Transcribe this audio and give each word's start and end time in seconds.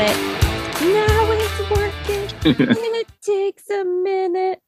it. 0.00 0.16
Now 0.82 1.30
it's 1.32 1.70
working. 1.70 2.66
and 2.68 2.78
it 2.96 3.08
takes 3.22 3.68
a 3.70 3.84
minute. 3.84 4.60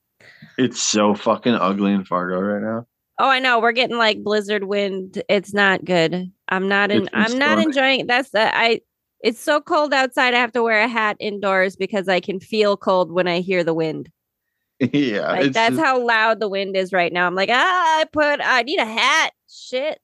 it's 0.58 0.80
so 0.80 1.14
fucking 1.14 1.54
ugly 1.54 1.92
in 1.92 2.04
Fargo 2.04 2.38
right 2.40 2.62
now. 2.62 2.86
Oh, 3.18 3.28
I 3.28 3.38
know. 3.38 3.60
We're 3.60 3.72
getting 3.72 3.96
like 3.98 4.22
blizzard 4.22 4.64
wind. 4.64 5.22
It's 5.28 5.52
not 5.54 5.84
good. 5.84 6.32
I'm 6.48 6.68
not 6.68 6.90
in. 6.90 7.08
I'm 7.12 7.38
not 7.38 7.58
enjoying. 7.58 8.06
That's 8.06 8.30
the 8.30 8.54
I. 8.56 8.80
It's 9.22 9.40
so 9.40 9.60
cold 9.60 9.94
outside. 9.94 10.34
I 10.34 10.38
have 10.38 10.52
to 10.52 10.62
wear 10.62 10.82
a 10.82 10.88
hat 10.88 11.16
indoors 11.20 11.76
because 11.76 12.08
I 12.08 12.18
can 12.20 12.40
feel 12.40 12.76
cold 12.76 13.12
when 13.12 13.28
I 13.28 13.40
hear 13.40 13.62
the 13.62 13.74
wind. 13.74 14.10
yeah, 14.80 15.30
Like 15.30 15.52
that's 15.52 15.76
just- 15.76 15.84
how 15.86 16.04
loud 16.04 16.40
the 16.40 16.48
wind 16.48 16.76
is 16.76 16.92
right 16.92 17.12
now. 17.12 17.26
I'm 17.26 17.34
like, 17.36 17.50
ah, 17.52 18.00
I 18.00 18.04
put. 18.12 18.40
I 18.42 18.62
need 18.62 18.80
a 18.80 18.84
hat. 18.84 19.30
Shit. 19.48 20.00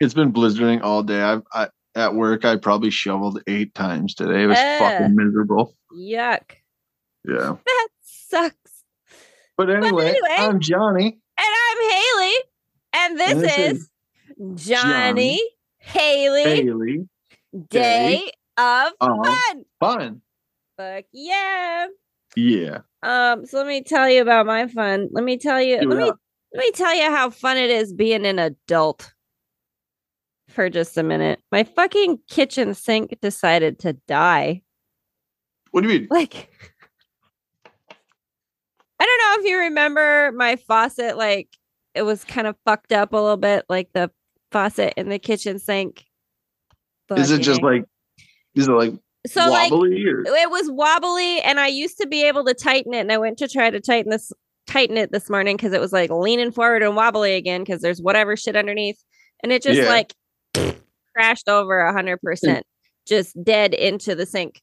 it's 0.00 0.14
been 0.14 0.32
blizzarding 0.32 0.82
all 0.82 1.02
day. 1.04 1.20
I've 1.22 1.42
I, 1.52 1.68
at 1.98 2.14
work. 2.14 2.44
I 2.44 2.56
probably 2.56 2.90
shoveled 2.90 3.42
eight 3.46 3.74
times 3.74 4.14
today. 4.14 4.44
It 4.44 4.46
was 4.46 4.58
Ugh. 4.58 4.78
fucking 4.78 5.14
miserable. 5.16 5.74
Yuck. 5.94 6.52
Yeah, 7.28 7.56
That 7.66 7.88
sucks. 8.02 8.84
but 9.56 9.68
anyway, 9.68 10.10
anyway. 10.10 10.28
I'm 10.38 10.60
Jonny. 10.60 11.18
And 11.38 11.46
I'm 11.46 11.90
Haleigh. 11.90 12.42
And 12.94 13.18
this, 13.18 13.30
And 13.30 13.40
this 13.42 13.58
is, 13.58 13.90
is 14.38 14.66
Jonny, 14.66 15.40
Haleigh 15.78 16.64
Haleigh. 16.64 17.08
Day 17.68 18.30
of 18.56 18.92
of 19.00 19.16
Fun. 19.24 19.64
Fun. 19.80 20.22
Fuck 20.76 21.04
yeah. 21.12 21.86
Yeah. 22.36 22.78
Um, 23.02 23.46
so 23.46 23.58
let 23.58 23.66
me 23.66 23.82
tell 23.82 24.08
you 24.08 24.22
about 24.22 24.46
my 24.46 24.68
fun. 24.68 25.08
Let 25.12 25.24
me 25.24 25.36
tell 25.38 25.60
you, 25.60 25.80
Do 25.80 25.88
let 25.88 25.98
me 25.98 26.08
up. 26.08 26.18
let 26.54 26.60
me 26.60 26.70
tell 26.72 26.94
you 26.94 27.04
how 27.10 27.30
fun 27.30 27.56
it 27.56 27.70
is 27.70 27.92
being 27.92 28.24
an 28.26 28.38
adult 28.38 29.12
for 30.58 30.68
just 30.68 30.98
a 30.98 31.04
minute. 31.04 31.40
My 31.52 31.62
fucking 31.62 32.18
kitchen 32.28 32.74
sink 32.74 33.16
decided 33.22 33.78
to 33.80 33.92
die. 34.08 34.62
What 35.70 35.82
do 35.82 35.88
you 35.88 36.00
mean? 36.00 36.08
Like 36.10 36.50
I 39.00 39.04
don't 39.04 39.18
know 39.20 39.44
if 39.44 39.48
you 39.48 39.58
remember 39.60 40.32
my 40.32 40.56
faucet, 40.56 41.16
like 41.16 41.48
it 41.94 42.02
was 42.02 42.24
kind 42.24 42.48
of 42.48 42.56
fucked 42.64 42.90
up 42.92 43.12
a 43.12 43.16
little 43.16 43.36
bit, 43.36 43.66
like 43.68 43.90
the 43.94 44.10
faucet 44.50 44.94
in 44.96 45.10
the 45.10 45.20
kitchen 45.20 45.60
sink. 45.60 46.04
Is 47.14 47.30
it 47.30 47.42
just 47.42 47.62
like? 47.62 47.84
Is 48.56 48.66
it 48.66 48.72
like 48.72 48.94
so 49.28 49.48
like 49.48 49.70
wobbly 49.70 50.04
or? 50.08 50.22
it 50.26 50.50
was 50.50 50.68
wobbly 50.72 51.40
and 51.42 51.60
I 51.60 51.68
used 51.68 51.98
to 51.98 52.08
be 52.08 52.26
able 52.26 52.44
to 52.46 52.54
tighten 52.54 52.94
it 52.94 53.00
and 53.02 53.12
I 53.12 53.18
went 53.18 53.38
to 53.38 53.46
try 53.46 53.70
to 53.70 53.78
tighten 53.78 54.10
this 54.10 54.32
tighten 54.66 54.96
it 54.96 55.12
this 55.12 55.30
morning 55.30 55.56
because 55.56 55.72
it 55.72 55.80
was 55.80 55.92
like 55.92 56.10
leaning 56.10 56.50
forward 56.50 56.82
and 56.82 56.96
wobbly 56.96 57.36
again 57.36 57.60
because 57.62 57.80
there's 57.80 58.02
whatever 58.02 58.36
shit 58.36 58.56
underneath 58.56 59.00
and 59.44 59.52
it 59.52 59.62
just 59.62 59.78
Yeah. 59.78 59.88
like 59.88 60.14
crashed 61.14 61.48
over 61.48 61.78
a 61.80 61.92
hundred 61.92 62.20
percent 62.22 62.64
just 63.06 63.42
dead 63.42 63.74
into 63.74 64.14
the 64.14 64.26
sink. 64.26 64.60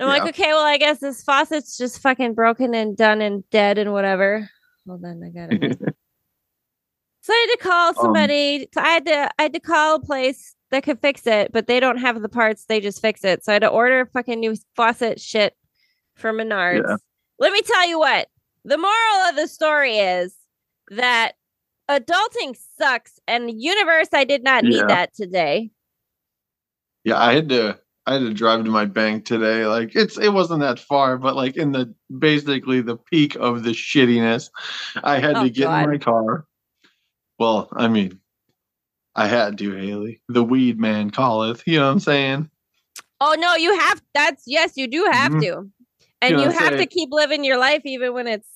I'm 0.00 0.08
like, 0.08 0.22
okay, 0.30 0.48
well, 0.52 0.64
I 0.64 0.78
guess 0.78 0.98
this 0.98 1.22
faucet's 1.22 1.76
just 1.78 2.00
fucking 2.00 2.34
broken 2.34 2.74
and 2.74 2.96
done 2.96 3.20
and 3.20 3.48
dead 3.50 3.78
and 3.78 3.92
whatever. 3.92 4.48
Hold 4.88 5.04
on, 5.04 5.22
I 5.22 5.28
got 5.28 5.52
it. 5.52 5.78
So 7.24 7.32
I 7.32 7.46
had 7.48 7.56
to 7.56 7.62
call 7.62 7.88
Um, 7.90 7.94
somebody. 8.00 8.66
so 8.74 8.80
I 8.80 8.88
had 8.88 9.06
to 9.06 9.30
I 9.38 9.42
had 9.42 9.52
to 9.52 9.60
call 9.60 9.94
a 9.94 10.00
place 10.00 10.56
that 10.72 10.82
could 10.82 10.98
fix 11.00 11.24
it, 11.24 11.52
but 11.52 11.68
they 11.68 11.78
don't 11.78 11.98
have 11.98 12.20
the 12.20 12.28
parts. 12.28 12.64
They 12.64 12.80
just 12.80 13.00
fix 13.00 13.22
it. 13.22 13.44
So 13.44 13.52
I 13.52 13.54
had 13.54 13.62
to 13.62 13.68
order 13.68 14.00
a 14.00 14.06
fucking 14.06 14.40
new 14.40 14.56
faucet 14.74 15.20
shit 15.20 15.54
from 16.16 16.38
Menards. 16.38 16.82
Yeah. 16.88 16.96
Let 17.38 17.52
me 17.52 17.60
tell 17.62 17.86
you 17.88 18.00
what. 18.00 18.26
The 18.64 18.76
moral 18.76 19.28
of 19.28 19.36
the 19.36 19.46
story 19.46 19.98
is 19.98 20.34
that 20.88 21.34
adulting 21.98 22.56
sucks, 22.78 23.20
and 23.28 23.50
universe, 23.62 24.08
I 24.12 24.24
did 24.24 24.42
not 24.42 24.64
need 24.64 24.76
Yeah. 24.78 24.86
that 24.86 25.14
today. 25.14 25.70
yeah, 27.04 27.18
I 27.18 27.34
had 27.34 27.48
to. 27.50 27.78
I 28.06 28.14
had 28.14 28.20
to 28.20 28.34
drive 28.34 28.64
to 28.64 28.70
my 28.70 28.84
bank 28.84 29.24
today. 29.26 29.64
Like 29.66 29.94
it's 29.94 30.18
it 30.18 30.32
wasn't 30.32 30.60
that 30.60 30.80
far, 30.80 31.18
but 31.18 31.36
like 31.36 31.56
in 31.56 31.70
the 31.70 31.94
basically 32.18 32.80
the 32.80 32.96
peak 32.96 33.36
of 33.36 33.62
the 33.62 33.70
shittiness, 33.70 34.50
I 35.04 35.18
had 35.20 35.36
Oh, 35.36 35.44
to 35.44 35.50
get 35.50 35.66
God. 35.66 35.84
in 35.84 35.90
my 35.90 35.98
car. 35.98 36.44
Well, 37.38 37.68
I 37.72 37.86
mean, 37.88 38.18
I 39.14 39.28
had 39.28 39.56
to, 39.58 39.70
Haleigh. 39.72 40.20
The 40.28 40.42
weed 40.42 40.80
man 40.80 41.10
calleth. 41.10 41.62
You 41.66 41.78
know 41.78 41.86
what 41.86 41.92
I'm 41.92 42.00
saying? 42.00 42.50
Oh 43.20 43.36
no, 43.38 43.54
you 43.54 43.78
have 43.78 44.02
that's 44.14 44.42
yes, 44.46 44.72
you 44.76 44.88
do 44.88 45.06
have 45.12 45.32
Mhm. 45.32 45.40
to. 45.42 45.70
And 46.22 46.30
You 46.30 46.36
know 46.36 46.42
you 46.44 46.50
have 46.50 46.78
to 46.78 46.86
keep 46.86 47.10
living 47.12 47.44
your 47.44 47.58
life 47.58 47.82
even 47.84 48.14
when 48.14 48.26
it's 48.26 48.48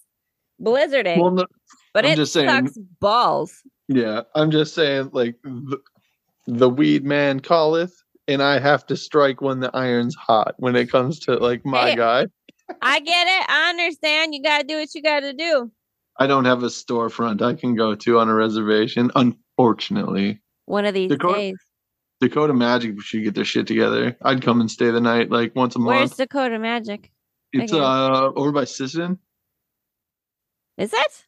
blizzarding. 0.60 1.20
Well, 1.20 1.30
no, 1.30 1.46
but 1.96 2.04
I'm 2.04 2.12
it 2.12 2.16
just 2.16 2.32
saying- 2.34 2.66
sucks 2.68 2.78
balls. 3.00 3.62
yeah, 3.88 4.22
I'm 4.34 4.50
just 4.50 4.74
saying, 4.74 5.10
like 5.12 5.36
the, 5.42 5.78
the 6.46 6.68
weed 6.68 7.04
man 7.04 7.40
calleth, 7.40 7.94
and 8.28 8.42
I 8.42 8.58
have 8.58 8.84
to 8.86 8.96
strike 8.96 9.40
when 9.40 9.60
the 9.60 9.70
iron's 9.74 10.14
hot. 10.14 10.54
When 10.58 10.76
it 10.76 10.90
comes 10.90 11.18
to 11.20 11.36
like 11.36 11.64
my 11.64 11.90
Hey. 11.90 11.96
guy, 11.96 12.26
I 12.82 13.00
get 13.00 13.26
it. 13.26 13.46
I 13.48 13.70
understand. 13.70 14.34
You 14.34 14.42
gotta 14.42 14.64
do 14.64 14.76
what 14.78 14.94
you 14.94 15.00
gotta 15.02 15.32
do. 15.32 15.70
I 16.18 16.26
don't 16.26 16.44
have 16.44 16.62
a 16.62 16.66
storefront 16.66 17.40
I 17.42 17.54
can 17.54 17.74
go 17.74 17.94
to 17.94 18.18
on 18.18 18.28
a 18.28 18.34
reservation. 18.34 19.10
Unfortunately, 19.14 20.40
One 20.66 20.84
of 20.84 20.92
these 20.94 21.10
Dakota- 21.10 21.34
days. 21.38 21.56
Dakota 22.20 22.54
Magic 22.54 22.98
should 23.02 23.24
get 23.24 23.34
their 23.34 23.44
shit 23.44 23.66
together. 23.66 24.16
I'd 24.22 24.40
come 24.42 24.60
and 24.60 24.70
stay 24.70 24.90
the 24.90 25.00
night 25.00 25.30
like 25.30 25.54
once 25.54 25.76
a 25.76 25.78
Where's 25.78 25.84
month. 25.84 26.18
Where's 26.18 26.28
Dakota 26.28 26.58
Magic? 26.58 27.10
It's 27.52 27.72
uh 27.72 28.32
over 28.34 28.52
by 28.52 28.64
Sisseton. 28.64 29.18
Is 30.78 30.92
it? 30.92 31.25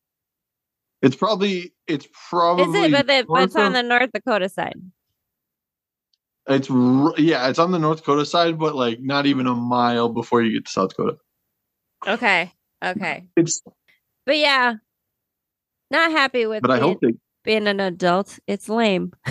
It's 1.03 1.17
probably 1.17 1.73
it's 1.87 2.09
probably 2.29 2.65
Is 2.81 2.87
it? 2.87 2.93
But, 2.93 3.07
the, 3.07 3.27
but 3.29 3.43
it's 3.45 3.57
on 3.57 3.73
the 3.73 3.83
North 3.83 4.11
Dakota 4.13 4.49
side. 4.49 4.81
it's 6.49 6.69
yeah, 7.19 7.49
it's 7.49 7.59
on 7.59 7.71
the 7.71 7.79
North 7.79 7.99
Dakota 7.99 8.27
side, 8.27 8.59
but 8.59 8.75
like 8.75 9.01
not 9.01 9.27
even 9.27 9.47
a 9.47 9.55
mile 9.55 10.09
before 10.09 10.43
you 10.43 10.53
get 10.53 10.67
to 10.67 10.73
South 10.73 10.91
Dakota. 10.91 11.19
Okay. 12.07 12.53
Okay. 12.85 13.27
It's 13.37 13.63
But 14.27 14.39
yeah, 14.39 14.75
not 15.91 16.11
happy 16.11 16.47
with 16.47 16.63
but 16.63 16.71
I 16.71 16.79
hope 16.79 17.01
they 17.01 17.15
being 17.45 17.67
an 17.67 17.81
adult. 17.81 18.39
It's 18.47 18.69
lame. 18.69 19.13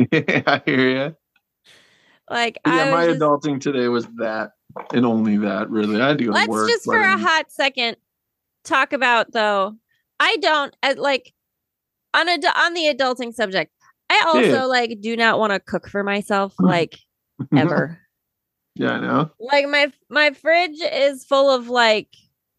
I 0.12 0.62
hear 0.64 0.88
you. 0.88 1.16
Like 2.30 2.58
yeah, 2.66 2.72
I 2.72 2.90
my 2.90 3.06
just, 3.06 3.20
adulting 3.20 3.60
today 3.60 3.88
was 3.88 4.06
that 4.18 4.52
and 4.92 5.04
only 5.04 5.36
that. 5.38 5.68
Really, 5.68 6.00
I 6.00 6.08
had 6.08 6.18
to 6.18 6.24
go 6.24 6.30
let's 6.30 6.46
to 6.46 6.50
work. 6.50 6.68
just 6.68 6.84
for 6.84 7.00
a 7.00 7.12
um, 7.12 7.20
hot 7.20 7.50
second 7.50 7.96
talk 8.64 8.92
about 8.92 9.32
though. 9.32 9.76
I 10.20 10.36
don't 10.36 10.74
uh, 10.82 10.94
like 10.96 11.32
on 12.14 12.28
a 12.28 12.32
on 12.34 12.74
the 12.74 12.94
adulting 12.94 13.34
subject. 13.34 13.72
I 14.10 14.22
also 14.26 14.42
Yeah. 14.42 14.64
like 14.64 15.00
do 15.00 15.16
not 15.16 15.38
want 15.38 15.52
to 15.52 15.60
cook 15.60 15.88
for 15.88 16.04
myself 16.04 16.54
like 16.60 16.98
ever. 17.56 17.98
yeah, 18.74 18.92
I 18.92 19.00
know. 19.00 19.30
like 19.40 19.66
my 19.66 19.92
my 20.08 20.30
fridge 20.32 20.78
is 20.80 21.24
full 21.24 21.50
of 21.50 21.68
like 21.68 22.08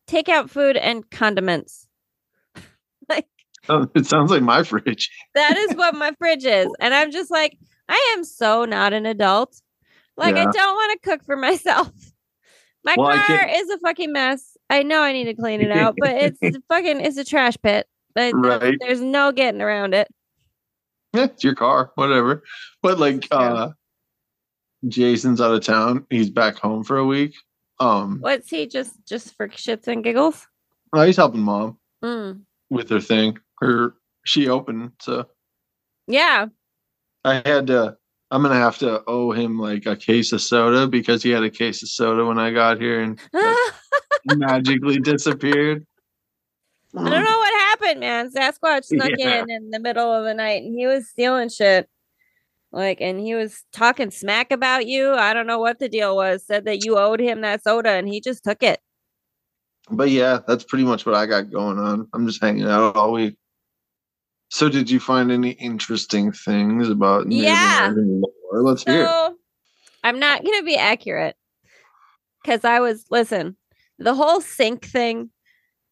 takeout 0.10 0.50
food 0.50 0.76
and 0.76 1.10
condiments. 1.12 1.88
like 3.10 3.28
Oh, 3.70 3.88
It 3.96 4.08
sounds 4.08 4.32
like 4.32 4.42
my 4.42 4.64
fridge. 4.64 5.12
that 5.36 5.56
is 5.56 5.76
what 5.76 5.94
my 5.94 6.12
fridge 6.18 6.46
is, 6.46 6.68
and 6.80 6.94
I'm 6.94 7.12
just 7.12 7.30
like 7.30 7.58
I 7.88 8.14
am 8.18 8.24
so 8.24 8.66
not 8.66 8.92
an 8.94 9.06
adult. 9.06 9.62
Like 10.18 10.36
I 10.36 10.44
don't 10.46 10.76
want 10.76 11.02
to 11.02 11.10
cook 11.10 11.24
for 11.26 11.36
myself. 11.38 11.92
My 12.84 12.96
Well, 12.98 13.16
car 13.16 13.48
is 13.50 13.70
a 13.70 13.78
fucking 13.80 14.12
mess. 14.12 14.51
I 14.72 14.84
know 14.84 15.02
I 15.02 15.12
need 15.14 15.26
to 15.26 15.34
clean 15.36 15.62
it 15.62 15.72
out, 15.72 15.96
but 16.00 16.12
it's 16.12 16.40
fucking 16.70 17.02
it's 17.02 17.18
a 17.18 17.26
trash 17.26 17.56
pit. 17.62 17.86
But 18.16 18.34
there's- 18.42 18.62
Right. 18.62 18.78
there's 18.80 19.02
no 19.02 19.32
getting 19.32 19.62
around 19.62 19.94
it. 19.94 20.08
Yeah, 21.14 21.26
it's 21.26 21.44
your 21.44 21.56
car, 21.56 21.92
whatever. 21.96 22.44
But 22.82 22.98
like 23.00 23.28
uh 23.32 23.70
Jason's 24.88 25.42
out 25.42 25.54
of 25.54 25.64
town. 25.64 26.06
He's 26.10 26.30
back 26.30 26.56
home 26.56 26.84
for 26.84 26.98
a 26.98 27.06
week. 27.06 27.36
Um 27.80 28.20
What's 28.22 28.50
he 28.50 28.66
just 28.68 28.94
just 29.08 29.36
for 29.36 29.48
shits 29.50 29.88
and 29.88 30.04
giggles? 30.04 30.48
well, 30.94 31.06
he's 31.06 31.18
helping 31.18 31.42
mom 31.42 31.78
Mm. 32.04 32.42
with 32.70 32.90
her 32.90 33.00
thing. 33.02 33.38
Her 33.60 33.94
she 34.26 34.48
opened, 34.50 34.94
so 35.02 35.28
Yeah. 36.08 36.48
I 37.24 37.42
had 37.46 37.68
to 37.68 37.98
I'm 38.32 38.42
gonna 38.42 38.56
have 38.56 38.78
to 38.80 39.04
owe 39.08 39.32
him 39.32 39.60
like 39.60 39.86
a 39.86 39.96
case 39.96 40.32
of 40.32 40.42
soda 40.42 40.88
because 40.88 41.22
he 41.22 41.30
had 41.32 41.44
a 41.44 41.50
case 41.50 41.84
of 41.84 41.90
soda 41.90 42.26
when 42.26 42.40
I 42.40 42.52
got 42.52 42.80
here 42.80 43.02
and 43.02 43.20
I 43.34 43.72
magically 44.36 45.00
disappeared. 45.00 45.86
I 46.96 47.10
don't 47.10 47.24
know 47.24 47.38
what 47.38 47.54
happened, 47.70 48.00
man. 48.00 48.32
Sasquatch 48.32 48.86
snuck 48.86 49.12
Yeah. 49.18 49.42
in 49.42 49.50
in 49.50 49.70
the 49.70 49.80
middle 49.80 50.12
of 50.12 50.24
the 50.24 50.34
night 50.34 50.64
and 50.64 50.74
he 50.78 50.88
was 50.88 51.10
stealing 51.10 51.50
shit. 51.50 51.90
Like, 52.74 53.02
and 53.02 53.20
he 53.20 53.36
was 53.36 53.66
talking 53.74 54.12
smack 54.12 54.50
about 54.54 54.86
you. 54.88 55.12
I 55.14 55.34
don't 55.34 55.46
know 55.48 55.60
what 55.60 55.80
the 55.80 55.90
deal 55.90 56.16
was. 56.16 56.46
Said 56.46 56.64
that 56.66 56.86
you 56.86 56.98
owed 56.98 57.20
him 57.20 57.42
that 57.42 57.64
soda 57.64 57.90
and 57.90 58.08
he 58.08 58.22
just 58.22 58.46
took 58.46 58.64
it. 58.64 58.80
But 59.90 60.10
yeah, 60.10 60.40
that's 60.48 60.64
pretty 60.64 60.86
much 60.86 61.06
what 61.06 61.16
I 61.16 61.26
got 61.26 61.52
going 61.52 61.78
on. 61.80 62.08
I'm 62.14 62.26
just 62.26 62.42
hanging 62.42 62.64
out 62.64 62.96
all 62.96 63.12
week. 63.12 63.36
So 64.52 64.68
did 64.68 64.90
you 64.92 65.00
find 65.00 65.32
any 65.32 65.52
interesting 65.52 66.32
things 66.34 66.90
about 66.90 67.26
Native 67.26 67.46
Yeah. 67.46 67.88
American 67.88 68.22
lore? 68.22 68.64
Let's 68.64 68.84
hear. 68.84 69.04
it. 69.04 69.34
I'm 70.04 70.20
not 70.20 70.44
going 70.44 70.60
to 70.60 70.66
be 70.66 70.76
accurate 70.76 71.38
because 72.44 72.66
I 72.66 72.82
was, 72.82 73.06
listen, 73.10 73.56
the 73.98 74.14
whole 74.14 74.42
sink 74.42 74.84
thing, 74.84 75.30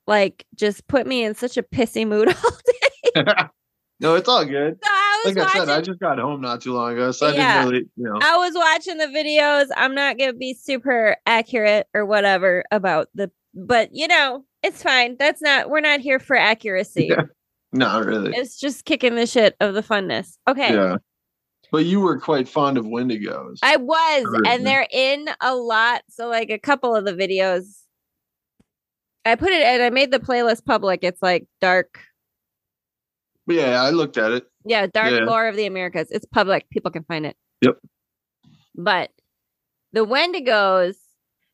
like, 0.08 0.46
just 0.56 0.88
put 0.88 1.08
me 1.08 1.24
in 1.24 1.36
such 1.36 1.56
a 1.58 1.64
pissy 1.64 2.06
mood 2.06 2.28
all 2.44 2.52
day. 3.16 3.24
no, 4.02 4.16
it's 4.16 4.28
all 4.28 4.44
good. 4.44 4.78
So 4.84 4.90
I 4.90 5.22
I 5.24 5.28
was 5.28 5.36
like 5.38 5.44
I 5.44 5.48
watching. 5.48 5.68
said, 5.68 5.78
I 5.78 5.82
just 5.82 6.00
got 6.02 6.20
home 6.20 6.42
not 6.42 6.62
too 6.62 6.74
long 6.74 6.94
ago, 6.94 7.12
so 7.12 7.28
I 7.28 7.32
Yeah. 7.32 7.54
didn't 7.54 7.72
really, 7.72 7.86
you 7.96 8.04
know. 8.04 8.20
I 8.22 8.36
was 8.38 8.54
watching 8.56 8.98
the 8.98 9.06
videos. 9.08 9.68
I'm 9.78 9.96
not 9.96 10.18
gonna 10.18 10.34
be 10.34 10.54
super 10.54 11.16
accurate 11.26 11.88
or 11.94 12.06
whatever 12.06 12.66
about 12.72 13.08
the, 13.14 13.32
but 13.54 13.90
you 13.94 14.08
know, 14.10 14.44
it's 14.64 14.84
fine. 14.84 15.16
That's 15.18 15.42
not. 15.42 15.70
We're 15.70 15.80
not 15.80 16.02
here 16.02 16.20
for 16.20 16.36
accuracy. 16.36 17.10
Yeah. 17.18 17.24
Not 17.72 18.06
really. 18.06 18.32
It's 18.36 18.60
just 18.60 18.86
kicking 18.86 19.16
the 19.16 19.28
shit 19.28 19.56
of 19.60 19.74
the 19.74 19.84
funness. 19.84 20.38
Okay. 20.48 20.74
Yeah. 20.74 20.98
But 21.72 21.86
you 21.86 22.00
were 22.00 22.20
quite 22.20 22.50
fond 22.50 22.78
of 22.80 22.86
Wendigos. 22.86 23.60
I 23.62 23.76
was, 23.78 24.24
Heard 24.24 24.48
and 24.48 24.66
they're 24.66 24.88
in 24.92 25.28
a 25.40 25.56
lot. 25.56 26.02
So, 26.10 26.28
like 26.28 26.50
a 26.50 26.58
couple 26.58 26.96
of 26.96 27.06
the 27.06 27.14
videos, 27.14 27.66
I 29.24 29.36
put 29.36 29.52
it 29.52 29.62
and 29.62 29.84
I 29.84 29.92
made 29.92 30.10
the 30.12 30.20
playlist 30.20 30.66
public. 30.66 31.04
It's 31.04 31.22
like 31.22 31.46
dark, 31.62 32.00
yeah, 33.46 33.84
I 33.84 33.92
looked 33.92 34.18
at 34.18 34.32
it. 34.32 34.46
yeah, 34.66 34.88
dark 34.88 35.12
Yeah. 35.12 35.26
lore 35.26 35.48
of 35.48 35.56
the 35.56 35.68
Americas. 35.68 36.10
It's 36.10 36.26
public. 36.26 36.68
People 36.72 36.90
can 36.90 37.04
find 37.04 37.26
it. 37.28 37.36
Yep. 37.62 37.78
But 38.76 39.12
the 39.94 40.06
Wendigos 40.06 40.96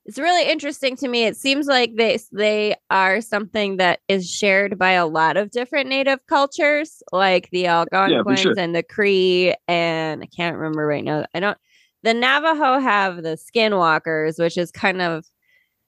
it's 0.05 0.19
really 0.19 0.49
interesting 0.49 0.95
to 0.97 1.07
me. 1.07 1.23
It 1.23 1.35
seems 1.35 1.65
like 1.65 1.95
they 1.95 2.19
they 2.31 2.75
are 2.91 3.21
something 3.21 3.77
that 3.77 4.01
is 4.07 4.29
shared 4.29 4.77
by 4.77 4.91
a 4.91 5.07
lot 5.07 5.35
of 5.35 5.49
different 5.49 5.89
native 5.89 6.19
cultures, 6.27 7.01
like 7.11 7.49
the 7.51 7.65
Algonquins 7.67 8.41
sure. 8.41 8.53
and 8.57 8.75
the 8.75 8.83
Cree, 8.83 9.55
and 9.67 10.21
I 10.21 10.27
can't 10.27 10.57
remember 10.57 10.85
right 10.85 11.03
now. 11.03 11.25
I 11.33 11.39
don't. 11.39 11.57
The 12.03 12.13
Navajo 12.13 12.79
have 12.79 13.23
the 13.23 13.35
Skinwalkers, 13.35 14.37
which 14.37 14.57
is 14.59 14.69
kind 14.69 15.01
of 15.01 15.25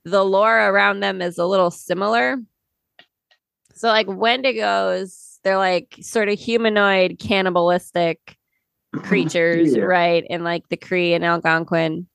the 0.04 0.26
lore 0.26 0.68
around 0.68 1.02
them 1.02 1.22
is 1.22 1.38
a 1.38 1.46
little 1.46 1.70
similar. 1.70 2.38
So, 3.76 3.90
like 3.90 4.08
Wendigos, 4.08 5.38
they're 5.44 5.58
like 5.58 5.96
sort 6.02 6.30
of 6.30 6.40
humanoid, 6.40 7.20
cannibalistic 7.20 8.36
creatures, 9.04 9.76
Yeah. 9.76 9.84
right? 9.84 10.26
And 10.28 10.44
like 10.44 10.70
the 10.70 10.78
Cree 10.78 11.14
and 11.14 11.24
Algonquin. 11.24 12.08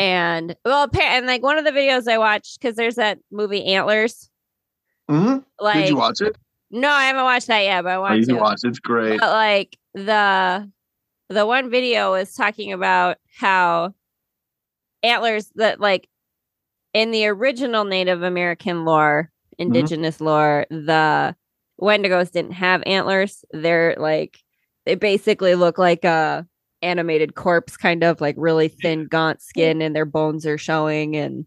And 0.00 0.56
well, 0.64 0.88
and 1.00 1.26
like 1.26 1.42
one 1.42 1.58
of 1.58 1.64
the 1.64 1.70
videos 1.70 2.08
I 2.08 2.18
watched 2.18 2.60
because 2.60 2.76
there's 2.76 2.96
that 2.96 3.18
movie 3.30 3.64
Antlers. 3.66 4.30
Mhm. 5.10 5.44
Like, 5.58 5.76
Did 5.84 5.88
you 5.90 5.96
watch 5.96 6.20
it? 6.20 6.36
no, 6.70 6.88
I 6.88 7.04
haven't 7.06 7.24
watched 7.24 7.48
that 7.48 7.60
yet, 7.64 7.82
but 7.82 7.90
I 7.90 7.94
Oh, 7.96 8.00
want 8.02 8.18
you 8.20 8.26
to. 8.26 8.34
watch. 8.36 8.60
It's 8.64 8.78
great. 8.78 9.20
But 9.20 9.30
like 9.30 9.76
the 9.94 10.70
the 11.28 11.46
one 11.46 11.70
video 11.70 12.12
was 12.12 12.34
talking 12.34 12.72
about 12.72 13.18
how 13.38 13.94
antlers 15.02 15.50
that 15.56 15.80
like 15.80 16.08
in 16.92 17.10
the 17.10 17.26
original 17.26 17.84
Native 17.84 18.22
American 18.22 18.84
lore, 18.84 19.30
Mm-hmm. 19.58 19.74
indigenous 19.74 20.20
lore, 20.22 20.64
the 20.70 21.36
Wendigos 21.80 22.30
didn't 22.30 22.52
have 22.52 22.82
antlers. 22.86 23.44
They're 23.50 23.94
like 23.98 24.38
they 24.86 24.94
basically 24.94 25.54
look 25.54 25.76
like 25.76 26.04
a 26.04 26.46
animated 26.82 27.34
corpse, 27.34 27.76
kind 27.76 28.02
of 28.04 28.20
like 28.20 28.34
really 28.38 28.68
thin, 28.68 29.06
gaunt 29.06 29.42
skin, 29.42 29.82
and 29.82 29.94
their 29.94 30.04
bones 30.04 30.46
are 30.46 30.58
showing. 30.58 31.16
And 31.16 31.44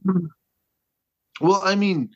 Well, 1.41 1.61
I 1.63 1.75
mean, 1.75 2.09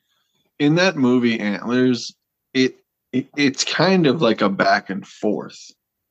in 0.60 0.76
that 0.76 0.96
movie 0.96 1.40
Antlers, 1.40 2.14
it, 2.54 2.76
it 3.12 3.28
it's 3.36 3.64
kind 3.64 4.08
of 4.08 4.22
like 4.22 4.42
a 4.42 4.50
back 4.50 4.90
and 4.90 5.06
forth. 5.08 5.60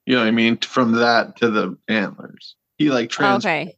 You 0.06 0.14
know 0.14 0.20
what 0.22 0.28
I 0.28 0.32
mean? 0.32 0.56
From 0.58 0.92
that 0.92 1.36
to 1.36 1.50
the 1.50 1.76
antlers. 1.88 2.54
He 2.78 2.90
like 2.90 3.10
trans 3.10 3.44
okay, 3.44 3.74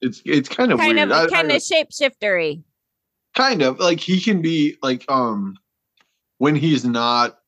it's 0.00 0.22
it's 0.24 0.48
kind 0.48 0.70
of 0.72 0.78
kind 0.78 0.96
weird. 0.96 1.10
of 1.10 1.16
I- 1.16 1.26
kind 1.28 1.50
I- 1.50 1.56
of 1.56 1.62
shapeshiftery. 1.62 2.62
kind 3.34 3.62
of 3.62 3.78
like 3.80 3.98
he 4.00 4.20
can 4.20 4.42
be 4.42 4.76
like 4.82 5.04
um 5.10 5.56
when 6.38 6.54
he's 6.54 6.84
not 6.84 7.38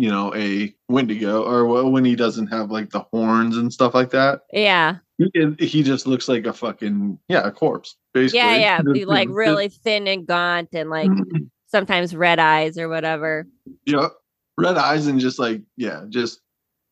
you 0.00 0.08
know 0.08 0.32
a 0.34 0.72
wendigo 0.88 1.42
or 1.42 1.64
wh- 1.66 1.90
when 1.92 2.04
he 2.04 2.14
doesn't 2.14 2.46
have 2.46 2.70
like 2.70 2.90
the 2.90 3.00
horns 3.12 3.56
and 3.56 3.72
stuff 3.72 3.94
like 3.94 4.10
that 4.10 4.42
Yeah. 4.52 4.98
he, 5.18 5.54
he 5.58 5.82
just 5.82 6.06
looks 6.06 6.28
like 6.28 6.46
a 6.46 6.52
fucking 6.52 7.18
yeah 7.28 7.46
a 7.46 7.50
corpse 7.50 7.96
basically 8.14 8.38
Yeah, 8.38 8.56
yeah. 8.56 8.80
Be 8.82 9.04
like 9.16 9.28
really 9.30 9.68
thin 9.68 10.06
and 10.06 10.26
gaunt 10.26 10.68
and 10.72 10.88
like 10.88 11.10
Mm-hmm. 11.10 11.44
sometimes 11.66 12.14
red 12.14 12.38
eyes 12.38 12.78
or 12.78 12.88
whatever. 12.88 13.46
yeah 13.86 14.08
red 14.56 14.76
eyes 14.76 15.06
and 15.08 15.18
just 15.20 15.38
like 15.38 15.62
yeah 15.76 16.04
just 16.08 16.40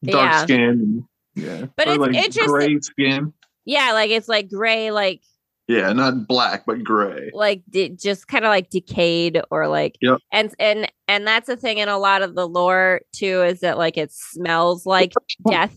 dark 0.05 0.33
Yeah. 0.33 0.43
skin 0.43 0.61
and, 0.63 1.05
yeah 1.37 1.67
But 1.77 1.87
Or, 1.89 1.93
it's 1.93 1.99
like 2.01 2.15
interesting- 2.15 2.47
gray 2.49 2.81
skin 2.81 3.33
Yeah, 3.65 3.93
like 3.93 4.11
it's 4.11 4.29
like 4.29 4.49
gray, 4.51 4.91
like 4.91 5.23
yeah 5.69 5.93
not 5.93 6.27
black 6.29 6.65
but 6.67 6.83
gray 6.85 7.31
like 7.35 7.63
de- 7.71 7.89
just 7.91 8.29
kind 8.29 8.45
of 8.45 8.51
like 8.51 8.71
decayed 8.71 9.41
or 9.51 9.67
like 9.69 9.97
Yep. 10.01 10.19
and 10.33 10.55
and 10.59 10.91
and 11.09 11.27
that's 11.27 11.47
the 11.49 11.57
thing 11.57 11.79
in 11.79 11.89
a 11.89 11.99
lot 11.99 12.23
of 12.23 12.35
the 12.35 12.47
lore 12.49 13.01
too 13.13 13.43
is 13.43 13.61
that 13.61 13.77
like 13.79 13.97
it 13.97 14.13
smells 14.13 14.87
like 14.87 15.13
death. 15.49 15.75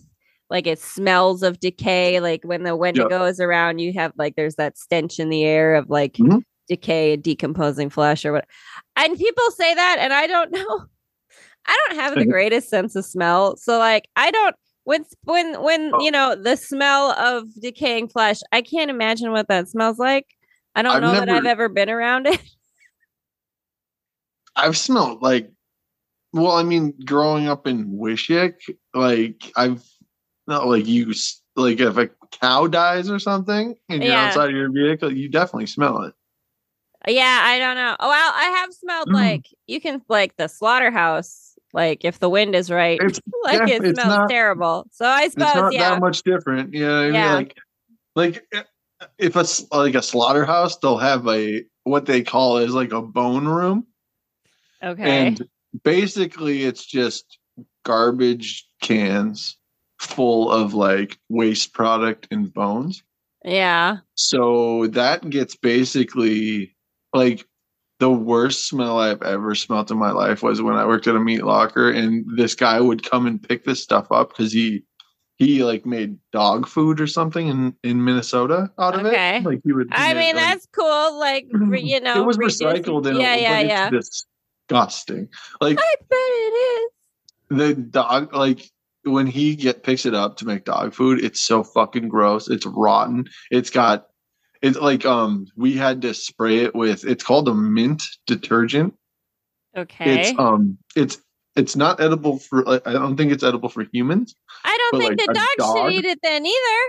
Like 0.51 0.65
it 0.65 0.79
smells 0.79 1.43
of 1.43 1.59
decay. 1.59 2.19
Like 2.21 2.43
when 2.43 2.63
the 2.63 2.75
Wendigo 2.75 3.23
is 3.25 3.39
around, 3.39 3.77
you 3.77 3.93
have 3.93 4.13
like 4.17 4.35
there's 4.35 4.55
that 4.55 4.79
stench 4.79 5.19
in 5.19 5.29
the 5.29 5.43
air 5.43 5.75
of 5.75 5.91
like 5.91 6.13
Mhm. 6.13 6.41
decay 6.67 7.13
and 7.13 7.21
decomposing 7.21 7.91
flesh 7.91 8.25
or 8.25 8.31
what. 8.33 8.45
And 8.95 9.15
people 9.15 9.51
say 9.51 9.75
that, 9.75 9.97
and 9.99 10.11
I 10.11 10.25
don't 10.25 10.51
know. 10.51 10.85
I 11.67 11.77
don't 11.87 11.99
have 11.99 12.15
the 12.15 12.25
greatest 12.31 12.67
sense 12.67 12.95
of 12.95 13.05
smell, 13.05 13.57
so 13.57 13.77
like 13.77 14.07
I 14.15 14.31
don't 14.31 14.55
when 14.83 15.05
when 15.23 15.61
when 15.61 15.91
Oh. 15.93 16.01
you 16.01 16.11
know 16.11 16.35
the 16.35 16.55
smell 16.55 17.11
of 17.11 17.47
decaying 17.61 18.09
flesh. 18.09 18.39
I 18.51 18.61
can't 18.61 18.89
imagine 18.89 19.31
what 19.31 19.47
that 19.47 19.69
smells 19.69 19.99
like. 19.99 20.25
I 20.75 20.81
don't 20.81 20.95
I've 20.95 21.01
know 21.01 21.13
that 21.13 21.29
I've 21.29 21.45
ever 21.45 21.69
been 21.69 21.89
around 21.89 22.27
it. 22.27 22.41
I've 24.55 24.77
smelled 24.77 25.21
like, 25.21 25.51
well, 26.33 26.51
I 26.51 26.63
mean, 26.63 26.93
growing 27.05 27.47
up 27.47 27.67
in 27.67 27.97
Wishek, 27.97 28.55
like 28.93 29.51
I've 29.55 29.83
not 30.47 30.67
like 30.67 30.87
you 30.87 31.13
like 31.55 31.79
if 31.79 31.97
a 31.97 32.09
cow 32.41 32.67
dies 32.67 33.09
or 33.09 33.19
something 33.19 33.75
and 33.89 34.03
you're 34.03 34.13
Yeah. 34.13 34.27
outside 34.27 34.49
of 34.49 34.55
your 34.55 34.71
vehicle, 34.71 35.11
you 35.13 35.29
definitely 35.29 35.67
smell 35.67 36.01
it. 36.03 36.13
Yeah, 37.07 37.41
I 37.43 37.59
don't 37.59 37.75
know. 37.75 37.95
Oh, 37.99 38.09
well, 38.09 38.31
I 38.35 38.43
have 38.59 38.73
smelled 38.73 39.09
Mm. 39.09 39.13
like 39.13 39.45
you 39.67 39.79
can 39.79 40.01
like 40.09 40.35
the 40.35 40.49
slaughterhouse. 40.49 41.48
Like 41.73 42.03
if 42.05 42.19
the 42.19 42.29
wind 42.29 42.55
is 42.55 42.71
right, 42.71 42.99
It's 43.01 43.19
like 43.43 43.67
yeah, 43.67 43.75
it 43.75 43.83
it's 43.85 44.01
smells 44.01 44.17
not- 44.19 44.29
terrible. 44.29 44.87
So 44.91 45.05
I 45.05 45.23
it's 45.23 45.33
suppose, 45.33 45.55
not 45.55 45.73
yeah, 45.73 45.89
that 45.91 46.01
much 46.01 46.23
different. 46.23 46.73
You 46.73 46.85
know 46.85 46.95
what 46.95 47.01
I 47.01 47.05
mean? 47.05 47.13
Yeah. 47.13 47.33
Like, 47.35 47.57
like 48.15 48.45
eh, 48.53 48.63
if 49.17 49.35
it's 49.37 49.65
like 49.71 49.95
a 49.95 50.01
slaughterhouse, 50.01 50.77
they'll 50.77 50.97
have 50.97 51.27
a 51.27 51.63
what 51.83 52.05
they 52.05 52.21
call 52.23 52.57
is 52.57 52.73
like 52.73 52.91
a 52.91 53.01
bone 53.01 53.47
room, 53.47 53.87
okay, 54.83 55.27
and 55.27 55.41
basically 55.83 56.63
it's 56.63 56.85
just 56.85 57.37
garbage 57.85 58.67
cans 58.81 59.57
full 59.99 60.51
of 60.51 60.73
like 60.73 61.17
waste 61.29 61.73
product 61.73 62.27
and 62.31 62.53
bones. 62.53 63.03
yeah, 63.45 63.97
So 64.15 64.87
that 64.87 65.29
gets 65.29 65.55
basically 65.55 66.75
like 67.13 67.45
the 67.99 68.09
worst 68.09 68.67
smell 68.67 68.97
I've 68.99 69.21
ever 69.21 69.53
smelt 69.55 69.91
in 69.91 69.97
my 69.97 70.11
life 70.11 70.41
was 70.41 70.61
when 70.61 70.75
I 70.75 70.85
worked 70.85 71.07
at 71.07 71.15
a 71.15 71.19
meat 71.19 71.43
locker 71.43 71.89
and 71.91 72.25
this 72.37 72.55
guy 72.55 72.79
would 72.79 73.03
come 73.09 73.25
and 73.27 73.41
pick 73.41 73.65
this 73.65 73.83
stuff 73.83 74.11
up 74.11 74.29
because 74.29 74.51
he 74.53 74.83
he 75.37 75.63
like 75.63 75.85
made 75.85 76.17
dog 76.33 76.67
food 76.67 76.99
or 76.99 77.07
something 77.07 77.47
in 77.47 77.75
in 77.83 78.03
Minnesota 78.03 78.69
out 78.79 78.95
of 78.99 79.05
Okay. 79.05 79.37
it. 79.37 79.43
Like 79.43 79.61
he 79.63 79.73
would. 79.73 79.87
I 79.91 80.13
mean 80.13 80.35
like- 80.35 80.45
that's 80.45 80.67
cool. 80.73 81.19
Like 81.19 81.47
you 81.51 81.99
know, 82.01 82.21
it 82.21 82.25
was 82.25 82.37
reducing- 82.37 82.67
recycled 82.67 83.05
yeah, 83.19 83.35
it, 83.35 83.41
yeah, 83.41 83.59
yeah. 83.59 83.89
it's 83.93 84.25
disgusting. 84.67 85.29
Like 85.61 85.77
I 85.79 85.95
bet 86.09 86.09
it 86.11 86.91
is. 87.51 87.57
the 87.57 87.73
dog 87.73 88.33
like 88.33 88.69
when 89.03 89.27
he 89.27 89.55
get 89.55 89.83
picks 89.83 90.05
it 90.05 90.13
up 90.13 90.35
to 90.37 90.45
make 90.45 90.65
dog 90.65 90.93
food 90.93 91.23
it's 91.23 91.39
so 91.41 91.63
fucking 91.63 92.09
gross 92.09 92.49
it's 92.49 92.65
rotten 92.65 93.23
it's 93.49 93.69
got 93.69 94.07
it's 94.61 94.77
like 94.77 95.05
um 95.05 95.47
we 95.55 95.73
had 95.73 96.01
to 96.01 96.13
spray 96.13 96.59
it 96.59 96.75
with 96.75 97.05
it's 97.05 97.23
called 97.23 97.47
a 97.47 97.53
mint 97.53 98.03
detergent 98.27 98.93
Okay, 99.77 100.19
it's 100.31 100.39
um 100.39 100.77
it's 100.95 101.19
it's 101.55 101.75
not 101.75 101.99
edible 102.01 102.39
for 102.39 102.67
i 102.87 102.93
don't 102.93 103.15
think 103.17 103.31
it's 103.31 103.43
edible 103.43 103.69
for 103.69 103.85
humans 103.93 104.33
I 104.63 104.77
don't 104.91 104.99
think 105.01 105.19
like, 105.19 105.27
the 105.27 105.33
dogs 105.33 105.47
dog- 105.57 105.77
should 105.77 105.93
eat 105.93 106.05
it 106.05 106.19
then 106.23 106.45
either. 106.45 106.79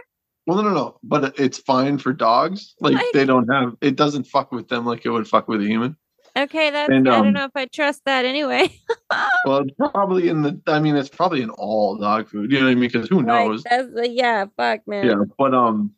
well 0.46 0.56
no 0.62 0.62
no 0.68 0.74
no 0.74 0.98
but 1.02 1.38
it's 1.38 1.58
fine 1.58 1.98
for 1.98 2.12
dogs 2.12 2.74
like 2.80 2.96
I- 2.96 3.10
they 3.14 3.24
don't 3.24 3.48
have 3.48 3.74
it 3.80 3.96
doesn't 3.96 4.24
fuck 4.26 4.50
with 4.52 4.68
them 4.68 4.86
like 4.86 5.04
it 5.04 5.10
would 5.10 5.28
fuck 5.28 5.46
with 5.48 5.60
a 5.60 5.66
human 5.66 5.96
Okay, 6.36 6.70
that's 6.70 6.88
And, 6.92 7.08
I 7.08 7.16
don't 7.16 7.26
um, 7.26 7.32
know 7.32 7.44
if 7.44 7.50
I 7.56 7.66
trust 7.66 8.02
that 8.04 8.24
anyway. 8.24 8.72
well 9.44 9.62
it's 9.62 9.74
probably 9.76 10.28
in 10.28 10.42
the 10.42 10.60
i 10.68 10.78
mean 10.78 10.94
it's 10.96 11.08
probably 11.08 11.42
in 11.42 11.50
all 11.50 11.96
dog 11.96 12.28
food 12.28 12.52
you 12.52 12.58
know 12.60 12.66
what 12.66 12.70
i 12.70 12.74
mean 12.76 12.88
because 12.88 13.08
who 13.08 13.20
knows 13.22 13.64
yeah, 13.96 14.46
fuck 14.56 14.80
man. 14.86 15.06
yeah 15.06 15.14
but 15.36 15.52
um 15.54 15.92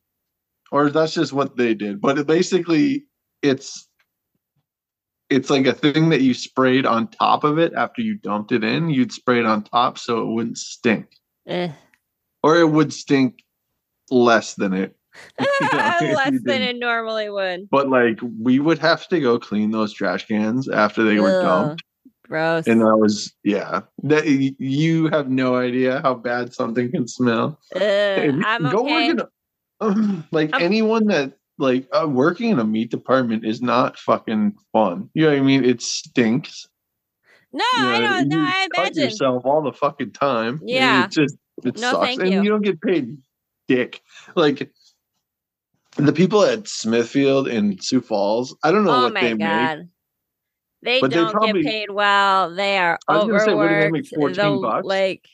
or 0.72 0.90
that's 0.90 1.14
just 1.14 1.32
what 1.32 1.56
they 1.56 1.74
did 1.74 2.00
but 2.00 2.18
it 2.18 2.26
basically 2.26 3.04
it's 3.42 3.88
it's 5.30 5.48
like 5.48 5.66
a 5.66 5.72
thing 5.72 6.08
that 6.10 6.20
you 6.20 6.34
sprayed 6.34 6.84
on 6.84 7.06
top 7.08 7.44
of 7.44 7.58
it 7.58 7.72
after 7.74 8.02
you 8.02 8.16
dumped 8.18 8.50
it 8.50 8.64
in 8.64 8.90
you'd 8.90 9.12
spray 9.12 9.38
it 9.38 9.46
on 9.46 9.62
top 9.62 9.98
so 9.98 10.22
it 10.22 10.32
wouldn't 10.32 10.58
stink 10.58 11.06
Ugh. 11.48 11.70
or 12.42 12.56
it 12.58 12.68
would 12.70 12.92
stink 12.92 13.44
less 14.10 14.54
than 14.54 14.72
it 14.72 14.96
you 15.40 15.46
know, 15.72 15.98
Less 16.14 16.40
than 16.44 16.62
it 16.62 16.78
normally 16.78 17.28
would. 17.28 17.68
but 17.70 17.90
like 17.90 18.18
we 18.40 18.58
would 18.58 18.78
have 18.78 19.06
to 19.08 19.20
go 19.20 19.38
clean 19.38 19.70
those 19.70 19.92
trash 19.92 20.26
cans 20.26 20.70
after 20.70 21.04
they 21.04 21.20
were 21.20 21.36
Ugh. 21.38 21.42
dumped 21.42 21.82
Gross. 22.26 22.66
and 22.66 22.80
that 22.80 22.96
was 22.96 23.30
yeah. 23.44 23.82
That 24.04 24.26
you 24.26 25.08
have 25.08 25.28
no 25.28 25.56
idea 25.56 26.00
how 26.02 26.14
bad 26.14 26.54
something 26.54 26.90
can 26.90 27.06
smell. 27.06 27.58
Ugh, 27.74 27.80
I'm 27.82 28.62
go 28.70 28.82
work 28.84 28.90
okay. 28.92 29.08
in 29.10 29.20
a- 29.20 29.28
um, 29.86 30.26
like 30.30 30.50
I'm- 30.54 30.62
anyone 30.62 31.06
that 31.08 31.32
like 31.58 31.86
uh, 31.92 32.08
working 32.08 32.50
in 32.50 32.58
a 32.58 32.64
meat 32.64 32.90
department 32.90 33.44
is 33.44 33.60
not 33.62 33.98
fucking 33.98 34.54
fun. 34.72 35.10
You 35.14 35.24
know 35.24 35.30
what 35.32 35.38
I 35.38 35.42
mean? 35.42 35.64
It 35.64 35.82
stinks. 35.82 36.66
no, 37.52 37.62
You 37.76 37.84
I 37.86 37.98
know, 37.98 38.08
don't 38.08 38.28
know. 38.28 38.36
you 38.38 38.44
I 38.46 38.68
imagine. 38.76 39.02
yourself 39.04 39.44
all 39.44 39.62
the 39.62 39.72
fucking 39.72 40.12
time. 40.12 40.60
Yeah. 40.64 41.04
it 41.04 41.10
just 41.10 41.36
it 41.64 41.78
No, 41.78 41.92
sucks, 41.92 42.18
and 42.18 42.30
you. 42.32 42.42
you 42.42 42.48
don't 42.48 42.62
get 42.62 42.80
paid 42.80 43.18
dick. 43.68 44.00
Like 44.34 44.72
the 45.96 46.12
people 46.12 46.42
at 46.42 46.66
Smithfield 46.66 47.48
and 47.48 47.82
Sioux 47.84 48.00
Falls. 48.00 48.56
I 48.64 48.72
don't 48.72 48.84
know 48.84 48.94
Oh 48.94 49.02
what 49.04 49.14
my 49.14 49.20
they 49.20 49.34
make. 49.34 49.86
They 50.84 51.00
But 51.00 51.10
don't 51.12 51.30
probably- 51.30 51.62
get 51.62 51.70
paid 51.70 51.90
well. 51.90 52.52
They 52.54 52.78
are 52.78 52.98
I 53.06 53.18
was 53.18 53.26
gonna 53.26 53.40
say, 53.40 53.54
what 53.54 53.68
do 53.68 53.74
they 53.78 53.90
make, 53.90 54.06
14 54.08 54.34
The- 54.56 54.58
bucks? 54.62 54.86
Like, 54.86 55.28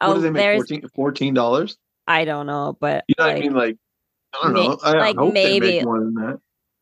What 0.00 0.10
oh, 0.10 0.14
do 0.14 0.20
they 0.22 0.30
make? 0.30 0.40
there's 0.42 0.56
14 0.68 0.88
fourteen 0.96 1.34
dollars? 1.34 1.76
I 2.06 2.24
don't 2.24 2.46
know, 2.46 2.76
but 2.80 3.04
You 3.08 3.14
know 3.18 3.24
like, 3.26 3.34
what 3.34 3.38
I 3.38 3.40
mean? 3.48 3.54
Like 3.54 3.76
I 4.34 4.44
don't 4.44 4.52
may- 4.54 4.68
know. 4.68 4.78
I 4.82 4.92
like, 4.92 5.16
hope 5.16 5.34
they 5.34 5.44
maybe- 5.60 5.66
make 5.76 5.84
more 5.84 6.00
than 6.00 6.14
that. 6.14 6.38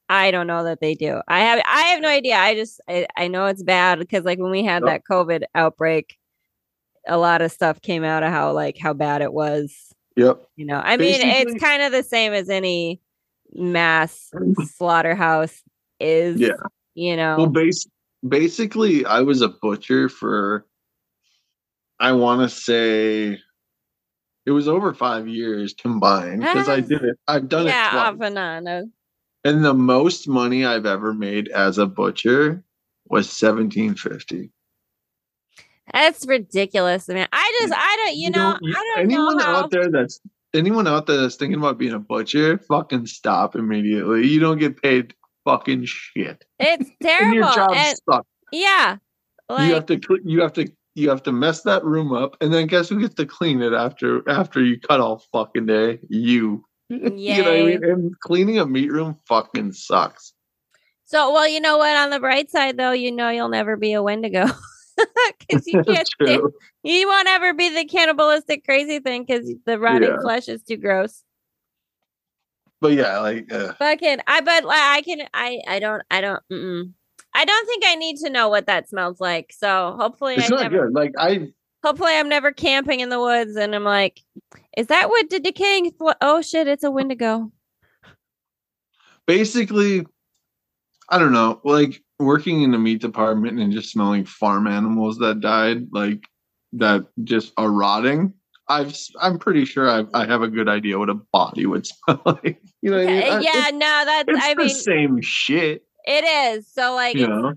I 0.08 0.30
don't 0.30 0.46
know 0.46 0.64
that 0.64 0.80
they 0.80 0.94
do. 0.94 1.20
I 1.26 1.40
have 1.40 1.62
I 1.66 1.80
have 1.84 2.02
no 2.02 2.08
idea. 2.08 2.36
I 2.36 2.54
just 2.54 2.80
I, 2.88 3.06
I 3.16 3.28
know 3.28 3.46
it's 3.46 3.62
bad 3.62 3.98
because 3.98 4.24
like 4.24 4.38
when 4.38 4.50
we 4.50 4.62
had 4.62 4.82
that 4.84 5.02
COVID 5.10 5.44
outbreak, 5.54 6.18
a 7.08 7.16
lot 7.16 7.40
of 7.40 7.50
stuff 7.50 7.80
came 7.80 8.04
out 8.04 8.22
of 8.22 8.30
how 8.30 8.52
like 8.52 8.76
how 8.78 8.92
bad 8.92 9.22
it 9.22 9.32
was. 9.32 9.94
Yep. 10.16 10.44
You 10.56 10.66
know, 10.66 10.76
I 10.76 10.98
mean, 10.98 11.20
Basically- 11.20 11.30
it's 11.54 11.62
kind 11.64 11.82
of 11.82 11.92
the 11.92 12.02
same 12.02 12.34
as 12.34 12.50
any 12.50 13.00
mass 13.54 14.30
slaughterhouse 14.76 15.62
is. 15.98 16.38
Yeah. 16.38 16.56
You 16.94 17.16
know. 17.16 17.36
Well, 17.38 17.46
base 17.46 17.86
basically, 18.26 19.06
I 19.06 19.20
was 19.20 19.40
a 19.40 19.48
butcher 19.48 20.08
for. 20.10 20.66
I 22.00 22.12
want 22.12 22.42
to 22.42 22.48
say, 22.54 23.38
it 24.46 24.50
was 24.50 24.68
over 24.68 24.92
five 24.94 25.28
years 25.28 25.74
combined 25.74 26.40
because 26.40 26.68
I 26.68 26.78
Ah. 26.78 26.80
did 26.80 27.02
it. 27.02 27.18
I've 27.28 27.48
done 27.48 27.66
yeah, 27.66 27.88
it 27.88 27.94
off 27.98 28.16
twice, 28.16 28.28
and 28.28 28.38
on. 28.38 28.66
uh, 28.68 28.82
and 29.44 29.64
the 29.64 29.74
most 29.74 30.28
money 30.28 30.64
I've 30.64 30.86
ever 30.86 31.12
made 31.14 31.48
as 31.48 31.78
a 31.78 31.86
butcher 31.86 32.62
was 33.08 33.28
seventeen 33.30 33.94
fifty. 33.94 34.50
That's 35.92 36.26
ridiculous, 36.26 37.08
man. 37.08 37.28
I 37.32 37.58
just 37.60 37.74
I 37.76 37.96
don't 38.04 38.16
you, 38.16 38.30
know 38.30 38.56
you- 38.62 38.74
I 38.76 38.92
don't 38.94 39.04
anyone 39.04 39.36
know 39.36 39.44
how. 39.44 39.56
out 39.64 39.70
there 39.70 39.90
that's 39.90 40.20
anyone 40.54 40.86
out 40.86 41.06
there 41.06 41.20
that's 41.20 41.36
thinking 41.36 41.58
about 41.58 41.78
being 41.78 41.92
a 41.92 41.98
butcher, 41.98 42.58
fucking 42.58 43.06
stop 43.06 43.56
immediately. 43.56 44.26
You 44.26 44.40
don't 44.40 44.58
get 44.58 44.80
paid 44.80 45.14
fucking 45.44 45.84
shit, 45.86 46.44
It's 46.60 46.88
and 46.88 46.92
terrible. 47.02 47.34
your 47.34 47.52
job 47.54 47.72
and 47.74 47.98
sucks. 48.08 48.28
yeah, 48.52 48.96
like 49.48 49.68
you 49.68 49.74
have 49.74 49.86
to 49.86 50.00
you 50.24 50.40
have 50.40 50.52
to 50.54 50.70
you 50.94 51.08
have 51.08 51.22
to 51.22 51.32
mess 51.32 51.62
that 51.62 51.84
room 51.84 52.12
up 52.12 52.36
and 52.40 52.52
then 52.52 52.66
guess 52.66 52.88
who 52.88 53.00
gets 53.00 53.14
to 53.14 53.26
clean 53.26 53.62
it 53.62 53.72
after 53.72 54.28
after 54.28 54.62
you 54.62 54.78
cut 54.78 55.00
all 55.00 55.22
fucking 55.32 55.66
day 55.66 55.98
you 56.08 56.64
you 56.88 57.42
know 57.42 57.50
what 57.50 57.60
i 57.60 57.62
mean 57.62 57.84
and 57.84 58.18
cleaning 58.20 58.58
a 58.58 58.66
meat 58.66 58.90
room 58.92 59.16
fucking 59.26 59.72
sucks 59.72 60.34
So, 61.04 61.32
well, 61.32 61.46
you 61.48 61.60
know 61.60 61.76
what? 61.76 61.94
On 61.96 62.08
the 62.10 62.20
bright 62.20 62.50
side, 62.50 62.78
though, 62.78 62.92
you 62.92 63.12
know 63.12 63.28
you'll 63.28 63.48
never 63.50 63.76
be 63.76 63.92
a 63.92 64.02
Wendigo 64.02 64.46
because 65.40 65.66
you 65.66 65.82
can't. 65.86 66.08
True. 66.20 66.52
you 66.82 67.06
won't 67.06 67.28
ever 67.28 67.52
be 67.52 67.68
the 67.68 67.84
cannibalistic 67.84 68.64
crazy 68.64 68.98
thing 69.00 69.24
because 69.24 69.46
the 69.66 69.78
rotting 69.78 70.08
Yeah. 70.10 70.22
flesh 70.22 70.48
is 70.48 70.62
too 70.62 70.76
gross. 70.78 71.22
but 72.80 72.92
yeah 72.92 73.18
like 73.20 73.52
uh, 73.52 73.74
Fucking, 73.74 74.18
I 74.26 74.40
but 74.40 74.64
like, 74.64 74.80
I 74.80 75.02
can. 75.02 75.28
I 75.34 75.60
I 75.68 75.78
don't. 75.80 76.02
I 76.10 76.20
don't. 76.20 76.42
Mm-mm. 76.50 76.92
I 77.34 77.44
don't 77.44 77.66
think 77.66 77.84
I 77.86 77.94
need 77.94 78.16
to 78.18 78.30
know 78.30 78.48
what 78.48 78.66
that 78.66 78.88
smells 78.88 79.20
like. 79.20 79.52
So 79.56 79.96
hopefully, 79.98 80.34
it's 80.34 80.46
I 80.50 80.54
not 80.56 80.62
never. 80.72 80.86
good 80.86 80.94
like 80.94 81.12
i 81.18 81.48
Hopefully, 81.84 82.12
I'm 82.14 82.28
never 82.28 82.52
camping 82.52 83.00
in 83.00 83.08
the 83.08 83.18
woods 83.18 83.56
and 83.56 83.74
I'm 83.74 83.82
like, 83.84 84.20
is 84.76 84.86
that 84.86 85.08
what 85.08 85.28
the 85.30 85.40
decaying? 85.40 85.90
Fl- 85.98 86.10
oh 86.20 86.40
shit! 86.40 86.68
It's 86.68 86.84
a 86.84 86.90
Wendigo. 86.90 87.50
basically 89.26 90.04
i 91.10 91.18
don't 91.18 91.32
know 91.32 91.60
like 91.64 92.02
working 92.18 92.62
in 92.62 92.72
the 92.72 92.78
meat 92.78 93.00
department 93.00 93.58
and 93.58 93.72
just 93.72 93.90
smelling 93.92 94.24
farm 94.24 94.66
animals 94.66 95.18
that 95.18 95.40
died 95.40 95.86
like 95.92 96.24
that 96.72 97.04
just 97.24 97.52
are 97.56 97.70
rotting 97.70 98.32
i've 98.68 98.96
i'm 99.20 99.38
pretty 99.38 99.64
sure 99.64 99.88
I've, 99.88 100.08
i 100.14 100.26
have 100.26 100.42
a 100.42 100.48
good 100.48 100.68
idea 100.68 100.98
what 100.98 101.08
a 101.10 101.14
body 101.32 101.66
would 101.66 101.86
smell 102.04 102.20
like 102.26 102.60
you 102.80 102.90
know 102.90 102.98
what 102.98 103.08
I 103.08 103.12
mean? 103.12 103.22
I- 103.32 103.40
yeah, 103.40 103.70
no, 103.72 104.02
that's. 104.04 104.28
it's 104.28 104.44
I 104.44 104.54
the 104.54 104.60
mean, 104.64 104.68
same 104.74 105.20
shit 105.22 105.84
it 106.04 106.24
is. 106.24 106.68
So 106.72 106.94
like, 106.94 107.16
you 107.16 107.24
it's 107.24 107.28
know 107.28 107.52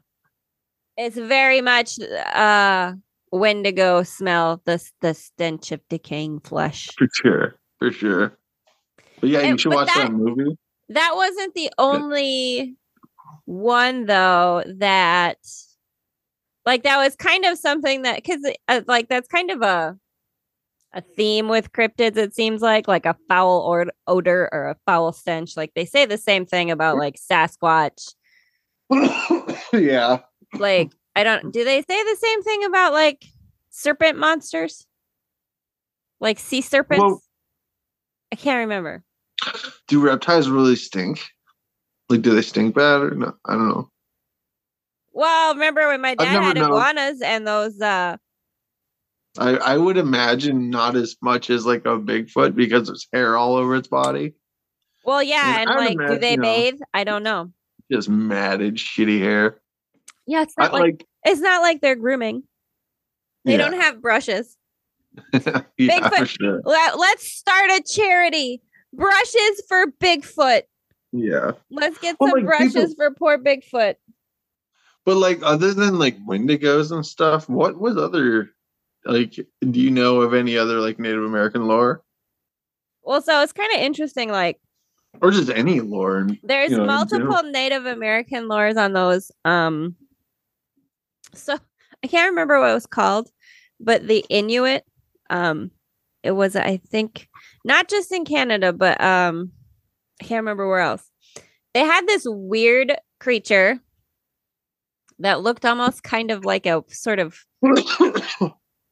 it's 0.97 1.17
very 1.17 1.61
much 1.61 1.99
uh 1.99 2.93
wendigo 3.31 4.03
smell 4.03 4.61
the 4.65 4.83
the 5.01 5.13
stench 5.13 5.71
of 5.71 5.81
decaying 5.89 6.39
flesh. 6.39 6.89
For 6.97 7.07
sure, 7.13 7.55
for 7.79 7.91
sure. 7.91 8.37
But 9.19 9.29
yeah, 9.29 9.41
you 9.41 9.57
should 9.57 9.73
watch 9.73 9.87
that, 9.87 10.09
that- 10.09 10.11
movie. 10.11 10.57
that 10.89 11.11
wasn't 11.15 11.53
the 11.53 11.71
only 11.77 12.75
one 13.45 14.05
though 14.05 14.63
that 14.77 15.37
like 16.65 16.83
that 16.83 16.97
was 16.97 17.15
kind 17.15 17.45
of 17.45 17.57
something 17.57 18.03
that 18.03 18.15
because 18.15 18.41
uh, 18.67 18.81
like 18.87 19.07
that's 19.07 19.27
kind 19.27 19.51
of 19.51 19.61
a 19.61 19.97
a 20.93 21.01
theme 21.01 21.49
with 21.49 21.73
cryptids 21.73 22.15
it 22.15 22.33
seems 22.33 22.61
like 22.61 22.87
like 22.87 23.05
a 23.05 23.17
foul 23.27 23.59
or 23.59 23.87
odor 24.07 24.49
or 24.53 24.69
a 24.69 24.77
foul 24.85 25.11
stench. 25.11 25.57
Like 25.57 25.73
they 25.75 25.85
say 25.85 26.05
the 26.05 26.17
same 26.17 26.45
thing 26.45 26.71
about 26.71 26.97
like 26.97 27.15
sasquatch 27.15 28.15
yeah, 29.73 30.19
like 30.59 30.91
i 31.15 31.23
don't 31.23 31.51
do 31.51 31.63
they 31.63 31.81
say 31.81 32.03
the 32.03 32.17
same 32.19 32.43
thing 32.43 32.63
about 32.65 32.93
like 32.93 33.25
serpent 33.69 34.17
monsters 34.17 34.85
like 36.19 36.39
sea 36.39 36.61
serpents 36.61 37.01
Well- 37.01 37.21
i 38.31 38.35
can't 38.35 38.59
remember 38.59 39.03
do 39.87 39.99
reptiles 40.01 40.49
really 40.49 40.75
stink? 40.75 41.21
Like, 42.09 42.21
do 42.21 42.33
they 42.33 42.41
stink 42.41 42.75
bad 42.75 43.01
or 43.01 43.11
no? 43.11 43.33
I 43.45 43.53
don't 43.53 43.67
know. 43.69 43.89
well 45.13 45.53
remember 45.53 45.87
when 45.87 46.01
my 46.01 46.15
dad 46.15 46.41
had 46.41 46.57
known. 46.57 46.65
iguanas 46.65 47.21
and 47.21 47.47
those 47.47 47.79
uh 47.81 48.17
I 49.37 49.57
I 49.57 49.77
would 49.77 49.97
imagine 49.97 50.69
not 50.69 50.95
as 50.95 51.17
much 51.21 51.49
as 51.49 51.65
like 51.65 51.81
a 51.85 51.99
Bigfoot 51.99 52.55
because 52.55 52.87
there's 52.87 53.07
hair 53.11 53.35
all 53.35 53.55
over 53.55 53.75
its 53.75 53.87
body, 53.87 54.33
well 55.03 55.21
yeah 55.21 55.59
and 55.61 55.69
would 55.69 55.77
like 55.77 56.09
do 56.09 56.17
they 56.19 56.31
you 56.31 56.37
know. 56.37 56.43
bathe 56.43 56.79
i 56.93 57.03
don't 57.03 57.23
know 57.23 57.51
just 57.91 58.09
matted, 58.09 58.75
shitty 58.75 59.19
hair. 59.19 59.59
yeah 60.27 60.41
it's 60.41 60.53
I 60.57 60.63
not 60.63 60.73
like, 60.73 60.81
like. 60.81 61.05
it's 61.23 61.41
not 61.41 61.61
like 61.61 61.81
they're 61.81 61.95
grooming 61.95 62.43
they 63.45 63.51
yeah, 63.53 63.57
don't 63.57 63.79
have 63.79 64.01
brushes 64.01 64.57
yeah, 65.33 65.39
Bigfoot- 65.79 66.17
for 66.17 66.25
sure. 66.25 66.61
Let, 66.65 66.99
let's 66.99 67.25
start 67.31 67.69
a 67.71 67.81
charity 67.83 68.61
brushes 68.93 69.61
for 69.67 69.85
bigfoot 70.01 70.63
Yeah, 71.13 71.51
let's 71.71 71.97
get 71.99 72.17
Well, 72.19 72.31
some 72.31 72.39
like, 72.39 72.45
brushes 72.45 72.73
people- 72.73 72.95
for 72.97 73.11
poor 73.11 73.37
bigfoot 73.37 73.95
but 75.05 75.17
like 75.17 75.39
other 75.43 75.73
than 75.73 75.99
like 75.99 76.17
Wendigos 76.25 76.91
and 76.91 77.05
stuff, 77.05 77.47
what 77.47 77.79
was 77.79 77.95
other 77.95 78.49
like? 79.05 79.35
Do 79.61 79.79
you 79.79 79.91
know 79.91 80.21
of 80.21 80.33
any 80.33 80.57
other 80.57 80.79
like 80.79 80.97
Native 80.97 81.23
American 81.23 81.67
lore 81.67 82.01
well 83.03 83.21
so 83.21 83.39
it's 83.43 83.53
kind 83.53 83.71
of 83.75 83.81
interesting 83.81 84.31
like 84.31 84.59
or 85.21 85.31
just 85.31 85.49
any 85.49 85.81
lore? 85.81 86.27
There's 86.43 86.71
you 86.71 86.77
know, 86.77 86.85
multiple 86.85 87.43
Native 87.43 87.85
American 87.85 88.45
lores 88.45 88.77
on 88.77 88.93
those. 88.93 89.31
Um, 89.43 89.95
so 91.33 91.57
I 92.03 92.07
can't 92.07 92.29
remember 92.29 92.59
what 92.59 92.71
it 92.71 92.73
was 92.75 92.85
called, 92.85 93.29
but 93.79 94.07
the 94.07 94.25
Inuit. 94.29 94.83
Um, 95.29 95.71
it 96.23 96.31
was 96.31 96.55
I 96.55 96.77
think 96.77 97.27
not 97.63 97.87
just 97.87 98.11
in 98.11 98.25
Canada, 98.25 98.73
but 98.73 98.99
um, 99.01 99.51
I 100.21 100.25
can't 100.25 100.39
remember 100.39 100.67
where 100.67 100.79
else. 100.79 101.09
They 101.73 101.81
had 101.81 102.07
this 102.07 102.23
weird 102.25 102.95
creature 103.19 103.79
that 105.19 105.41
looked 105.41 105.65
almost 105.65 106.03
kind 106.03 106.31
of 106.31 106.45
like 106.45 106.65
a 106.65 106.83
sort 106.89 107.19
of 107.19 107.37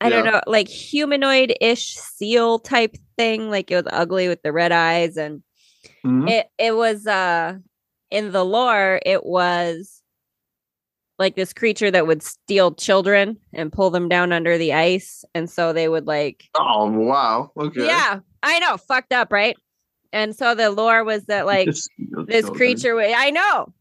I 0.01 0.09
don't 0.09 0.25
Yeah. 0.25 0.31
know, 0.31 0.41
like 0.47 0.67
humanoid 0.67 1.53
ish 1.61 1.95
seal 1.95 2.59
type 2.59 2.95
thing. 3.17 3.49
Like 3.49 3.71
it 3.71 3.75
was 3.75 3.85
ugly 3.91 4.27
with 4.27 4.41
the 4.41 4.51
red 4.51 4.71
eyes 4.71 5.15
and 5.17 5.43
Mhm. 6.05 6.29
it 6.29 6.47
it 6.57 6.75
was 6.75 7.05
uh 7.07 7.55
in 8.11 8.31
the 8.31 8.43
lore 8.45 8.99
it 9.05 9.25
was 9.25 10.01
like 11.19 11.35
this 11.35 11.53
creature 11.53 11.91
that 11.91 12.07
would 12.07 12.23
steal 12.23 12.73
children 12.73 13.37
and 13.53 13.71
pull 13.71 13.89
them 13.89 14.09
down 14.09 14.31
under 14.31 14.57
the 14.57 14.73
ice 14.73 15.23
and 15.35 15.49
so 15.49 15.71
they 15.73 15.87
would 15.87 16.07
like 16.07 16.45
Oh 16.55 16.89
wow! 16.89 17.51
Okay. 17.57 17.85
yeah 17.85 18.19
i 18.41 18.59
know 18.59 18.77
fucked 18.77 19.13
up 19.13 19.31
right 19.31 19.55
and 20.11 20.35
so 20.35 20.55
the 20.55 20.69
lore 20.71 21.03
was 21.03 21.25
that 21.25 21.45
like 21.45 21.67
this 21.67 21.89
children. 21.97 22.53
creature 22.55 22.95
wa- 22.95 23.01
i 23.15 23.29
know 23.29 23.73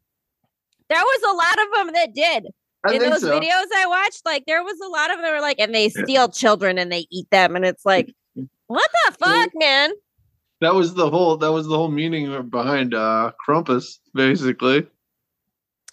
there 0.89 1.01
was 1.03 1.23
a 1.23 1.35
lot 1.37 1.67
of 1.67 1.73
them 1.87 1.95
that 1.95 2.15
did 2.15 2.47
I 2.85 2.95
in 2.95 2.99
those 3.01 3.21
so. 3.21 3.31
videos 3.31 3.67
i 3.77 3.87
watched 3.87 4.23
like 4.27 4.45
there 4.47 4.63
was 4.63 4.79
a 4.85 4.89
lot 4.89 5.11
of 5.13 5.21
them 5.21 5.33
were 5.33 5.41
like 5.41 5.59
and 5.61 5.75
they 5.75 5.85
Yeah. 5.95 6.03
steal 6.05 6.29
children 6.29 6.79
and 6.79 6.91
they 6.93 7.07
eat 7.11 7.29
them 7.31 7.57
and 7.57 7.65
it's 7.65 7.87
like 7.87 8.13
what 8.67 8.91
the 9.07 9.13
fuck 9.19 9.51
man 9.55 9.91
That 10.63 10.75
was 10.77 10.95
the 10.95 11.11
whole. 11.11 11.37
That 11.37 11.51
was 11.51 11.67
the 11.67 11.77
whole 11.77 11.91
meaning 11.91 12.49
behind 12.49 12.95
uh 12.95 13.33
Krampus, 13.47 13.99
basically. 14.15 14.87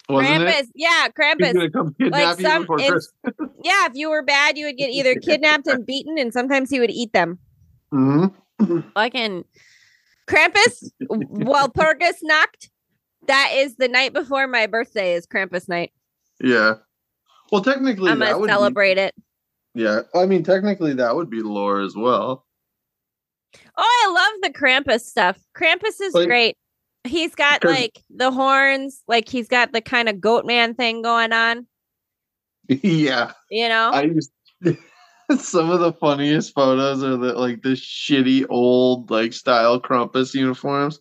Wasn't 0.08 0.32
Krampus. 0.44 0.60
it? 0.60 0.66
Yeah, 0.76 1.08
Krampus. 1.08 1.52
gonna 1.54 1.70
come 1.70 1.92
kidnap 2.00 2.38
you 2.38 2.44
some- 2.46 2.66
Christmas. 2.66 3.12
Yeah, 3.64 3.86
if 3.86 3.92
you 3.94 4.08
were 4.10 4.22
bad, 4.22 4.56
you 4.56 4.66
would 4.66 4.76
get 4.76 4.90
either 4.90 5.14
kidnapped 5.22 5.66
and 5.66 5.84
beaten, 5.84 6.18
and 6.18 6.32
sometimes 6.32 6.70
he 6.70 6.78
would 6.80 6.90
eat 6.90 7.12
them. 7.12 7.38
Mhm. 7.92 8.32
Fucking 8.94 9.44
Krampus, 10.28 10.84
well, 11.08 11.68
Walpurgis 11.68 12.18
knocked. 12.22 12.70
That 13.26 13.50
is 13.56 13.74
the 13.76 13.88
night 13.88 14.12
before 14.12 14.46
my 14.46 14.66
birthday. 14.68 15.14
Is 15.14 15.26
Krampus 15.26 15.68
night. 15.68 15.90
Yeah. 16.40 16.74
Well, 17.50 17.62
technically, 17.62 18.12
I'm 18.12 18.20
gonna 18.20 18.46
celebrate 18.46 18.98
it. 18.98 19.14
Yeah, 19.74 20.02
I 20.14 20.26
mean, 20.26 20.44
technically, 20.44 20.94
that 20.94 21.16
would 21.16 21.28
be 21.30 21.42
lore 21.42 21.80
as 21.80 21.96
well. 21.96 22.46
Oh, 23.82 24.04
I 24.06 24.12
love 24.12 24.52
the 24.52 24.58
Krampus 24.58 25.00
stuff. 25.00 25.38
Krampus 25.56 26.00
is 26.02 26.14
Like- 26.14 26.26
great. 26.28 26.56
He's 27.04 27.34
got 27.34 27.64
like 27.64 28.02
the 28.10 28.30
horns, 28.30 29.02
like 29.08 29.26
he's 29.26 29.48
got 29.48 29.72
the 29.72 29.80
kind 29.80 30.06
of 30.06 30.20
goat 30.20 30.44
man 30.44 30.74
thing 30.74 31.00
going 31.00 31.32
on. 31.32 31.66
yeah, 32.68 33.32
You 33.50 33.70
know, 33.70 33.90
I 33.94 34.02
used 34.02 34.30
some 35.38 35.70
of 35.70 35.80
the 35.80 35.94
funniest 35.94 36.54
photos 36.54 37.02
are 37.02 37.16
the 37.16 37.32
like 37.32 37.62
the 37.62 37.70
shitty 37.70 38.44
old 38.50 39.10
like 39.10 39.32
style 39.32 39.80
Krampus 39.80 40.34
uniforms 40.34 41.00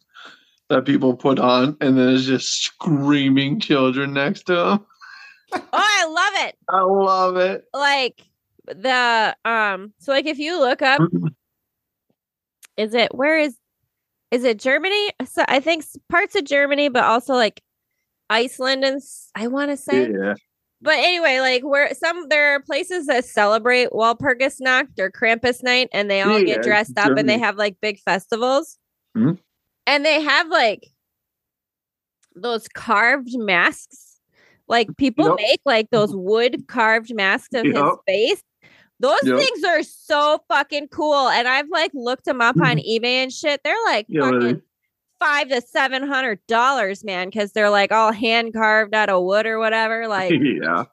that 0.69 0.86
people 0.86 1.15
put 1.17 1.38
on, 1.38 1.75
and 1.81 1.98
then 1.98 2.05
there's 2.07 2.25
just 2.27 2.48
screaming 2.63 3.59
children 3.59 4.13
next 4.13 4.43
to 4.43 4.55
them. 4.55 4.86
oh, 5.51 5.62
I 5.74 6.05
love 6.05 6.48
it. 6.48 6.55
I 6.69 6.81
love 6.81 7.36
it. 7.36 7.65
Like 7.74 8.21
the 8.67 9.36
um, 9.43 9.91
so 10.00 10.13
like 10.13 10.27
if 10.27 10.39
you 10.39 10.57
look 10.59 10.81
up, 10.81 11.01
is 12.79 12.93
it 12.95 13.13
where 13.13 13.38
is 13.38 13.57
is 14.31 14.43
it 14.43 14.59
Germany? 14.59 15.09
So 15.25 15.43
I 15.48 15.59
think 15.59 15.86
parts 16.09 16.36
of 16.36 16.45
Germany, 16.45 16.89
but 16.89 17.03
also 17.03 17.33
like 17.33 17.62
Iceland 18.29 18.83
and 18.86 19.01
I 19.36 19.48
want 19.48 19.71
to 19.71 19.77
say. 19.77 20.09
Yeah, 20.12 20.36
But 20.81 20.95
anyway, 21.00 21.39
like 21.39 21.63
where 21.63 21.93
some 21.95 22.27
there 22.29 22.55
are 22.55 22.62
places 22.62 23.07
that 23.07 23.25
celebrate 23.25 23.89
Walpurgisnacht 23.89 25.00
or 25.00 25.12
Krampus 25.12 25.62
night, 25.63 25.89
and 25.93 26.09
they 26.09 26.21
all 26.21 26.39
Yeah, 26.39 26.45
get 26.55 26.63
dressed 26.63 26.98
up 26.98 27.17
and 27.17 27.27
they 27.27 27.39
have 27.39 27.57
like 27.57 27.77
big 27.81 28.00
festivals, 28.00 28.77
Mhm. 29.17 29.39
and 29.88 30.05
they 30.05 30.21
have 30.21 30.48
like 30.48 30.88
those 32.36 32.67
carved 32.69 33.31
masks. 33.38 34.19
Like 34.67 34.95
people 34.98 35.25
Yep. 35.25 35.36
make 35.38 35.62
like 35.65 35.89
those 35.89 36.15
wood 36.15 36.67
carved 36.67 37.13
masks 37.13 37.53
of 37.55 37.65
his 37.65 37.83
face. 38.07 38.43
Those 39.01 39.20
Yep. 39.24 39.38
things 39.39 39.63
are 39.63 39.84
so 39.84 40.39
fucking 40.50 40.89
cool, 40.89 41.29
and 41.29 41.48
I've 41.48 41.70
like 41.70 41.91
looked 41.94 42.25
them 42.25 42.41
up 42.41 42.58
on 42.62 42.77
eBay 42.77 43.24
and 43.24 43.32
shit. 43.32 43.62
They're 43.63 43.82
like 43.86 44.06
Yeah, 44.10 44.22
fucking 44.22 44.39
literally. 44.39 44.62
five 45.20 45.50
to 45.50 45.62
seven 45.62 46.06
hundred 46.08 46.39
dollars, 46.48 47.03
man, 47.03 47.29
because 47.29 47.53
they're 47.53 47.70
like 47.70 47.91
all 47.94 48.12
hand 48.12 48.53
carved 48.53 48.94
out 48.94 49.10
of 49.10 49.24
wood 49.24 49.46
or 49.46 49.58
whatever. 49.60 50.03
Like 50.10 50.32
yeah. 50.34 50.84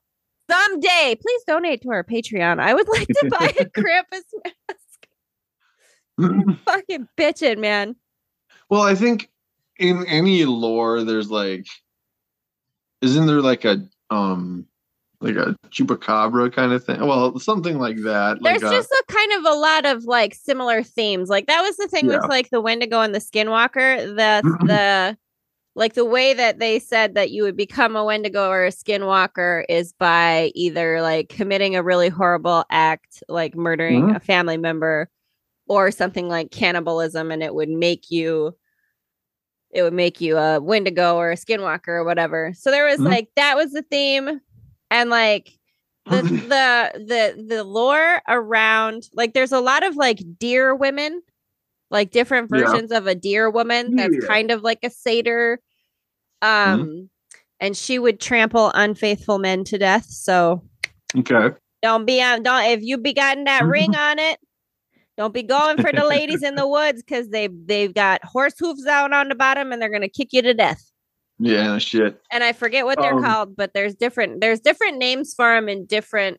someday, 0.51 1.17
please 1.21 1.43
donate 1.49 1.83
to 1.83 1.91
our 1.91 2.05
Patreon. 2.05 2.61
I 2.61 2.75
would 2.75 2.89
like 2.89 3.09
to 3.09 3.29
buy 3.39 3.53
a 3.59 3.65
Krampus 3.65 4.23
mask. 4.45 5.07
Fucking 6.65 7.09
bitching, 7.19 7.59
man. 7.59 7.97
Well, 8.71 8.83
I 8.83 8.95
think 8.95 9.31
in 9.79 10.07
any 10.07 10.45
lore, 10.45 11.03
there's 11.03 11.31
like, 11.31 11.67
isn't 13.03 13.27
there 13.27 13.43
like 13.43 13.65
a 13.65 13.85
um, 14.11 14.67
like 15.27 15.37
a 15.37 15.57
chupacabra 15.69 16.53
kind 16.53 16.73
of 16.73 16.85
thing? 16.85 17.01
Well, 17.07 17.39
something 17.39 17.79
like 17.79 17.97
that. 18.03 18.41
Like 18.43 18.61
There's 18.61 18.73
a, 18.73 18.75
just 18.77 18.91
a 18.91 19.05
kind 19.09 19.33
of 19.33 19.45
a 19.53 19.57
lot 19.57 19.87
of 19.87 20.05
like 20.05 20.35
similar 20.35 20.83
themes. 20.83 21.29
Like 21.29 21.47
that 21.47 21.63
was 21.63 21.77
the 21.77 21.89
thing 21.89 22.09
Yeah. 22.09 22.21
with 22.21 22.29
like 22.29 22.51
the 22.51 22.61
Wendigo 22.61 23.01
and 23.01 23.15
the 23.15 23.19
Skinwalker. 23.21 24.07
The 24.17 24.43
the 24.67 25.17
like 25.75 25.93
the 25.93 26.07
way 26.07 26.33
that 26.33 26.59
they 26.59 26.79
said 26.79 27.15
that 27.15 27.31
you 27.31 27.43
would 27.43 27.57
become 27.57 27.97
a 27.97 28.05
Wendigo 28.05 28.49
or 28.49 28.65
a 28.65 28.71
Skinwalker 28.71 29.65
is 29.69 29.93
by 29.93 30.51
either 30.55 31.03
like 31.03 31.29
committing 31.29 31.77
a 31.77 31.83
really 31.83 32.09
horrible 32.09 32.65
act, 32.71 33.23
like 33.29 33.55
murdering 33.55 34.09
Mhm. 34.09 34.17
a 34.17 34.21
family 34.21 34.57
member, 34.57 35.11
or 35.69 35.91
something 35.91 36.29
like 36.29 36.51
cannibalism, 36.51 37.31
and 37.31 37.43
it 37.43 37.55
would 37.55 37.69
make 37.69 38.11
you 38.11 38.57
it 39.73 39.83
would 39.83 39.93
make 39.93 40.21
you 40.23 40.39
a 40.39 40.59
Wendigo 40.61 41.17
or 41.17 41.33
a 41.33 41.37
Skinwalker 41.37 41.89
or 41.89 42.05
whatever. 42.05 42.53
So 42.57 42.71
there 42.71 42.87
was 42.87 42.99
Mhm. 43.01 43.05
like 43.11 43.29
that 43.37 43.57
was 43.57 43.73
the 43.73 43.83
theme, 43.83 44.41
and 45.01 45.11
like 45.11 45.51
the 46.07 46.23
the 46.49 47.05
the 47.05 47.45
the 47.55 47.65
lore 47.65 48.21
around 48.29 49.09
like 49.15 49.35
there's 49.35 49.53
a 49.53 49.61
lot 49.61 49.85
of 49.85 49.97
like 49.97 50.19
deer 50.39 50.75
women 50.75 51.21
like 51.91 52.11
different 52.11 52.51
Yeah. 52.53 52.61
versions 52.65 52.91
of 52.93 53.07
a 53.07 53.15
deer 53.15 53.51
woman 53.51 53.95
that's 53.97 54.15
Yeah. 54.21 54.27
kind 54.27 54.51
of 54.51 54.63
like 54.63 54.81
a 54.83 54.91
satyr 54.91 55.61
um 56.43 57.09
and 57.61 57.77
she 57.77 57.99
would 57.99 58.21
trample 58.21 58.71
unfaithful 58.75 59.39
men 59.39 59.65
to 59.65 59.79
death 59.79 60.07
so 60.07 60.63
okay. 61.17 61.51
don't 61.83 62.05
be 62.07 62.23
on 62.23 62.43
don't 62.43 62.65
if 62.65 62.83
you 62.83 62.99
be 62.99 63.13
gotten 63.13 63.45
that 63.45 63.67
ring 63.67 63.95
on 64.09 64.19
it 64.19 64.39
don't 65.17 65.33
be 65.33 65.43
going 65.43 65.79
for 65.79 65.91
the 65.93 66.05
ladies 66.05 66.43
in 66.43 66.55
the 66.57 66.69
woods 66.77 67.03
because 67.03 67.29
they 67.31 67.49
they've 67.49 67.95
got 67.95 68.23
horse 68.25 68.55
hooves 68.59 68.87
out 68.87 69.13
on 69.13 69.29
the 69.29 69.35
bottom 69.35 69.73
and 69.73 69.81
they're 69.81 69.91
gonna 69.91 70.09
kick 70.09 70.29
you 70.33 70.43
to 70.43 70.55
death 70.55 70.83
Yeah, 71.39 71.79
shit. 71.79 72.21
and 72.31 72.43
I 72.43 72.53
forget 72.53 72.85
what 72.87 72.99
they're 72.99 73.15
Um, 73.15 73.23
called, 73.23 73.57
but 73.57 73.73
there's 73.75 73.95
different 73.95 74.41
there's 74.41 74.61
different 74.61 74.99
names 74.99 75.35
for 75.35 75.55
them 75.55 75.69
in 75.69 75.85
different 75.87 76.39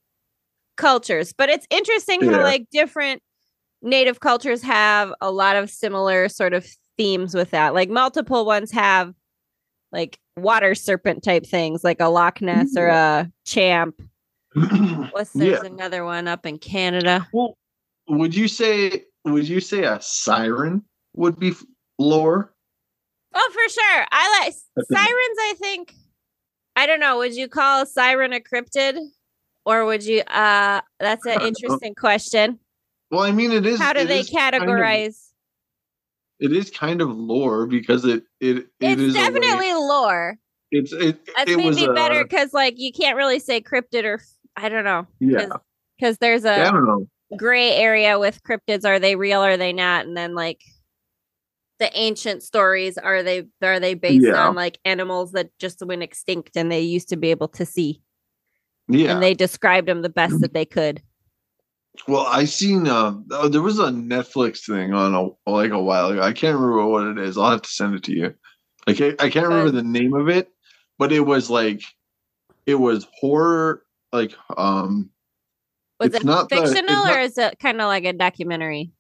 cultures. 0.76 1.34
But 1.34 1.50
it's 1.50 1.68
interesting 1.70 2.22
how 2.28 2.42
like 2.42 2.68
different 2.72 3.22
native 3.82 4.20
cultures 4.20 4.62
have 4.64 5.14
a 5.22 5.32
lot 5.32 5.56
of 5.56 5.70
similar 5.70 6.30
sort 6.30 6.54
of 6.54 6.66
themes 6.98 7.36
with 7.36 7.52
that. 7.52 7.74
Like 7.74 7.90
multiple 7.90 8.46
ones 8.46 8.72
have 8.72 9.14
like 9.92 10.18
water 10.36 10.74
serpent 10.76 11.24
type 11.24 11.46
things, 11.46 11.84
like 11.84 12.00
a 12.02 12.08
Loch 12.10 12.42
Ness 12.42 12.76
or 12.76 12.88
a 12.88 13.32
champ. 13.46 14.02
What's 15.12 15.32
there's 15.34 15.62
yeah. 15.64 15.66
another 15.66 16.04
one 16.06 16.28
up 16.28 16.46
in 16.46 16.58
Canada? 16.58 17.28
Well, 17.34 17.56
would 18.08 18.36
you 18.36 18.48
say 18.48 19.04
would 19.26 19.48
you 19.48 19.60
say 19.60 19.84
a 19.84 20.00
siren 20.02 20.84
would 21.16 21.38
be 21.40 21.50
f- 21.50 21.64
lore? 22.00 22.54
Oh, 23.40 23.50
for 23.54 23.70
sure. 23.72 24.06
I 24.12 24.42
like 24.44 24.54
sirens. 24.92 25.38
I 25.40 25.54
think. 25.60 25.94
I 26.76 26.86
don't 26.88 27.00
know. 27.00 27.18
Would 27.18 27.36
you 27.36 27.48
call 27.48 27.84
a 27.84 27.86
siren 27.86 28.34
a 28.34 28.40
cryptid, 28.40 28.98
or 29.66 29.86
would 29.86 30.04
you? 30.04 30.22
Uh, 30.22 30.82
that's 31.00 31.26
an 31.26 31.42
interesting 31.44 31.94
question. 31.96 32.60
Well, 33.12 33.22
I 33.22 33.32
mean, 33.32 33.52
it 33.52 33.66
is. 33.66 33.80
How 33.80 33.94
do 33.94 34.06
they 34.06 34.20
is 34.22 34.30
kind 34.30 34.56
of- 34.56 34.62
categorize? 34.64 35.24
it 36.40 36.52
is 36.52 36.70
kind 36.70 37.02
of 37.02 37.10
lore 37.10 37.66
because 37.66 38.06
it 38.06 38.24
it 38.40 38.58
it 38.58 38.68
it's 38.80 39.02
is 39.02 39.14
definitely 39.16 39.74
lore. 39.74 40.38
it's 40.72 40.94
it. 40.94 41.20
That's 41.36 41.50
it 41.52 41.58
maybe 41.58 41.88
better 41.94 42.24
because, 42.24 42.54
like, 42.54 42.76
you 42.78 42.92
can't 42.92 43.18
really 43.18 43.40
say 43.40 43.60
cryptid 43.62 44.04
or 44.04 44.22
I 44.56 44.70
don't 44.70 44.84
know. 44.84 45.08
Yeah, 45.20 45.48
Because 45.98 46.18
there's 46.20 46.46
a 46.46 46.54
I 46.68 46.72
don't 46.72 46.86
know. 46.86 47.08
gray 47.38 47.72
area 47.76 48.20
with 48.20 48.42
cryptids. 48.44 48.86
Are 48.86 49.00
they 49.00 49.16
real? 49.16 49.44
Or 49.44 49.52
are 49.52 49.58
they 49.58 49.74
not? 49.74 50.06
And 50.06 50.16
then 50.18 50.36
like 50.36 50.62
the 51.80 51.90
ancient 51.98 52.42
stories 52.44 52.98
are 52.98 53.22
they 53.24 53.48
are 53.62 53.80
they 53.80 53.94
based 53.94 54.26
Yeah. 54.26 54.48
on 54.48 54.56
like 54.56 54.80
animals 54.86 55.32
that 55.34 55.50
just 55.60 55.86
went 55.86 56.04
extinct 56.04 56.56
and 56.58 56.72
they 56.72 56.82
used 56.82 57.10
to 57.10 57.18
be 57.18 57.30
able 57.32 57.48
to 57.50 57.66
see 57.66 58.02
Yeah. 58.88 59.14
and 59.14 59.22
they 59.24 59.34
described 59.34 59.88
them 59.88 60.02
the 60.02 60.10
best 60.10 60.40
that 60.42 60.54
they 60.54 60.66
could. 60.66 61.02
Well, 62.08 62.26
I 62.28 62.46
seen 62.46 62.88
uh 62.88 63.14
oh, 63.32 63.48
there 63.48 63.62
was 63.62 63.80
a 63.80 63.88
Netflix 63.90 64.66
thing 64.66 64.94
on 64.94 65.14
a 65.16 65.50
like 65.50 65.72
a 65.72 65.82
while 65.82 66.10
ago. 66.10 66.22
I 66.22 66.32
can't 66.34 66.56
remember 66.58 66.86
what 66.88 67.08
it 67.08 67.18
is. 67.20 67.38
I'll 67.38 67.52
have 67.52 67.62
to 67.64 67.70
send 67.70 67.96
it 67.96 68.04
to 68.04 68.14
you. 68.14 68.34
I, 68.88 68.92
I 69.20 69.30
can't 69.30 69.48
remember 69.48 69.72
the 69.72 69.84
name 69.84 70.14
of 70.14 70.30
it, 70.30 70.50
but 70.98 71.12
it 71.12 71.20
was 71.22 71.50
like 71.50 71.82
it 72.66 72.76
was 72.76 73.08
horror 73.20 73.84
like 74.14 74.36
um 74.58 75.10
Was 76.00 76.08
It's 76.08 76.18
it 76.18 76.24
not 76.26 76.50
the- 76.50 76.56
fictional 76.58 76.94
not- 76.94 77.16
or 77.16 77.20
is 77.20 77.38
it 77.38 77.58
kind 77.60 77.82
of 77.82 77.88
like 77.88 78.06
a 78.06 78.14
documentary? 78.14 78.92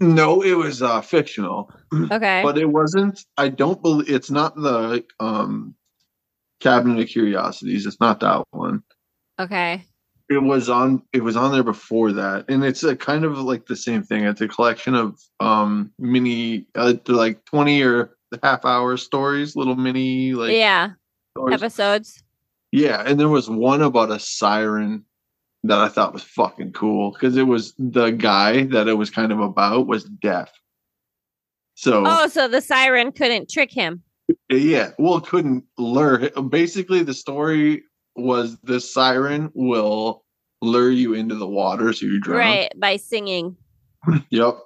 No, 0.00 0.42
it 0.42 0.54
was 0.54 0.82
uh 0.82 1.00
fictional. 1.00 1.70
Okay. 2.10 2.42
But 2.42 2.58
it 2.58 2.66
wasn't 2.66 3.24
I 3.36 3.48
don't 3.48 3.82
believe 3.82 4.08
it's 4.10 4.30
not 4.30 4.56
the 4.56 5.04
um 5.20 5.74
Cabinet 6.60 7.02
of 7.02 7.08
Curiosities. 7.08 7.86
It's 7.86 8.00
not 8.00 8.20
that 8.20 8.44
one. 8.50 8.82
okay. 9.38 9.84
it 10.30 10.38
was 10.42 10.68
on 10.68 11.02
it 11.12 11.22
was 11.22 11.36
on 11.36 11.52
there 11.52 11.64
before 11.64 12.12
that 12.12 12.44
and 12.48 12.64
it's 12.64 12.84
a 12.84 12.94
kind 12.94 13.24
of 13.24 13.38
like 13.38 13.66
the 13.66 13.76
same 13.76 14.02
thing 14.02 14.24
it's 14.24 14.40
a 14.40 14.48
collection 14.48 14.94
of 14.94 15.18
um 15.40 15.90
mini 15.98 16.66
uh, 16.76 16.94
like 17.08 17.44
20 17.46 17.82
or 17.82 18.16
half 18.42 18.64
hour 18.64 18.96
stories 18.96 19.56
little 19.56 19.74
mini 19.74 20.32
like 20.34 20.52
yeah. 20.52 20.90
stories. 21.36 21.54
Episodes. 21.54 22.22
yeah 22.70 23.02
and 23.04 23.18
there 23.18 23.28
was 23.28 23.50
one 23.50 23.82
about 23.82 24.10
a 24.10 24.20
siren 24.20 25.04
that 25.64 25.78
i 25.78 25.88
thought 25.88 26.12
was 26.12 26.22
fucking 26.22 26.72
cool 26.72 27.12
because 27.12 27.36
it 27.36 27.42
was 27.46 27.74
the 27.78 28.10
guy 28.10 28.64
that 28.64 28.88
it 28.88 28.94
was 28.94 29.10
kind 29.10 29.32
of 29.32 29.40
about 29.40 29.86
was 29.86 30.04
deaf 30.04 30.50
so 31.74 32.04
Oh, 32.06 32.26
so 32.28 32.48
the 32.48 32.60
siren 32.60 33.12
couldn't 33.12 33.48
trick 33.50 33.72
him. 33.72 34.02
yeah 34.50 34.90
well 34.98 35.20
couldn't 35.20 35.64
lure 35.78 36.30
basically 36.48 37.02
the 37.02 37.14
story 37.14 37.82
was 38.16 38.58
the 38.64 38.80
siren 38.80 39.50
will 39.54 40.24
lure 40.62 40.90
you 40.90 41.14
into 41.14 41.34
the 41.34 41.48
water 41.48 41.92
so 41.92 42.06
you 42.06 42.20
drown 42.20 42.38
Right. 42.38 42.72
By 42.78 42.96
singing. 42.96 43.56
Yep. 44.30 44.58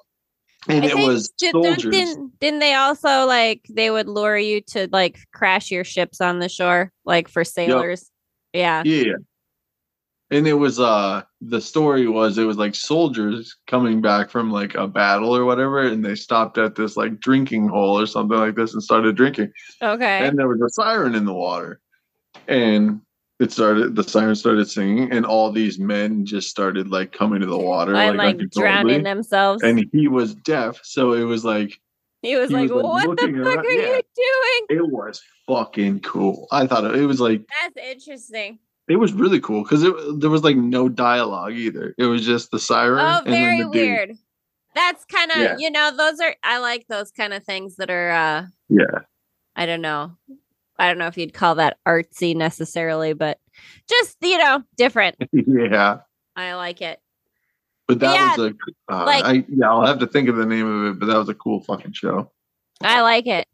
and 0.69 0.85
I 0.85 0.89
it 0.89 0.97
was 0.97 1.31
soldiers. 1.39 1.83
Didn't, 1.83 2.39
didn't 2.41 2.61
they 2.61 2.75
also 2.75 3.27
like 3.27 3.63
they 3.71 3.91
would 3.91 4.09
lure 4.09 4.37
you 4.39 4.61
to 4.69 4.89
like 4.93 5.19
crash 5.33 5.71
your 5.71 5.85
ships 5.85 6.21
on 6.21 6.39
the 6.39 6.49
shore, 6.49 6.91
like 7.05 7.29
for 7.29 7.45
sailors? 7.45 8.11
Yeah. 8.53 8.83
Yeah. 8.85 9.15
And 10.31 10.49
it 10.49 10.55
was 10.55 10.81
uh 10.81 11.23
the 11.41 11.61
story 11.61 12.09
was 12.09 12.39
it 12.39 12.45
was 12.45 12.57
like 12.57 12.75
soldiers 12.75 13.57
coming 13.67 14.01
back 14.01 14.31
from 14.31 14.51
like 14.51 14.75
a 14.75 14.89
battle 14.89 15.37
or 15.37 15.45
whatever, 15.45 15.87
and 15.87 16.05
they 16.05 16.15
stopped 16.15 16.59
at 16.59 16.75
this 16.75 16.97
like 16.97 17.21
drinking 17.21 17.69
hole 17.69 18.01
or 18.01 18.07
something 18.07 18.39
like 18.39 18.57
this 18.57 18.73
and 18.73 18.83
started 18.83 19.17
drinking. 19.17 19.53
Okay. 19.83 20.27
And 20.27 20.39
there 20.39 20.49
was 20.49 20.61
a 20.61 20.71
siren 20.71 21.15
in 21.15 21.25
the 21.25 21.35
water. 21.35 21.81
And 22.49 23.01
it 23.41 23.53
started 23.53 23.97
the 23.97 24.05
siren 24.05 24.35
started 24.35 24.69
singing, 24.69 25.11
and 25.11 25.27
all 25.27 25.51
these 25.51 25.79
men 25.79 26.25
just 26.25 26.49
started 26.49 26.89
like 26.89 27.13
coming 27.13 27.41
to 27.41 27.47
the 27.47 27.59
water 27.59 27.95
and 27.95 28.17
like 28.17 28.35
uncontrollably. 28.37 28.93
drowning 28.93 29.03
themselves. 29.03 29.63
And 29.63 29.85
he 29.93 30.09
was 30.09 30.35
deaf, 30.35 30.81
so 30.83 31.13
it 31.13 31.25
was 31.25 31.45
like 31.45 31.81
he 32.23 32.37
was 32.37 32.51
he 32.51 32.57
like, 32.57 32.71
was, 32.71 32.83
like, 32.83 33.09
"What 33.09 33.19
the 33.19 33.27
fuck 33.27 33.35
around- 33.35 33.59
are 33.67 33.73
yeah. 33.73 33.97
you 33.97 34.03
doing?" 34.17 34.81
it 34.81 34.89
was 34.89 35.21
fucking 35.47 36.01
cool. 36.01 36.47
I 36.53 36.67
thought 36.67 36.85
it, 36.85 36.95
it 36.95 37.07
was 37.07 37.21
like 37.21 37.43
That's 37.61 37.77
interesting. 37.77 38.61
It 38.89 38.97
was 38.97 39.13
really 39.13 39.41
cool 39.41 39.63
because 39.63 39.83
it 39.83 39.95
there 40.21 40.31
was 40.31 40.45
like 40.45 40.57
no 40.57 40.89
dialogue 40.89 41.53
either. 41.55 41.95
It 41.99 42.05
was 42.07 42.25
just 42.25 42.51
the 42.51 42.59
siren. 42.59 43.01
Oh, 43.01 43.23
very 43.31 43.59
the 43.59 43.65
dude. 43.65 43.75
weird. 43.75 44.13
That's 44.75 45.05
kind 45.05 45.31
of 45.31 45.37
Yeah. 45.39 45.57
you 45.59 45.71
know 45.71 45.97
those 45.97 46.21
are 46.21 46.35
I 46.43 46.59
like 46.59 46.87
those 46.89 47.11
kind 47.11 47.33
of 47.33 47.45
things 47.45 47.77
that 47.77 47.91
are 47.91 48.11
uh 48.11 48.47
Yeah, 48.69 49.01
I 49.57 49.67
don't 49.67 49.81
know. 49.83 50.17
I 50.79 50.89
don't 50.89 50.99
know 50.99 51.07
if 51.07 51.17
you'd 51.17 51.33
call 51.35 51.55
that 51.57 51.79
artsy 51.87 52.35
necessarily, 52.35 53.13
but 53.13 53.39
just 53.89 54.17
you 54.21 54.39
know 54.39 54.63
different. 54.77 55.17
yeah. 55.33 55.99
I 56.37 56.55
like 56.55 56.83
it. 56.83 57.01
But 57.87 58.01
that 58.01 58.15
Yeah, 58.15 58.37
was 58.37 58.53
a 58.89 58.93
uh, 58.93 59.05
like- 59.05 59.25
I 59.25 59.45
yeah. 59.49 59.71
I'll 59.71 59.87
have 59.87 60.01
to 60.01 60.07
think 60.07 60.29
of 60.29 60.37
the 60.37 60.47
name 60.47 60.67
of 60.67 60.93
it, 60.97 60.99
but 60.99 61.07
that 61.07 61.19
was 61.19 61.29
a 61.29 61.35
cool 61.35 61.61
fucking 61.63 61.93
show. 61.93 62.31
I 62.83 63.03
like 63.03 63.27
it. 63.29 63.47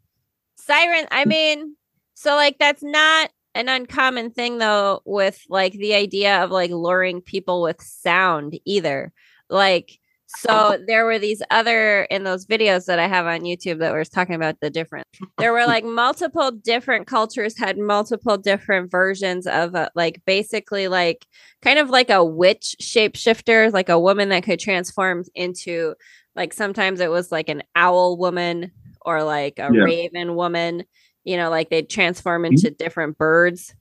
Siren, 0.57 1.05
I 1.11 1.25
mean, 1.25 1.75
so 2.15 2.35
like 2.35 2.57
that's 2.57 2.81
not 2.83 3.29
an 3.55 3.69
uncommon 3.69 4.31
thing 4.31 4.57
though 4.57 5.01
with 5.05 5.41
like 5.49 5.73
the 5.73 5.93
idea 5.93 6.43
of 6.43 6.51
like 6.51 6.71
luring 6.71 7.21
people 7.21 7.61
with 7.61 7.81
sound 7.81 8.57
either. 8.65 9.11
Like 9.49 9.97
so 10.27 10.77
there 10.87 11.03
were 11.05 11.19
these 11.19 11.41
other 11.51 12.03
in 12.03 12.23
those 12.23 12.45
videos 12.45 12.85
that 12.85 12.99
I 12.99 13.07
have 13.07 13.25
on 13.25 13.41
YouTube 13.41 13.79
that 13.79 13.93
was 13.93 14.07
talking 14.07 14.35
about 14.35 14.61
the 14.61 14.69
different. 14.69 15.05
There 15.39 15.51
were 15.51 15.65
like 15.65 15.83
multiple 15.83 16.51
different 16.51 17.05
cultures 17.05 17.59
had 17.59 17.77
multiple 17.77 18.37
different 18.37 18.89
versions 18.89 19.45
of 19.45 19.75
uh, 19.75 19.89
like 19.93 20.21
basically 20.25 20.87
like 20.87 21.25
kind 21.61 21.79
of 21.79 21.89
like 21.89 22.09
a 22.09 22.23
witch 22.23 22.75
shapeshifter, 22.81 23.73
like 23.73 23.89
a 23.89 23.99
woman 23.99 24.29
that 24.29 24.43
could 24.43 24.59
transform 24.61 25.25
into 25.35 25.95
like 26.33 26.53
sometimes 26.53 27.01
it 27.01 27.11
was 27.11 27.29
like 27.29 27.49
an 27.49 27.61
owl 27.75 28.17
woman 28.17 28.71
or 29.01 29.23
like 29.23 29.59
a 29.59 29.69
Yeah. 29.73 29.83
raven 29.83 30.35
woman, 30.35 30.85
you 31.23 31.37
know, 31.37 31.49
like 31.49 31.69
they'd 31.69 31.89
transform 31.89 32.45
into 32.45 32.69
different 32.71 33.17
birds. 33.17 33.73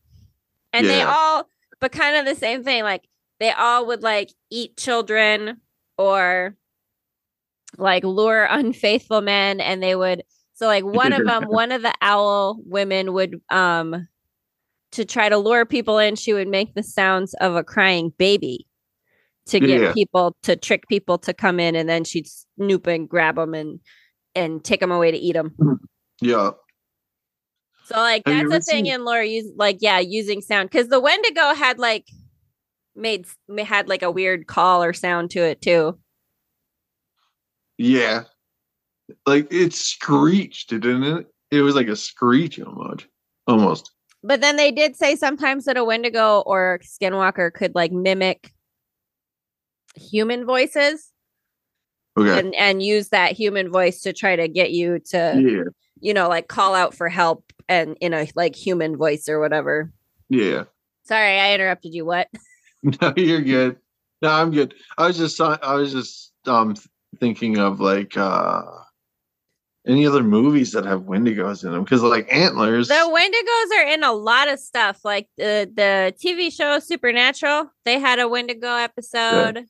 And 0.72 0.86
they 0.86 1.02
all, 1.02 1.48
but 1.80 1.92
kind 1.92 2.16
of 2.16 2.24
the 2.26 2.38
same 2.38 2.62
thing. 2.62 2.82
Like 2.82 3.02
they 3.40 3.50
all 3.50 3.86
would 3.86 4.02
like 4.02 4.30
eat 4.50 4.76
children 4.76 5.60
or 5.98 6.56
like 7.78 8.04
lure 8.04 8.46
unfaithful 8.48 9.20
men. 9.20 9.60
And 9.60 9.82
they 9.82 9.96
would, 9.96 10.22
so 10.54 10.66
like 10.66 10.84
one 10.84 11.12
of 11.12 11.24
them, 11.26 11.44
one 11.48 11.72
of 11.72 11.82
the 11.82 11.94
owl 12.00 12.58
women 12.64 13.12
would, 13.14 13.40
um, 13.50 14.06
to 14.92 15.04
try 15.04 15.28
to 15.28 15.38
lure 15.38 15.64
people 15.64 15.98
in, 15.98 16.16
she 16.16 16.32
would 16.32 16.48
make 16.48 16.74
the 16.74 16.82
sounds 16.82 17.32
of 17.34 17.54
a 17.54 17.62
crying 17.64 18.12
baby 18.18 18.66
to 19.46 19.60
get 19.60 19.80
Yeah. 19.80 19.92
people 19.92 20.36
to 20.42 20.56
trick 20.56 20.86
people 20.88 21.16
to 21.18 21.32
come 21.32 21.60
in, 21.60 21.76
and 21.76 21.88
then 21.88 22.02
she'd 22.04 22.26
snoop 22.26 22.86
and 22.88 23.08
grab 23.08 23.36
them 23.36 23.54
and 23.54 23.78
and 24.34 24.62
take 24.64 24.80
them 24.80 24.90
away 24.90 25.10
to 25.12 25.16
eat 25.16 25.32
them. 25.32 25.54
Yeah, 26.20 26.50
So 27.90 27.98
like 27.98 28.22
Have 28.26 28.48
that's 28.50 28.68
a 28.68 28.70
thing 28.70 28.86
in 28.86 29.04
lore. 29.04 29.22
Use 29.22 29.50
like 29.56 29.78
yeah, 29.80 29.98
using 29.98 30.40
sound 30.40 30.70
because 30.70 30.88
the 30.88 31.00
Wendigo 31.00 31.54
had 31.54 31.78
like 31.78 32.06
made 32.94 33.26
had 33.64 33.88
like 33.88 34.02
a 34.02 34.10
weird 34.10 34.46
call 34.46 34.82
or 34.82 34.92
sound 34.92 35.30
to 35.32 35.40
it 35.40 35.60
too. 35.60 35.98
yeah. 37.78 38.24
Like 39.26 39.52
it 39.52 39.72
screeched, 39.72 40.70
didn't 40.70 41.02
it? 41.02 41.26
It 41.50 41.62
was 41.62 41.74
like 41.74 41.88
a 41.88 41.96
screech 41.96 42.60
almost. 42.60 43.06
Almost. 43.48 43.90
But 44.22 44.40
then 44.40 44.54
they 44.54 44.70
did 44.70 44.94
say 44.96 45.16
sometimes 45.16 45.64
that 45.64 45.76
a 45.76 45.82
Wendigo 45.84 46.40
or 46.46 46.78
Skinwalker 46.84 47.52
could 47.52 47.74
like 47.74 47.90
mimic 47.90 48.52
human 49.96 50.44
voices 50.46 51.10
Okay. 52.16 52.38
and 52.38 52.54
and 52.54 52.82
use 52.82 53.08
that 53.08 53.32
human 53.32 53.70
voice 53.72 54.02
to 54.02 54.12
try 54.12 54.36
to 54.36 54.46
get 54.46 54.70
you 54.70 55.00
to 55.10 55.40
yeah. 55.42 55.62
You 56.00 56.14
know 56.14 56.28
like 56.28 56.48
call 56.48 56.74
out 56.74 56.94
for 56.94 57.08
help 57.08 57.52
and 57.68 57.96
in 58.00 58.12
a 58.14 58.26
like 58.34 58.54
human 58.56 58.96
voice 58.96 59.28
or 59.28 59.40
whatever. 59.40 59.92
Yeah. 60.28 60.64
Sorry, 61.04 61.38
I 61.40 61.54
interrupted 61.54 61.94
you. 61.94 62.04
What? 62.04 62.28
No, 62.82 63.12
you're 63.14 63.42
good. 63.42 63.76
No, 64.22 64.30
I'm 64.30 64.50
good. 64.52 64.72
I 64.96 65.06
was 65.06 65.18
just 65.18 65.38
I 65.40 65.74
was 65.74 65.92
just 65.92 66.32
um 66.46 66.74
thinking 67.18 67.58
of 67.58 67.78
like 67.78 68.16
uh 68.16 68.62
any 69.86 70.06
other 70.06 70.22
movies 70.22 70.72
that 70.72 70.84
have 70.86 71.02
Wendigos 71.02 71.64
in 71.64 71.72
them 71.72 71.84
because 71.84 72.02
like 72.02 72.26
Antlers. 72.32 72.88
The 72.88 72.94
Wendigos 72.94 73.78
are 73.78 73.88
in 73.92 74.02
a 74.02 74.12
lot 74.12 74.48
of 74.48 74.58
stuff, 74.60 75.00
like 75.04 75.28
the 75.36 75.70
the 75.74 76.14
TV 76.24 76.50
show 76.50 76.78
Supernatural. 76.78 77.70
They 77.84 77.98
had 77.98 78.18
a 78.18 78.28
Wendigo 78.28 78.74
episode. 78.76 79.66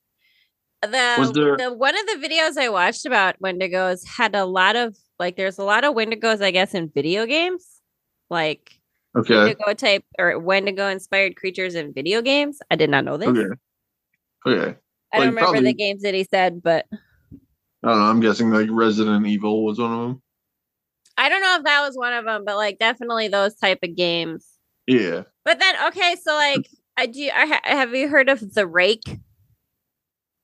The, 0.83 0.89
there- 1.35 1.57
the 1.57 1.75
one 1.75 1.99
of 1.99 2.07
the 2.07 2.27
videos 2.29 2.57
I 2.57 2.69
watched 2.69 3.07
about 3.07 3.41
Wendigos 3.41 4.07
had 4.07 4.35
a 4.35 4.45
lot 4.45 4.77
of 4.77 4.97
like. 5.21 5.37
There's 5.37 5.59
a 5.59 5.65
lot 5.65 5.85
of 5.85 5.95
Wendigos, 5.95 6.43
I 6.43 6.51
guess, 6.51 6.75
in 6.75 6.91
video 6.93 7.27
games, 7.27 7.65
like 8.29 8.81
okay. 9.17 9.37
Wendigo 9.37 9.75
type 9.75 10.05
or 10.19 10.39
Wendigo 10.41 10.89
inspired 10.89 11.37
creatures 11.37 11.77
in 11.77 11.93
video 11.93 12.21
games. 12.23 12.59
I 12.71 12.75
did 12.77 12.91
not 12.91 13.05
know 13.05 13.17
this. 13.17 13.29
Okay. 13.29 13.55
Okay. 14.47 14.59
I 14.63 14.65
Like, 14.67 14.77
don't 15.13 15.21
remember 15.21 15.41
probably- 15.41 15.61
the 15.63 15.75
games 15.75 16.03
that 16.03 16.15
he 16.15 16.25
said, 16.25 16.63
but 16.63 16.87
I 16.93 17.89
don't 17.89 17.99
know. 17.99 18.05
I'm 18.05 18.21
guessing 18.21 18.51
like 18.51 18.69
Resident 18.71 19.27
Evil 19.27 19.65
was 19.65 19.79
one 19.79 19.93
of 19.93 20.01
them. 20.01 20.23
I 21.17 21.29
don't 21.29 21.43
know 21.43 21.57
if 21.57 21.65
that 21.65 21.83
was 21.87 21.97
one 21.97 22.13
of 22.15 22.25
them. 22.25 22.45
But 22.45 22.57
like, 22.57 22.79
definitely 22.79 23.29
those 23.29 23.55
type 23.55 23.79
of 23.83 23.95
games. 23.97 24.47
Yeah. 24.87 25.23
But 25.45 25.59
then, 25.61 25.75
okay, 25.89 26.17
so 26.23 26.33
like, 26.35 26.69
I 26.97 27.07
do. 27.07 27.29
I 27.35 27.47
ha- 27.47 27.61
have 27.65 27.95
you 27.95 28.09
heard 28.09 28.29
of 28.29 28.55
the 28.55 28.67
Rake? 28.67 29.19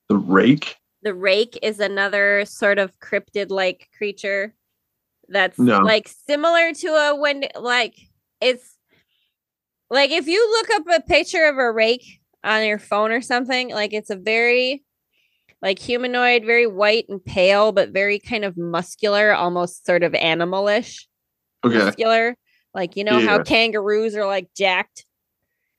The 0.09 0.17
Rake. 0.17 0.77
The 1.03 1.15
rake 1.15 1.59
is 1.63 1.79
another 1.79 2.45
sort 2.47 2.79
of 2.79 2.99
cryptid 2.99 3.51
like 3.51 3.89
creature 3.97 4.55
that's 5.29 5.59
No. 5.59 5.81
like 5.81 6.09
similar 6.29 6.73
to 6.73 6.89
a 6.89 7.17
when 7.17 7.45
like 7.59 7.95
it's 8.41 8.77
like 9.91 10.11
if 10.11 10.27
you 10.27 10.51
look 10.51 10.71
up 10.81 11.01
a 11.01 11.07
picture 11.07 11.45
of 11.45 11.57
a 11.59 11.71
rake 11.71 12.21
on 12.45 12.65
your 12.65 12.79
phone 12.79 13.11
or 13.13 13.21
something, 13.21 13.71
like 13.71 13.93
it's 13.93 14.11
a 14.11 14.17
very 14.17 14.83
like 15.63 15.79
humanoid, 15.79 16.45
very 16.45 16.67
white 16.67 17.07
and 17.09 17.25
pale, 17.25 17.73
but 17.73 17.91
very 17.91 18.19
kind 18.19 18.45
of 18.45 18.57
muscular, 18.57 19.33
almost 19.33 19.87
sort 19.87 20.03
of 20.03 20.13
animalish 20.13 21.07
Okay. 21.65 21.79
muscular. 21.79 22.37
Like 22.75 22.97
you 22.97 23.05
know 23.05 23.21
how 23.21 23.43
kangaroos 23.43 24.15
are 24.17 24.27
like 24.27 24.49
jacked, 24.55 25.07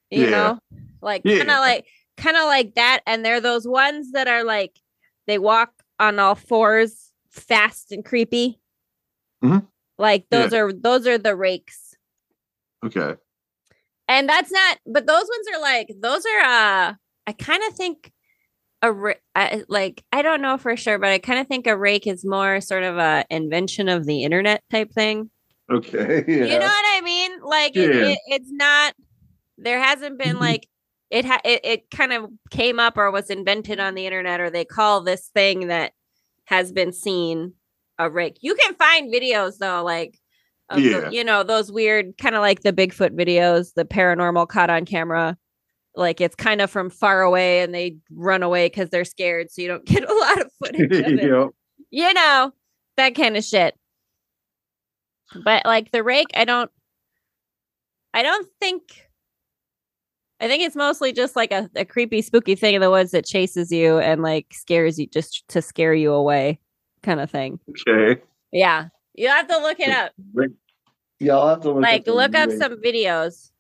you 0.09 0.23
Yeah. 0.23 0.29
know, 0.31 0.59
like 1.01 1.21
Yeah. 1.23 1.37
kind 1.37 1.51
of 1.51 1.57
like 1.59 1.85
kind 2.17 2.37
of 2.37 2.45
like 2.45 2.75
that. 2.75 3.01
And 3.05 3.23
they're 3.23 3.41
those 3.41 3.67
ones 3.67 4.11
that 4.13 4.27
are 4.27 4.43
like 4.43 4.79
they 5.27 5.37
walk 5.37 5.71
on 5.99 6.17
all 6.19 6.35
fours, 6.35 7.11
fast 7.29 7.91
and 7.91 8.03
creepy. 8.03 8.59
Mhm. 9.43 9.67
Like 9.97 10.25
those 10.29 10.53
are 10.53 10.71
those 10.71 11.07
are 11.07 11.17
the 11.17 11.35
rakes, 11.35 11.95
Okay. 12.85 13.15
and 14.07 14.29
that's 14.29 14.51
not. 14.51 14.77
But 14.85 15.07
those 15.07 15.23
ones 15.27 15.47
are 15.55 15.61
like 15.61 15.87
those 16.01 16.25
are. 16.25 16.39
uh 16.41 16.93
I 17.27 17.31
kind 17.33 17.61
of 17.67 17.73
think 17.73 18.11
a 18.81 18.93
like 19.67 20.03
I 20.11 20.21
don't 20.21 20.41
know 20.41 20.57
for 20.57 20.77
sure, 20.77 20.97
but 20.99 21.09
I 21.09 21.17
kind 21.19 21.39
of 21.39 21.47
think 21.47 21.67
a 21.67 21.77
rake 21.77 22.07
is 22.07 22.23
more 22.25 22.61
sort 22.61 22.83
of 22.83 22.97
a 22.97 23.25
invention 23.29 23.89
of 23.89 24.05
the 24.05 24.23
internet 24.23 24.63
type 24.71 24.91
thing. 24.91 25.29
Okay. 25.71 26.23
Yeah. 26.27 26.45
You 26.53 26.59
know 26.59 26.65
what 26.67 26.85
I 26.97 27.01
mean? 27.03 27.31
Like 27.43 27.75
Yeah. 27.75 27.89
it, 28.11 28.19
it's 28.27 28.49
not. 28.51 28.93
There 29.57 29.81
hasn't 29.81 30.17
been 30.19 30.37
Mhm. 30.37 30.41
like 30.41 30.67
it. 31.09 31.25
Ha- 31.25 31.41
it 31.43 31.61
it 31.63 31.89
kind 31.91 32.13
of 32.13 32.29
came 32.51 32.79
up 32.79 32.97
or 32.97 33.09
was 33.11 33.29
invented 33.31 33.79
on 33.79 33.95
the 33.95 34.05
internet, 34.05 34.39
or 34.39 34.49
they 34.51 34.63
call 34.65 35.01
this 35.01 35.27
thing 35.33 35.67
that 35.67 35.93
has 36.45 36.71
been 36.71 36.93
seen 36.93 37.53
a 37.99 38.09
rake. 38.09 38.37
You 38.41 38.55
can 38.55 38.73
find 38.75 39.13
videos 39.13 39.57
though, 39.57 39.83
like 39.83 40.19
of 40.69 40.81
the- 41.01 41.11
you 41.13 41.23
know 41.23 41.43
those 41.43 41.71
weird 41.71 42.17
kind 42.17 42.35
of 42.35 42.41
like 42.41 42.61
the 42.61 42.73
Bigfoot 42.73 43.11
videos, 43.11 43.73
the 43.75 43.85
paranormal 43.85 44.47
caught 44.47 44.69
on 44.69 44.85
camera. 44.85 45.37
Like 45.95 46.21
it's 46.21 46.35
kind 46.35 46.61
of 46.61 46.69
from 46.69 46.89
far 46.91 47.21
away, 47.21 47.61
and 47.61 47.73
they 47.73 47.97
run 48.11 48.43
away 48.43 48.67
because 48.67 48.89
they're 48.89 49.05
scared, 49.05 49.49
so 49.49 49.61
you 49.61 49.67
don't 49.67 49.85
get 49.93 50.07
a 50.09 50.13
lot 50.13 50.41
of 50.41 50.51
footage 50.59 50.91
of 50.91 50.91
it. 51.19 51.23
You 51.89 52.13
know 52.13 52.51
that 52.97 53.15
kind 53.15 53.37
of 53.37 53.43
shit. 53.43 53.75
But 55.43 55.65
like 55.65 55.91
the 55.91 56.03
rake 56.03 56.27
i 56.35 56.45
don't 56.45 56.71
i 58.13 58.23
don't 58.23 58.47
think 58.61 58.81
i 60.39 60.47
think 60.47 60.63
it's 60.63 60.75
mostly 60.75 61.11
just 61.11 61.35
like 61.35 61.51
a, 61.51 61.69
a 61.75 61.83
creepy 61.83 62.21
spooky 62.21 62.55
thing 62.55 62.75
in 62.75 62.81
the 62.81 62.89
woods 62.89 63.11
that 63.11 63.25
chases 63.25 63.69
you 63.71 63.99
and 63.99 64.21
like 64.21 64.47
scares 64.53 64.97
you 64.97 65.05
just 65.07 65.45
to 65.49 65.61
scare 65.61 65.93
you 65.93 66.13
away 66.13 66.59
kind 67.07 67.21
of 67.21 67.31
thing. 67.31 67.59
Okay. 67.87 68.21
Yeah. 68.51 68.89
You 69.15 69.29
have 69.29 69.47
to 69.47 69.57
look 69.57 69.79
it 69.79 69.89
up. 69.89 70.11
Yeah, 71.19 71.37
I'll 71.37 71.47
have 71.47 71.61
to 71.61 71.71
look 71.71 71.81
like 71.81 72.05
the 72.05 72.13
look 72.13 72.35
up 72.35 72.49
video. 72.49 72.59
some 72.59 72.81
videos. 72.81 73.51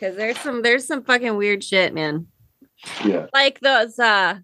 Cause 0.00 0.16
there's 0.16 0.38
some 0.38 0.62
there's 0.62 0.86
some 0.86 1.02
fucking 1.02 1.36
weird 1.36 1.62
shit, 1.62 1.92
man. 1.92 2.28
Yeah. 3.04 3.26
Like 3.34 3.60
those 3.60 3.98
uh 3.98 4.38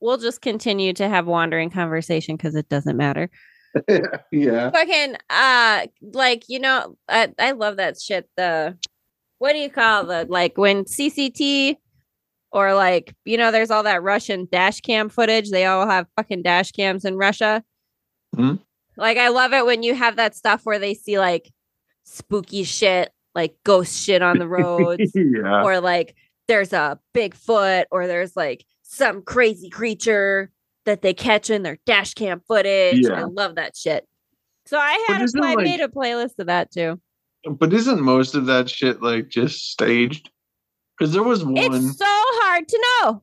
we'll 0.00 0.18
just 0.18 0.40
continue 0.40 0.92
to 0.92 1.08
have 1.08 1.26
wandering 1.26 1.70
conversation 1.70 2.36
because 2.36 2.54
it 2.54 2.68
doesn't 2.68 2.96
matter. 2.96 3.30
yeah. 4.30 4.70
Fucking 4.70 5.16
uh 5.28 5.86
like 6.12 6.44
you 6.48 6.60
know, 6.60 6.96
I, 7.08 7.32
I 7.38 7.52
love 7.52 7.78
that 7.78 8.00
shit. 8.00 8.28
The 8.36 8.76
what 9.38 9.52
do 9.52 9.58
you 9.58 9.70
call 9.70 10.04
the 10.04 10.26
like 10.28 10.56
when 10.56 10.84
CCT 10.84 11.76
or 12.52 12.74
like 12.74 13.14
you 13.24 13.36
know, 13.36 13.50
there's 13.50 13.70
all 13.70 13.82
that 13.82 14.02
Russian 14.02 14.48
dash 14.50 14.80
cam 14.80 15.08
footage. 15.08 15.50
They 15.50 15.66
all 15.66 15.86
have 15.88 16.06
fucking 16.16 16.42
dash 16.42 16.72
cams 16.72 17.04
in 17.04 17.16
Russia. 17.16 17.62
Mhm. 18.36 18.60
Like 18.96 19.16
I 19.18 19.28
love 19.28 19.52
it 19.52 19.64
when 19.66 19.82
you 19.82 19.94
have 19.94 20.16
that 20.16 20.34
stuff 20.34 20.62
where 20.64 20.78
they 20.78 20.94
see 20.94 21.18
like 21.18 21.50
spooky 22.04 22.64
shit, 22.64 23.10
like 23.34 23.56
ghost 23.64 24.02
shit 24.04 24.22
on 24.22 24.38
the 24.38 24.48
roads, 24.48 25.12
yeah. 25.14 25.62
or 25.62 25.80
like 25.80 26.14
there's 26.48 26.72
a 26.72 26.98
Bigfoot, 27.14 27.84
or 27.90 28.06
there's 28.06 28.34
like 28.36 28.64
some 28.82 29.22
crazy 29.22 29.68
creature 29.68 30.50
that 30.86 31.02
they 31.02 31.12
catch 31.12 31.50
in 31.50 31.62
their 31.62 31.78
dash 31.84 32.14
cam 32.14 32.40
footage. 32.48 33.04
I 33.06 33.24
love 33.24 33.56
that 33.56 33.76
shit. 33.76 34.06
So 34.64 34.78
I 34.78 35.04
had 35.06 35.22
a, 35.22 35.26
like- 35.40 35.58
made 35.58 35.80
a 35.80 35.88
playlist 35.88 36.38
of 36.38 36.46
that 36.46 36.70
too. 36.70 37.00
But 37.48 37.72
isn't 37.72 38.00
most 38.00 38.34
of 38.34 38.46
that 38.46 38.68
shit 38.68 39.00
like 39.02 39.28
just 39.28 39.70
staged? 39.70 40.30
Because 40.98 41.12
there 41.12 41.22
was 41.22 41.44
one, 41.44 41.56
It's 41.56 41.96
so 41.98 42.24
hard 42.58 42.68
to 42.68 42.86
know. 43.02 43.22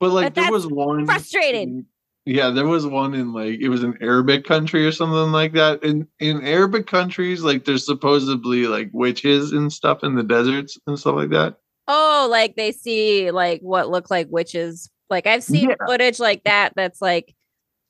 but 0.00 0.10
like 0.10 0.34
but 0.34 0.42
there 0.42 0.52
was 0.52 0.66
one 0.66 1.06
frustrating. 1.06 1.86
yeah, 2.26 2.50
there 2.50 2.66
was 2.66 2.86
one 2.86 3.14
in 3.14 3.32
like 3.32 3.58
it 3.60 3.68
was 3.68 3.82
an 3.82 3.96
Arabic 4.00 4.44
country 4.44 4.86
or 4.86 4.92
something 4.92 5.32
like 5.32 5.52
that. 5.54 5.82
In 5.82 6.06
in 6.20 6.44
Arabic 6.44 6.86
countries, 6.86 7.42
like 7.42 7.64
there's 7.64 7.86
supposedly 7.86 8.66
like 8.66 8.90
witches 8.92 9.52
and 9.52 9.72
stuff 9.72 10.02
in 10.04 10.14
the 10.14 10.22
deserts 10.22 10.78
and 10.86 10.98
stuff 10.98 11.14
like 11.16 11.30
that. 11.30 11.56
Oh, 11.86 12.28
like 12.30 12.56
they 12.56 12.72
see 12.72 13.30
like 13.30 13.60
what 13.62 13.88
look 13.88 14.10
like 14.10 14.28
witches. 14.30 14.90
Like 15.10 15.26
I've 15.26 15.42
seen 15.42 15.70
Yeah. 15.70 15.76
footage 15.86 16.18
like 16.20 16.44
that. 16.44 16.72
That's 16.76 17.00
like 17.00 17.34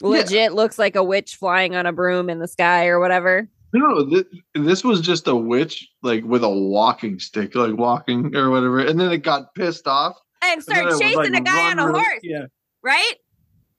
Yeah. 0.01 0.09
legit 0.09 0.53
looks 0.55 0.79
like 0.79 0.95
a 0.97 1.03
witch 1.05 1.35
flying 1.37 1.75
on 1.75 1.85
a 1.87 1.93
broom 1.93 2.31
in 2.31 2.39
the 2.39 2.47
sky 2.49 2.87
or 2.87 3.01
whatever. 3.01 3.49
No, 3.75 4.09
th- 4.09 4.25
this 4.55 4.83
was 4.85 5.01
just 5.03 5.27
a 5.29 5.35
witch 5.37 5.87
like 6.03 6.25
with 6.25 6.43
a 6.45 6.49
walking 6.49 7.19
stick, 7.19 7.55
like 7.55 7.77
walking 7.77 8.35
or 8.37 8.49
whatever, 8.51 8.79
and 8.79 8.99
then 9.01 9.11
it 9.13 9.19
got 9.25 9.53
pissed 9.55 9.87
off. 9.89 10.17
And 10.43 10.53
and 10.53 10.61
then 10.61 10.63
start 10.63 10.83
it 10.85 10.87
was, 10.87 11.01
chasing 11.01 11.33
like, 11.33 11.41
a 11.43 11.45
guy 11.45 11.71
on 11.71 11.79
a 11.79 11.83
run 11.85 11.93
really- 11.95 12.05
horse, 12.05 12.21
Yeah. 12.23 12.47
right? 12.83 13.15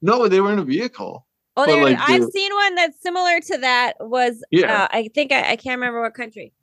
No, 0.01 0.27
they 0.27 0.41
were 0.41 0.51
in 0.53 0.59
a 0.59 0.63
vehicle. 0.65 1.25
Oh, 1.57 1.65
But, 1.65 1.71
there, 1.73 1.83
like, 1.83 1.97
I've 1.99 2.21
the- 2.21 2.31
seen 2.31 2.53
one 2.53 2.75
that's 2.75 3.01
similar 3.01 3.39
to 3.41 3.57
that. 3.59 3.93
Was 3.99 4.43
Yeah. 4.51 4.83
uh, 4.83 4.87
I 4.91 5.09
think 5.13 5.31
I, 5.31 5.51
I 5.51 5.55
can't 5.55 5.79
remember 5.79 6.01
what 6.01 6.13
country, 6.13 6.53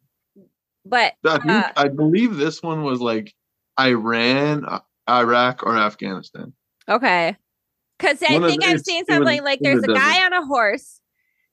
but 0.85 1.15
I, 1.25 1.39
think, 1.39 1.47
Uh, 1.51 1.73
I 1.77 1.89
believe 1.89 2.37
this 2.37 2.63
one 2.63 2.83
was 2.83 3.01
like 3.01 3.35
Iran, 3.79 4.65
uh, 4.65 4.81
Iraq, 5.09 5.63
or 5.65 5.77
Afghanistan. 5.77 6.53
okay, 6.89 7.37
because 7.99 8.23
I 8.23 8.39
think 8.41 8.63
the- 8.63 8.67
I've 8.69 8.81
seen 8.81 9.01
it 9.01 9.07
was 9.09 9.17
something 9.17 9.43
like 9.45 9.61
there's 9.61 9.83
the 9.83 9.93
a 9.93 9.95
guy 9.95 10.25
on 10.25 10.33
a 10.33 10.45
horse, 10.47 11.01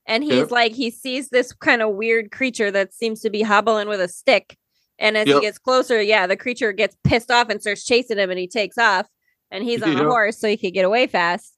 and 0.06 0.24
he's 0.24 0.34
Yep. 0.34 0.52
like 0.52 0.72
he 0.74 0.90
sees 0.90 1.30
this 1.30 1.52
kind 1.54 1.82
of 1.82 1.96
weird 1.96 2.32
creature 2.32 2.72
that 2.72 2.94
seems 2.94 3.20
to 3.22 3.30
be 3.30 3.42
hobbling 3.42 3.88
with 3.90 4.00
a 4.00 4.08
stick, 4.08 4.58
and 5.04 5.18
as 5.18 5.28
he 5.28 5.40
gets 5.42 5.58
closer, 5.60 6.02
yeah, 6.02 6.26
the 6.26 6.36
creature 6.38 6.72
gets 6.74 6.96
pissed 7.04 7.30
off 7.30 7.50
and 7.50 7.62
starts 7.62 7.86
chasing 7.86 8.18
him, 8.18 8.30
and 8.32 8.40
he 8.40 8.48
takes 8.48 8.78
off, 8.78 9.08
and 9.52 9.64
he's 9.64 9.84
on 9.84 9.90
a 9.98 10.04
horse 10.06 10.40
so 10.40 10.48
he 10.48 10.58
could 10.58 10.74
get 10.74 10.86
away 10.86 11.06
fast. 11.08 11.54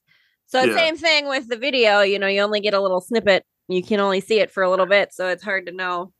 So 0.46 0.62
Yeah. 0.62 0.74
same 0.76 0.96
thing 0.96 1.26
with 1.28 1.48
the 1.48 1.56
video, 1.56 2.02
you 2.02 2.18
know, 2.18 2.26
you 2.26 2.40
only 2.42 2.60
get 2.60 2.74
a 2.74 2.80
little 2.80 3.00
snippet. 3.00 3.44
You 3.68 3.82
can 3.82 3.98
only 4.00 4.20
see 4.20 4.38
it 4.40 4.50
for 4.50 4.62
a 4.62 4.70
little 4.70 4.86
bit, 4.86 5.12
so 5.12 5.28
it's 5.28 5.42
hard 5.42 5.66
to 5.66 5.72
know. 5.72 6.12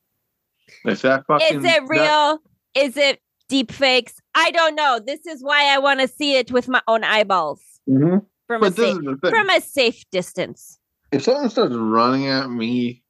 Is 0.85 1.03
that 1.03 1.27
fucking? 1.27 1.59
Is 1.59 1.65
it 1.65 1.83
real? 1.87 2.39
Is 2.75 2.97
it 2.97 3.21
deep 3.49 3.71
fakes? 3.71 4.15
I 4.35 4.51
don't 4.51 4.75
know. 4.75 4.99
This 5.05 5.25
is 5.27 5.43
why 5.45 5.73
I 5.73 5.79
want 5.79 6.01
to 6.01 6.09
see 6.09 6.37
it 6.37 6.51
with 6.51 6.67
my 6.69 6.83
own 6.89 7.05
eyeballs 7.05 7.63
Mhm. 7.89 8.27
from 8.49 8.63
a 8.63 8.67
But 8.67 8.77
this 8.77 8.95
safe 8.95 8.99
is 8.99 9.05
the 9.05 9.17
thing. 9.23 9.31
from 9.31 9.51
a 9.51 9.61
safe 9.61 10.05
distance. 10.11 10.79
if 11.13 11.23
someone 11.23 11.49
starts 11.51 11.75
running 11.77 12.27
at 12.27 12.51
me, 12.51 13.05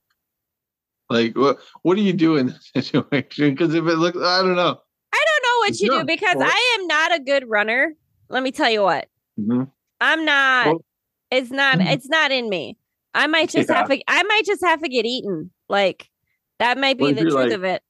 like 1.11 1.37
what? 1.37 1.59
What 1.83 1.97
do 1.97 2.03
you 2.03 2.13
do 2.13 2.37
in 2.37 2.49
that 2.49 2.63
situation? 2.85 3.55
Because 3.55 3.75
if 3.75 3.85
it 3.87 3.97
looks, 3.97 4.19
I 4.19 4.43
don't 4.43 4.57
know. 4.57 4.77
I 5.13 5.25
don't 5.25 5.43
know 5.43 5.59
what 5.61 5.71
It's 5.71 5.81
you 5.81 5.91
do 5.91 6.05
because. 6.05 6.37
I 6.39 6.77
am 6.81 6.87
not 6.87 7.15
a 7.15 7.21
good 7.23 7.45
runner. 7.49 7.95
Let 8.29 8.43
me 8.43 8.51
tell 8.53 8.71
you 8.71 8.83
what. 8.83 9.09
Mhm. 9.39 9.71
I'm 10.01 10.25
not. 10.25 10.67
Well- 10.67 10.85
it's 11.31 11.51
not. 11.51 11.79
Mhm. 11.79 11.93
It's 11.93 12.09
not 12.09 12.31
in 12.31 12.49
me. 12.49 12.77
I 13.15 13.27
might 13.27 13.49
just 13.51 13.69
Yeah. 13.69 13.77
have 13.79 13.89
to. 13.89 14.01
I 14.09 14.23
might 14.25 14.45
just 14.47 14.63
have 14.65 14.81
to 14.83 14.89
get 14.89 15.05
eaten. 15.07 15.51
Like 15.69 16.09
that 16.59 16.79
might 16.79 16.99
be 16.99 17.13
the 17.13 17.23
truth 17.23 17.35
like- 17.35 17.53
of 17.53 17.65
it. 17.65 17.83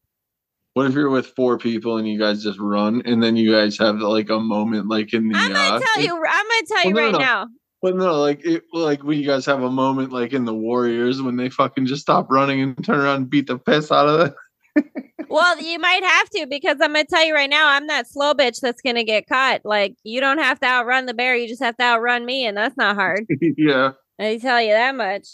What 0.75 0.87
if 0.87 0.93
you're 0.95 1.09
with 1.11 1.29
four 1.29 1.57
people 1.59 1.97
and 1.97 2.07
you 2.07 2.19
guys 2.19 2.43
just 2.43 2.59
run, 2.59 3.01
and 3.07 3.23
then 3.23 3.35
you 3.37 3.51
guys 3.51 3.79
have 3.79 3.97
like 4.01 4.29
a 4.29 4.39
moment, 4.39 4.89
like 4.89 5.15
in 5.15 5.29
the? 5.29 5.37
I'm 5.39 5.53
gonna 5.53 5.77
uh, 5.77 5.81
tell 5.81 6.03
you. 6.03 6.15
I'm 6.15 6.21
gonna 6.23 6.67
tell 6.69 6.85
you 6.89 6.95
Well, 6.95 7.13
no, 7.13 7.13
right 7.13 7.13
no. 7.13 7.19
now. 7.19 7.47
But 7.83 7.97
no, 7.97 8.21
like 8.21 8.45
it, 8.45 8.65
like 8.73 9.05
when 9.05 9.19
you 9.19 9.27
guys 9.27 9.47
have 9.47 9.63
a 9.63 9.71
moment, 9.71 10.13
like 10.13 10.33
in 10.33 10.45
the 10.45 10.55
Warriors, 10.55 11.21
when 11.21 11.37
they 11.37 11.51
fucking 11.51 11.87
just 11.87 12.03
stop 12.03 12.31
running 12.31 12.61
and 12.61 12.85
turn 12.85 13.01
around 13.01 13.17
and 13.17 13.31
beat 13.31 13.47
the 13.47 13.59
piss 13.59 13.93
out 13.93 14.09
of 14.09 14.35
it. 14.77 14.85
Well, 15.29 15.61
you 15.61 15.79
might 15.79 16.05
have 16.05 16.31
to 16.31 16.47
because 16.47 16.77
I'm 16.81 16.93
gonna 16.93 17.05
tell 17.05 17.25
you 17.25 17.35
right 17.35 17.51
now, 17.51 17.69
I'm 17.69 17.89
that 17.89 18.09
slow 18.09 18.35
bitch 18.35 18.61
that's 18.61 18.81
gonna 18.81 19.05
get 19.05 19.29
caught. 19.29 19.63
Like 19.65 19.97
you 20.05 20.21
don't 20.21 20.39
have 20.39 20.61
to 20.61 20.67
outrun 20.67 21.07
the 21.07 21.15
bear, 21.15 21.37
you 21.37 21.49
just 21.49 21.63
have 21.63 21.77
to 21.79 21.85
outrun 21.85 22.25
me, 22.25 22.47
and 22.47 22.57
that's 22.57 22.77
not 22.77 22.97
hard. 22.97 23.27
yeah. 23.41 23.93
I 24.19 24.39
tell 24.39 24.61
you 24.61 24.73
that 24.73 24.95
much. 24.95 25.29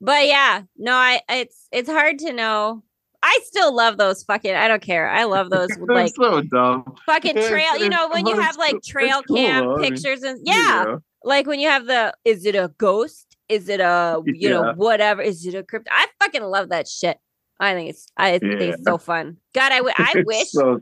But 0.00 0.26
yeah, 0.26 0.62
no, 0.76 0.92
I 0.92 1.20
it's 1.28 1.68
it's 1.72 1.88
hard 1.88 2.18
to 2.20 2.32
know. 2.32 2.82
I 3.26 3.40
still 3.42 3.74
love 3.74 3.98
those 3.98 4.22
fucking. 4.22 4.54
I 4.54 4.68
don't 4.68 4.80
care. 4.80 5.08
I 5.08 5.24
love 5.24 5.50
those 5.50 5.68
like 5.80 6.14
so 6.14 6.42
dumb. 6.42 6.94
fucking 7.06 7.32
It's- 7.36 7.48
trail. 7.50 7.76
You 7.76 7.88
know 7.88 8.08
when 8.08 8.24
you 8.24 8.38
have 8.40 8.56
like 8.56 8.76
trail 8.84 9.20
cam 9.22 9.74
pictures 9.80 10.22
and 10.22 10.38
yeah, 10.44 10.98
like 11.24 11.48
when 11.48 11.58
you 11.58 11.68
have 11.68 11.86
the 11.86 12.14
is 12.24 12.46
it 12.46 12.54
a 12.54 12.72
ghost? 12.78 13.36
Is 13.48 13.68
it 13.68 13.80
a 13.80 14.22
you 14.26 14.48
know 14.48 14.74
whatever? 14.76 15.22
Is 15.22 15.44
it 15.44 15.56
a 15.56 15.64
crypt? 15.64 15.88
I 15.90 16.06
fucking 16.20 16.44
love 16.44 16.68
that 16.68 16.86
shit. 16.86 17.18
I 17.58 17.74
think 17.74 17.90
it's 17.90 18.06
I 18.16 18.38
think 18.38 18.60
it's 18.60 18.84
so 18.84 18.96
fun. 18.96 19.38
God, 19.54 19.72
I, 19.72 19.78
w- 19.78 19.94
I 19.98 20.22
wish 20.24 20.50
so- 20.50 20.80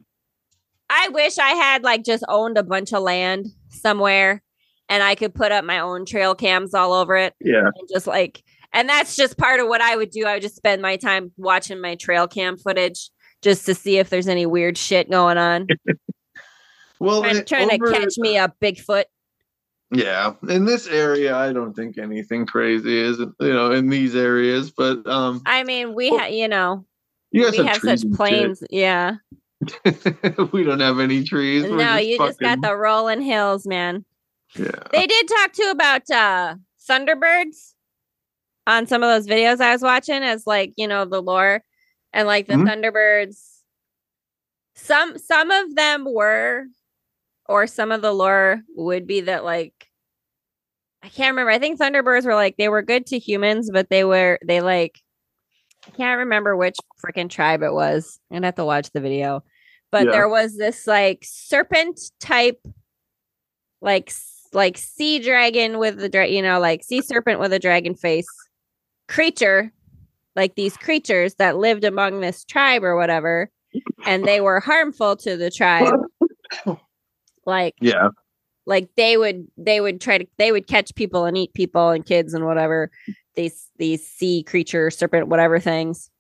I 0.91 1.09
wish 1.09 1.39
I 1.39 1.51
had 1.51 1.83
like 1.83 2.05
just 2.05 2.25
owned 2.29 2.59
a 2.59 2.63
bunch 2.63 2.93
of 2.93 3.03
land 3.03 3.47
somewhere 3.71 4.43
and 4.91 5.03
I 5.03 5.15
could 5.15 5.35
put 5.35 5.51
up 5.51 5.65
my 5.65 5.79
own 5.79 6.05
trail 6.05 6.35
cams 6.35 6.75
all 6.75 6.93
over 6.93 7.17
it 7.17 7.33
yeah. 7.41 7.71
and 7.75 7.89
just 7.91 8.07
like 8.07 8.44
and 8.75 8.87
that's 8.89 9.17
just 9.17 9.39
part 9.39 9.61
of 9.61 9.69
what 9.69 9.81
I 9.81 9.97
would 9.97 10.11
do. 10.11 10.27
I 10.27 10.35
would 10.35 10.43
just 10.43 10.57
spend 10.57 10.83
my 10.83 10.97
time 10.97 11.33
watching 11.39 11.81
my 11.81 11.95
trail 11.95 12.29
cam 12.29 12.59
footage 12.59 13.09
just 13.41 13.65
to 13.67 13.75
see 13.75 13.97
if 13.99 14.11
there's 14.11 14.29
any 14.29 14.45
weird 14.45 14.77
shit 14.77 15.11
going 15.11 15.39
on. 15.39 15.67
Well, 17.01 17.23
trying, 17.23 17.37
it- 17.37 17.47
trying 17.47 17.71
over- 17.73 17.93
to 17.93 17.99
catch 18.01 18.17
me 18.17 18.39
a 18.39 18.53
Bigfoot. 18.63 19.05
Yeah, 19.91 20.35
in 20.49 20.65
this 20.65 20.87
area, 20.87 21.37
I 21.37 21.53
don't 21.53 21.75
think 21.75 21.99
anything 21.99 22.47
crazy 22.47 22.99
is, 22.99 23.19
you 23.19 23.35
know, 23.53 23.73
in 23.73 23.91
these 23.91 24.17
areas. 24.17 24.71
But 24.71 25.07
um, 25.07 25.43
I 25.45 25.65
mean, 25.65 25.95
we 25.95 26.11
Well, 26.11 26.21
have 26.21 26.33
you 26.33 26.49
know, 26.49 26.87
you 27.31 27.51
we 27.51 27.57
have, 27.59 27.67
have 27.67 27.81
such 28.01 28.11
plains. 28.13 28.63
Yeah. 28.71 29.17
we 30.53 30.63
don't 30.65 30.81
have 30.81 30.99
any 30.99 31.25
trees. 31.25 31.65
We're 31.65 31.77
No, 31.77 31.97
you 31.97 32.17
just 32.17 32.41
got 32.41 32.61
the 32.63 32.75
rolling 32.75 33.21
hills, 33.21 33.67
man. 33.67 34.05
Yeah. 34.57 34.71
They 34.93 35.07
did 35.07 35.29
talk 35.29 35.53
too 35.53 35.71
about 35.71 36.11
uh 36.11 36.55
Thunderbirds 36.89 37.74
on 38.67 38.87
some 38.87 39.03
of 39.03 39.09
those 39.11 39.27
videos 39.27 39.61
I 39.61 39.73
was 39.73 39.83
watching 39.83 40.23
as 40.23 40.47
like, 40.47 40.73
you 40.77 40.89
know, 40.89 41.05
the 41.05 41.21
lore 41.23 41.63
and 42.13 42.27
like 42.27 42.47
the 42.47 42.55
Mhm. 42.55 42.67
Thunderbirds. 42.69 43.51
Some 44.77 45.19
some 45.19 45.51
of 45.51 45.75
them 45.75 46.05
were 46.05 46.65
or 47.47 47.67
some 47.67 47.93
of 47.93 48.03
the 48.03 48.13
lore 48.13 48.63
would 48.77 49.07
be 49.07 49.21
that 49.23 49.45
like 49.45 49.89
I 51.03 51.09
can't 51.11 51.33
remember. 51.33 51.51
I 51.51 51.59
think 51.59 51.79
Thunderbirds 51.79 52.25
were 52.25 52.35
like 52.35 52.57
they 52.57 52.69
were 52.69 52.83
good 52.83 53.07
to 53.09 53.19
humans, 53.19 53.71
but 53.71 53.91
they 53.91 54.05
were 54.05 54.39
they 54.45 54.61
like 54.61 54.99
I 55.87 55.91
can't 55.91 56.19
remember 56.21 56.57
which 56.57 56.77
freaking 57.05 57.29
tribe 57.29 57.63
it 57.63 57.73
was. 57.75 58.19
I'd 58.33 58.43
have 58.45 58.55
to 58.55 58.65
watch 58.65 58.91
the 58.91 59.01
video. 59.01 59.45
But 59.93 60.07
Yeah. 60.07 60.13
there 60.13 60.29
was 60.29 60.57
this 60.57 60.87
like 60.87 61.21
serpent 61.23 62.01
type 62.21 62.59
like 63.81 64.11
like 64.53 64.79
sea 64.79 65.19
dragon 65.19 65.79
with 65.79 65.99
the 65.99 66.09
dra- 66.09 66.27
you 66.29 66.41
know 66.43 66.59
like 66.59 66.83
sea 66.83 67.03
serpent 67.03 67.39
with 67.39 67.53
a 67.53 67.59
dragon 67.59 67.95
face 67.95 68.27
creature 69.09 69.73
like 70.37 70.55
these 70.57 70.77
creatures 70.77 71.35
that 71.35 71.57
lived 71.57 71.85
among 71.85 72.21
this 72.21 72.45
tribe 72.45 72.83
or 72.83 72.97
whatever 72.97 73.51
and 74.07 74.25
they 74.25 74.41
were 74.41 74.61
harmful 74.61 75.17
to 75.17 75.37
the 75.37 75.51
tribe 75.51 75.93
like 77.47 77.75
Yeah. 77.81 78.09
like 78.67 78.89
they 78.97 79.17
would 79.17 79.47
they 79.57 79.81
would 79.81 80.01
try 80.01 80.19
to 80.19 80.27
they 80.39 80.53
would 80.53 80.67
catch 80.67 80.95
people 80.95 81.25
and 81.25 81.37
eat 81.37 81.55
people 81.55 81.91
and 81.91 82.05
kids 82.07 82.35
and 82.35 82.47
whatever 82.47 82.91
these 83.35 83.69
these 83.79 84.07
sea 84.07 84.43
creature 84.43 84.91
serpent 84.91 85.29
whatever 85.29 85.59
things 85.59 86.11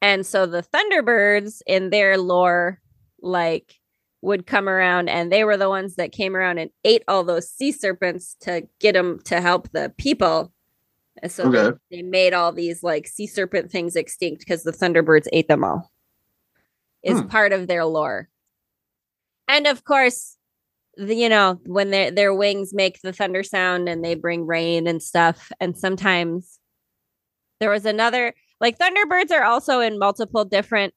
and 0.00 0.24
so 0.26 0.46
the 0.46 0.62
thunderbirds 0.62 1.60
in 1.66 1.90
their 1.90 2.18
lore 2.18 2.80
like 3.20 3.74
would 4.20 4.46
come 4.46 4.68
around 4.68 5.08
and 5.08 5.32
they 5.32 5.42
were 5.42 5.56
the 5.56 5.68
ones 5.68 5.96
that 5.96 6.12
came 6.12 6.36
around 6.36 6.58
and 6.58 6.70
ate 6.84 7.02
all 7.08 7.24
those 7.24 7.50
sea 7.50 7.72
serpents 7.72 8.36
to 8.40 8.62
get 8.78 8.92
them 8.92 9.18
to 9.24 9.40
help 9.40 9.68
the 9.72 9.92
people. 9.98 10.51
And 11.20 11.30
so 11.30 11.50
they- 11.50 11.72
they, 11.90 12.02
made 12.02 12.32
all 12.32 12.52
these 12.52 12.82
like 12.82 13.06
sea 13.06 13.26
serpent 13.26 13.70
things 13.70 13.96
extinct 13.96 14.40
because 14.40 14.62
the 14.62 14.72
Thunderbirds 14.72 15.28
ate 15.32 15.48
them 15.48 15.64
all. 15.64 15.90
Is 17.02 17.20
Hmm. 17.20 17.26
part 17.28 17.52
of 17.52 17.66
their 17.66 17.84
lore. 17.84 18.28
And 19.48 19.66
of 19.66 19.84
course, 19.84 20.36
the, 20.96 21.14
you 21.14 21.28
know, 21.28 21.60
when 21.66 21.90
their 21.90 22.10
their 22.10 22.32
wings 22.34 22.72
make 22.72 23.00
the 23.02 23.12
thunder 23.12 23.42
sound 23.42 23.88
and 23.88 24.04
they 24.04 24.14
bring 24.14 24.46
rain 24.46 24.86
and 24.86 25.02
stuff. 25.02 25.50
And 25.60 25.76
sometimes 25.76 26.58
there 27.60 27.70
was 27.70 27.84
another 27.86 28.34
like 28.60 28.78
Thunderbirds 28.78 29.30
are 29.32 29.44
also 29.44 29.80
in 29.80 29.98
multiple 29.98 30.44
different 30.44 30.94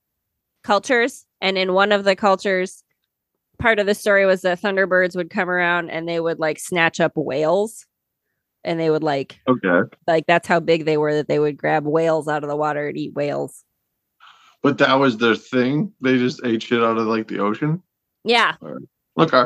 cultures. 0.63 1.25
And 1.41 1.57
in 1.57 1.73
one 1.73 1.91
of 1.91 2.03
the 2.03 2.15
cultures, 2.15 2.83
part 3.57 3.79
of 3.79 3.87
the 3.87 3.95
story 3.95 4.25
was 4.25 4.41
that 4.41 4.61
Thunderbirds 4.61 5.15
would 5.15 5.29
come 5.29 5.49
around 5.49 5.89
and 5.89 6.07
they 6.07 6.19
would 6.19 6.39
like 6.39 6.59
snatch 6.59 6.99
up 6.99 7.13
whales. 7.15 7.85
And 8.65 8.79
they 8.79 8.89
would 8.89 9.03
like 9.03 9.39
Okay. 9.47 9.87
like 10.07 10.25
that's 10.27 10.47
how 10.47 10.59
big 10.59 10.85
they 10.85 10.97
were 10.97 11.13
that 11.13 11.27
they 11.29 11.39
would 11.39 11.55
grab 11.55 11.85
whales 11.85 12.27
out 12.27 12.43
of 12.43 12.49
the 12.49 12.55
water 12.55 12.87
and 12.89 12.97
eat 12.97 13.13
whales. 13.13 13.63
But 14.63 14.79
that 14.79 14.95
was 14.95 15.17
their 15.17 15.35
thing. 15.35 15.93
They 16.01 16.17
just 16.17 16.41
ate 16.43 16.63
shit 16.63 16.83
out 16.83 16.97
of 16.97 17.05
like 17.07 17.27
the 17.27 17.39
ocean. 17.39 17.83
Yeah. 18.23 18.55
Okay. 19.17 19.43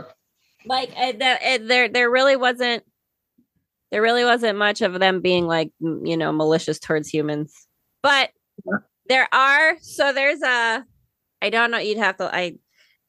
like 0.65 0.89
uh, 0.97 1.11
the, 1.11 1.37
uh, 1.53 1.57
there 1.67 1.89
there 1.89 2.09
really 2.09 2.35
wasn't 2.37 2.83
there 3.91 4.01
really 4.01 4.23
wasn't 4.23 4.57
much 4.57 4.81
of 4.81 4.99
them 4.99 5.19
being 5.21 5.45
like 5.45 5.71
you 5.81 6.15
know 6.17 6.31
malicious 6.31 6.79
towards 6.79 7.07
humans 7.09 7.53
but 8.01 8.31
Yeah. 8.65 8.77
there 9.09 9.27
are 9.33 9.77
so 9.81 10.11
there's 10.11 10.41
a 10.41 10.83
i 11.41 11.49
don't 11.49 11.69
know 11.71 11.77
you'd 11.77 11.97
have 11.97 12.17
to 12.17 12.33
i 12.35 12.55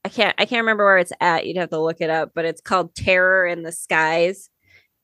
i 0.04 0.08
can't 0.10 0.34
i 0.38 0.44
can't 0.44 0.60
remember 0.62 0.84
where 0.84 0.98
it's 0.98 1.12
at 1.20 1.46
you'd 1.46 1.56
have 1.56 1.70
to 1.70 1.80
look 1.80 2.00
it 2.00 2.10
up 2.10 2.32
but 2.34 2.44
it's 2.44 2.60
called 2.60 2.94
terror 2.94 3.46
in 3.46 3.62
the 3.62 3.72
skies 3.72 4.49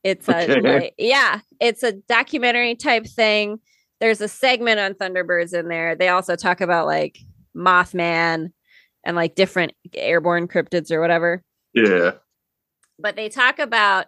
it's 0.07 0.29
a 0.29 0.61
like, 0.61 0.95
yeah 0.99 1.41
it's 1.61 1.83
a 1.83 1.93
documentary 1.93 2.75
type 2.75 3.07
thing. 3.07 3.59
There's 4.01 4.21
a 4.21 4.29
segment 4.29 4.79
on 4.79 4.95
thunderbirds 4.95 5.59
in 5.59 5.69
there. 5.69 5.95
They 5.97 6.09
also 6.09 6.37
talk 6.37 6.61
about 6.61 6.87
like 6.87 7.19
mothman 7.57 8.53
and 9.05 9.17
like 9.17 9.35
different 9.35 9.73
airborne 9.95 10.49
cryptids 10.49 10.91
or 10.91 11.01
whatever. 11.01 11.43
Yeah. 11.75 12.13
but 12.99 13.17
they 13.17 13.29
talk 13.29 13.59
about 13.59 14.07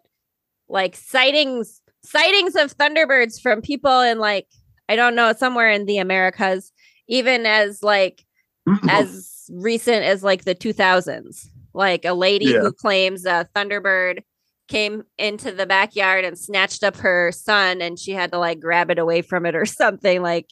like 0.69 0.97
sightings 0.97 1.81
sightings 2.05 2.55
of 2.57 2.77
thunderbirds 2.77 3.41
from 3.41 3.61
people 3.61 4.01
in 4.01 4.19
like 4.19 4.47
I 4.89 4.97
don't 4.97 5.15
know 5.15 5.33
somewhere 5.33 5.71
in 5.71 5.85
the 5.87 5.99
Americas 5.99 6.73
even 7.09 7.45
as 7.47 7.83
like 7.83 8.25
mm. 8.69 8.79
as 8.89 9.51
recent 9.53 10.05
as 10.05 10.23
like 10.23 10.45
the 10.45 10.55
2000s 10.55 11.47
like 11.75 12.05
a 12.05 12.15
lady 12.15 12.47
Yeah. 12.47 12.61
who 12.61 12.73
claims 12.73 13.25
a 13.25 13.49
thunderbird 13.55 14.23
came 14.69 15.05
into 15.17 15.51
the 15.51 15.67
backyard 15.67 16.25
and 16.25 16.39
snatched 16.39 16.85
up 16.85 16.97
her 16.97 17.33
son 17.33 17.81
and 17.81 17.99
she 17.99 18.13
had 18.13 18.33
to 18.33 18.39
like 18.39 18.61
grab 18.61 18.91
it 18.91 18.99
away 18.99 19.23
from 19.23 19.47
it 19.47 19.55
or 19.55 19.67
something 19.67 20.23
like 20.23 20.47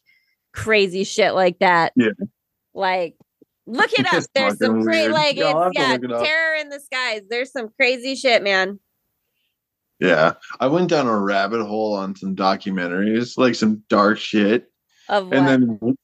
crazy 0.52 1.04
shit 1.04 1.34
like 1.34 1.58
that. 1.60 1.92
Yeah. 1.96 2.10
like 2.74 3.14
look 3.66 3.92
it 3.92 4.06
up. 4.06 4.24
there's 4.34 4.58
some 4.58 4.74
fucking 4.74 4.84
crazy 4.84 5.08
like 5.08 5.36
Yeah, 5.36 5.66
it's 5.68 5.78
yeah 5.78 5.94
it 5.94 6.24
terror 6.24 6.54
in 6.56 6.70
the 6.70 6.80
skies. 6.80 7.22
There's 7.28 7.52
some 7.52 7.68
crazy 7.78 8.14
shit 8.14 8.42
man. 8.42 8.80
Yeah. 10.00 10.34
I 10.60 10.66
went 10.66 10.90
down 10.90 11.06
a 11.06 11.18
rabbit 11.18 11.64
hole 11.64 11.94
on 11.94 12.16
some 12.16 12.34
documentaries, 12.34 13.38
like 13.38 13.54
some 13.54 13.82
dark 13.88 14.18
shit. 14.18 14.70
of 15.08 15.32
and 15.32 15.46
then 15.46 15.96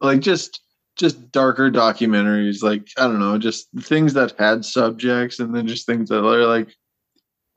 like 0.00 0.20
just 0.20 0.62
just 0.96 1.30
darker 1.30 1.70
documentaries 1.70 2.60
like 2.60 2.88
i 2.98 3.02
don't 3.02 3.20
know 3.20 3.38
just 3.38 3.68
things 3.80 4.14
that 4.14 4.34
had 4.36 4.64
subjects 4.64 5.38
and 5.38 5.54
then 5.54 5.64
just 5.66 5.86
things 5.86 6.08
that 6.08 6.24
are 6.24 6.44
like 6.44 6.74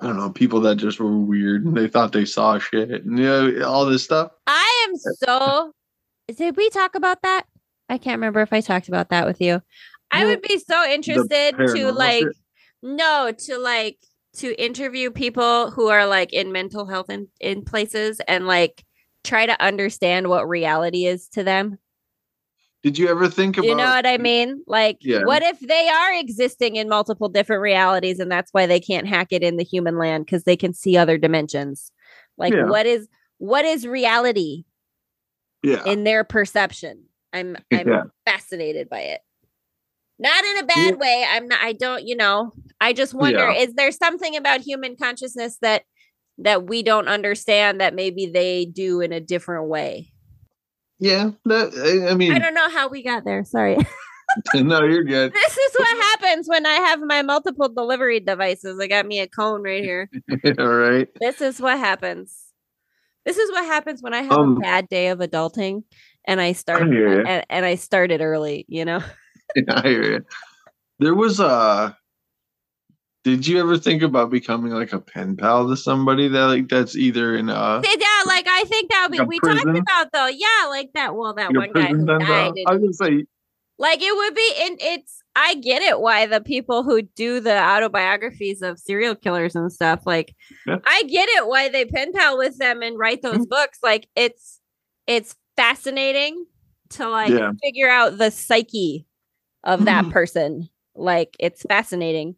i 0.02 0.08
don't 0.08 0.18
know 0.18 0.30
people 0.30 0.60
that 0.60 0.76
just 0.76 1.00
were 1.00 1.18
weird 1.18 1.66
and 1.66 1.78
they 1.78 1.88
thought 1.88 2.12
they 2.12 2.26
saw 2.26 2.58
shit 2.60 2.90
and 2.90 3.18
you 3.18 3.26
know 3.26 3.64
all 3.66 3.86
this 3.86 4.04
stuff 4.04 4.32
I 4.52 4.88
am 4.88 4.96
so. 4.98 5.72
Did 6.36 6.58
we 6.58 6.70
talk 6.70 6.96
about 6.96 7.22
that? 7.24 7.46
I 7.90 7.98
can't 7.98 8.18
remember 8.18 8.42
if 8.42 8.54
I 8.54 8.62
talked 8.62 8.88
about 8.88 9.10
that 9.10 9.26
with 9.26 9.42
you. 9.42 9.62
I 10.12 10.26
would 10.26 10.42
be 10.42 10.60
so 10.60 10.84
interested 10.90 11.56
to 11.58 11.92
like, 11.92 12.24
shit? 12.24 12.36
no, 12.84 13.32
to 13.46 13.58
like 13.58 13.98
to 14.38 14.54
interview 14.62 15.10
people 15.12 15.72
who 15.72 15.88
are 15.88 16.06
like 16.06 16.34
in 16.34 16.52
mental 16.52 16.86
health 16.86 17.10
in, 17.10 17.28
in 17.40 17.64
places 17.64 18.20
and 18.28 18.46
like 18.46 18.84
try 19.24 19.46
to 19.46 19.62
understand 19.62 20.28
what 20.28 20.50
reality 20.50 21.06
is 21.06 21.28
to 21.30 21.44
them. 21.44 21.78
Did 22.84 22.98
you 22.98 23.08
ever 23.10 23.28
think 23.30 23.58
about 23.58 23.68
you 23.68 23.76
know 23.76 23.86
what 23.90 24.06
I 24.08 24.18
mean? 24.18 24.64
Like, 24.68 24.98
Yeah. 25.02 25.24
what 25.24 25.44
if 25.44 25.60
they 25.60 25.88
are 25.88 26.14
existing 26.16 26.76
in 26.78 26.90
multiple 26.90 27.30
different 27.30 27.62
realities 27.62 28.20
and 28.20 28.32
that's 28.32 28.52
why 28.54 28.66
they 28.66 28.80
can't 28.80 29.08
hack 29.08 29.28
it 29.32 29.44
in 29.44 29.58
the 29.58 29.64
human 29.64 29.98
land 29.98 30.26
because 30.26 30.44
they 30.44 30.58
can 30.58 30.74
see 30.74 30.98
other 30.98 31.18
dimensions? 31.18 31.92
Like, 32.38 32.54
Yeah. 32.54 32.66
what 32.66 32.86
is 32.86 33.08
what 33.38 33.66
is 33.66 33.88
reality? 33.88 34.66
yeah 35.64 35.84
in 35.86 36.04
their 36.04 36.24
perception. 36.24 37.04
I'm 37.34 37.56
I'm 37.72 37.88
Yeah. 37.88 38.04
fascinated 38.26 38.90
by 38.90 39.02
it. 39.02 39.22
Not 40.18 40.44
in 40.44 40.58
a 40.58 40.64
bad 40.64 41.00
way. 41.00 41.24
I'm 41.30 41.48
not 41.48 41.60
I 41.62 41.74
don't, 41.74 42.06
you 42.08 42.16
know, 42.16 42.52
I 42.80 42.94
just 42.94 43.14
wonder 43.14 43.48
is 43.56 43.74
there 43.76 43.92
something 43.92 44.36
about 44.36 44.62
human 44.62 44.96
consciousness 44.96 45.58
that 45.62 45.84
that 46.40 46.66
we 46.66 46.82
don't 46.82 47.08
understand 47.08 47.80
that 47.80 47.94
maybe 47.94 48.26
they 48.26 48.66
do 48.66 49.02
in 49.02 49.12
a 49.12 49.20
different 49.20 49.68
way? 49.68 50.12
Yeah 51.02 51.32
that, 51.46 52.08
I, 52.10 52.14
mean 52.14 52.32
I 52.32 52.40
don't 52.40 52.54
know 52.54 52.70
how 52.70 52.88
we 52.88 53.04
got 53.04 53.26
there. 53.26 53.44
Sorry. 53.44 53.78
no 54.56 54.82
you're 54.84 55.04
good 55.04 55.34
this 55.34 55.58
is 55.58 55.74
what 55.76 55.98
happens 55.98 56.48
when 56.48 56.66
I 56.66 56.76
have 56.76 57.02
my 57.02 57.22
multiple 57.22 57.68
delivery 57.68 58.22
devices. 58.22 58.80
I 58.80 58.88
got 58.88 59.06
me 59.06 59.20
a 59.20 59.28
cone 59.28 59.62
right 59.62 59.84
here. 59.84 60.10
all 60.58 60.68
right 60.68 61.10
This 61.20 61.42
is 61.42 61.60
what 61.60 61.78
happens. 61.78 62.38
This 63.26 63.38
is 63.38 63.52
what 63.52 63.66
happens 63.66 64.02
when 64.02 64.14
I 64.14 64.22
have 64.22 64.32
Um, 64.32 64.58
a 64.58 64.60
bad 64.62 64.88
day 64.88 65.10
of 65.10 65.20
adulting 65.20 65.84
and 66.26 66.40
I 66.40 66.54
start 66.54 66.84
and, 66.84 67.46
and 67.50 67.66
I 67.66 67.76
started 67.76 68.22
early, 68.22 68.66
you 68.70 68.86
know. 68.86 69.02
i 69.70 69.82
hear 69.82 70.04
you 70.04 70.26
there 71.00 71.16
was 71.16 71.40
a 71.40 71.98
did 73.24 73.46
you 73.46 73.60
ever 73.60 73.78
think 73.78 74.02
about 74.02 74.32
becoming 74.32 74.72
like 74.72 74.94
a 74.94 75.00
pen 75.00 75.38
pal 75.38 75.68
to 75.68 75.78
somebody 75.78 76.28
that 76.28 76.46
like 76.46 76.68
that's 76.70 76.96
either 76.96 77.36
in 77.36 77.50
a 77.50 77.54
yeah, 77.84 78.22
like 78.26 78.48
I 78.48 78.64
think 78.68 78.90
that 78.90 79.04
would 79.04 79.12
be 79.12 79.20
Like 79.20 79.28
we 79.28 79.40
talked 79.40 79.78
about 79.78 80.12
though. 80.12 80.28
Yeah, 80.28 80.68
like 80.68 80.94
that. 80.94 81.16
Well, 81.16 81.34
that 81.36 81.54
like 81.54 81.74
one 81.74 81.84
guy 81.84 81.90
who 81.90 82.06
died. 82.06 82.54
I 82.68 82.74
was 82.74 82.82
gonna 82.82 82.94
say 82.94 83.26
like 83.78 84.02
it 84.02 84.16
would 84.16 84.36
be 84.36 84.54
and 84.62 84.78
it's 84.82 85.22
I 85.36 85.56
get 85.56 85.82
it 85.82 86.02
why 86.02 86.26
the 86.26 86.42
people 86.42 86.84
who 86.84 87.04
do 87.04 87.40
the 87.40 87.58
autobiographies 87.58 88.62
of 88.62 88.80
serial 88.80 89.16
killers 89.16 89.56
and 89.56 89.72
stuff, 89.72 90.02
like 90.06 90.36
Yeah. 90.66 90.80
I 90.86 91.04
get 91.04 91.30
it 91.30 91.48
why 91.48 91.70
they 91.70 91.86
pen 91.86 92.14
pal 92.14 92.38
with 92.38 92.58
them 92.58 92.82
and 92.82 92.98
write 92.98 93.20
hmm. 93.24 93.32
those 93.32 93.46
books. 93.46 93.80
Like 93.84 94.08
it's 94.16 94.60
it's 95.06 95.36
fascinating 95.56 96.46
to 96.92 97.08
like 97.08 97.32
Yeah. 97.32 97.52
figure 97.62 97.90
out 97.90 98.18
the 98.18 98.32
psyche 98.32 99.06
of 99.64 99.86
that 99.86 100.10
person. 100.12 100.70
Like 100.96 101.36
it's 101.40 101.62
fascinating 101.64 102.36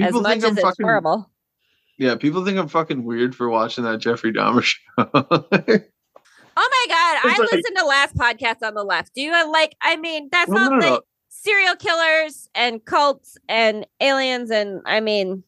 as 0.00 0.06
People 0.08 0.20
much 0.22 0.32
think 0.32 0.44
as 0.44 0.50
I'm 0.50 0.56
it's 0.58 0.66
fucking 0.66 0.84
horrible. 0.84 1.30
yeah. 1.98 2.14
People 2.16 2.44
think 2.44 2.58
I'm 2.58 2.68
fucking 2.68 3.04
weird 3.04 3.34
for 3.34 3.48
watching 3.48 3.84
that 3.84 3.98
Jeffrey 3.98 4.32
Dahmer 4.32 4.62
show. 4.62 4.80
Oh 6.56 6.68
my 6.70 6.86
god, 6.94 7.18
I 7.24 7.36
like- 7.40 7.50
listened 7.52 7.76
to 7.78 7.84
last 7.84 8.14
podcast 8.16 8.62
on 8.64 8.74
the 8.74 8.84
left. 8.84 9.12
Do 9.14 9.22
you 9.22 9.32
uh, 9.32 9.48
like? 9.50 9.74
I 9.82 9.96
mean, 9.96 10.28
that's 10.30 10.48
Well, 10.48 10.62
all 10.64 10.70
no, 10.70 10.76
no, 10.76 10.82
like 10.86 10.92
no. 10.92 11.00
serial 11.28 11.74
killers 11.74 12.48
and 12.54 12.84
cults 12.84 13.36
and 13.48 13.84
aliens, 14.00 14.52
and 14.52 14.80
I 14.86 15.00
mean, 15.00 15.42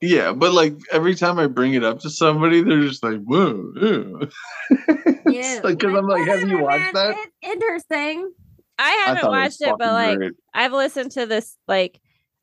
yeah, 0.00 0.32
but 0.32 0.52
like 0.52 0.74
every 0.90 1.14
time 1.14 1.38
I 1.38 1.46
bring 1.46 1.74
it 1.74 1.84
up 1.84 2.00
to 2.00 2.10
somebody, 2.10 2.60
they're 2.62 2.80
just 2.80 3.04
like, 3.04 3.20
"Whoa!" 3.22 3.72
ew." 3.80 4.28
yeah, 5.28 5.60
like 5.62 5.78
because 5.78 5.96
I'm 5.96 6.08
like, 6.08 6.26
"Have 6.26 6.48
you 6.48 6.58
watched 6.58 6.92
man. 6.92 7.14
that?" 7.14 7.26
Interesting. 7.42 8.32
I 8.80 8.82
I 8.82 9.08
haven't 9.10 9.30
was 9.30 9.30
watched 9.30 9.60
it, 9.62 9.76
but 9.78 9.84
fucking 9.90 9.94
like 9.94 10.18
great. 10.18 10.32
I've 10.54 10.72
listened 10.72 11.12
to 11.12 11.26
this. 11.26 11.56
Like, 11.68 12.00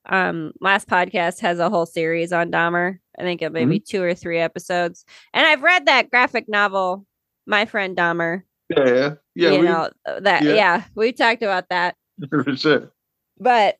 um, 0.08 0.52
last 0.62 0.88
podcast 0.88 1.40
has 1.42 1.60
a 1.60 1.70
whole 1.70 1.86
series 1.86 2.32
on 2.34 2.52
Dahmer. 2.52 2.98
I 3.20 3.24
think 3.24 3.42
it 3.42 3.52
maybe 3.52 3.80
Mm-hmm. 3.80 3.84
two 3.98 4.04
or 4.04 4.14
three 4.16 4.40
episodes, 4.40 5.06
and 5.34 5.46
I've 5.46 5.62
read 5.64 5.86
that 5.86 6.10
graphic 6.10 6.48
novel, 6.50 7.06
My 7.46 7.66
Friend 7.66 7.96
Dahmer. 7.96 8.44
yeah, 8.70 8.86
yeah, 8.88 9.14
yeah, 9.36 9.52
you 9.52 9.60
we, 9.60 9.66
know 9.66 9.90
that. 10.20 10.44
yeah. 10.44 10.54
yeah, 10.54 10.84
we 10.96 11.12
talked 11.12 11.44
about 11.44 11.70
that. 11.70 11.96
for 12.30 12.56
sure. 12.56 12.92
but 13.38 13.76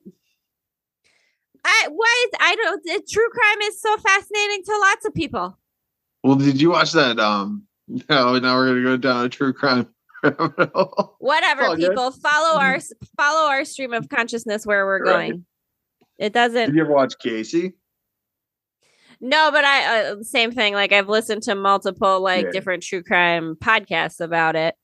I 1.64 1.88
why 1.90 2.24
is 2.26 2.30
I 2.40 2.56
don't 2.56 2.82
the 2.84 3.02
true 3.10 3.28
crime 3.30 3.60
is 3.62 3.80
so 3.80 3.96
fascinating 3.98 4.64
to 4.64 4.78
lots 4.80 5.04
of 5.06 5.14
people. 5.14 5.58
Well, 6.24 6.36
did 6.36 6.60
you 6.60 6.70
watch 6.70 6.92
that? 6.92 7.18
Um, 7.18 7.64
no, 7.88 8.38
now 8.38 8.56
we're 8.56 8.68
gonna 8.68 8.82
go 8.82 8.96
down 8.96 9.24
a 9.24 9.28
true 9.28 9.52
crime. 9.52 9.88
Whatever, 11.18 11.76
people 11.76 12.10
follow 12.12 12.58
our 12.60 12.78
follow 13.16 13.48
our 13.48 13.64
stream 13.64 13.92
of 13.92 14.08
consciousness 14.08 14.64
where 14.66 14.84
we're 14.86 15.04
Right. 15.04 15.30
going. 15.30 15.46
It 16.22 16.32
doesn't. 16.32 16.66
did 16.66 16.76
you 16.76 16.82
ever 16.82 16.92
watch 16.92 17.18
Casey? 17.18 17.72
No, 19.20 19.50
but 19.50 19.64
I 19.64 20.04
uh, 20.10 20.22
same 20.22 20.52
thing. 20.52 20.72
Like 20.72 20.92
I've 20.92 21.08
listened 21.08 21.42
to 21.44 21.56
multiple 21.56 22.20
like 22.20 22.44
Yeah. 22.44 22.50
different 22.52 22.84
true 22.84 23.02
crime 23.02 23.56
podcasts 23.56 24.20
about 24.20 24.54
it. 24.54 24.76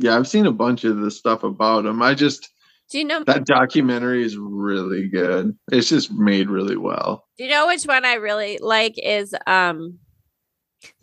Yeah, 0.00 0.16
I've 0.16 0.26
seen 0.26 0.46
a 0.46 0.52
bunch 0.52 0.82
of 0.82 0.96
the 0.98 1.12
stuff 1.12 1.44
about 1.44 1.86
him. 1.86 2.02
I 2.02 2.14
just 2.14 2.48
Do 2.90 2.98
you 2.98 3.04
know? 3.04 3.22
That 3.24 3.46
documentary 3.46 4.24
is 4.24 4.36
really 4.36 5.08
good. 5.08 5.56
It's 5.70 5.88
just 5.88 6.10
made 6.10 6.50
really 6.50 6.76
well. 6.76 7.24
Do 7.36 7.44
you 7.44 7.50
know 7.50 7.68
which 7.68 7.84
one 7.84 8.04
I 8.04 8.14
really 8.14 8.58
like? 8.60 8.94
Is 8.98 9.34
um 9.46 9.98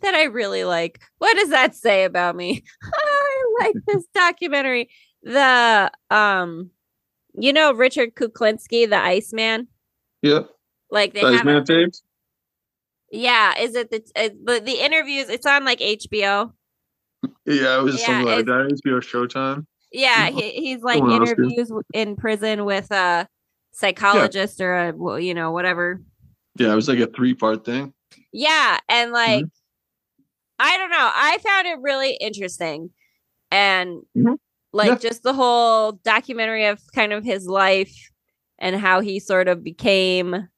that 0.02 0.14
I 0.14 0.24
really 0.24 0.64
like. 0.64 1.00
What 1.16 1.34
does 1.36 1.48
that 1.48 1.74
say 1.74 2.04
about 2.04 2.36
me? 2.36 2.62
I 2.94 3.44
like 3.60 3.74
this 3.86 4.04
documentary. 4.14 4.90
The 5.22 5.90
um, 6.10 6.70
you 7.38 7.52
know 7.52 7.72
Richard 7.72 8.14
Kuklinski, 8.14 8.88
the 8.88 8.98
Iceman. 8.98 9.68
Yeah. 10.22 10.40
Like 10.90 11.14
they 11.14 11.20
The 11.20 11.32
have. 11.32 11.40
Iceman 11.46 11.64
tapes. 11.64 12.02
yeah, 13.10 13.58
is 13.58 13.74
it 13.74 13.90
the 13.90 14.02
uh, 14.16 14.28
the 14.44 14.60
the 14.60 14.84
interviews? 14.84 15.28
It's 15.28 15.46
on 15.46 15.64
like 15.64 15.80
HBO. 15.80 16.52
Yeah, 17.44 17.78
it 17.78 17.82
was 17.82 18.00
Yeah, 18.00 18.06
something 18.06 18.26
like 18.26 18.46
that. 18.46 18.80
HBO 18.84 19.00
Showtime. 19.00 19.66
Yeah, 19.92 20.28
he, 20.30 20.50
he's 20.50 20.82
like 20.82 20.98
Someone 20.98 21.22
interviews 21.22 21.70
in 21.92 22.16
prison 22.16 22.64
with 22.64 22.90
a 22.90 23.26
psychologist 23.72 24.60
or 24.60 24.74
a 24.88 24.92
well, 24.94 25.18
you 25.18 25.34
know 25.34 25.52
whatever. 25.52 26.00
Yeah, 26.58 26.72
it 26.72 26.76
was 26.76 26.88
like 26.88 26.98
a 26.98 27.06
three 27.06 27.34
part 27.34 27.64
thing. 27.64 27.92
Yeah, 28.32 28.78
and 28.88 29.12
like 29.12 29.44
Mm-hmm. 29.44 29.48
I 30.58 30.76
don't 30.78 30.90
know, 30.90 31.10
I 31.14 31.38
found 31.38 31.66
it 31.66 31.78
really 31.82 32.12
interesting, 32.14 32.90
and 33.50 34.02
Mhm. 34.16 34.36
Like 34.76 34.88
Yeah. 34.88 35.08
just 35.08 35.22
the 35.22 35.32
whole 35.32 35.92
documentary 36.04 36.66
of 36.66 36.80
kind 36.94 37.12
of 37.12 37.24
his 37.24 37.46
life 37.46 37.94
and 38.58 38.76
how 38.76 39.00
he 39.00 39.18
sort 39.20 39.48
of 39.48 39.62
became 39.64 40.48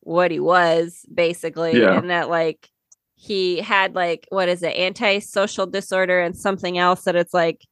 what 0.00 0.30
he 0.30 0.40
was, 0.40 1.04
basically, 1.12 1.80
Yeah. 1.80 1.98
and 1.98 2.10
that 2.10 2.28
like 2.30 2.68
he 3.16 3.60
had 3.60 3.94
like 3.94 4.26
what 4.30 4.48
is 4.48 4.62
it, 4.62 4.76
antisocial 4.76 5.66
disorder 5.66 6.20
and 6.20 6.36
something 6.36 6.78
else 6.78 7.02
that 7.04 7.16
it's 7.16 7.34
like 7.34 7.62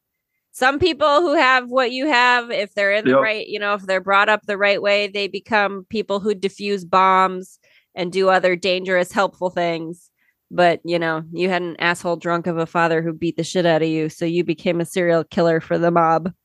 some 0.52 0.78
people 0.78 1.20
who 1.20 1.34
have 1.34 1.64
what 1.68 1.90
you 1.90 2.06
have, 2.06 2.50
if 2.50 2.74
they're 2.74 2.92
in 2.92 3.04
the 3.04 3.18
right, 3.18 3.46
you 3.48 3.58
know, 3.58 3.74
if 3.74 3.82
they're 3.82 4.00
brought 4.00 4.28
up 4.28 4.42
the 4.46 4.56
right 4.56 4.80
way, 4.80 5.08
they 5.08 5.26
become 5.26 5.84
people 5.90 6.20
who 6.20 6.32
diffuse 6.34 6.84
bombs 6.84 7.58
and 7.96 8.12
do 8.12 8.28
other 8.28 8.54
dangerous, 8.56 9.10
helpful 9.12 9.50
things. 9.50 10.10
But 10.54 10.80
you 10.84 10.98
know, 11.00 11.24
you 11.32 11.48
had 11.48 11.62
an 11.62 11.76
asshole 11.80 12.16
drunk 12.16 12.46
of 12.46 12.56
a 12.58 12.64
father 12.66 13.02
who 13.02 13.12
beat 13.12 13.36
the 13.36 13.42
shit 13.42 13.66
out 13.66 13.82
of 13.82 13.88
you, 13.88 14.08
so 14.08 14.24
you 14.24 14.44
became 14.44 14.80
a 14.80 14.84
serial 14.84 15.24
killer 15.24 15.60
for 15.60 15.76
the 15.78 15.90
mob. 15.90 16.32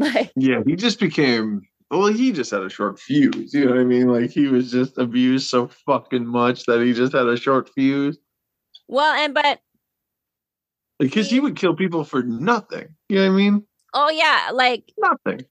Like, 0.00 0.32
Yeah, 0.36 0.60
he 0.66 0.76
just 0.76 0.98
became. 1.00 1.60
Well, 1.90 2.06
he 2.06 2.30
just 2.32 2.50
had 2.52 2.62
a 2.62 2.68
short 2.70 3.00
fuse. 3.00 3.52
You 3.52 3.64
know 3.64 3.72
what 3.72 3.80
I 3.80 3.84
mean? 3.84 4.06
Like 4.08 4.30
he 4.30 4.46
was 4.46 4.70
just 4.70 4.96
abused 4.96 5.48
so 5.50 5.68
fucking 5.86 6.24
much 6.24 6.64
that 6.66 6.80
he 6.82 6.92
just 6.92 7.12
had 7.12 7.26
a 7.26 7.36
short 7.36 7.68
fuse. 7.68 8.16
well, 8.88 9.12
and 9.14 9.34
but 9.34 9.58
Because 10.98 11.28
he 11.28 11.40
would 11.40 11.56
kill 11.56 11.74
people 11.74 12.04
for 12.04 12.22
nothing. 12.22 12.88
You 13.08 13.16
know 13.16 13.22
what 13.26 13.32
I 13.32 13.36
mean? 13.36 13.66
oh 13.94 14.10
yeah, 14.10 14.50
like 14.52 14.84
Nothing. 14.98 15.44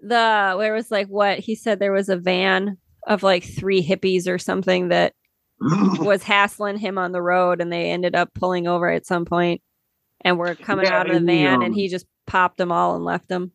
the 0.00 0.54
where 0.56 0.72
was 0.72 0.90
like 0.90 1.08
what 1.08 1.38
he 1.40 1.54
said 1.54 1.78
there 1.80 1.92
was 1.92 2.08
a 2.08 2.16
van 2.16 2.76
of 3.08 3.22
like 3.22 3.42
three 3.42 3.82
hippies 3.86 4.28
or 4.28 4.38
something 4.38 4.88
that 4.90 5.14
was 6.04 6.22
hassling 6.22 6.78
him 6.78 6.96
on 6.98 7.12
the 7.12 7.22
road 7.22 7.60
and 7.60 7.72
they 7.72 7.90
ended 7.90 8.14
up 8.14 8.32
pulling 8.34 8.66
over 8.66 8.88
at 8.90 9.06
some 9.06 9.24
point 9.24 9.60
and 10.22 10.38
were 10.38 10.54
coming 10.54 10.86
Yeah, 10.86 11.00
out 11.00 11.10
of 11.10 11.14
the 11.20 11.26
van 11.26 11.54
um, 11.56 11.62
and 11.62 11.74
he 11.74 11.88
just 11.88 12.06
popped 12.26 12.56
them 12.58 12.72
all 12.72 12.94
and 12.96 13.04
left 13.04 13.28
them. 13.28 13.52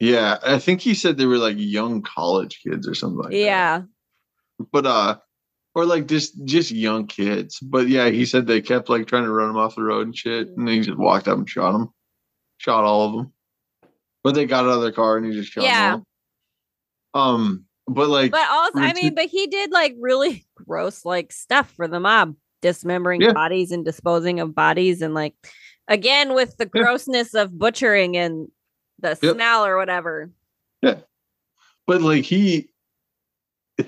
yeah, 0.00 0.38
I 0.42 0.58
think 0.58 0.80
he 0.80 0.94
said 0.94 1.16
they 1.16 1.26
were 1.26 1.38
like 1.38 1.56
young 1.58 2.02
college 2.02 2.60
kids 2.66 2.88
or 2.88 2.94
something 2.94 3.18
like 3.18 3.30
that. 3.30 3.36
yeah. 3.36 3.82
but 4.72 4.86
uh 4.86 5.16
or 5.74 5.84
like 5.84 6.06
just 6.06 6.42
just 6.44 6.70
young 6.70 7.06
kids 7.06 7.58
but 7.60 7.88
yeah 7.88 8.08
he 8.08 8.24
said 8.24 8.46
they 8.46 8.60
kept 8.62 8.88
like 8.88 9.06
trying 9.06 9.24
to 9.24 9.32
run 9.32 9.50
him 9.50 9.56
off 9.56 9.74
the 9.74 9.82
road 9.82 10.06
and 10.06 10.16
shit 10.16 10.48
and 10.56 10.68
he 10.68 10.80
just 10.80 10.96
walked 10.96 11.26
up 11.26 11.36
and 11.36 11.48
shot 11.50 11.72
them 11.72 11.88
shot 12.58 12.84
all 12.84 13.06
of 13.08 13.12
them 13.16 13.32
but 14.22 14.34
they 14.36 14.46
got 14.46 14.64
out 14.64 14.70
of 14.76 14.82
their 14.82 14.92
car 14.92 15.16
and 15.16 15.26
he 15.26 15.32
just 15.32 15.50
shot 15.52 15.64
Yeah. 15.64 15.90
them 15.92 16.04
all. 17.12 17.22
um 17.32 17.64
but 17.86 18.08
like 18.08 18.30
But 18.30 18.48
also 18.48 18.78
I 18.80 18.92
mean, 18.94 19.14
but 19.14 19.26
he 19.26 19.46
did 19.46 19.70
like 19.70 19.94
really 20.00 20.46
gross 20.66 21.04
like 21.04 21.32
stuff 21.32 21.70
for 21.76 21.86
the 21.88 22.00
mob, 22.00 22.34
dismembering 22.62 23.20
Yeah. 23.20 23.32
bodies 23.32 23.70
and 23.72 23.84
disposing 23.84 24.40
of 24.40 24.54
bodies 24.54 25.02
and 25.02 25.14
like 25.14 25.34
again 25.88 26.34
with 26.34 26.56
the 26.56 26.70
Yeah. 26.74 26.82
grossness 26.82 27.34
of 27.34 27.58
butchering 27.58 28.16
and 28.16 28.48
the 29.00 29.18
Yep. 29.20 29.34
smell 29.34 29.64
or 29.66 29.76
whatever. 29.76 30.30
Yeah, 30.82 31.00
but 31.86 32.00
like 32.02 32.24
he 32.24 32.70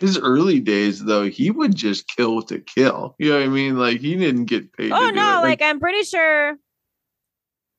his 0.00 0.18
early 0.18 0.58
days 0.60 1.04
though 1.04 1.28
he 1.28 1.50
would 1.50 1.74
just 1.74 2.08
kill 2.16 2.42
to 2.42 2.58
kill 2.58 3.14
you 3.20 3.30
know 3.30 3.36
what 3.38 3.44
i 3.44 3.48
mean 3.48 3.78
like 3.78 4.00
he 4.00 4.16
didn't 4.16 4.46
get 4.46 4.72
paid 4.72 4.90
Oh 4.90 5.10
no, 5.10 5.38
it. 5.38 5.42
like 5.42 5.62
I'm 5.62 5.78
pretty 5.78 6.02
sure 6.02 6.56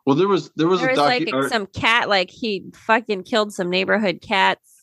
well 0.05 0.15
there 0.15 0.27
was 0.29 0.49
there 0.55 0.67
was 0.69 0.79
there 0.79 0.89
a 0.89 0.91
was 0.93 0.99
like 0.99 1.23
docu- 1.23 1.33
or- 1.33 1.49
some 1.49 1.65
cat 1.67 2.07
like 2.07 2.29
he 2.31 2.63
fucking 2.73 3.23
killed 3.23 3.51
some 3.53 3.69
neighborhood 3.69 4.21
cats 4.21 4.76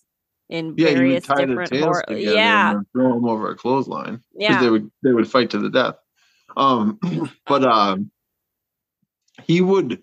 in 0.48 0.74
yeah, 0.76 0.90
various 0.90 1.26
different 1.26 1.70
together 1.70 2.04
yeah 2.10 2.72
and 2.72 2.86
throw 2.92 3.14
them 3.14 3.24
over 3.24 3.50
a 3.50 3.56
clothesline. 3.56 4.20
because 4.32 4.54
yeah 4.54 4.60
they 4.60 4.70
would 4.70 4.90
they 5.02 5.12
would 5.12 5.30
fight 5.30 5.50
to 5.50 5.58
the 5.58 5.70
death. 5.70 5.94
Um, 6.56 6.98
but 7.46 7.64
um, 7.64 8.10
he 9.44 9.60
would. 9.60 10.02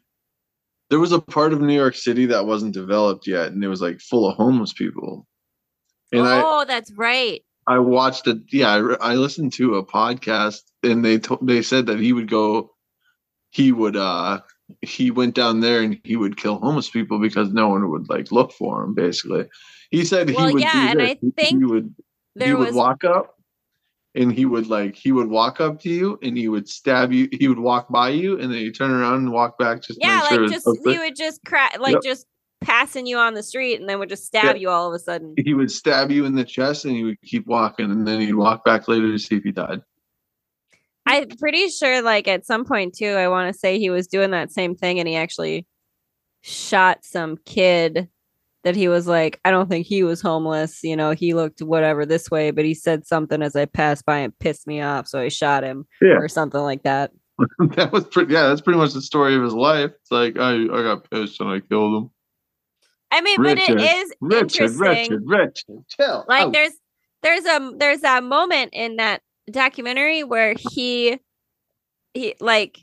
There 0.90 1.00
was 1.00 1.14
a 1.14 1.22
part 1.22 1.54
of 1.54 1.62
New 1.62 1.74
York 1.74 1.96
City 1.96 2.26
that 2.28 2.46
wasn't 2.46 2.74
developed 2.74 3.26
yet, 3.26 3.54
and 3.54 3.64
it 3.64 3.70
was 3.70 3.82
like 3.82 4.02
full 4.02 4.28
of 4.28 4.36
homeless 4.36 4.74
people. 4.74 5.26
And 6.12 6.28
I 6.28 6.42
oh 6.44 6.66
that's 6.68 6.92
right 6.92 7.42
I 7.68 7.80
watched 7.80 8.28
it. 8.28 8.38
Yeah, 8.52 8.70
I, 8.70 9.12
I 9.12 9.14
listened 9.16 9.54
to 9.54 9.76
a 9.76 9.86
podcast, 9.86 10.62
and 10.84 11.06
they 11.06 11.20
told 11.20 11.48
they 11.48 11.62
said 11.62 11.86
that 11.88 12.00
he 12.00 12.14
would 12.14 12.30
go. 12.30 12.72
He 13.52 13.72
would 13.72 13.96
uh 13.96 14.42
he 14.82 15.12
went 15.12 15.36
down 15.36 15.60
there 15.60 15.82
and 15.82 16.00
he 16.04 16.16
would 16.16 16.38
kill 16.38 16.60
homeless 16.60 16.90
people 16.90 17.20
because 17.20 17.52
no 17.52 17.70
one 17.70 17.90
would 17.90 18.10
like 18.10 18.32
look 18.32 18.52
for 18.52 18.84
him. 18.84 18.94
Basically, 18.94 19.46
he 19.90 20.06
said 20.06 20.30
he 20.30 20.36
would. 20.36 20.60
yeah, 20.60 20.94
do 20.94 21.00
and. 21.00 21.02
I 21.02 21.16
think 21.16 21.60
he 21.60 21.66
would 21.66 21.94
he 22.40 22.54
would 22.54 22.68
was 22.68 22.76
walk 22.76 23.04
up 23.04 23.36
and 24.16 24.32
he 24.32 24.46
would 24.46 24.68
like 24.68 24.96
he 24.96 25.12
would 25.12 25.30
walk 25.30 25.62
up 25.62 25.80
to 25.82 25.90
you 25.90 26.20
and 26.22 26.38
he 26.38 26.48
would 26.48 26.68
stab 26.68 27.12
you 27.12 27.28
he 27.32 27.48
would 27.48 27.60
walk 27.60 27.90
by 27.90 28.10
you 28.10 28.40
and 28.40 28.52
then 28.52 28.60
you 28.60 28.72
turn 28.72 28.92
around 28.92 29.16
and 29.16 29.32
walk 29.32 29.58
back 29.58 29.82
just 29.82 30.00
yeah 30.02 30.20
make 30.20 30.30
sure 30.30 30.42
like 30.42 30.52
just 30.52 30.68
he 30.84 30.98
would 30.98 31.16
just 31.16 31.42
crack 31.46 31.80
like 31.80 31.94
Yep. 31.94 32.02
just 32.04 32.26
passing 32.62 33.08
you 33.08 33.18
on 33.18 33.34
the 33.34 33.42
street 33.42 33.80
and 33.80 33.90
then 33.90 33.98
would 34.00 34.10
just 34.10 34.26
stab 34.26 34.56
you 34.56 34.70
all 34.70 34.88
of 34.88 34.94
a 34.94 35.00
sudden 35.00 35.34
he 35.38 35.54
would 35.54 35.72
stab 35.72 36.12
you 36.12 36.26
in 36.26 36.36
the 36.36 36.44
chest 36.44 36.86
and 36.86 36.96
he 36.96 37.04
would 37.04 37.20
keep 37.24 37.48
walking 37.48 37.90
and 37.90 38.08
then 38.08 38.22
he'd 38.22 38.36
walk 38.36 38.64
back 38.64 38.88
later 38.88 39.12
to 39.12 39.18
see 39.18 39.36
if 39.38 39.44
he 39.44 39.52
died 39.52 39.82
i'm 41.12 41.28
pretty 41.38 41.68
sure 41.70 42.02
like 42.02 42.28
at 42.28 42.46
some 42.46 42.66
point 42.66 42.96
too 42.96 43.12
i 43.14 43.28
want 43.28 43.52
to 43.52 43.58
say 43.58 43.78
he 43.80 43.90
was 43.90 44.08
doing 44.08 44.32
that 44.32 44.52
same 44.52 44.76
thing 44.76 45.00
and 45.00 45.08
he 45.08 45.16
actually 45.16 45.66
shot 46.42 47.00
some 47.04 47.38
kid 47.46 48.08
that 48.64 48.76
he 48.76 48.88
was 48.88 49.08
like 49.08 49.40
i 49.46 49.52
don't 49.52 49.70
think 49.70 49.86
he 49.86 50.04
was 50.04 50.22
homeless 50.22 50.84
you 50.84 50.96
know 50.96 51.12
he 51.12 51.34
looked 51.34 51.62
whatever 51.62 52.06
this 52.06 52.30
way 52.32 52.52
but 52.52 52.66
he 52.66 52.74
said 52.74 53.06
something 53.06 53.42
as 53.42 53.56
i 53.56 53.66
passed 53.66 54.06
by 54.06 54.18
and 54.18 54.38
pissed 54.40 54.68
me 54.68 54.82
off 54.82 55.08
so 55.08 55.20
i 55.20 55.28
shot 55.28 55.64
him 55.64 55.86
Yeah. 56.02 56.16
or 56.18 56.28
something 56.28 56.62
like 56.62 56.84
that 56.84 57.12
that 57.76 57.92
was 57.92 58.06
pretty 58.06 58.34
yeah 58.34 58.48
that's 58.48 58.62
pretty 58.62 58.78
much 58.80 58.94
the 58.94 59.02
story 59.02 59.36
of 59.36 59.44
his 59.44 59.54
life 59.54 59.92
it's 60.00 60.12
like 60.12 60.38
i 60.38 60.52
i 60.54 60.82
got 60.84 61.10
pissed 61.10 61.40
and 61.42 61.50
i 61.50 61.60
killed 61.60 62.04
him 62.04 62.10
i 63.12 63.22
mean 63.22 63.40
Richard, 63.42 63.76
but 63.76 63.84
it 63.84 63.98
is 63.98 64.14
richard 64.22 64.42
interesting 64.62 64.80
richard 64.80 65.24
richard 65.26 65.86
chill 65.88 66.26
like 66.28 66.46
out. 66.48 66.54
there's 66.54 66.74
there's 67.24 67.46
a 67.46 67.72
there's 67.78 68.02
that 68.02 68.24
moment 68.24 68.72
in 68.74 68.96
that 68.98 69.22
documentary 69.50 70.24
where 70.24 70.54
he 70.58 71.20
he 72.14 72.36
like 72.40 72.80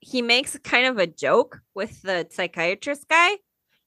he 0.00 0.22
makes 0.22 0.56
kind 0.58 0.86
of 0.86 0.98
a 0.98 1.06
joke 1.06 1.60
with 1.74 2.00
the 2.02 2.26
psychiatrist 2.30 3.06
guy 3.08 3.36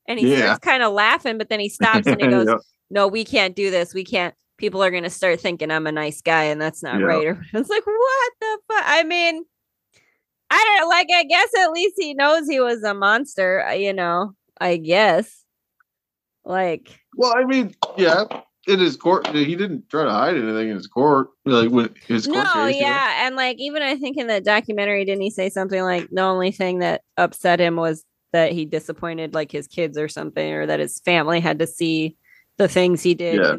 and 0.08 0.20
he 0.20 0.28
Yeah. 0.30 0.40
starts 0.42 0.60
kind 0.60 0.84
of 0.84 0.94
laughing 0.94 1.38
but 1.38 1.50
then 1.50 1.60
he 1.60 1.70
stops 1.70 2.08
and 2.08 2.22
he 2.22 2.28
goes 2.30 2.48
Yeah. 2.48 2.58
no 2.90 3.08
we 3.08 3.24
can't 3.26 3.56
do 3.56 3.72
this 3.72 3.94
we 3.94 4.04
can't 4.04 4.36
people 4.58 4.84
are 4.84 4.92
going 4.92 5.04
to 5.04 5.10
start 5.10 5.42
thinking 5.42 5.72
i'm 5.72 5.88
a 5.88 5.92
nice 5.92 6.22
guy 6.22 6.44
and 6.46 6.62
that's 6.62 6.84
not 6.84 7.00
Yeah. 7.00 7.06
right 7.06 7.28
it's 7.54 7.70
like 7.70 7.86
what 7.86 8.34
the 8.40 8.58
fuck 8.68 8.84
i 8.86 9.04
mean 9.04 9.44
i 10.52 10.78
don't 10.80 10.90
like 10.90 11.08
i 11.14 11.24
guess 11.24 11.50
at 11.60 11.72
least 11.72 11.96
he 11.98 12.14
knows 12.14 12.48
he 12.48 12.60
was 12.60 12.84
a 12.84 12.94
monster 12.94 13.66
uh, 13.66 13.72
you 13.74 13.94
know 13.94 14.34
i 14.62 14.78
guess 14.78 15.44
like 16.46 17.00
well 17.18 17.34
i 17.36 17.44
mean 17.46 17.74
yeah 17.98 18.26
in 18.68 18.80
his 18.80 18.96
court 18.96 19.28
he 19.28 19.56
didn't 19.56 19.90
try 19.90 20.06
to 20.06 20.12
hide 20.12 20.36
anything 20.36 20.70
in 20.70 20.76
his 20.76 20.88
court 20.88 21.30
like 21.46 21.70
when 21.70 21.94
his 22.08 22.26
court 22.26 22.46
No, 22.46 22.54
case, 22.66 22.76
you 22.76 22.82
know? 22.82 22.88
yeah, 22.88 23.28
and 23.28 23.36
like 23.36 23.58
even 23.60 23.82
I 23.82 23.98
think 23.98 24.18
in 24.18 24.28
the 24.28 24.40
documentary, 24.40 25.04
didn't 25.06 25.22
he 25.22 25.30
say 25.30 25.50
something 25.50 25.82
like 25.82 26.08
the 26.10 26.22
only 26.22 26.52
thing 26.52 26.80
that 26.80 27.02
upset 27.18 27.60
him 27.60 27.76
was 27.76 28.06
that 28.32 28.52
he 28.52 28.66
disappointed 28.66 29.34
like 29.34 29.52
his 29.52 29.68
kids 29.68 29.98
or 29.98 30.08
something, 30.08 30.54
or 30.54 30.66
that 30.66 30.80
his 30.80 31.00
family 31.02 31.40
had 31.40 31.60
to 31.60 31.68
see 31.68 32.16
the 32.58 32.68
things 32.68 33.04
he 33.04 33.14
did. 33.14 33.36
Yeah. 33.36 33.56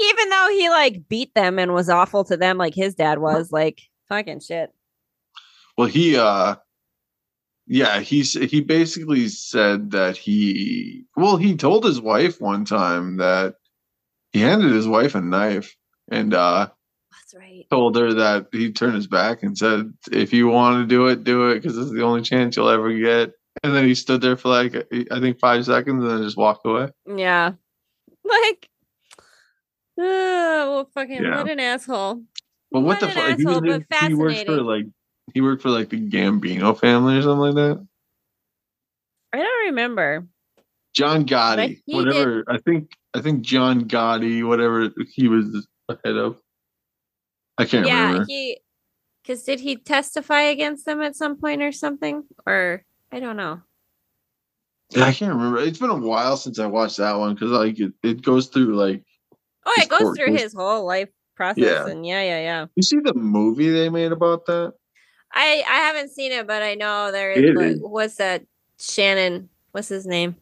Even 0.00 0.28
though 0.30 0.48
he 0.50 0.68
like 0.70 1.08
beat 1.08 1.34
them 1.34 1.58
and 1.58 1.74
was 1.74 1.88
awful 1.88 2.24
to 2.24 2.36
them, 2.36 2.56
like 2.58 2.74
his 2.74 2.94
dad 2.94 3.18
was, 3.18 3.52
like 3.52 3.80
fucking 4.08 4.40
shit. 4.40 4.70
Well, 5.76 5.86
he 5.86 6.16
uh 6.16 6.56
yeah, 7.66 8.00
he's 8.00 8.32
he 8.32 8.60
basically 8.60 9.28
said 9.28 9.90
that 9.92 10.16
he 10.16 11.04
well, 11.16 11.36
he 11.36 11.56
told 11.56 11.84
his 11.84 12.00
wife 12.00 12.40
one 12.40 12.64
time 12.64 13.18
that 13.18 13.54
he 14.32 14.40
handed 14.40 14.72
his 14.72 14.86
wife 14.88 15.14
a 15.14 15.20
knife 15.20 15.76
and 16.10 16.34
uh 16.34 16.68
That's 17.10 17.34
right. 17.34 17.66
told 17.70 17.96
her 17.96 18.14
that 18.14 18.46
he'd 18.52 18.76
turn 18.76 18.94
his 18.94 19.06
back 19.06 19.42
and 19.42 19.56
said 19.56 19.92
if 20.10 20.32
you 20.32 20.48
want 20.48 20.82
to 20.82 20.86
do 20.94 21.06
it, 21.08 21.24
do 21.24 21.50
it 21.50 21.54
because 21.56 21.76
this 21.76 21.86
is 21.86 21.92
the 21.92 22.02
only 22.02 22.22
chance 22.22 22.56
you'll 22.56 22.68
ever 22.68 22.92
get. 22.92 23.32
And 23.62 23.74
then 23.76 23.84
he 23.86 23.94
stood 23.94 24.20
there 24.22 24.36
for 24.36 24.48
like 24.48 24.74
I 25.10 25.20
think 25.20 25.38
five 25.38 25.64
seconds 25.66 26.02
and 26.02 26.10
then 26.10 26.22
just 26.22 26.36
walked 26.36 26.66
away. 26.66 26.88
Yeah. 27.06 27.52
Like, 28.24 28.68
oh, 29.98 30.02
well, 30.74 30.90
fucking, 30.94 31.22
Yeah. 31.22 31.36
what 31.42 31.50
an 31.50 31.60
asshole. 31.60 32.22
But 32.70 32.80
what 32.80 33.00
What 33.00 33.00
the 33.00 33.06
an 33.08 33.12
fuck? 33.12 33.24
He, 33.38 33.46
asshole, 33.46 33.60
was- 33.62 33.82
but 33.90 34.08
he 34.08 34.14
worked 34.14 34.46
for 34.46 34.62
like 34.62 34.84
he 35.34 35.40
worked 35.40 35.62
for 35.62 35.70
like 35.70 35.88
the 35.90 36.00
Gambino 36.00 36.78
family 36.78 37.16
or 37.18 37.22
something 37.22 37.38
like 37.38 37.54
that. 37.56 37.86
I 39.34 39.38
don't 39.38 39.66
remember. 39.66 40.26
John 40.94 41.24
Gotti, 41.26 41.80
whatever. 41.86 42.44
I 42.48 42.58
think 42.58 42.92
I 43.14 43.20
think 43.20 43.42
John 43.42 43.88
Gotti, 43.88 44.46
whatever 44.46 44.90
he 45.14 45.28
was 45.28 45.66
ahead 45.88 46.16
of. 46.16 46.40
I 47.58 47.64
can't 47.64 47.86
yeah, 47.86 48.06
remember. 48.06 48.24
he, 48.28 48.58
because 49.22 49.42
did 49.44 49.60
he 49.60 49.76
testify 49.76 50.42
against 50.42 50.86
them 50.86 51.02
at 51.02 51.16
some 51.16 51.36
point 51.36 51.62
or 51.62 51.70
something? 51.70 52.24
Or, 52.46 52.82
I 53.12 53.20
don't 53.20 53.36
know. 53.36 53.60
Yeah, 54.90 55.04
I 55.04 55.12
can't 55.12 55.34
remember. 55.34 55.60
It's 55.60 55.78
been 55.78 55.90
a 55.90 55.96
while 55.96 56.36
since 56.36 56.58
I 56.58 56.66
watched 56.66 56.96
that 56.98 57.18
one 57.18 57.34
because 57.34 57.50
like 57.50 57.78
it, 57.78 57.92
it 58.02 58.22
goes 58.22 58.48
through 58.48 58.74
like 58.74 59.04
Oh, 59.64 59.74
it 59.78 59.88
goes 59.88 60.16
through 60.16 60.34
his 60.34 60.52
whole 60.52 60.84
life 60.84 61.08
process. 61.36 61.64
Yeah. 61.64 61.86
And 61.86 62.04
yeah, 62.04 62.22
yeah, 62.22 62.40
yeah. 62.40 62.66
you 62.74 62.82
see 62.82 62.98
the 62.98 63.14
movie 63.14 63.70
they 63.70 63.88
made 63.88 64.12
about 64.12 64.44
that. 64.46 64.74
I 65.32 65.62
I 65.66 65.76
haven't 65.76 66.10
seen 66.10 66.32
it, 66.32 66.46
but 66.46 66.62
I 66.62 66.74
know 66.74 67.10
there 67.10 67.30
is. 67.30 67.54
Like, 67.54 67.66
is- 67.66 67.80
what's 67.80 68.16
that? 68.16 68.44
Shannon. 68.80 69.48
What's 69.70 69.88
his 69.88 70.06
name? 70.06 70.36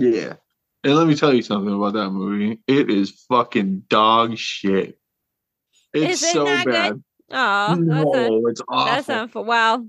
Yeah. 0.00 0.34
And 0.84 0.94
let 0.94 1.06
me 1.08 1.16
tell 1.16 1.34
you 1.34 1.42
something 1.42 1.74
about 1.74 1.94
that 1.94 2.10
movie. 2.10 2.60
It 2.66 2.88
is 2.90 3.10
fucking 3.28 3.84
dog 3.88 4.36
shit. 4.38 4.98
It's 5.92 6.22
Is 6.22 6.28
it 6.28 6.32
so 6.32 6.44
not 6.44 6.66
bad. 6.66 7.02
Oh, 7.30 7.68
that's 7.68 7.80
no, 7.80 8.46
it's 8.46 8.60
a, 8.60 8.64
that's 8.70 9.08
awful. 9.10 9.42
a, 9.42 9.44
well. 9.44 9.86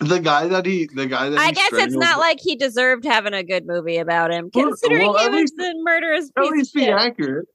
the 0.00 0.18
guy 0.18 0.48
that 0.48 0.66
he, 0.66 0.88
the 0.92 1.06
guy 1.06 1.28
that 1.28 1.38
I 1.38 1.46
he 1.48 1.52
guess 1.52 1.72
it's 1.74 1.94
not 1.94 2.18
like 2.18 2.38
he 2.40 2.56
deserved 2.56 3.04
having 3.04 3.34
a 3.34 3.44
good 3.44 3.66
movie 3.66 3.98
about 3.98 4.32
him, 4.32 4.50
considering 4.50 5.08
well, 5.12 5.18
he 5.18 5.24
at 5.26 5.30
was 5.32 5.40
least- 5.42 5.54
the 5.56 5.74
murderous 5.84 6.30
At 6.36 6.42
piece 6.42 6.50
least 6.52 6.70
of 6.70 6.80
be 6.80 6.84
shit. 6.86 6.94
accurate. 6.94 7.46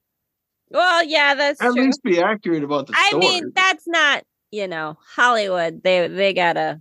Well, 0.70 1.04
yeah, 1.04 1.34
that's 1.34 1.60
At 1.60 1.72
true. 1.72 1.82
least 1.84 2.02
be 2.02 2.20
accurate 2.22 2.64
about 2.64 2.86
the 2.86 2.94
I 2.96 3.08
story. 3.08 3.20
mean, 3.20 3.52
that's 3.54 3.86
not 3.86 4.24
you 4.50 4.66
know 4.68 4.96
Hollywood. 5.14 5.82
They 5.82 6.08
they 6.08 6.32
gotta 6.32 6.80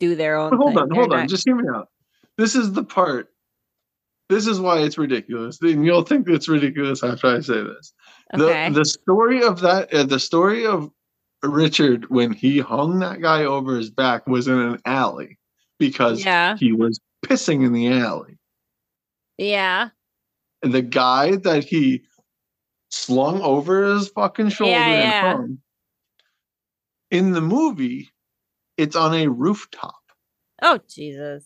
do 0.00 0.14
their 0.14 0.36
own. 0.36 0.50
But 0.50 0.56
hold 0.56 0.70
thing. 0.72 0.78
on, 0.82 0.88
They're 0.88 0.96
hold 1.00 1.12
on. 1.12 1.28
Just 1.28 1.46
hear 1.46 1.56
me 1.56 1.68
out. 1.74 1.88
This 2.38 2.54
is 2.54 2.72
the 2.72 2.84
part. 2.84 3.28
This 4.28 4.46
is 4.46 4.60
why 4.60 4.80
it's 4.80 4.98
ridiculous. 4.98 5.58
And 5.62 5.84
you'll 5.84 6.02
think 6.02 6.28
it's 6.28 6.48
ridiculous 6.48 7.02
after 7.02 7.28
I 7.28 7.40
say 7.40 7.62
this. 7.62 7.92
okay. 8.34 8.68
The 8.68 8.80
the 8.80 8.84
story 8.84 9.42
of 9.42 9.60
that 9.60 9.92
uh, 9.92 10.04
the 10.04 10.18
story 10.18 10.66
of 10.66 10.90
Richard 11.42 12.10
when 12.10 12.32
he 12.32 12.58
hung 12.58 12.98
that 12.98 13.20
guy 13.20 13.44
over 13.44 13.76
his 13.76 13.90
back 13.90 14.26
was 14.26 14.48
in 14.48 14.58
an 14.58 14.80
alley 14.84 15.38
because 15.78 16.24
yeah, 16.24 16.56
he 16.58 16.72
was 16.72 17.00
pissing 17.24 17.64
in 17.64 17.72
the 17.72 17.88
alley. 17.88 18.38
yeah, 19.38 19.90
And 20.62 20.72
the 20.72 20.82
guy 20.82 21.36
that 21.36 21.64
he 21.64 22.02
slung 22.90 23.40
over 23.40 23.94
his 23.94 24.08
fucking 24.08 24.50
shoulder 24.50 24.72
Yeah, 24.72 25.30
and 25.30 25.38
hung, 25.38 25.58
in 27.10 27.32
the 27.32 27.40
movie, 27.40 28.10
it's 28.76 28.96
on 28.96 29.14
a 29.14 29.28
rooftop. 29.28 29.94
Oh 30.60 30.80
Jesus. 30.88 31.44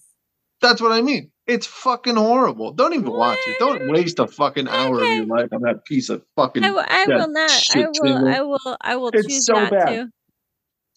That's 0.61 0.81
what 0.81 0.93
I 0.93 1.03
mean. 1.03 1.31
It's 1.47 1.67
fucking 1.67 2.15
horrible. 2.15 2.73
Don't 2.73 2.95
even 2.95 3.11
watch 3.11 3.39
it. 3.47 3.59
Don't 3.59 3.91
waste 3.91 4.21
a 4.21 4.29
fucking 4.29 4.69
hour 4.69 5.01
of 5.01 5.09
your 5.09 5.27
life 5.27 5.49
on 5.53 5.63
that 5.63 5.85
piece 5.85 6.09
of 6.09 6.23
fucking. 6.37 6.63
I, 6.63 6.69
w- 6.69 6.87
I 6.89 7.07
will 7.09 7.29
not. 7.29 7.51
I 7.75 7.87
will. 8.01 8.29
I 8.29 8.41
will. 8.43 8.77
I 8.81 8.97
will 8.97 9.09
It's 9.13 9.27
choose 9.27 9.47
so 9.47 9.55
not 9.55 9.71
bad. 9.73 9.87
to. 9.89 10.09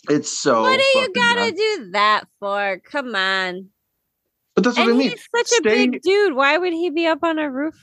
It's 0.08 0.38
so. 0.38 0.62
what 0.62 0.80
do 0.80 1.00
you 1.00 1.14
gotta 1.14 1.52
bad. 1.52 1.56
do 1.56 1.89
that 1.93 2.26
for? 2.39 2.80
Come 2.89 3.16
on. 3.16 3.70
But 4.54 4.64
that's 4.64 4.78
what 4.78 4.88
And 4.88 4.96
I 4.96 4.98
mean. 4.98 5.10
he's 5.10 5.28
such 5.36 5.60
a 5.60 5.64
big 5.64 6.02
dude. 6.02 6.36
Why 6.36 6.58
would 6.58 6.74
he 6.74 6.91
be 6.91 7.08
up 7.08 7.24
on 7.24 7.39
a 7.39 7.50
roof? 7.50 7.76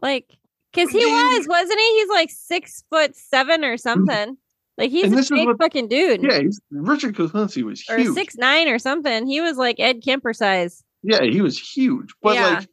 Like, 0.00 0.38
cause 0.72 0.88
he 0.90 1.04
was, 1.04 1.48
wasn't 1.48 1.80
he? 1.80 1.98
He's 1.98 2.08
like 2.08 2.30
six 2.30 2.84
foot 2.90 3.16
seven 3.16 3.64
or 3.64 3.74
mm-hmm. 3.74 3.78
something. 3.78 4.36
Like 4.78 4.90
he's 4.90 5.12
a 5.12 5.34
big 5.34 5.48
what- 5.48 5.58
fucking 5.58 5.88
dude. 5.88 6.22
Yeah, 6.22 6.38
he's, 6.42 6.60
Richard 6.70 7.16
Kuklinski 7.16 7.64
was 7.64 7.84
or 7.90 7.98
huge. 7.98 8.14
six 8.14 8.36
nine 8.36 8.68
or 8.68 8.78
something. 8.78 9.26
He 9.26 9.40
was 9.40 9.56
like 9.56 9.80
Ed 9.80 10.02
Kemper 10.04 10.32
size. 10.32 10.84
Yeah, 11.02 11.22
he 11.22 11.40
was 11.40 11.58
huge. 11.58 12.12
But 12.22 12.36
Yeah. 12.36 12.48
like 12.48 12.68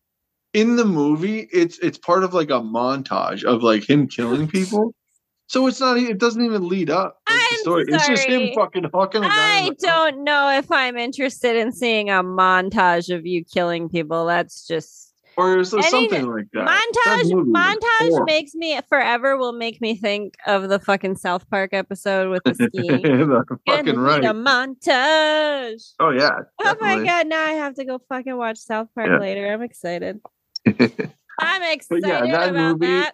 in 0.53 0.75
the 0.77 0.85
movie, 0.85 1.47
it's 1.51 1.77
it's 1.79 1.97
part 1.97 2.23
of 2.23 2.33
like 2.33 2.49
a 2.49 2.61
montage 2.61 3.43
of 3.43 3.63
like 3.63 3.87
him 3.89 4.07
killing 4.07 4.47
people. 4.47 4.93
So 5.47 5.67
it's 5.67 5.79
not. 5.79 5.97
It 5.97 6.17
doesn't 6.17 6.43
even 6.43 6.67
lead 6.67 6.89
up 6.89 7.19
I'm 7.27 7.39
story. 7.57 7.85
It's 7.87 8.07
just 8.07 8.27
him 8.27 8.47
sorry. 8.47 8.53
fucking 8.55 8.83
hucking 8.85 9.23
a 9.23 9.29
I 9.29 9.69
don't 9.77 10.23
know 10.23 10.49
if 10.57 10.71
I'm 10.71 10.97
interested 10.97 11.55
in 11.55 11.71
seeing 11.71 12.09
a 12.09 12.23
montage 12.23 13.13
of 13.13 13.27
you 13.27 13.45
killing 13.45 13.87
people. 13.87 14.25
That's 14.25 14.65
just 14.65 15.04
or 15.37 15.63
something 15.63 16.27
like 16.31 16.45
that. 16.53 16.65
That 16.65 17.23
montage. 17.25 17.33
was 17.35 17.47
Montage 17.47 18.25
makes 18.25 18.53
me 18.55 18.79
forever 18.89 19.37
will 19.37 19.53
make 19.53 19.81
me 19.81 19.95
think 19.95 20.35
of 20.45 20.69
the 20.69 20.79
fucking 20.79 21.15
South 21.17 21.49
Park 21.49 21.73
episode 21.73 22.29
with 22.29 22.43
the 22.43 22.53
skiing. 22.73 23.01
The 23.01 23.57
fucking 23.67 23.99
right. 23.99 24.23
A 24.23 24.33
montage. 24.33 25.93
Oh 25.99 26.09
yeah. 26.11 26.39
Oh 26.59 26.75
my 26.79 27.03
god! 27.03 27.27
Now 27.27 27.41
I 27.43 27.51
have 27.53 27.75
to 27.75 27.85
go 27.85 27.99
fucking 28.09 28.35
watch 28.37 28.57
South 28.57 28.87
Park 28.95 29.09
Yeah. 29.09 29.17
later. 29.19 29.51
I'm 29.53 29.61
excited. 29.61 30.19
I'm 30.67 31.63
excited 31.73 32.05
yeah, 32.07 32.21
that 32.25 32.49
about 32.49 32.79
movie- 32.79 32.85
that. 32.87 33.13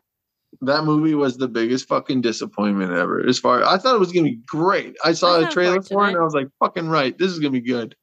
that 0.62 0.84
movie 0.84 1.16
was 1.16 1.38
the 1.38 1.48
biggest 1.48 1.88
fucking 1.88 2.22
disappointment 2.22 2.92
ever. 2.92 3.26
As 3.28 3.40
far 3.40 3.64
I 3.64 3.78
thought 3.78 3.96
it 3.96 4.00
was 4.00 4.12
gonna 4.12 4.26
be 4.30 4.40
great. 4.46 4.96
I 5.04 5.14
saw 5.14 5.40
That's 5.40 5.52
a 5.52 5.54
trailer 5.54 5.82
for 5.82 6.06
it 6.06 6.10
and. 6.10 6.18
I 6.18 6.24
was 6.24 6.34
like, 6.34 6.48
fucking 6.60 6.88
right, 6.88 7.18
this 7.18 7.32
is 7.32 7.40
gonna 7.40 7.52
be 7.52 7.62
good. 7.62 7.96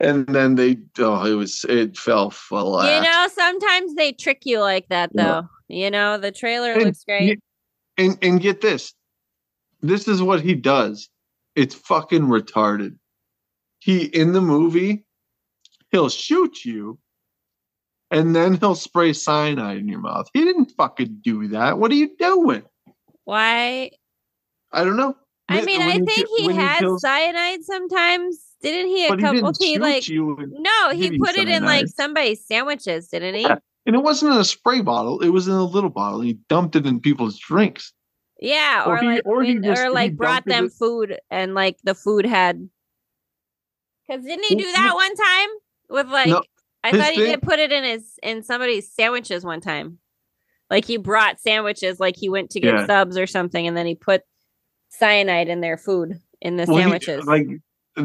And 0.00 0.26
then 0.28 0.54
they 0.54 0.78
oh 0.98 1.24
it 1.26 1.34
was 1.34 1.64
it 1.68 1.96
fell 1.96 2.30
flat. 2.30 2.96
You 2.96 3.02
know, 3.10 3.28
sometimes 3.32 3.94
they 3.94 4.12
trick 4.12 4.42
you 4.46 4.60
like 4.60 4.88
that, 4.88 5.10
Yeah. 5.14 5.24
though. 5.24 5.48
You 5.68 5.90
know, 5.90 6.16
the 6.18 6.32
trailer 6.32 6.72
And 6.72 6.84
looks 6.84 7.04
great. 7.04 7.38
and 7.98 8.16
and 8.22 8.40
get 8.40 8.60
this. 8.62 8.94
This 9.82 10.08
is 10.08 10.22
what 10.22 10.40
he 10.40 10.54
does. 10.54 11.08
It's 11.54 11.74
fucking 11.74 12.22
retarded. 12.22 12.96
He 13.80 14.04
in 14.04 14.32
the 14.32 14.40
movie, 14.40 15.04
he'll 15.90 16.08
shoot 16.08 16.64
you, 16.64 16.98
and 18.10 18.34
then 18.34 18.54
he'll 18.54 18.74
spray 18.74 19.12
cyanide 19.12 19.78
in 19.78 19.88
your 19.88 20.00
mouth. 20.00 20.28
He 20.32 20.44
didn't 20.44 20.72
fucking 20.76 21.20
do 21.22 21.48
that. 21.48 21.78
What 21.78 21.90
are 21.90 21.94
you 21.96 22.16
doing? 22.18 22.62
Why? 23.24 23.90
I 24.72 24.84
don't 24.84 24.96
know. 24.96 25.14
I 25.48 25.62
mean, 25.62 25.78
when 25.80 25.88
I 25.88 26.04
think 26.04 26.28
he 26.38 26.46
when 26.46 26.56
has 26.56 26.78
kills- 26.78 27.02
cyanide 27.02 27.64
sometimes. 27.64 28.46
Didn't 28.62 28.88
he? 28.90 29.06
A 29.06 29.08
but 29.08 29.18
he 29.18 29.24
couple. 29.24 29.52
didn't 29.52 29.58
He 29.60 29.74
shoot 29.74 29.80
like 29.80 30.08
you. 30.08 30.36
no, 30.52 30.90
he 30.90 31.18
put 31.18 31.36
it 31.36 31.48
in 31.48 31.64
like 31.64 31.86
somebody's 31.88 32.44
sandwiches, 32.46 33.08
didn't 33.08 33.34
he? 33.36 33.42
Yeah. 33.42 33.56
And 33.86 33.96
it 33.96 34.02
wasn't 34.02 34.34
in 34.34 34.38
a 34.40 34.44
spray 34.44 34.82
bottle. 34.82 35.20
It 35.20 35.30
was 35.30 35.48
in 35.48 35.54
a 35.54 35.64
little 35.64 35.88
bottle. 35.90 36.20
He 36.20 36.34
dumped 36.50 36.76
it 36.76 36.84
in 36.86 37.00
people's 37.00 37.38
drinks. 37.38 37.92
Yeah, 38.38 38.84
Or 38.86 38.96
or, 38.96 39.00
he- 39.00 39.06
like 39.08 39.22
or 39.26 39.42
he 39.42 39.54
when- 39.54 39.62
just- 39.64 39.80
or 39.80 39.84
he 39.86 39.90
like 39.90 40.16
brought 40.16 40.44
them 40.44 40.66
it- 40.66 40.72
food 40.72 41.18
and 41.30 41.54
like 41.54 41.78
the 41.84 41.94
food 41.94 42.26
had. 42.26 42.68
Because 44.06 44.24
didn't 44.24 44.44
he 44.44 44.54
do 44.56 44.70
that 44.72 44.94
one 44.94 45.14
time 45.16 45.48
with 45.88 46.08
like? 46.08 46.28
No, 46.28 46.42
I 46.84 46.90
thought 46.92 47.10
he 47.12 47.16
thing- 47.20 47.30
did 47.30 47.42
put 47.42 47.58
it 47.58 47.72
in 47.72 47.84
his 47.84 48.18
in 48.22 48.42
somebody's 48.42 48.92
sandwiches 48.92 49.44
one 49.44 49.60
time. 49.60 49.98
Like 50.68 50.84
he 50.84 50.96
brought 50.98 51.40
sandwiches, 51.40 51.98
like 52.00 52.16
he 52.16 52.28
went 52.28 52.50
to 52.50 52.60
get 52.60 52.74
Yeah. 52.74 52.86
subs 52.86 53.16
or 53.16 53.26
something, 53.26 53.66
and 53.66 53.76
then 53.76 53.86
he 53.86 53.94
put 53.94 54.22
cyanide 54.88 55.48
in 55.48 55.60
their 55.60 55.76
food 55.76 56.18
in 56.40 56.56
the 56.56 56.64
Well, 56.66 56.76
he- 56.76 56.82
sandwiches. 56.82 57.24
like 57.26 57.46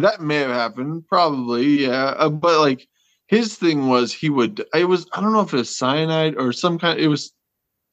that 0.01 0.21
may 0.21 0.37
have 0.37 0.51
happened, 0.51 1.07
probably, 1.07 1.85
yeah. 1.85 2.13
Uh, 2.17 2.29
but 2.29 2.59
like 2.59 2.87
his 3.27 3.55
thing 3.55 3.87
was 3.87 4.13
he 4.13 4.29
would. 4.29 4.63
It 4.73 4.85
was 4.85 5.07
I 5.13 5.21
don't 5.21 5.33
know 5.33 5.41
if 5.41 5.53
it 5.53 5.57
was 5.57 5.77
cyanide 5.77 6.35
or 6.37 6.53
some 6.53 6.77
kind. 6.77 6.99
It 6.99 7.07
was 7.07 7.33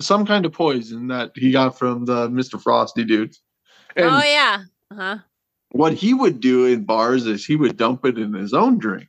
some 0.01 0.27
kind 0.27 0.45
of 0.45 0.53
poison 0.53 1.09
that 1.09 1.33
he 1.35 1.53
got 1.53 1.79
from 1.79 2.05
the 2.05 2.29
Mister 2.29 2.59
Frosty 2.59 3.05
dudes. 3.05 3.41
And 3.97 4.07
oh 4.07 4.23
yeah, 4.23 4.63
uh 4.91 4.95
huh. 4.95 5.19
what 5.71 5.93
he 5.93 6.15
would 6.15 6.41
do 6.41 6.67
in 6.67 6.85
bars 6.85 7.27
is 7.27 7.45
he 7.45 7.57
would 7.57 7.77
dump 7.77 8.05
it 8.05 8.19
in 8.19 8.33
his 8.33 8.55
own 8.55 8.79
drink, 8.79 9.09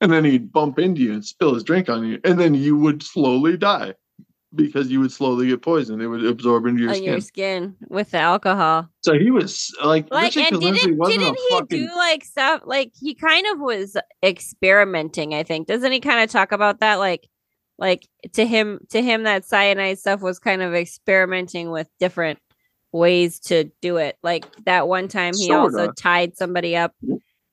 and 0.00 0.12
then 0.12 0.24
he'd 0.24 0.52
bump 0.52 0.78
into 0.78 1.00
you 1.00 1.12
and 1.12 1.24
spill 1.24 1.54
his 1.54 1.64
drink 1.64 1.88
on 1.88 2.04
you, 2.04 2.20
and 2.24 2.38
then 2.38 2.54
you 2.54 2.76
would 2.76 3.02
slowly 3.02 3.56
die 3.56 3.94
because 4.54 4.90
you 4.90 5.00
would 5.00 5.12
slowly 5.12 5.48
get 5.48 5.62
poisoned. 5.62 6.02
It 6.02 6.08
would 6.08 6.24
absorb 6.24 6.66
into 6.66 6.82
your 6.82 6.90
On 6.90 6.96
skin. 6.96 7.06
your 7.06 7.20
skin 7.20 7.76
with 7.88 8.10
the 8.10 8.18
alcohol. 8.18 8.88
So 9.02 9.18
he 9.18 9.30
was 9.30 9.74
like, 9.84 10.10
Like, 10.10 10.34
Richard 10.34 10.54
and 10.54 10.62
Kuklinski 10.62 10.80
didn't 10.80 11.04
didn't 11.06 11.36
he 11.36 11.48
fucking 11.50 11.86
do 11.86 11.94
like 11.94 12.24
stuff? 12.24 12.62
Like 12.64 12.92
he 12.98 13.14
kind 13.14 13.46
of 13.48 13.60
was 13.60 13.96
experimenting. 14.22 15.34
I 15.34 15.42
think 15.42 15.68
doesn't 15.68 15.92
he 15.92 16.00
kind 16.00 16.22
of 16.22 16.30
talk 16.30 16.52
about 16.52 16.80
that? 16.80 16.96
Like, 16.96 17.28
like 17.78 18.08
to 18.34 18.46
him, 18.46 18.80
to 18.90 19.00
him, 19.02 19.22
that 19.22 19.44
cyanide 19.44 19.98
stuff 19.98 20.20
was 20.20 20.38
kind 20.38 20.62
of 20.62 20.74
experimenting 20.74 21.70
with 21.70 21.88
different 21.98 22.38
ways 22.92 23.38
to 23.40 23.70
do 23.80 23.96
it. 23.96 24.18
Like 24.22 24.44
that 24.64 24.88
one 24.88 25.08
time, 25.08 25.34
he 25.34 25.52
also 25.52 25.76
Sorta. 25.76 25.92
tied 25.96 26.36
somebody 26.36 26.76
up 26.76 26.94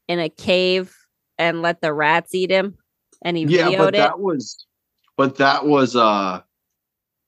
in 0.08 0.20
a 0.20 0.30
cave 0.30 0.96
and 1.38 1.62
let 1.62 1.82
the 1.82 1.94
rats 1.94 2.34
eat 2.34 2.50
him, 2.50 2.76
and 3.22 3.38
he 3.38 3.44
yeah, 3.44 3.68
videoed 3.68 3.78
but 3.78 3.96
it. 3.96 3.98
that 4.00 4.20
was, 4.20 4.66
but 5.16 5.36
that 5.38 5.66
was 5.66 5.96
uh, 5.96 6.42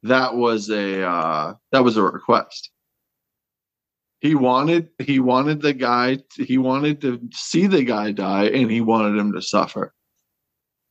that 0.03 0.35
was 0.35 0.69
a 0.69 1.03
uh, 1.03 1.53
that 1.71 1.83
was 1.83 1.97
a 1.97 2.03
request. 2.03 2.71
He 4.21 4.35
wanted 4.35 4.89
he 4.99 5.19
wanted 5.19 5.61
the 5.61 5.73
guy 5.73 6.17
to, 6.35 6.43
he 6.43 6.57
wanted 6.57 7.01
to 7.01 7.19
see 7.33 7.67
the 7.67 7.83
guy 7.83 8.11
die 8.11 8.45
and 8.45 8.69
he 8.69 8.81
wanted 8.81 9.17
him 9.17 9.33
to 9.33 9.41
suffer. 9.41 9.93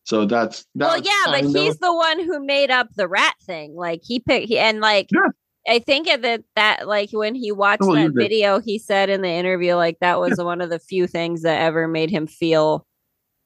So 0.04 0.24
that's, 0.24 0.64
well, 0.74 0.96
yeah, 0.96 1.12
but 1.26 1.32
kind 1.32 1.46
of- 1.54 1.62
he's 1.62 1.76
the 1.78 1.92
one 1.92 2.24
who 2.24 2.42
made 2.42 2.70
up 2.70 2.88
the 2.96 3.06
rat 3.06 3.34
thing. 3.42 3.74
Like 3.76 4.00
he 4.02 4.20
picked, 4.20 4.48
he, 4.48 4.59
and 4.59 4.80
like 4.80 5.09
Yeah. 5.12 5.28
I 5.68 5.80
think 5.80 6.06
that 6.06 6.44
that 6.56 6.88
like 6.88 7.11
when 7.12 7.34
he 7.34 7.52
watched 7.52 7.82
Well, 7.82 7.92
that 7.92 8.12
video, 8.14 8.59
he 8.59 8.78
said 8.78 9.11
in 9.11 9.20
the 9.20 9.28
interview 9.28 9.74
like 9.74 9.98
that 10.00 10.18
was 10.18 10.38
one 10.38 10.62
of 10.62 10.70
the 10.70 10.78
few 10.78 11.06
things 11.06 11.42
that 11.42 11.61
ever 11.61 11.86
made 11.86 12.11
him 12.11 12.26
feel 12.26 12.86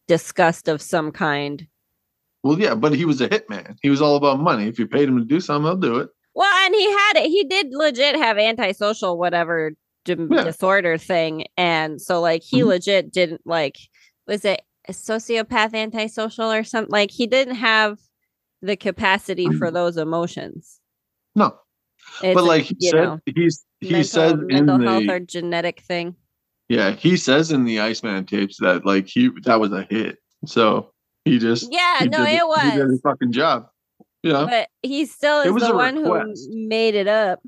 disgust 0.06 0.68
of 0.68 0.80
some 0.80 1.10
kind. 1.10 1.66
Well, 2.42 2.58
yeah, 2.58 2.74
but 2.74 2.94
he 2.94 3.04
was 3.04 3.20
a 3.20 3.28
hitman. 3.28 3.76
He 3.82 3.90
was 3.90 4.02
all 4.02 4.16
about 4.16 4.40
money. 4.40 4.66
If 4.68 4.78
you 4.78 4.86
paid 4.86 5.08
him 5.08 5.18
to 5.18 5.24
do 5.24 5.40
something, 5.40 5.66
he'll 5.70 5.76
do 5.76 5.96
it. 5.98 6.10
Well, 6.34 6.52
and 6.64 6.74
he 6.74 6.90
had 6.90 7.12
it. 7.18 7.26
He 7.26 7.44
did 7.44 7.68
legit 7.72 8.16
have 8.16 8.38
antisocial 8.38 9.18
whatever 9.18 9.72
d- 10.04 10.16
Yeah. 10.30 10.44
disorder 10.44 10.96
thing, 10.98 11.46
and 11.56 12.00
so 12.00 12.20
like 12.20 12.42
he 12.42 12.60
Mhm. 12.60 12.66
legit 12.66 13.12
didn't 13.12 13.42
like. 13.46 13.76
Was 14.26 14.44
it 14.44 14.62
a 14.88 14.92
sociopath 14.92 15.74
antisocial 15.74 16.50
or 16.50 16.64
something? 16.64 16.90
Like 16.90 17.10
he 17.10 17.26
didn't 17.26 17.56
have 17.56 17.98
the 18.62 18.76
capacity 18.76 19.48
for 19.58 19.70
those 19.70 19.96
emotions. 19.96 20.80
No, 21.34 21.58
It's 22.22 22.34
but 22.34 22.44
like 22.44 22.64
he 22.64 22.76
you 22.78 22.90
said, 22.90 23.04
know, 23.04 23.18
he's 23.26 23.64
he 23.80 23.90
mental, 23.90 24.04
says 24.04 24.32
in 24.32 24.46
mental 24.46 24.78
health 24.78 25.04
the 25.06 25.12
or 25.14 25.20
genetic 25.20 25.80
thing. 25.80 26.14
yeah 26.68 26.92
he 26.92 27.16
says 27.16 27.50
in 27.50 27.64
the 27.64 27.80
Iceman 27.80 28.24
tapes 28.24 28.56
that 28.58 28.86
like 28.86 29.06
he 29.08 29.30
that 29.44 29.60
was 29.60 29.72
a 29.72 29.82
hit. 29.90 30.18
So 30.46 30.91
he 31.24 31.38
just 31.38 31.68
Yeah, 31.72 32.00
he 32.00 32.08
no, 32.08 32.18
did, 32.18 32.26
it 32.26 32.30
He 32.30 32.36
did 32.38 32.82
was. 32.82 32.90
his 32.92 33.00
fucking 33.02 33.32
job. 33.32 33.66
Yeah. 34.22 34.46
But 34.48 34.68
he 34.82 35.06
still 35.06 35.40
It 35.40 35.48
is 35.48 35.52
was 35.54 35.62
the 35.64 35.74
one 35.74 35.96
request. 36.02 36.48
who 36.50 36.68
made 36.68 36.94
it 36.94 37.08
up. 37.08 37.40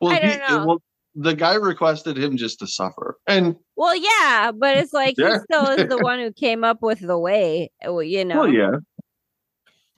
Well, 0.00 0.12
I 0.12 0.18
don't 0.20 0.38
know. 0.48 0.66
well, 0.66 0.82
the 1.14 1.34
guy 1.34 1.54
requested 1.54 2.18
him 2.18 2.36
just 2.36 2.58
to 2.58 2.66
suffer, 2.66 3.16
and 3.26 3.56
Well, 3.76 3.96
yeah, 3.96 4.52
but 4.54 4.76
it's 4.76 4.92
like 5.02 5.14
Yeah. 5.16 5.34
he 5.34 5.38
still 5.50 5.70
is 5.70 5.88
the 5.88 5.98
one 6.02 6.18
who 6.18 6.32
came 6.32 6.64
up 6.64 6.82
with 6.82 7.00
the 7.00 7.18
way. 7.18 7.70
Uh, 7.86 7.98
you 7.98 8.24
know, 8.24 8.40
well, 8.40 8.52
yeah. 8.52 8.70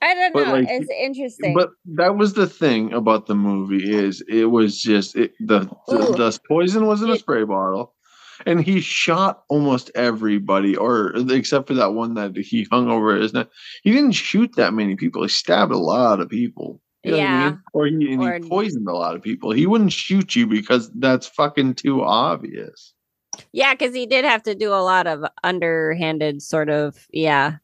I 0.01 0.13
don't 0.13 0.33
but, 0.33 0.45
know. 0.47 0.53
like, 0.53 0.67
it's 0.69 0.89
interesting. 0.89 1.53
But 1.53 1.71
that 1.95 2.15
was 2.15 2.33
the 2.33 2.47
thing 2.47 2.93
about 2.93 3.25
the 3.27 3.35
movie 3.35 3.93
is 3.93 4.23
it 4.29 4.45
was 4.45 4.81
just 4.81 5.17
it, 5.17 5.33
the 5.41 5.59
the, 5.87 5.97
the 5.97 6.39
poison 6.47 6.85
was 6.85 7.01
in 7.01 7.09
a 7.09 7.17
spray 7.17 7.43
bottle, 7.43 7.93
and 8.45 8.61
he 8.63 8.81
shot 8.81 9.43
almost 9.49 9.91
everybody, 9.95 10.75
or 10.75 11.13
except 11.29 11.67
for 11.67 11.73
that 11.75 11.93
one 11.93 12.13
that 12.15 12.35
he 12.37 12.67
hung 12.71 12.89
over 12.89 13.15
his 13.15 13.33
neck. 13.33 13.47
He 13.83 13.91
didn't 13.91 14.13
shoot 14.13 14.55
that 14.55 14.73
many 14.73 14.95
people. 14.95 15.21
He 15.23 15.29
stabbed 15.29 15.71
a 15.71 15.77
lot 15.77 16.19
of 16.19 16.29
people. 16.29 16.81
You 17.03 17.11
know 17.11 17.17
what 17.17 17.23
I 17.23 17.29
Yeah. 17.29 17.49
mean? 17.49 17.59
Or 17.73 17.85
he 17.87 18.17
Or- 18.17 18.33
he 18.39 18.49
poisoned 18.49 18.87
a 18.87 18.93
lot 18.93 19.15
of 19.15 19.21
people. 19.21 19.51
He 19.51 19.65
wouldn't 19.65 19.93
shoot 19.93 20.35
you 20.35 20.47
because 20.47 20.91
that's 20.95 21.27
fucking 21.27 21.75
too 21.75 22.01
obvious. 22.03 22.93
yeah, 23.53 23.73
because 23.73 23.93
he 23.93 24.05
did 24.05 24.25
have 24.25 24.43
to 24.43 24.55
do 24.55 24.69
a 24.73 24.83
lot 24.83 25.07
of 25.07 25.23
underhanded 25.43 26.41
sort 26.41 26.69
of. 26.69 26.95
Yeah, 27.11 27.57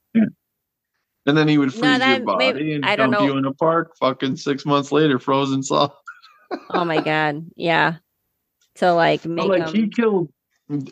And 1.27 1.35
then 1.35 1.47
he 1.47 1.57
would 1.57 1.73
No, 1.73 1.79
freeze 1.81 1.97
that- 1.99 2.17
your 2.17 2.25
body 2.27 2.53
maybe- 2.53 2.73
and 2.73 2.85
I 2.85 2.95
dump 2.95 3.19
you 3.19 3.35
in 3.35 3.45
a 3.45 3.53
park. 3.53 3.97
Fucking 3.99 4.35
six 4.35 4.63
months 4.63 4.91
later, 4.91 5.17
frozen 5.17 5.63
solid. 5.63 5.91
oh 6.69 6.85
my 6.85 7.01
god, 7.01 7.47
yeah. 7.55 7.95
To 8.75 8.93
like 8.93 9.23
But, 9.23 9.29
make 9.31 9.47
like 9.47 9.69
he 9.69 9.87
killed. 9.89 10.29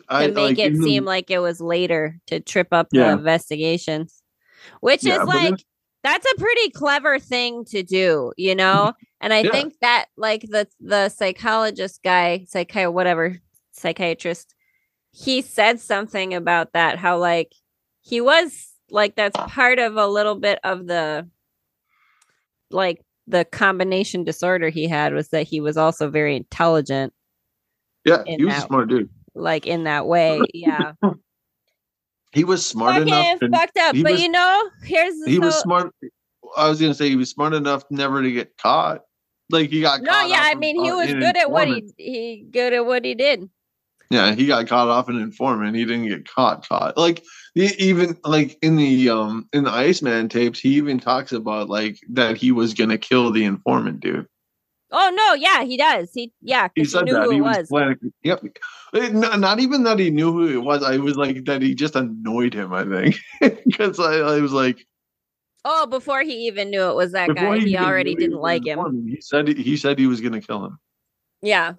I 0.08 0.26
to 0.26 0.32
make 0.32 0.58
like, 0.58 0.58
it 0.58 0.76
seem 0.76 1.04
like 1.04 1.30
it 1.30 1.40
was 1.40 1.60
later 1.60 2.18
to 2.28 2.40
trip 2.40 2.68
up 2.72 2.90
the 2.90 3.10
investigations, 3.10 4.22
which 4.80 5.04
Yeah, 5.04 5.22
is 5.22 5.28
like 5.28 5.64
that's 6.02 6.26
a 6.30 6.36
pretty 6.38 6.70
clever 6.70 7.18
thing 7.18 7.64
to 7.66 7.82
do, 7.82 8.32
you 8.36 8.54
know. 8.54 8.92
And 9.20 9.32
I 9.32 9.42
Yeah. 9.42 9.50
think 9.52 9.74
that 9.80 10.06
like 10.16 10.42
the 10.42 10.68
the 10.80 11.08
psychologist 11.08 12.00
guy, 12.04 12.46
psychi 12.52 12.92
whatever 12.92 13.38
psychiatrist, 13.72 14.54
he 15.12 15.42
said 15.42 15.80
something 15.80 16.34
about 16.34 16.72
that. 16.74 16.98
How 16.98 17.18
like 17.18 17.52
he 18.02 18.20
was 18.20 18.72
like 18.90 19.16
that's 19.16 19.36
part 19.48 19.78
of 19.78 19.96
a 19.96 20.06
little 20.06 20.36
bit 20.36 20.58
of 20.62 20.86
the 20.86 21.28
like 22.70 23.00
the 23.26 23.44
combination 23.46 24.24
disorder 24.24 24.68
he 24.68 24.86
had 24.86 25.14
was 25.14 25.28
that 25.28 25.44
he 25.44 25.60
was 25.60 25.76
also 25.76 26.10
very 26.10 26.36
intelligent 26.36 27.12
Yeah, 28.04 28.22
in 28.26 28.38
he 28.38 28.44
was 28.44 28.58
a 28.58 28.60
smart 28.62 28.88
dude. 28.88 29.08
Like 29.34 29.66
in 29.66 29.84
that 29.84 30.06
way 30.06 30.40
yeah 30.52 30.92
He 32.32 32.42
was 32.42 32.66
smart 32.66 33.00
enough. 33.00 33.38
To, 33.38 33.48
fucked 33.48 33.78
up 33.78 33.94
but 34.02 34.12
was- 34.12 34.20
you 34.22 34.28
know 34.28 34.70
here's 34.82 35.14
he 35.24 35.38
was 35.38 35.54
smart. 35.60 35.94
I 36.56 36.68
was 36.68 36.80
gonna 36.80 36.94
say 36.94 37.08
he 37.08 37.14
was 37.16 37.30
smart 37.30 37.54
enough 37.54 37.84
never 37.90 38.22
to 38.22 38.32
get 38.32 38.56
caught. 38.58 39.02
Like 39.50 39.70
he 39.70 39.80
got 39.80 40.02
no 40.02 40.24
yeah 40.26 40.40
i 40.42 40.54
mean 40.54 40.82
he 40.82 40.90
was 40.90 41.12
good 41.12 41.36
at 41.36 41.50
what 41.50 41.68
he 41.68 41.84
he 41.96 42.46
good 42.50 42.72
at 42.72 42.84
what 42.86 43.04
he 43.04 43.14
did 43.14 43.48
Yeah, 44.10 44.34
he 44.34 44.46
got 44.46 44.66
caught 44.68 44.88
off 44.88 45.08
an 45.08 45.20
informant. 45.20 45.76
He 45.76 45.84
didn't 45.84 46.08
get 46.08 46.28
caught. 46.28 46.66
Caught. 46.68 46.96
Like 46.96 47.22
even 47.54 48.16
like 48.24 48.58
in 48.62 48.76
the 48.76 49.10
um 49.10 49.48
in 49.52 49.64
the 49.64 49.70
Iceman 49.70 50.28
tapes, 50.28 50.58
he 50.58 50.70
even 50.70 50.98
talks 50.98 51.30
about 51.32 51.68
like 51.68 51.98
that 52.10 52.36
he 52.36 52.50
was 52.52 52.74
gonna 52.74 52.98
kill 52.98 53.30
the 53.30 53.44
informant 53.44 54.00
dude. 54.00 54.26
oh 54.90 55.10
no 55.14 55.34
yeah 55.34 55.62
he 55.64 55.76
does 55.76 56.10
he 56.12 56.32
yeah 56.40 56.68
He 56.74 56.82
he, 56.82 56.84
said 56.88 57.04
knew 57.04 57.12
that 57.14 57.24
who 57.24 57.30
he 57.30 57.40
was, 57.40 57.58
was 57.58 57.68
planning. 57.68 58.12
Yep. 58.24 58.44
Not, 58.94 59.40
not 59.40 59.58
even 59.58 59.82
that 59.84 59.98
he 59.98 60.10
knew 60.10 60.32
who 60.32 60.46
it 60.46 60.62
was. 60.62 60.84
I 60.84 60.98
was 60.98 61.16
like 61.16 61.44
that 61.46 61.62
he 61.62 61.74
just 61.74 61.96
annoyed 61.96 62.54
him. 62.54 62.72
I 62.72 62.84
think 62.84 63.16
because 63.66 63.98
I, 63.98 64.18
I 64.18 64.40
was 64.40 64.52
like 64.52 64.86
oh 65.64 65.86
before 65.86 66.22
he 66.22 66.46
even 66.46 66.70
knew 66.70 66.88
it 66.90 66.94
was 66.94 67.12
that 67.12 67.34
guy 67.34 67.58
he 67.58 67.70
even 67.70 67.84
already 67.84 68.14
didn't 68.14 68.40
like 68.40 68.64
him 68.66 69.08
He 69.08 69.20
said 69.20 69.48
he 69.48 69.76
said 69.76 69.98
he 69.98 70.06
was 70.06 70.20
gonna 70.20 70.40
kill 70.40 70.64
him. 70.66 70.78
yeah 71.42 71.74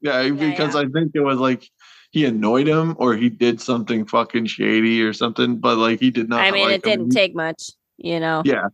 Yeah, 0.00 0.28
because 0.30 0.74
I 0.74 0.86
think 0.86 1.12
it 1.14 1.20
was 1.20 1.38
like 1.38 1.68
he 2.10 2.24
annoyed 2.24 2.66
him 2.66 2.96
or 2.98 3.14
he 3.14 3.28
did 3.28 3.60
something 3.60 4.06
fucking 4.06 4.46
shady 4.46 5.02
or 5.02 5.12
something, 5.12 5.58
but 5.58 5.76
like 5.76 6.00
he 6.00 6.10
did 6.10 6.28
not. 6.28 6.40
i 6.40 6.50
mean 6.50 6.64
like 6.64 6.76
it 6.76 6.82
didn't 6.82 7.10
take 7.10 7.34
much 7.34 7.70
you 7.98 8.18
know 8.18 8.42
Yeah. 8.44 8.68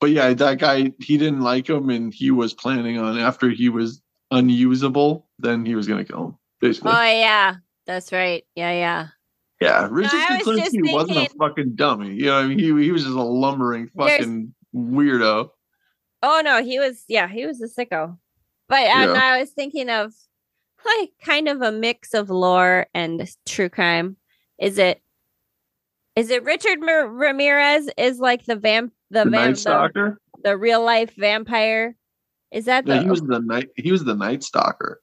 But 0.00 0.10
yeah, 0.10 0.34
that 0.34 0.58
guy 0.58 0.92
he 0.98 1.16
didn't 1.16 1.40
like 1.40 1.68
him 1.68 1.88
and 1.90 2.12
he 2.12 2.30
was 2.30 2.52
planning 2.54 2.98
on 2.98 3.18
after 3.18 3.48
he 3.50 3.68
was 3.68 4.02
unusable, 4.30 5.28
then 5.38 5.64
he 5.64 5.76
was 5.76 5.86
gonna 5.86 6.04
kill 6.04 6.24
him. 6.26 6.38
Basically. 6.60 6.90
oh 6.92 7.02
yeah 7.04 7.56
that's 7.86 8.12
right 8.12 8.44
yeah 8.54 8.72
yeah 8.72 9.06
yeah. 9.60 9.88
Richard 9.90 10.10
I 10.14 10.36
was 10.38 10.46
Kuklinski 10.46 10.92
wasn't 10.92 11.18
a 11.18 11.28
fucking 11.38 11.74
dummy. 11.76 12.14
You 12.14 12.26
know, 12.26 12.38
I 12.38 12.46
mean 12.46 12.58
he 12.58 12.66
he 12.82 12.90
was 12.92 13.04
just 13.04 13.14
a 13.14 13.22
lumbering 13.22 13.88
There's- 13.94 14.18
fucking 14.18 14.54
weirdo. 14.74 15.48
Oh 16.22 16.42
no, 16.44 16.62
he 16.62 16.78
was 16.78 17.04
yeah, 17.08 17.28
he 17.28 17.46
was 17.46 17.60
a 17.62 17.68
sicko. 17.68 18.18
But 18.68 18.78
and 18.80 19.12
Yeah. 19.12 19.20
I 19.22 19.40
was 19.40 19.50
thinking 19.50 19.88
of 19.90 20.12
like 20.84 21.10
kind 21.22 21.48
of 21.48 21.62
a 21.62 21.70
mix 21.72 22.14
of 22.14 22.30
lore 22.30 22.86
and 22.94 23.26
true 23.46 23.68
crime. 23.68 24.16
Is 24.58 24.78
it 24.78 25.00
is 26.16 26.30
it 26.30 26.42
Richard 26.44 26.78
Ramirez 26.82 27.88
is 27.96 28.18
like 28.18 28.44
the 28.46 28.56
vamp 28.56 28.92
the 29.10 29.24
The 29.24 29.30
vamp 29.30 29.32
Night 29.32 29.50
the, 29.54 29.56
Stalker. 29.56 30.18
the 30.42 30.56
real 30.56 30.82
life 30.84 31.14
vampire? 31.16 31.96
Is 32.50 32.64
that 32.66 32.86
the 32.86 32.94
Yeah, 32.96 33.02
he 33.02 33.08
was 33.10 33.20
the 33.22 33.40
night 33.40 33.68
he 33.76 33.92
was 33.92 34.04
the 34.04 34.14
Night 34.14 34.42
Stalker. 34.42 35.00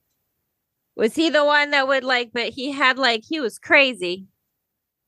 Was 1.02 1.16
he 1.16 1.32
the 1.32 1.44
one 1.44 1.72
that 1.72 1.88
would 1.88 2.04
like 2.04 2.30
but 2.32 2.50
he 2.50 2.72
had 2.72 3.00
like 3.00 3.24
he 3.28 3.40
was 3.40 3.58
crazy 3.58 4.28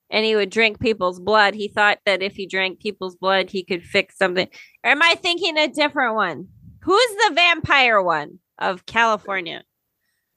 and 0.09 0.25
he 0.25 0.35
would 0.35 0.49
drink 0.49 0.79
people's 0.79 1.19
blood. 1.19 1.53
He 1.53 1.67
thought 1.67 1.99
that 2.05 2.21
if 2.21 2.35
he 2.35 2.47
drank 2.47 2.79
people's 2.79 3.15
blood 3.15 3.51
he 3.51 3.63
could 3.63 3.83
fix 3.83 4.17
something. 4.17 4.47
Or 4.83 4.91
am 4.91 5.03
I 5.03 5.15
thinking 5.15 5.57
a 5.57 5.67
different 5.67 6.15
one? 6.15 6.47
Who's 6.81 7.15
the 7.27 7.35
vampire 7.35 8.01
one 8.01 8.39
of 8.57 8.87
California? 8.87 9.63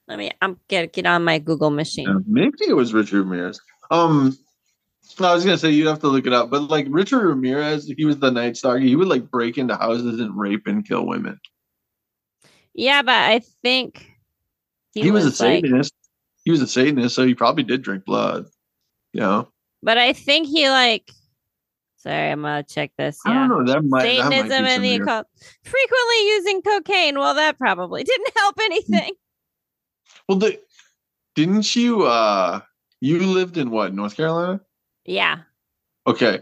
Let 0.07 0.19
me 0.19 0.31
I'm 0.43 0.59
get 0.67 0.93
get 0.93 1.07
on 1.07 1.23
my 1.23 1.39
Google 1.39 1.71
machine. 1.71 2.07
Yeah, 2.07 2.19
maybe 2.27 2.57
it 2.67 2.75
was 2.75 2.93
Richard 2.93 3.25
Ramirez. 3.25 3.59
Um, 3.89 4.37
I 5.19 5.33
was 5.33 5.43
gonna 5.43 5.57
say 5.57 5.71
you'd 5.71 5.87
have 5.87 6.01
to 6.01 6.07
look 6.07 6.27
it 6.27 6.33
up, 6.33 6.51
but 6.51 6.69
like 6.69 6.85
Richard 6.89 7.25
Ramirez, 7.25 7.91
he 7.97 8.05
was 8.05 8.19
the 8.19 8.29
Night 8.29 8.57
Stalker. 8.57 8.77
He 8.77 8.95
would 8.95 9.07
like 9.07 9.31
break 9.31 9.57
into 9.57 9.75
houses 9.75 10.19
and 10.19 10.37
rape 10.37 10.67
and 10.67 10.87
kill 10.87 11.07
women. 11.07 11.39
Yeah, 12.75 13.01
but 13.01 13.15
I 13.15 13.41
think 13.63 14.16
He, 15.03 15.11
was, 15.11 15.23
a 15.23 15.27
like- 15.27 15.63
Satanist. 15.63 15.93
He 16.43 16.51
was 16.51 16.61
a 16.61 16.67
Satanist, 16.67 17.15
so 17.15 17.25
he 17.25 17.35
probably 17.35 17.63
did 17.63 17.81
drink 17.81 18.05
blood. 18.05 18.45
You 19.13 19.21
know, 19.21 19.47
but 19.81 19.97
I 19.97 20.13
think 20.13 20.47
he 20.47 20.69
like 20.69 21.09
sorry, 21.97 22.31
I'm 22.31 22.41
gonna 22.41 22.63
check 22.63 22.91
this. 22.97 23.19
I 23.25 23.33
don't 23.33 23.49
know. 23.49 23.73
That 23.73 23.83
might 23.83 24.03
that 24.03 24.29
might 24.29 24.49
Satanism 24.49 24.65
and 24.65 24.83
the 24.83 24.95
occult. 24.95 25.27
Frequently 25.63 26.27
using 26.27 26.61
cocaine. 26.61 27.19
Well, 27.19 27.35
that 27.35 27.57
probably 27.57 28.03
didn't 28.03 28.31
help 28.37 28.55
anything. 28.61 29.13
Well, 30.27 30.37
the, 30.37 30.59
didn't 31.35 31.75
you? 31.75 32.03
uh 32.03 32.61
You 33.01 33.19
lived 33.19 33.57
in 33.57 33.69
what 33.69 33.93
North 33.93 34.15
Carolina? 34.15 34.61
Yeah. 35.05 35.39
Okay, 36.05 36.39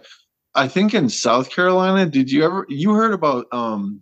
I 0.53 0.67
think 0.67 0.93
in 0.93 1.09
South 1.09 1.49
Carolina. 1.49 2.05
Did 2.05 2.31
you 2.31 2.43
ever? 2.45 2.65
You 2.69 2.93
heard 2.93 3.13
about 3.13 3.47
um 3.51 4.01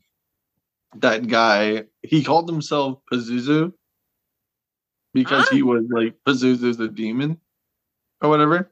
that 0.97 1.27
guy? 1.27 1.83
He 2.01 2.23
called 2.23 2.49
himself 2.49 2.99
Pazuzu 3.11 3.73
because 5.13 5.47
Huh? 5.49 5.55
he 5.55 5.61
um, 5.61 5.67
was 5.67 5.85
like 5.89 6.15
Pazuzu's 6.27 6.79
a 6.79 6.87
demon 6.87 7.37
or 8.21 8.29
whatever. 8.29 8.71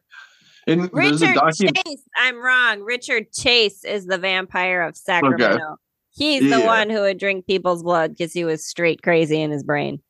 And 0.67 0.89
Richard 0.93 1.33
document. 1.35 1.77
Chase. 1.85 2.03
I'm 2.15 2.37
wrong. 2.37 2.81
Richard 2.81 3.31
Chase 3.33 3.83
is 3.83 4.05
the 4.05 4.17
vampire 4.17 4.81
of 4.83 4.95
Sacramento. 4.95 5.77
He's 6.11 6.49
the 6.51 6.61
one 6.61 6.89
who 6.89 7.01
would 7.01 7.17
drink 7.17 7.47
people's 7.47 7.81
blood 7.83 8.11
because 8.11 8.31
he 8.33 8.43
was 8.43 8.65
straight 8.65 9.01
crazy 9.01 9.41
in 9.41 9.49
his 9.49 9.63
brain. 9.63 10.01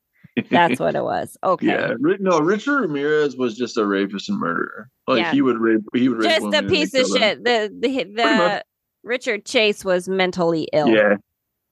That's 0.50 0.80
what 0.80 0.96
it 0.96 1.04
was. 1.04 1.38
Okay. 1.44 1.68
Yeah, 1.68 1.94
no, 2.20 2.40
Richard 2.40 2.82
Ramirez 2.82 3.36
was 3.38 3.56
just 3.58 3.78
a 3.78 3.86
rapist 3.86 4.30
and 4.30 4.40
murderer. 4.40 4.90
Like 5.08 5.20
Yeah. 5.22 5.32
he 5.32 5.42
would 5.42 5.58
rape, 5.58 5.82
he 5.94 6.10
would 6.10 6.20
rape 6.20 6.30
Just 6.42 6.56
a 6.56 6.64
piece 6.68 6.94
of 6.94 7.06
kill 7.06 7.14
them. 7.14 7.20
shit. 7.22 7.44
The 7.44 7.74
the 7.80 8.04
the 8.16 8.64
Richard 9.04 9.46
Chase 9.46 9.84
was 9.86 10.08
mentally 10.10 10.68
ill. 10.74 10.88
Yeah, 10.90 11.16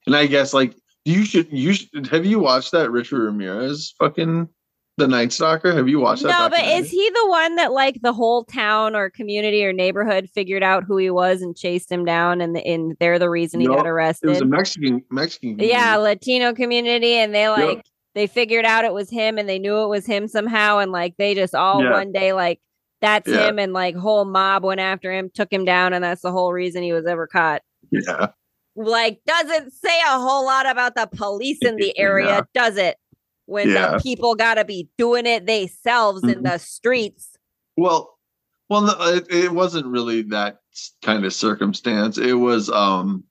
and 0.08 0.16
I 0.16 0.26
guess 0.28 0.54
like 0.54 0.76
you 1.10 1.26
should 1.26 1.48
you 1.52 1.74
should 1.74 2.08
have 2.08 2.26
you 2.26 2.40
watched 2.40 2.72
that 2.72 2.92
Richard 2.92 3.20
Ramirez 3.24 3.94
fucking 4.00 4.48
the 4.98 5.08
Night 5.08 5.32
Stalker? 5.32 5.74
Have 5.74 5.88
you 5.88 6.00
watched 6.00 6.24
that? 6.24 6.30
No, 6.30 6.50
but 6.50 6.66
is 6.66 6.90
he 6.92 7.10
the 7.10 7.28
one 7.30 7.56
that 7.56 7.72
like 7.72 8.02
the 8.02 8.12
whole 8.14 8.44
town 8.44 8.96
or 8.96 9.10
community 9.10 9.64
or 9.66 9.72
neighborhood 9.72 10.30
figured 10.34 10.62
out 10.64 10.84
who 10.84 10.98
he 10.98 11.10
was 11.10 11.42
and 11.42 11.56
chased 11.56 11.90
him 11.92 12.04
down 12.04 12.42
and 12.42 12.56
the, 12.56 12.66
and 12.66 12.98
they're 13.00 13.18
the 13.20 13.30
reason 13.30 13.60
he 13.62 13.68
No, 13.68 13.76
got 13.78 13.88
arrested? 13.88 14.28
It 14.28 14.30
was 14.32 14.42
a 14.42 14.46
Mexican 14.46 15.04
Mexican. 15.10 15.58
yeah. 15.60 15.96
Latino 15.96 16.54
community 16.54 17.14
and 17.14 17.34
they 17.34 17.48
like 17.50 17.86
they 18.16 18.28
figured 18.28 18.66
out 18.66 18.84
it 18.86 18.94
was 18.94 19.10
him 19.10 19.38
and 19.38 19.48
they 19.48 19.60
knew 19.60 19.78
it 19.84 19.88
was 19.88 20.06
him 20.06 20.28
somehow 20.28 20.80
and 20.80 20.92
like 20.92 21.16
they 21.18 21.34
just 21.34 21.56
all 21.56 21.82
Yeah. 21.84 21.92
one 21.92 22.12
day 22.12 22.34
like 22.34 22.60
that's 23.02 23.30
Yeah. 23.30 23.48
him 23.48 23.58
and 23.60 23.72
like 23.72 23.96
whole 23.96 24.26
mob 24.26 24.66
went 24.66 24.82
after 24.82 25.14
him, 25.14 25.30
took 25.34 25.54
him 25.54 25.64
down 25.64 25.94
and 25.94 26.04
that's 26.04 26.22
the 26.22 26.32
whole 26.34 26.52
reason 26.52 26.84
he 26.84 26.92
was 26.92 27.06
ever 27.06 27.26
caught. 27.28 27.62
yeah. 27.92 28.28
Like 28.82 29.20
doesn't 29.26 29.74
say 29.74 30.00
a 30.08 30.18
whole 30.20 30.46
lot 30.46 30.66
about 30.66 30.96
the 30.96 31.08
police 31.08 31.60
in 31.62 31.76
the 31.76 31.98
area, 32.00 32.28
Yeah. 32.28 32.42
does 32.54 32.78
it? 32.78 32.98
When 33.46 33.70
Yeah. 33.70 33.98
the 33.98 34.00
people 34.00 34.36
got 34.36 34.54
to 34.56 34.64
be 34.64 34.88
doing 34.98 35.26
it 35.26 35.46
themselves 35.46 36.24
in 36.24 36.36
Mhm. 36.40 36.44
the 36.44 36.58
streets. 36.60 37.36
Well, 37.76 38.18
well, 38.70 38.82
no, 38.84 38.94
it, 39.16 39.28
it 39.30 39.52
wasn't 39.52 39.88
really 39.88 40.22
that 40.24 40.60
kind 41.02 41.26
of 41.26 41.34
circumstance. 41.34 42.18
It 42.18 42.34
was 42.36 42.70
um, 42.70 43.26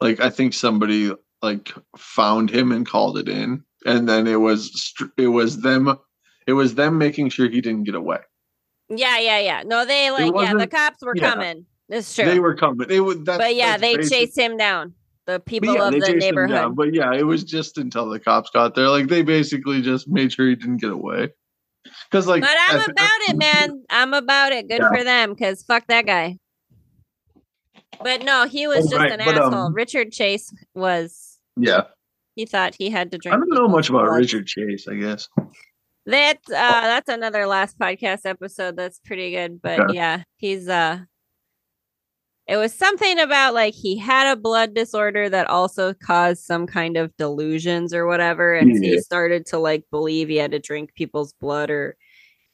like 0.00 0.20
I 0.20 0.30
think 0.30 0.54
somebody 0.54 1.12
like 1.42 1.74
found 1.98 2.48
him 2.48 2.72
and 2.72 2.86
called 2.86 3.18
it 3.18 3.28
in, 3.28 3.62
and 3.84 4.08
then 4.08 4.26
it 4.26 4.40
was 4.40 4.94
it 5.18 5.28
was 5.28 5.60
them, 5.60 5.98
it 6.46 6.52
was 6.54 6.76
them 6.76 6.96
making 6.96 7.28
sure 7.28 7.48
he 7.50 7.60
didn't 7.60 7.84
get 7.84 7.94
away. 7.96 8.20
Yeah, 8.88 9.18
yeah, 9.18 9.38
yeah. 9.40 9.62
No, 9.66 9.84
they 9.84 10.10
like 10.10 10.32
yeah, 10.34 10.54
the 10.54 10.66
cops 10.66 11.02
were 11.02 11.14
yeah. 11.16 11.30
coming. 11.30 11.66
That's 11.92 12.14
true. 12.14 12.24
They 12.24 12.40
were 12.40 12.54
coming. 12.54 12.88
Was 13.04 13.18
that's, 13.22 13.36
but 13.38 13.54
yeah, 13.54 13.72
that's 13.76 13.80
they 13.82 13.96
basic- 13.96 14.12
chased 14.12 14.38
him 14.38 14.56
down. 14.56 14.94
The 15.26 15.38
people 15.38 15.74
yeah, 15.74 15.86
of 15.86 15.92
they 15.92 16.00
the 16.00 16.12
neighborhood. 16.14 16.50
down. 16.56 16.74
But 16.74 16.94
yeah, 16.94 17.12
it 17.14 17.22
was 17.24 17.44
just 17.56 17.76
until 17.78 18.08
the 18.08 18.18
cops 18.18 18.50
got 18.50 18.74
there. 18.74 18.88
Like 18.88 19.08
they 19.08 19.22
basically 19.22 19.82
just 19.82 20.08
made 20.08 20.32
sure 20.32 20.48
he 20.48 20.56
didn't 20.56 20.78
get 20.78 20.90
away. 20.90 21.28
Because 22.10 22.26
like, 22.26 22.40
But 22.40 22.56
I'm 22.70 22.80
I 22.80 22.84
about 22.84 23.20
it, 23.28 23.36
man. 23.68 23.84
I'm 23.90 24.14
about 24.14 24.52
it. 24.52 24.68
Good 24.68 24.80
Yeah. 24.80 24.88
for 24.88 25.04
them, 25.04 25.30
because 25.34 25.62
fuck 25.62 25.86
that 25.88 26.06
guy. 26.06 26.38
But 28.02 28.24
no, 28.24 28.46
he 28.48 28.66
was 28.66 28.86
Oh, 28.86 28.90
just 28.90 28.94
right, 28.96 29.12
an 29.12 29.20
but, 29.24 29.36
asshole. 29.36 29.54
um, 29.54 29.74
Richard 29.74 30.10
Chase 30.12 30.52
was. 30.74 31.38
Yeah, 31.56 31.82
He 32.34 32.46
thought 32.46 32.74
he 32.74 32.88
had 32.88 33.12
to 33.12 33.18
drink. 33.18 33.34
I 33.34 33.38
don't 33.38 33.50
know 33.50 33.68
much 33.68 33.90
about 33.90 34.06
blood. 34.06 34.16
Richard 34.16 34.46
Chase. 34.46 34.88
I 34.88 34.94
guess. 34.94 35.28
That 36.06 36.38
uh, 36.48 36.80
that's 36.80 37.08
another 37.10 37.46
last 37.46 37.78
podcast 37.78 38.22
episode. 38.24 38.76
That's 38.76 38.98
pretty 39.00 39.32
good. 39.32 39.60
But 39.62 39.78
Okay. 39.80 39.94
yeah, 39.94 40.22
he's 40.38 40.68
uh. 40.68 41.00
It 42.52 42.58
was 42.58 42.74
something 42.74 43.18
about 43.18 43.54
like 43.54 43.72
he 43.72 43.96
had 43.96 44.30
a 44.30 44.36
blood 44.36 44.74
disorder 44.74 45.30
that 45.30 45.46
also 45.46 45.94
caused 45.94 46.44
some 46.44 46.66
kind 46.66 46.98
of 46.98 47.16
delusions 47.16 47.94
or 47.94 48.06
whatever, 48.06 48.52
and 48.52 48.84
he 48.84 49.00
started 49.00 49.46
to 49.46 49.58
like 49.58 49.86
believe 49.90 50.28
he 50.28 50.36
had 50.36 50.50
to 50.50 50.58
drink 50.58 50.92
people's 50.94 51.32
blood 51.32 51.70
or 51.70 51.96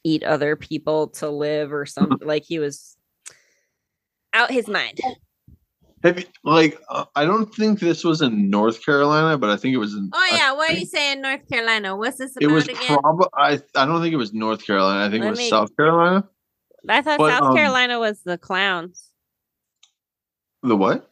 eat 0.05 0.23
other 0.23 0.55
people 0.55 1.09
to 1.09 1.29
live 1.29 1.73
or 1.73 1.85
something. 1.85 2.25
like 2.25 2.45
he 2.45 2.59
was 2.59 2.95
out 4.31 4.51
his 4.51 4.69
mind. 4.69 5.01
Have 6.01 6.17
you, 6.17 6.25
like 6.45 6.79
uh, 6.89 7.03
I 7.17 7.25
don't 7.25 7.53
think 7.53 7.81
this 7.81 8.05
was 8.05 8.21
in 8.21 8.49
North 8.49 8.81
Carolina, 8.85 9.37
but 9.37 9.49
I 9.49 9.57
think 9.57 9.73
it 9.73 9.79
was 9.79 9.95
in. 9.95 10.09
Oh 10.13 10.17
I 10.31 10.37
yeah, 10.37 10.53
what 10.53 10.69
are 10.69 10.77
you 10.77 10.85
saying, 10.85 11.21
North 11.21 11.45
Carolina? 11.49 11.97
What's 11.97 12.19
this 12.19 12.37
It 12.39 12.47
was 12.47 12.69
again? 12.69 12.99
probably 13.01 13.27
I. 13.33 13.59
I 13.75 13.85
don't 13.85 14.01
think 14.01 14.13
it 14.13 14.15
was 14.15 14.31
North 14.31 14.65
Carolina. 14.65 15.05
I 15.05 15.09
think 15.09 15.23
Let 15.23 15.27
it 15.27 15.31
was 15.31 15.39
me- 15.39 15.49
South 15.49 15.75
Carolina. 15.75 16.23
I 16.87 17.01
thought 17.01 17.17
but, 17.17 17.31
South 17.37 17.49
um, 17.49 17.55
Carolina 17.57 17.99
was 17.99 18.21
the 18.21 18.37
clowns. 18.37 19.08
The 20.63 20.75
what? 20.75 21.09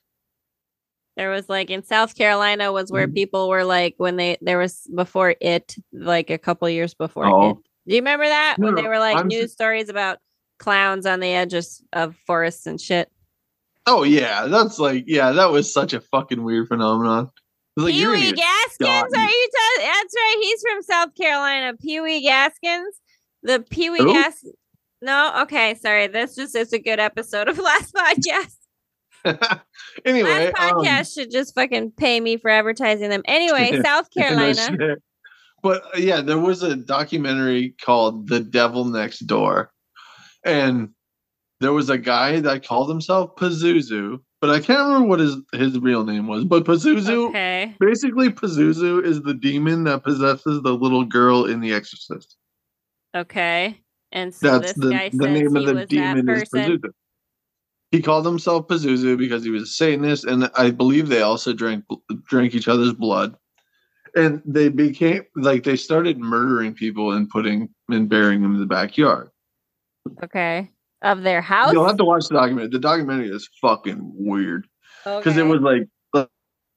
There 1.15 1.29
was 1.31 1.49
like 1.49 1.69
in 1.69 1.83
South 1.83 2.15
Carolina 2.15 2.71
was 2.71 2.91
where 2.91 3.07
Mhm. 3.07 3.13
people 3.15 3.49
were 3.49 3.63
like 3.63 3.95
when 3.97 4.17
they 4.17 4.37
there 4.41 4.59
was 4.59 4.87
before 4.95 5.35
it 5.41 5.75
like 5.91 6.29
a 6.29 6.37
couple 6.37 6.69
years 6.69 6.93
before 6.93 7.25
it. 7.25 7.31
Oh. 7.33 7.53
Do 7.87 7.95
you 7.95 8.01
remember 8.01 8.25
that 8.25 8.57
No, 8.59 8.67
when 8.67 8.75
they 8.75 8.87
were 8.87 8.99
like 8.99 9.17
I'm 9.17 9.27
news 9.27 9.45
s- 9.45 9.51
stories 9.53 9.89
about 9.89 10.19
clowns 10.59 11.05
on 11.05 11.19
the 11.19 11.29
edges 11.29 11.81
of 11.93 12.15
forests 12.27 12.67
and 12.67 12.79
shit? 12.79 13.09
Oh 13.87 14.03
yeah, 14.03 14.45
that's 14.47 14.77
like 14.79 15.05
yeah, 15.07 15.31
that 15.31 15.49
was 15.49 15.71
such 15.73 15.93
a 15.93 16.01
fucking 16.01 16.43
weird 16.43 16.67
phenomenon. 16.67 17.31
Like, 17.77 17.93
Pee 17.93 18.07
Wee 18.07 18.31
Gaskins? 18.33 18.89
Are 18.89 19.29
you? 19.29 19.49
T- 19.53 19.81
that's 19.83 20.13
right. 20.15 20.35
He's 20.41 20.61
from 20.61 20.81
South 20.81 21.15
Carolina. 21.15 21.73
Pee 21.77 22.01
Wee 22.01 22.21
Gaskins. 22.21 22.95
The 23.43 23.59
Pee 23.69 23.89
Wee 23.91 23.99
Who? 23.99 24.13
Gas. 24.13 24.43
No, 25.01 25.31
okay, 25.43 25.75
sorry. 25.75 26.07
This 26.07 26.35
just 26.35 26.55
is 26.55 26.73
a 26.73 26.79
good 26.79 26.99
episode 26.99 27.47
of 27.47 27.57
last 27.59 27.93
podcast. 27.93 28.55
anyway, 30.05 30.51
last 30.53 30.59
um, 30.73 30.83
podcast 30.83 31.13
should 31.13 31.31
just 31.31 31.53
fucking 31.55 31.91
pay 31.91 32.19
me 32.19 32.37
for 32.37 32.49
advertising 32.49 33.09
them. 33.09 33.21
Anyway, 33.27 33.81
South 33.83 34.09
Carolina. 34.17 34.53
shit. 34.55 35.03
But 35.63 35.83
uh, 35.95 35.97
yeah, 35.97 36.21
there 36.21 36.39
was 36.39 36.63
a 36.63 36.75
documentary 36.75 37.75
called 37.81 38.27
The 38.29 38.39
Devil 38.39 38.85
Next 38.85 39.19
Door. 39.19 39.71
And 40.45 40.89
there 41.59 41.73
was 41.73 41.89
a 41.89 41.97
guy 41.97 42.39
that 42.41 42.65
called 42.65 42.89
himself 42.89 43.35
Pazuzu, 43.35 44.19
but 44.39 44.49
I 44.51 44.59
can't 44.59 44.79
remember 44.87 45.07
what 45.07 45.19
his, 45.19 45.35
his 45.53 45.79
real 45.79 46.03
name 46.03 46.27
was. 46.27 46.45
But 46.45 46.63
Pazuzu, 46.65 47.29
Okay. 47.29 47.75
basically, 47.79 48.29
Pazuzu 48.29 49.03
is 49.03 49.21
the 49.23 49.33
demon 49.33 49.83
that 49.85 50.03
possesses 50.03 50.61
the 50.61 50.73
little 50.73 51.03
girl 51.03 51.45
in 51.45 51.59
The 51.59 51.73
Exorcist. 51.73 52.37
Okay. 53.15 53.81
And 54.11 54.33
so 54.33 54.59
That's 54.59 54.73
this 54.73 54.83
the, 54.85 54.89
guy 54.91 55.09
the 55.09 55.17
says 55.17 55.33
name 55.33 55.35
he 55.35 55.45
of 55.45 55.53
the 55.53 55.59
was 55.59 55.73
that 55.73 55.89
demon 55.89 56.29
is 56.29 56.39
person. 56.49 56.59
Pazuzu. 56.79 56.89
He 57.91 58.01
called 58.01 58.25
himself 58.25 58.67
Pazuzu 58.67 59.17
because 59.17 59.43
he 59.43 59.49
was 59.49 59.63
a 59.63 59.67
Satanist, 59.67 60.25
and 60.25 60.49
I 60.55 60.71
believe 60.71 61.07
they 61.07 61.21
also 61.21 61.53
drank 61.53 61.85
drank 62.25 62.53
each 62.53 62.67
other's 62.67 62.93
blood. 62.93 63.35
And 64.15 64.41
they 64.45 64.69
became 64.69 65.23
like 65.35 65.63
they 65.63 65.75
started 65.75 66.17
murdering 66.17 66.73
people 66.73 67.11
and 67.11 67.29
putting 67.29 67.69
and 67.89 68.09
burying 68.09 68.41
them 68.41 68.55
in 68.55 68.59
the 68.59 68.65
backyard. 68.65 69.29
Okay. 70.23 70.71
Of 71.01 71.21
their 71.21 71.41
house. 71.41 71.71
You'll 71.71 71.85
have 71.85 71.97
to 71.97 72.05
watch 72.05 72.27
the 72.27 72.35
documentary. 72.35 72.71
The 72.71 72.79
documentary 72.79 73.29
is 73.29 73.47
fucking 73.61 73.99
weird 74.15 74.67
because 75.03 75.37
okay. 75.37 75.39
it 75.39 75.43
was 75.43 75.61
like 75.61 75.87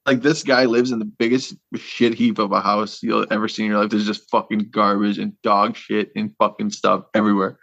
like 0.06 0.22
this 0.22 0.42
guy 0.42 0.64
lives 0.64 0.92
in 0.92 0.98
the 0.98 1.04
biggest 1.04 1.54
shit 1.76 2.14
heap 2.14 2.38
of 2.38 2.52
a 2.52 2.60
house 2.60 3.02
you'll 3.02 3.26
ever 3.30 3.48
see 3.48 3.64
in 3.64 3.70
your 3.70 3.80
life. 3.80 3.90
There's 3.90 4.06
just 4.06 4.30
fucking 4.30 4.70
garbage 4.70 5.18
and 5.18 5.40
dog 5.42 5.76
shit 5.76 6.10
and 6.16 6.34
fucking 6.36 6.70
stuff 6.70 7.04
everywhere. 7.14 7.58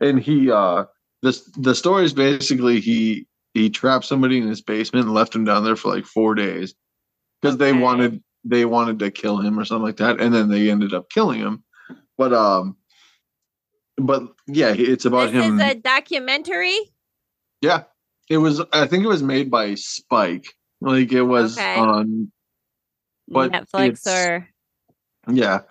And 0.00 0.20
he 0.20 0.50
uh 0.50 0.84
this 1.22 1.42
the 1.56 1.74
story 1.74 2.04
is 2.04 2.12
basically 2.12 2.80
he 2.80 3.26
he 3.54 3.70
trapped 3.70 4.04
somebody 4.04 4.38
in 4.38 4.46
his 4.46 4.60
basement 4.62 5.06
and 5.06 5.14
left 5.14 5.34
him 5.34 5.44
down 5.44 5.64
there 5.64 5.76
for 5.76 5.94
like 5.94 6.04
four 6.04 6.34
days 6.34 6.74
because 7.40 7.56
they 7.56 7.72
wanted 7.72 8.22
they 8.44 8.64
wanted 8.64 8.98
to 9.00 9.10
kill 9.10 9.38
him 9.38 9.58
or 9.58 9.64
something 9.64 9.84
like 9.84 9.96
that, 9.96 10.20
and 10.20 10.32
then 10.34 10.48
they 10.48 10.70
ended 10.70 10.94
up 10.94 11.10
killing 11.10 11.40
him. 11.40 11.64
But 12.18 12.32
um, 12.32 12.76
but 13.96 14.22
yeah, 14.46 14.74
it's 14.76 15.04
about 15.04 15.32
this 15.32 15.44
him. 15.44 15.58
is 15.60 15.66
a 15.66 15.74
documentary. 15.74 16.78
Yeah, 17.60 17.84
it 18.28 18.38
was. 18.38 18.62
I 18.72 18.86
think 18.86 19.04
it 19.04 19.08
was 19.08 19.22
made 19.22 19.50
by 19.50 19.74
Spike. 19.74 20.46
Like 20.80 21.12
it 21.12 21.22
was 21.22 21.56
Okay. 21.58 21.76
on. 21.76 22.30
But 23.28 23.50
Netflix 23.52 24.06
or 24.06 24.48
Yeah, 25.28 25.62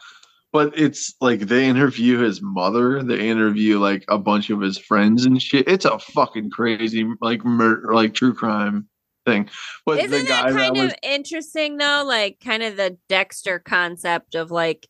but 0.55 0.71
it's 0.79 1.13
like 1.19 1.41
they 1.41 1.67
interview 1.67 2.19
his 2.19 2.41
mother. 2.41 3.03
They 3.03 3.27
interview 3.27 3.77
like 3.77 4.05
a 4.07 4.17
bunch 4.17 4.49
of 4.49 4.61
his 4.61 4.77
friends 4.77 5.25
and 5.25 5.41
shit. 5.41 5.67
It's 5.67 5.83
a 5.83 5.99
fucking 5.99 6.49
crazy 6.49 7.05
like 7.19 7.43
murder, 7.43 7.93
like 7.93 8.13
true 8.13 8.33
crime 8.33 8.87
thing. 9.25 9.49
But 9.85 9.99
Isn't 9.99 10.11
the 10.11 10.17
that 10.19 10.45
guy 10.45 10.51
that 10.53 10.57
kind 10.57 10.77
was 10.77 10.93
of 10.93 10.99
interesting 11.03 11.75
though? 11.75 12.05
Like 12.07 12.39
kind 12.41 12.63
of 12.63 12.77
the 12.77 12.97
Dexter 13.09 13.59
concept 13.59 14.33
of 14.33 14.49
like 14.49 14.87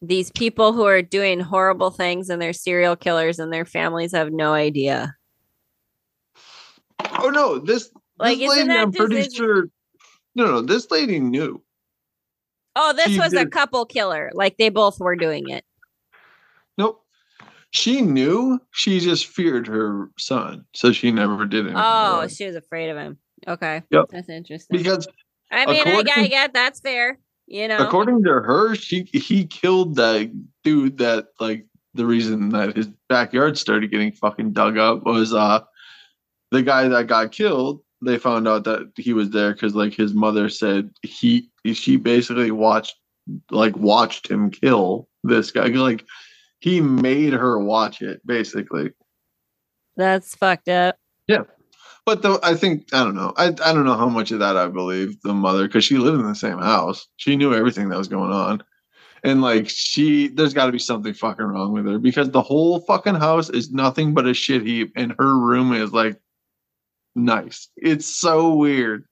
these 0.00 0.32
people 0.32 0.72
who 0.72 0.86
are 0.86 1.02
doing 1.02 1.38
horrible 1.38 1.90
things 1.90 2.30
and 2.30 2.40
they're 2.40 2.54
serial 2.54 2.96
killers 2.96 3.38
and 3.38 3.52
their 3.52 3.66
families 3.66 4.12
have 4.12 4.32
no 4.32 4.54
idea. 4.54 5.14
oh 7.18 7.28
no, 7.28 7.58
this 7.58 7.90
Like, 8.18 8.38
this 8.38 8.48
lady, 8.48 8.68
that 8.68 8.78
I'm 8.78 8.90
pretty 8.90 9.28
sure. 9.28 9.68
No, 10.34 10.46
no, 10.46 10.60
this 10.62 10.90
lady 10.90 11.20
knew. 11.20 11.62
Oh, 12.76 12.92
this 12.92 13.06
She 13.06 13.18
was 13.18 13.32
a 13.34 13.46
couple 13.46 13.84
killer. 13.86 14.30
Like 14.34 14.56
they 14.56 14.68
both 14.68 14.98
were 15.00 15.16
doing 15.16 15.48
it. 15.48 15.64
Nope. 16.76 17.02
She 17.70 18.02
knew. 18.02 18.60
She 18.72 19.00
just 19.00 19.26
feared 19.26 19.66
her 19.66 20.10
son, 20.18 20.64
so 20.74 20.92
she 20.92 21.10
never 21.10 21.44
did 21.46 21.66
anything. 21.66 21.76
Oh, 21.82 22.26
she 22.28 22.46
was 22.46 22.56
afraid 22.56 22.90
of 22.90 22.96
him. 22.96 23.18
Okay. 23.46 23.82
Yep. 23.90 24.06
That's 24.10 24.28
interesting. 24.28 24.76
because 24.78 25.06
I 25.50 25.66
mean, 25.66 25.86
I, 25.86 26.02
get- 26.02 26.18
I 26.18 26.26
get 26.28 26.52
that's 26.54 26.80
fair. 26.80 27.18
You 27.46 27.68
know, 27.68 27.76
according 27.78 28.24
to 28.24 28.30
her, 28.30 28.74
she 28.74 29.02
he 29.12 29.44
killed 29.46 29.96
that 29.96 30.32
dude. 30.62 30.98
That 30.98 31.26
like 31.38 31.66
the 31.92 32.06
reason 32.06 32.48
that 32.50 32.74
his 32.74 32.88
backyard 33.08 33.58
started 33.58 33.90
getting 33.90 34.12
fucking 34.12 34.52
dug 34.52 34.78
up 34.78 35.04
was 35.04 35.34
uh 35.34 35.60
the 36.52 36.62
guy 36.62 36.88
that 36.88 37.06
got 37.06 37.32
killed. 37.32 37.82
They 38.02 38.18
found 38.18 38.48
out 38.48 38.64
that 38.64 38.92
he 38.96 39.12
was 39.12 39.30
there 39.30 39.52
because 39.52 39.74
like 39.74 39.92
his 39.94 40.14
mother 40.14 40.48
said 40.48 40.90
he 41.02 41.50
she 41.72 41.96
basically 41.96 42.50
watched 42.50 42.94
like 43.50 43.76
watched 43.76 44.30
him 44.30 44.50
kill 44.50 45.08
this 45.22 45.50
guy. 45.50 45.68
Like 45.74 46.04
he 46.60 46.80
made 46.80 47.32
her 47.32 47.58
watch 47.58 48.00
it, 48.00 48.26
basically. 48.26 48.90
That's 49.96 50.34
fucked 50.34 50.68
up. 50.68 50.96
Yeah. 51.28 51.42
But 52.06 52.22
the 52.22 52.38
I 52.42 52.54
think 52.54 52.92
I 52.92 53.02
don't 53.04 53.14
know. 53.14 53.32
I 53.36 53.46
I 53.46 53.72
don't 53.72 53.84
know 53.84 53.96
how 53.96 54.08
much 54.08 54.30
of 54.30 54.38
that 54.40 54.56
I 54.56 54.68
believe 54.68 55.20
the 55.22 55.34
mother 55.34 55.66
because 55.66 55.84
she 55.84 55.96
lived 55.96 56.20
in 56.20 56.26
the 56.26 56.34
same 56.34 56.58
house. 56.58 57.06
She 57.16 57.36
knew 57.36 57.54
everything 57.54 57.88
that 57.88 57.98
was 57.98 58.08
going 58.08 58.32
on. 58.32 58.62
And 59.22 59.40
like 59.40 59.70
she 59.70 60.28
there's 60.28 60.52
gotta 60.52 60.72
be 60.72 60.78
something 60.78 61.14
fucking 61.14 61.44
wrong 61.44 61.72
with 61.72 61.86
her 61.86 61.98
because 61.98 62.30
the 62.30 62.42
whole 62.42 62.80
fucking 62.80 63.14
house 63.14 63.48
is 63.48 63.70
nothing 63.70 64.12
but 64.12 64.26
a 64.26 64.34
shit 64.34 64.62
heap 64.62 64.92
and 64.96 65.14
her 65.18 65.38
room 65.38 65.72
is 65.72 65.92
like 65.92 66.20
nice. 67.14 67.68
It's 67.76 68.06
so 68.06 68.54
weird. 68.54 69.04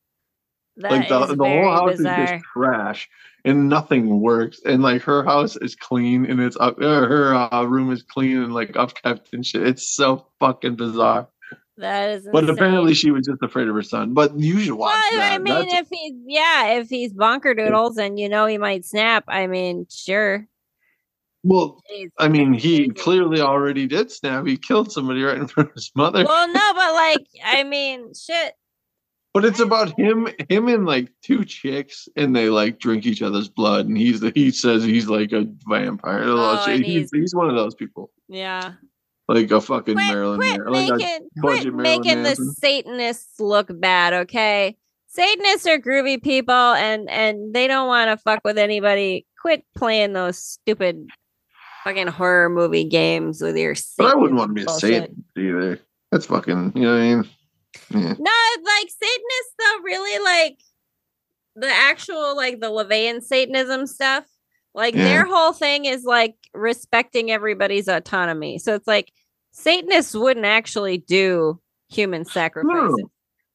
That 0.77 0.91
like 0.91 1.09
the, 1.09 1.35
the 1.35 1.45
whole 1.45 1.71
house 1.71 1.99
is 1.99 2.05
just 2.05 2.45
trash 2.53 3.09
and 3.45 3.69
nothing 3.69 4.21
works. 4.21 4.61
And 4.65 4.83
like 4.83 5.03
her 5.03 5.23
house 5.23 5.57
is 5.57 5.77
clean 5.77 6.25
and 6.25 6.41
it's 6.41 6.57
up 6.59 6.79
uh, 6.81 7.07
her 7.07 7.35
uh, 7.35 7.65
room 7.65 7.93
is 7.93 8.03
clean 8.03 8.39
and 8.43 8.55
like 8.55 8.73
upkept 8.73 9.33
and 9.33 9.45
shit. 9.45 9.67
It's 9.67 9.95
so 9.95 10.27
fucking 10.41 10.77
bizarre. 10.77 11.29
That 11.79 12.11
is. 12.11 12.29
But 12.31 12.49
apparently 12.49 12.95
she 12.95 13.11
was 13.11 13.27
just 13.27 13.43
afraid 13.43 13.69
of 13.69 13.75
her 13.75 13.83
son. 13.83 14.15
But 14.15 14.39
you 14.39 14.61
should 14.61 14.75
watch 14.75 14.95
Well, 15.11 15.21
that. 15.21 15.33
I 15.33 15.39
mean, 15.39 15.55
That's- 15.55 15.81
if 15.83 15.89
he's 15.91 16.15
yeah, 16.27 16.69
if 16.75 16.89
he's 16.89 17.13
bonker 17.13 17.55
doodles 17.55 17.99
and 17.99 18.19
you 18.19 18.29
know 18.29 18.47
he 18.47 18.59
might 18.59 18.85
snap, 18.85 19.25
I 19.29 19.47
mean, 19.47 19.87
sure. 19.91 20.47
well, 21.43 21.83
Jeez. 21.91 22.11
I 22.19 22.29
mean, 22.29 22.53
he 22.55 22.89
clearly 22.91 23.41
already 23.41 23.87
did 23.87 24.11
snap. 24.11 24.47
He 24.47 24.57
killed 24.57 24.93
somebody 24.93 25.23
right 25.23 25.37
in 25.39 25.49
front 25.49 25.71
of 25.71 25.75
his 25.75 25.91
mother. 25.95 26.25
Well, 26.25 26.49
no, 26.49 26.73
but 26.75 26.95
like, 26.95 27.27
I 27.45 27.65
mean, 27.65 28.13
shit. 28.15 28.55
But 29.35 29.47
it's 29.47 29.61
about 29.61 29.99
him, 29.99 30.29
him 30.51 30.69
and 30.69 30.85
like 30.85 31.11
two 31.23 31.45
chicks, 31.47 32.07
and 32.17 32.37
they 32.37 32.51
like 32.51 32.79
drink 32.79 33.07
each 33.07 33.23
other's 33.23 33.49
blood. 33.49 33.87
And 33.87 33.97
he's 33.97 34.21
he 34.35 34.51
says 34.51 34.85
he's 34.85 35.09
like 35.09 35.33
a 35.33 35.47
vampire. 35.67 36.25
Oh, 36.27 36.63
and 36.69 36.85
he's, 36.85 37.11
he's 37.13 37.35
one 37.35 37.49
of 37.49 37.57
those 37.57 37.75
people, 37.75 38.11
Yeah. 38.29 38.73
like 39.29 39.51
a 39.51 39.61
fucking 39.61 39.95
Quit, 39.95 40.07
Marilyn, 40.07 40.39
quit 40.39 40.61
making, 40.71 41.29
budget 41.41 41.73
quit 41.73 41.75
making 41.75 42.23
the 42.25 42.37
Satanists 42.37 43.41
look 43.41 43.69
bad, 43.81 44.13
okay? 44.13 44.77
Satanists 45.07 45.67
are 45.67 45.79
groovy 45.79 46.23
people, 46.23 46.55
and 46.55 47.09
and 47.09 47.55
they 47.55 47.67
don't 47.67 47.87
want 47.87 48.11
to 48.11 48.19
fuck 48.23 48.41
with 48.45 48.59
anybody. 48.59 49.27
Quit 49.41 49.65
playing 49.75 50.13
those 50.13 50.39
stupid 50.39 51.07
fucking 51.85 52.07
horror 52.09 52.49
movie 52.51 52.85
games 52.85 53.41
with 53.41 53.57
your. 53.57 53.75
But 53.97 54.13
I 54.13 54.15
wouldn't 54.15 54.39
want 54.39 54.51
to 54.51 54.55
be 54.55 54.63
a 54.63 54.67
bullshit. 54.67 55.03
Satanist 55.03 55.39
either. 55.39 55.81
That's 56.11 56.27
fucking, 56.27 56.73
you 56.75 56.83
know 56.83 56.93
what 56.93 57.01
I 57.03 57.15
mean? 57.15 57.31
Yeah. 57.91 58.15
No, 58.19 58.33
like 58.65 58.89
Satanists 58.89 59.55
though, 59.59 59.79
really 59.83 60.23
like 60.25 60.59
the 61.57 61.69
actual 61.69 62.37
like 62.37 62.61
the 62.61 62.71
LaVeyan 62.71 63.23
Satanism 63.23 63.87
stuff. 63.87 64.25
Like 64.75 64.95
Yeah. 64.95 65.05
their 65.05 65.25
whole 65.27 65.53
thing 65.53 65.85
is 65.85 66.05
like 66.05 66.35
respecting 66.55 67.31
everybody's 67.31 67.89
autonomy. 67.89 68.59
So 68.59 68.75
it's 68.75 68.87
like 68.87 69.13
Satanists 69.53 70.15
wouldn't 70.15 70.47
actually 70.47 70.99
do 70.99 71.61
human 71.91 72.25
sacrifices. 72.25 73.05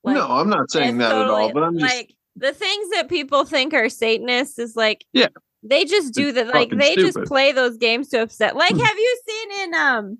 Like, 0.03 0.15
no, 0.15 0.27
I'm 0.27 0.49
not 0.49 0.69
saying 0.71 0.99
that 0.99 1.11
at 1.11 1.27
all. 1.29 1.51
But 1.51 1.63
I'm 1.63 1.77
just 1.79 1.91
like 1.95 2.13
the 2.35 2.53
things 2.53 2.89
that 2.91 3.09
people 3.09 3.45
think 3.45 3.73
are 3.73 3.89
Satanists 3.89 4.59
is 4.59 4.75
like 4.75 5.03
Yeah. 5.13 5.29
they 5.63 5.85
just 5.85 6.13
do 6.13 6.31
that 6.33 6.53
like 6.53 6.69
they 6.69 6.95
just 6.95 7.17
play 7.23 7.51
those 7.51 7.77
games 7.77 8.09
to 8.09 8.21
upset. 8.21 8.55
Like 8.55 8.77
have 8.77 8.97
you 8.97 9.19
seen 9.27 9.51
in 9.63 9.73
um 9.73 10.17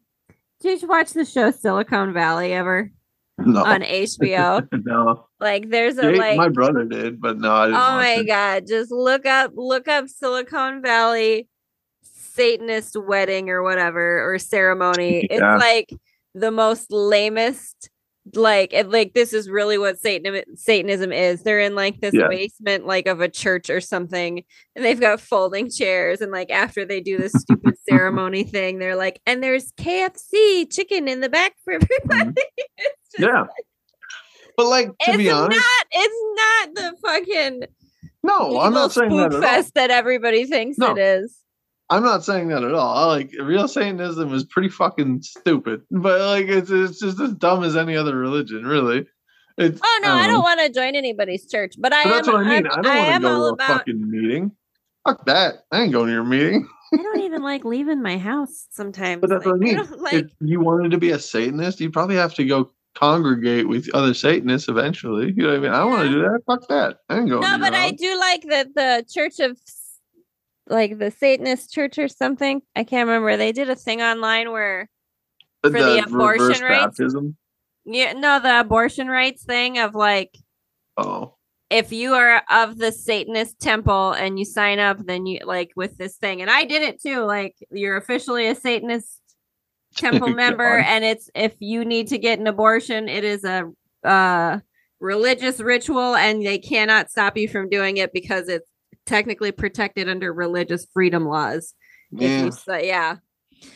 did 0.62 0.82
you 0.82 0.88
watch 0.88 1.12
the 1.12 1.24
show 1.26 1.52
Silicon 1.52 2.12
Valley 2.14 2.54
ever 2.54 2.91
no, 3.40 3.64
on 3.64 3.82
HBO? 3.82 4.68
no. 4.86 5.26
Like 5.40 5.70
there's 5.70 5.98
a 5.98 6.12
Yeah, 6.12 6.18
like 6.20 6.38
my 6.38 6.50
brother 6.50 6.84
did, 6.86 7.22
but 7.22 7.38
no, 7.38 7.52
I 7.52 7.68
Oh 7.68 7.96
my 7.96 8.16
it. 8.18 8.28
god, 8.28 8.66
just 8.68 8.92
look 8.92 9.26
up 9.26 9.52
look 9.56 9.88
up 9.88 10.08
Silicon 10.08 10.82
Valley 10.82 11.48
Satanist 12.02 12.96
wedding 12.96 13.50
or 13.50 13.62
whatever 13.64 14.24
or 14.32 14.40
ceremony. 14.40 15.28
It's 15.30 15.42
like 15.42 15.90
the 16.34 16.52
most 16.52 16.92
lamest 16.92 17.90
like 18.34 18.74
it, 18.74 18.90
like 18.90 19.14
this 19.14 19.32
is 19.32 19.50
really 19.50 19.78
what 19.78 20.00
Satan 20.00 20.42
Satanism 20.56 21.12
is. 21.14 21.44
They're 21.44 21.62
in 21.62 21.76
like 21.76 22.00
this 22.02 22.14
Yeah. 22.14 22.28
basement 22.30 22.86
like 22.86 23.08
of 23.08 23.22
a 23.22 23.30
church 23.30 23.70
or 23.70 23.80
something 23.80 24.44
and 24.76 24.84
they've 24.84 25.00
got 25.00 25.22
folding 25.22 25.70
chairs 25.70 26.20
and 26.20 26.32
like 26.32 26.50
after 26.52 26.84
they 26.84 27.00
do 27.00 27.18
this 27.18 27.34
stupid 27.34 27.76
ceremony 27.90 28.44
thing 28.44 28.80
they're 28.80 28.96
like 28.96 29.22
and 29.26 29.42
there's 29.44 29.72
KFC 29.74 30.72
chicken 30.72 31.08
in 31.08 31.22
the 31.22 31.30
back 31.30 31.54
for 31.64 31.74
everybody. 31.74 32.34
Just- 32.80 33.20
Mm-hmm. 33.20 33.24
Yeah. 33.24 33.44
But 34.58 34.68
like 34.68 34.88
to 34.88 34.96
it's 35.10 35.18
be 35.18 35.30
honest, 35.30 35.60
not 35.60 35.86
it's 35.92 36.74
not 36.76 36.76
the 36.76 36.98
fucking 37.08 37.64
no, 38.24 38.60
I'm 38.60 38.74
not 38.74 38.92
saying 38.92 39.16
that 39.16 39.32
spook 39.32 39.44
at 39.44 39.50
all. 39.50 39.56
fest 39.56 39.74
that 39.76 39.92
everybody 39.92 40.46
thinks 40.46 40.78
No. 40.78 40.92
it 40.96 40.98
is. 41.00 41.36
I'm 41.90 42.04
not 42.04 42.26
saying 42.26 42.50
that 42.50 42.64
at 42.64 42.74
all. 42.74 42.98
I, 42.98 43.06
like 43.06 43.32
real 43.40 43.68
Satanism 43.68 44.34
is 44.34 44.44
pretty 44.44 44.70
fucking 44.70 45.22
stupid, 45.22 45.82
but 45.90 46.20
like 46.22 46.48
it's 46.48 46.70
it's 46.70 47.00
just 47.00 47.20
as 47.22 47.34
dumb 47.36 47.64
as 47.64 47.78
any 47.78 47.96
other 47.96 48.18
religion, 48.18 48.66
really. 48.66 49.06
It's 49.58 49.80
Oh 49.84 50.00
no, 50.04 50.12
I 50.12 50.28
don't 50.28 50.44
want 50.44 50.60
to 50.60 50.70
join 50.70 50.96
anybody's 50.96 51.48
church, 51.50 51.76
but 51.80 51.94
I 51.94 52.04
But 52.04 52.10
am. 52.10 52.16
that's 52.18 52.28
what 52.28 52.36
I 52.38 52.44
mean. 52.44 52.68
I'm- 52.68 52.80
I 52.80 52.82
don't 52.82 52.98
want 52.98 53.14
to 53.16 53.20
go 53.22 53.36
to 53.38 53.42
a 53.44 53.54
about. 53.54 53.68
fucking 53.70 54.10
meeting. 54.12 54.52
Fuck 55.08 55.26
that. 55.28 55.54
I 55.72 55.84
ain't 55.84 55.94
going 55.94 56.08
to 56.08 56.14
your 56.14 56.24
meeting. 56.26 56.68
I 56.94 56.98
don't 56.98 57.22
even 57.22 57.42
like 57.44 57.66
leaving 57.66 58.02
my 58.02 58.18
house 58.18 58.68
sometimes. 58.72 59.22
But 59.22 59.30
that's 59.30 59.46
like, 59.46 59.56
what 59.56 59.56
I 59.56 59.60
mean. 59.66 59.76
don't 59.78 60.02
like. 60.02 60.14
if 60.14 60.32
you 60.40 60.60
wanted 60.60 60.92
to 60.92 60.98
be 60.98 61.12
a 61.12 61.20
Satanist, 61.20 61.80
you'd 61.80 61.94
probably 61.94 62.16
have 62.16 62.34
to 62.36 62.46
go 62.46 62.72
congregate 62.96 63.68
with 63.68 63.90
other 63.94 64.14
Satanists 64.14 64.70
eventually. 64.70 65.34
You 65.36 65.44
know 65.44 65.50
what 65.50 65.58
I 65.58 65.60
mean? 65.62 65.72
I 65.72 65.84
want 65.84 66.04
to 66.04 66.10
do 66.10 66.22
that. 66.22 66.42
Fuck 66.48 66.68
that. 66.70 66.98
I 67.10 67.20
ain't 67.20 67.30
going. 67.30 67.42
no, 67.42 67.60
but 67.60 67.74
your 67.74 67.82
I 67.82 67.92
do 67.92 68.20
like 68.20 68.44
that 68.50 68.74
the 68.76 69.06
Church 69.10 69.40
of, 69.40 69.60
like 70.68 70.98
the 70.98 71.12
Satanist 71.12 71.72
Church 71.72 71.98
or 72.00 72.08
something. 72.08 72.62
I 72.76 72.84
can't 72.84 73.08
remember. 73.08 73.38
They 73.38 73.52
did 73.52 73.70
a 73.70 73.76
thing 73.76 74.02
online 74.02 74.52
where, 74.52 74.90
for 75.62 75.70
the 75.70 76.04
abortion 76.06 76.64
rights. 76.64 76.98
baptism. 76.98 77.36
yeah, 77.86 78.14
no, 78.14 78.40
the 78.40 78.60
abortion 78.62 79.08
rights 79.08 79.44
thing 79.44 79.78
of 79.80 79.94
like, 79.94 80.36
Oh, 80.98 81.36
if 81.70 81.91
you 81.91 82.13
are 82.13 82.41
of 82.49 82.78
the 82.78 82.91
Satanist 82.91 83.59
temple 83.59 84.13
and 84.13 84.39
you 84.39 84.45
sign 84.45 84.80
up, 84.80 85.05
then 85.05 85.26
you 85.26 85.39
like 85.45 85.72
with 85.76 85.97
this 85.97 86.15
thing. 86.15 86.41
And 86.41 86.49
I 86.49 86.63
did 86.63 86.82
it 86.82 87.01
too. 87.01 87.22
Like 87.22 87.55
you're 87.72 87.97
officially 87.97 88.47
a 88.47 88.55
Satanist 88.55 89.22
temple 89.95 90.30
member, 90.36 90.78
and 90.78 91.03
it's 91.03 91.30
if 91.36 91.55
you 91.59 91.84
need 91.84 92.07
to 92.07 92.18
get 92.18 92.39
an 92.39 92.47
abortion, 92.47 93.09
it 93.09 93.24
is 93.24 93.43
a 93.43 93.72
uh 94.03 94.59
religious 94.99 95.59
ritual, 95.59 96.15
and 96.15 96.45
they 96.45 96.57
cannot 96.57 97.11
stop 97.11 97.38
you 97.38 97.47
from 97.47 97.70
doing 97.70 97.97
it 97.97 98.13
because 98.13 98.47
it's 98.47 98.70
technically 99.05 99.51
protected 99.51 100.09
under 100.09 100.34
religious 100.34 100.88
freedom 100.93 101.26
laws. 101.26 101.74
Yeah. 102.11 102.49
say, 102.51 102.88
yeah. 102.88 103.18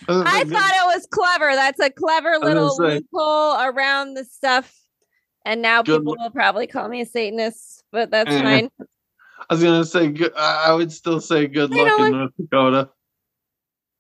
I 0.08 0.44
thought 0.44 0.72
it 0.74 0.96
was 0.96 1.08
clever. 1.12 1.54
That's 1.56 1.80
a 1.80 1.90
clever 1.90 2.38
little 2.40 2.76
loophole 2.78 3.60
around 3.60 4.14
the 4.14 4.26
stuff. 4.26 4.74
And 5.46 5.62
now 5.62 5.82
Good 5.84 6.02
people 6.02 6.16
will 6.20 6.30
probably 6.30 6.68
call 6.68 6.88
me 6.88 7.02
a 7.02 7.06
Satanist, 7.06 7.84
but 7.92 8.12
that's 8.12 8.30
Eh, 8.30 8.42
fine. 8.42 8.70
I 9.50 9.54
was 9.56 9.64
gonna 9.64 9.84
say, 9.86 10.10
good, 10.10 10.32
I 10.38 10.66
I 10.68 10.74
would 10.74 10.92
still 10.92 11.20
say 11.20 11.48
good 11.48 11.72
luck 11.72 12.00
in 12.00 12.12
North 12.12 12.32
Dakota. 12.40 12.90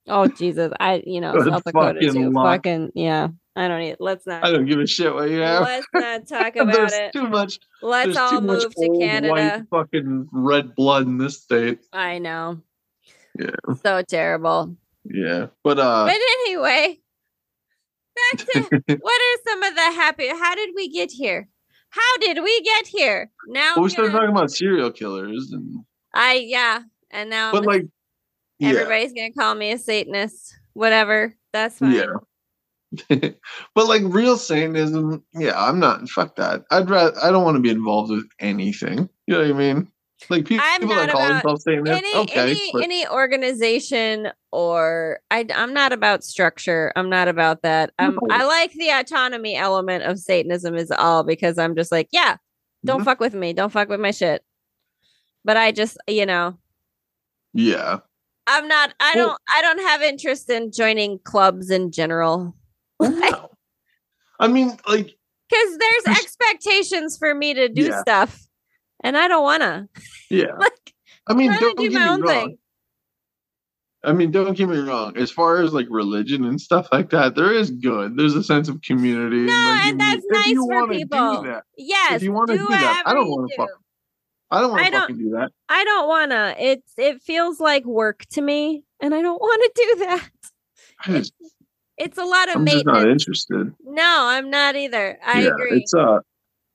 Oh 0.07 0.27
Jesus, 0.27 0.71
I 0.79 1.03
you 1.05 1.19
know 1.21 1.33
Good 1.37 1.47
South 1.47 1.63
Dakota 1.63 1.99
fucking 2.01 2.13
too. 2.13 2.29
luck. 2.31 2.45
Fucking 2.57 2.91
yeah. 2.95 3.29
I 3.53 3.67
don't 3.67 3.79
need. 3.81 3.97
Let's 3.99 4.25
not. 4.25 4.45
I 4.45 4.51
don't 4.51 4.65
give 4.65 4.79
a 4.79 4.87
shit 4.87 5.13
what 5.13 5.29
you 5.29 5.39
have. 5.41 5.63
Let's 5.63 5.87
not 5.93 6.27
talk 6.27 6.55
about 6.55 6.73
There's 6.73 6.93
it. 6.93 7.11
too 7.11 7.27
much. 7.27 7.59
Let's 7.81 8.15
all 8.15 8.29
too 8.29 8.41
move 8.41 8.73
to 8.73 8.97
Canada. 8.99 9.67
fucking 9.69 10.29
red 10.31 10.73
blood 10.73 11.05
in 11.05 11.17
this 11.17 11.41
state. 11.41 11.79
I 11.91 12.19
know. 12.19 12.61
Yeah. 13.37 13.49
So 13.83 14.03
terrible. 14.03 14.77
Yeah, 15.03 15.47
but 15.65 15.79
uh, 15.79 16.05
But 16.05 16.19
anyway, 16.45 16.99
back 18.15 18.45
to 18.47 18.61
what 19.01 19.21
are 19.21 19.49
some 19.49 19.63
of 19.63 19.75
the 19.75 19.81
happy? 19.81 20.27
How 20.27 20.55
did 20.55 20.71
we 20.75 20.89
get 20.89 21.11
here? 21.11 21.47
How 21.89 22.17
did 22.19 22.41
we 22.41 22.61
get 22.61 22.87
here? 22.87 23.31
Now 23.47 23.73
well, 23.75 23.83
we 23.83 23.89
started 23.89 24.11
gonna- 24.11 24.25
talking 24.25 24.35
about 24.35 24.51
serial 24.51 24.91
killers, 24.91 25.51
and 25.51 25.83
I 26.13 26.35
yeah, 26.35 26.81
and 27.11 27.29
now 27.29 27.51
but 27.51 27.65
like, 27.65 27.85
yeah, 28.59 28.69
everybody's 28.69 29.13
gonna 29.13 29.33
call 29.33 29.55
me 29.55 29.71
a 29.71 29.77
Satanist. 29.77 30.55
Whatever. 30.73 31.35
That's 31.51 31.79
fine. 31.79 31.91
yeah. 31.93 32.05
but 33.75 33.87
like 33.87 34.01
real 34.05 34.37
Satanism, 34.37 35.23
yeah, 35.33 35.53
I'm 35.55 35.79
not. 35.79 36.07
Fuck 36.09 36.37
that. 36.37 36.63
I'd 36.71 36.89
rather. 36.89 37.17
I 37.21 37.31
don't 37.31 37.43
want 37.43 37.55
to 37.55 37.61
be 37.61 37.69
involved 37.69 38.11
with 38.11 38.27
anything. 38.39 39.09
You 39.27 39.33
know 39.33 39.41
what 39.41 39.49
I 39.49 39.53
mean? 39.53 39.87
Like 40.29 40.45
people, 40.45 40.63
I'm 40.67 40.81
people 40.81 40.95
that 40.95 41.07
not 41.07 41.13
call 41.13 41.21
about 41.25 41.33
themselves 41.43 41.63
Satanists. 41.63 41.97
any 41.97 42.15
okay, 42.23 42.51
any 42.51 42.69
but- 42.73 42.83
any 42.83 43.07
organization 43.07 44.29
or 44.51 45.19
I 45.31 45.45
I'm 45.53 45.73
not 45.73 45.93
about 45.93 46.23
structure. 46.23 46.91
I'm 46.95 47.09
not 47.09 47.27
about 47.27 47.63
that. 47.63 47.91
Um, 47.99 48.19
No. 48.21 48.35
I 48.35 48.45
like 48.45 48.71
the 48.73 48.89
autonomy 48.89 49.55
element 49.55 50.03
of 50.03 50.19
Satanism 50.19 50.75
is 50.75 50.91
all 50.91 51.23
because 51.23 51.57
I'm 51.57 51.75
just 51.75 51.91
like, 51.91 52.07
yeah, 52.11 52.37
don't 52.85 53.01
Mhm. 53.01 53.05
fuck 53.05 53.19
with 53.19 53.33
me. 53.33 53.53
Don't 53.53 53.71
fuck 53.71 53.89
with 53.89 53.99
my 53.99 54.11
shit. 54.11 54.43
But 55.43 55.57
I 55.57 55.71
just, 55.71 55.97
you 56.07 56.25
know, 56.25 56.57
yeah. 57.53 57.99
I'm 58.47 58.67
not 58.67 58.93
I 58.99 59.13
Well- 59.15 59.27
don't 59.29 59.39
I 59.55 59.61
don't 59.61 59.79
have 59.87 60.01
interest 60.01 60.49
in 60.49 60.71
joining 60.71 61.19
clubs 61.19 61.69
in 61.71 61.91
general. 61.91 62.55
No. 63.01 63.49
I 64.39 64.47
mean, 64.47 64.77
like, 64.87 65.15
Cuz 65.51 65.77
there's 65.77 66.17
expectations 66.17 67.17
for 67.17 67.33
me 67.35 67.53
to 67.55 67.67
do 67.69 67.87
Yeah. 67.87 68.01
stuff 68.01 68.39
and 69.01 69.17
I 69.17 69.27
don't 69.27 69.43
want 69.43 69.61
to. 69.63 69.87
yeah. 70.29 70.53
like 70.57 70.93
I 71.27 71.33
mean, 71.33 71.51
don't 71.59 71.77
do 71.77 71.83
get 71.89 71.93
my 71.93 71.99
me 72.05 72.09
own 72.11 72.21
wrong. 72.21 72.29
thing. 72.31 72.57
I 74.03 74.13
mean, 74.13 74.31
don't 74.31 74.57
get 74.57 74.67
me 74.67 74.79
wrong. 74.79 75.15
As 75.15 75.29
far 75.29 75.61
as 75.61 75.73
like 75.73 75.85
religion 75.89 76.43
and 76.45 76.59
stuff 76.59 76.87
like 76.91 77.11
that, 77.11 77.35
there 77.35 77.53
is 77.53 77.69
good. 77.69 78.17
There's 78.17 78.33
a 78.35 78.43
sense 78.43 78.67
of 78.67 78.81
community. 78.81 79.41
No, 79.41 79.53
like, 79.53 79.85
and 79.85 80.01
if 80.01 80.07
that's 80.07 80.25
nice 80.29 80.55
for 80.55 80.65
wanna 80.65 80.93
people. 80.93 81.43
that, 81.43 81.63
Yes, 81.77 82.23
you 82.23 82.31
wanna 82.33 82.53
do 82.53 82.59
do 82.63 82.67
that, 82.69 83.03
I 83.05 83.13
don't 83.13 83.29
wanna 83.29 83.47
do. 83.47 83.53
fuck- 83.57 83.69
I 84.53 84.59
don't 84.59 84.71
want 84.71 84.85
to 84.87 84.91
fucking 84.91 85.17
do 85.17 85.29
that. 85.37 85.49
I 85.69 85.83
don't 85.85 86.07
wanna. 86.09 86.55
It's 86.59 86.91
it 86.97 87.21
feels 87.21 87.59
like 87.61 87.85
work 87.85 88.25
to 88.31 88.41
me, 88.41 88.83
and 88.99 89.13
I 89.15 89.21
don't 89.21 89.39
want 89.39 89.61
to 89.61 89.71
do 89.75 89.95
that. 90.05 90.29
Just, 91.05 91.33
It's 91.97 92.17
a 92.17 92.25
lot 92.25 92.49
of 92.49 92.55
I'm 92.57 92.65
just 92.65 92.85
not 92.85 92.95
maintenance. 92.95 93.23
interested. 93.23 93.71
No, 93.85 94.03
I'm 94.27 94.49
not 94.49 94.75
either. 94.75 95.19
I 95.23 95.43
yeah, 95.43 95.47
agree. 95.49 95.77
it's 95.79 95.93
uh, 95.93 96.19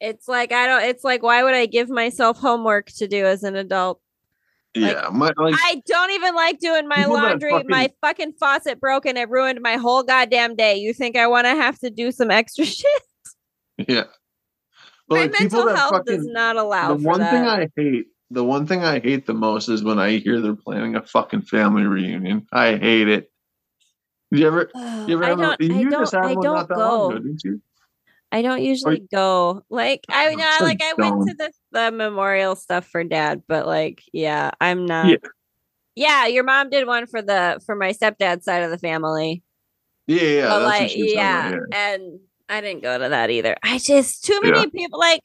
It's 0.01 0.29
like 0.29 0.53
I 0.53 0.67
don't. 0.67 0.83
It's 0.85 1.05
like 1.05 1.23
why 1.23 1.43
would 1.43 1.55
I 1.55 1.67
give 1.67 1.89
myself 1.89 2.39
homework 2.39 2.87
to 2.97 3.09
do 3.09 3.25
as 3.25 3.43
an 3.43 3.57
adult? 3.57 4.01
Like, 4.77 4.95
yeah, 4.95 5.09
my 5.11 5.33
like 5.37 5.55
I 5.57 5.83
don't 5.87 6.11
even 6.13 6.35
like 6.35 6.59
doing 6.59 6.87
my 6.87 7.07
laundry. 7.07 7.53
My 7.65 7.91
fucking 8.03 8.35
faucet 8.39 8.79
broke 8.79 9.07
and 9.07 9.17
it 9.17 9.31
ruined 9.31 9.61
my 9.63 9.77
whole 9.77 10.03
goddamn 10.03 10.55
day. 10.55 10.77
You 10.77 10.93
think 10.93 11.17
I 11.17 11.27
want 11.29 11.47
to 11.47 11.55
have 11.55 11.79
to 11.79 11.91
do 11.91 12.13
some 12.13 12.31
extra 12.31 12.65
shit? 12.67 13.03
yeah. 13.89 14.05
But 15.09 15.15
my 15.15 15.21
like 15.23 15.33
mental 15.41 15.75
health 15.75 15.93
fucking 15.93 16.17
does 16.17 16.27
not 16.27 16.57
allow 16.57 16.95
the 16.95 17.07
one 17.07 17.21
that. 17.21 17.31
thing 17.31 17.43
I 17.43 17.69
hate, 17.77 18.07
the 18.31 18.45
one 18.45 18.67
thing 18.67 18.85
I 18.85 18.99
hate 18.99 19.27
the 19.27 19.35
most 19.35 19.69
is 19.69 19.83
when 19.83 19.99
I 19.99 20.19
hear 20.19 20.41
they're 20.41 20.57
planning 20.57 20.97
a 20.97 21.07
fucking 21.07 21.43
family 21.43 21.85
reunion. 21.85 22.47
I 22.53 22.77
hate 22.77 23.09
it. 23.09 23.31
You 24.31 24.47
ever, 24.47 24.71
you 24.75 25.15
ever 25.17 25.25
I 25.25 25.29
have 25.29 25.39
don't. 25.39 25.61
a, 25.61 25.75
I 25.75 25.79
you 25.79 25.91
don't. 25.91 26.15
I 26.15 26.35
don't 26.35 26.43
that 26.43 26.45
long 26.45 26.67
go. 26.67 27.11
ago, 27.11 27.19
didn't 27.19 27.45
you? 27.45 27.63
I 28.33 28.43
don't 28.43 28.59
oh, 28.61 28.63
usually 28.63 29.03
go. 29.13 29.63
Like 29.71 30.05
I 30.09 30.33
oh, 30.33 30.35
know, 30.35 30.55
so 30.59 30.65
like 30.65 30.83
I 30.83 30.95
went 30.97 31.29
to 31.29 31.35
the 31.35 31.53
the 31.73 31.93
memorial 31.93 32.57
stuff 32.57 32.87
for 32.87 33.05
dad, 33.05 33.43
but 33.47 33.67
like, 33.67 34.03
yeah, 34.13 34.51
I'm 34.61 34.87
not. 34.87 35.09
Yeah. 35.09 35.17
Yeah, 35.95 36.27
your 36.27 36.45
mom 36.45 36.69
did 36.69 36.87
one 36.87 37.07
for 37.07 37.23
the 37.23 37.61
for 37.65 37.75
my 37.75 37.93
stepdad's 37.93 38.45
side 38.45 38.63
of 38.63 38.71
the 38.71 38.79
family. 38.79 39.43
Yeah, 40.07 40.23
yeah, 40.23 40.49
but 40.49 40.63
like, 40.63 40.83
was 40.83 40.95
yeah, 40.97 41.57
and 41.73 42.21
I 42.49 42.61
didn't 42.61 42.83
go 42.83 42.99
to 42.99 43.09
that 43.09 43.31
either. 43.31 43.57
I 43.63 43.79
just 43.79 44.25
too 44.25 44.39
many 44.43 44.59
Yeah. 44.59 44.67
people. 44.67 44.99
Like, 44.99 45.21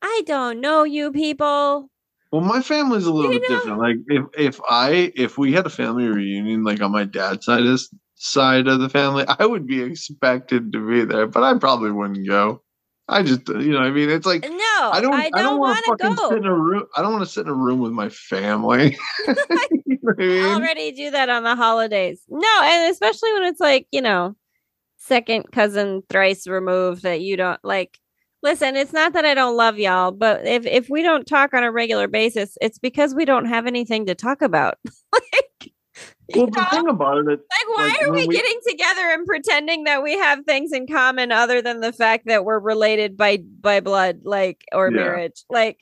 I 0.00 0.22
don't 0.26 0.60
know 0.60 0.84
you 0.84 1.12
people. 1.12 1.90
Well, 2.32 2.40
my 2.40 2.62
family's 2.62 3.06
a 3.06 3.12
little 3.12 3.32
You 3.32 3.40
bit 3.40 3.50
know- 3.50 3.56
different. 3.56 3.78
Like 3.78 3.96
if 4.08 4.24
if 4.38 4.60
I 4.68 5.12
if 5.14 5.36
we 5.36 5.52
had 5.52 5.66
a 5.66 5.70
family 5.70 6.06
reunion, 6.06 6.64
like 6.64 6.80
on 6.80 6.92
my 6.92 7.04
dad's 7.04 7.44
side 7.44 7.66
of 7.66 7.80
side 8.16 8.66
of 8.66 8.80
the 8.80 8.88
family, 8.88 9.24
I 9.28 9.46
would 9.46 9.66
be 9.66 9.82
expected 9.82 10.72
to 10.72 10.88
be 10.88 11.04
there, 11.04 11.26
but 11.26 11.42
I 11.42 11.56
probably 11.58 11.92
wouldn't 11.92 12.26
go. 12.26 12.62
I 13.08 13.22
just, 13.22 13.48
you 13.48 13.70
know, 13.70 13.78
I 13.78 13.90
mean, 13.90 14.10
it's 14.10 14.26
like 14.26 14.42
No, 14.42 14.90
I 14.92 15.00
don't, 15.00 15.14
I 15.14 15.30
don't, 15.30 15.60
want 15.60 15.84
to 15.84 15.90
want 15.90 16.00
to 16.00 16.08
fucking 16.08 16.28
sit 16.28 16.38
in 16.38 16.46
a 16.46 16.54
room. 16.54 16.86
I 16.96 17.02
don't 17.02 17.12
want 17.12 17.24
to 17.24 17.30
sit 17.30 17.46
in 17.46 17.52
a 17.52 17.54
room 17.54 17.78
with 17.78 17.92
my 17.92 18.08
family. 18.08 18.98
you 19.28 19.98
know 20.02 20.12
I 20.18 20.20
mean? 20.20 20.44
already 20.44 20.90
do 20.90 21.12
that 21.12 21.28
on 21.28 21.44
the 21.44 21.54
holidays. 21.54 22.22
No, 22.28 22.60
and 22.64 22.90
especially 22.90 23.32
when 23.34 23.44
it's 23.44 23.60
like 23.60 23.86
you 23.92 24.02
know, 24.02 24.34
second 24.96 25.52
cousin 25.52 26.02
thrice 26.08 26.48
removed 26.48 27.02
that 27.02 27.20
you 27.20 27.36
don't 27.36 27.60
like. 27.62 27.98
Listen, 28.42 28.76
it's 28.76 28.92
not 28.92 29.12
that 29.12 29.24
I 29.24 29.34
don't 29.34 29.56
love 29.56 29.78
y'all, 29.78 30.10
but 30.10 30.44
if 30.44 30.66
if 30.66 30.88
we 30.90 31.02
don't 31.02 31.26
talk 31.26 31.54
on 31.54 31.62
a 31.62 31.70
regular 31.70 32.08
basis, 32.08 32.58
it's 32.60 32.78
because 32.78 33.14
we 33.14 33.24
don't 33.24 33.46
have 33.46 33.66
anything 33.66 34.06
to 34.06 34.16
talk 34.16 34.42
about. 34.42 34.78
like, 36.28 36.36
Well, 36.36 36.46
the 36.46 36.66
thing 36.70 36.88
about 36.88 37.18
it, 37.18 37.26
Like, 37.28 37.76
why 37.76 37.88
like, 37.88 38.02
are 38.08 38.12
we, 38.12 38.26
we- 38.26 38.34
getting 38.36 38.58
together 38.68 39.02
and 39.12 39.26
pretending 39.26 39.84
that 39.84 40.02
we 40.02 40.12
have 40.18 40.44
things 40.44 40.72
in 40.72 40.86
common 40.86 41.32
other 41.32 41.62
than 41.62 41.80
the 41.80 41.92
fact 41.92 42.26
that 42.26 42.44
we're 42.44 42.58
related 42.58 43.16
by 43.16 43.38
by 43.60 43.80
blood, 43.80 44.20
like 44.24 44.64
or 44.72 44.90
Yeah. 44.90 44.96
marriage? 44.96 45.44
Like, 45.50 45.78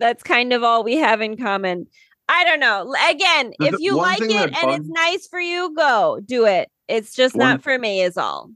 that's 0.00 0.22
kind 0.22 0.52
of 0.52 0.62
all 0.62 0.82
we 0.84 0.96
have 0.96 1.20
in 1.20 1.36
common. 1.36 1.86
I 2.28 2.44
don't 2.44 2.60
know. 2.60 2.94
Again, 3.10 3.52
The- 3.58 3.66
if 3.66 3.74
you 3.80 3.96
like 3.96 4.20
it 4.22 4.32
and 4.32 4.54
that 4.54 4.80
it's 4.80 4.88
nice 4.88 5.26
for 5.28 5.40
you, 5.40 5.74
go 5.76 6.20
do 6.24 6.46
it. 6.46 6.68
It's 6.88 7.14
just 7.14 7.34
One- 7.36 7.48
not 7.48 7.62
for 7.62 7.78
me, 7.78 8.02
is 8.02 8.16
all. 8.16 8.50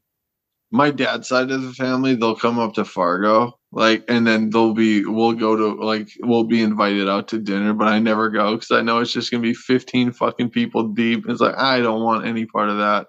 my 0.71 0.91
dad's 0.91 1.29
side 1.29 1.51
of 1.51 1.63
the 1.63 1.73
family, 1.73 2.15
they'll 2.15 2.35
come 2.37 2.59
up 2.59 2.75
to 2.75 2.85
Fargo, 2.85 3.58
like, 3.71 4.05
and 4.09 4.27
then 4.27 4.51
they'll 4.51 4.75
be, 4.75 5.05
we'll 5.05 5.35
go 5.35 5.57
to, 5.57 5.85
like, 5.85 6.09
we'll 6.21 6.45
be 6.45 6.63
invited 6.63 7.09
out 7.09 7.29
to 7.29 7.39
dinner, 7.39 7.75
but 7.75 7.89
I 7.89 7.99
never 7.99 8.31
go 8.31 8.55
because 8.55 8.71
I 8.71 8.83
know 8.83 8.99
it's 9.01 9.13
just 9.13 9.31
gonna 9.31 9.43
be 9.43 9.55
fifteen 9.55 10.13
fucking 10.13 10.51
people 10.51 10.89
deep. 10.89 11.25
It's 11.29 11.41
like 11.41 11.57
I 11.57 11.81
don't 11.81 12.03
want 12.03 12.27
any 12.27 12.47
part 12.47 12.71
of 12.71 12.79
that. 12.79 13.09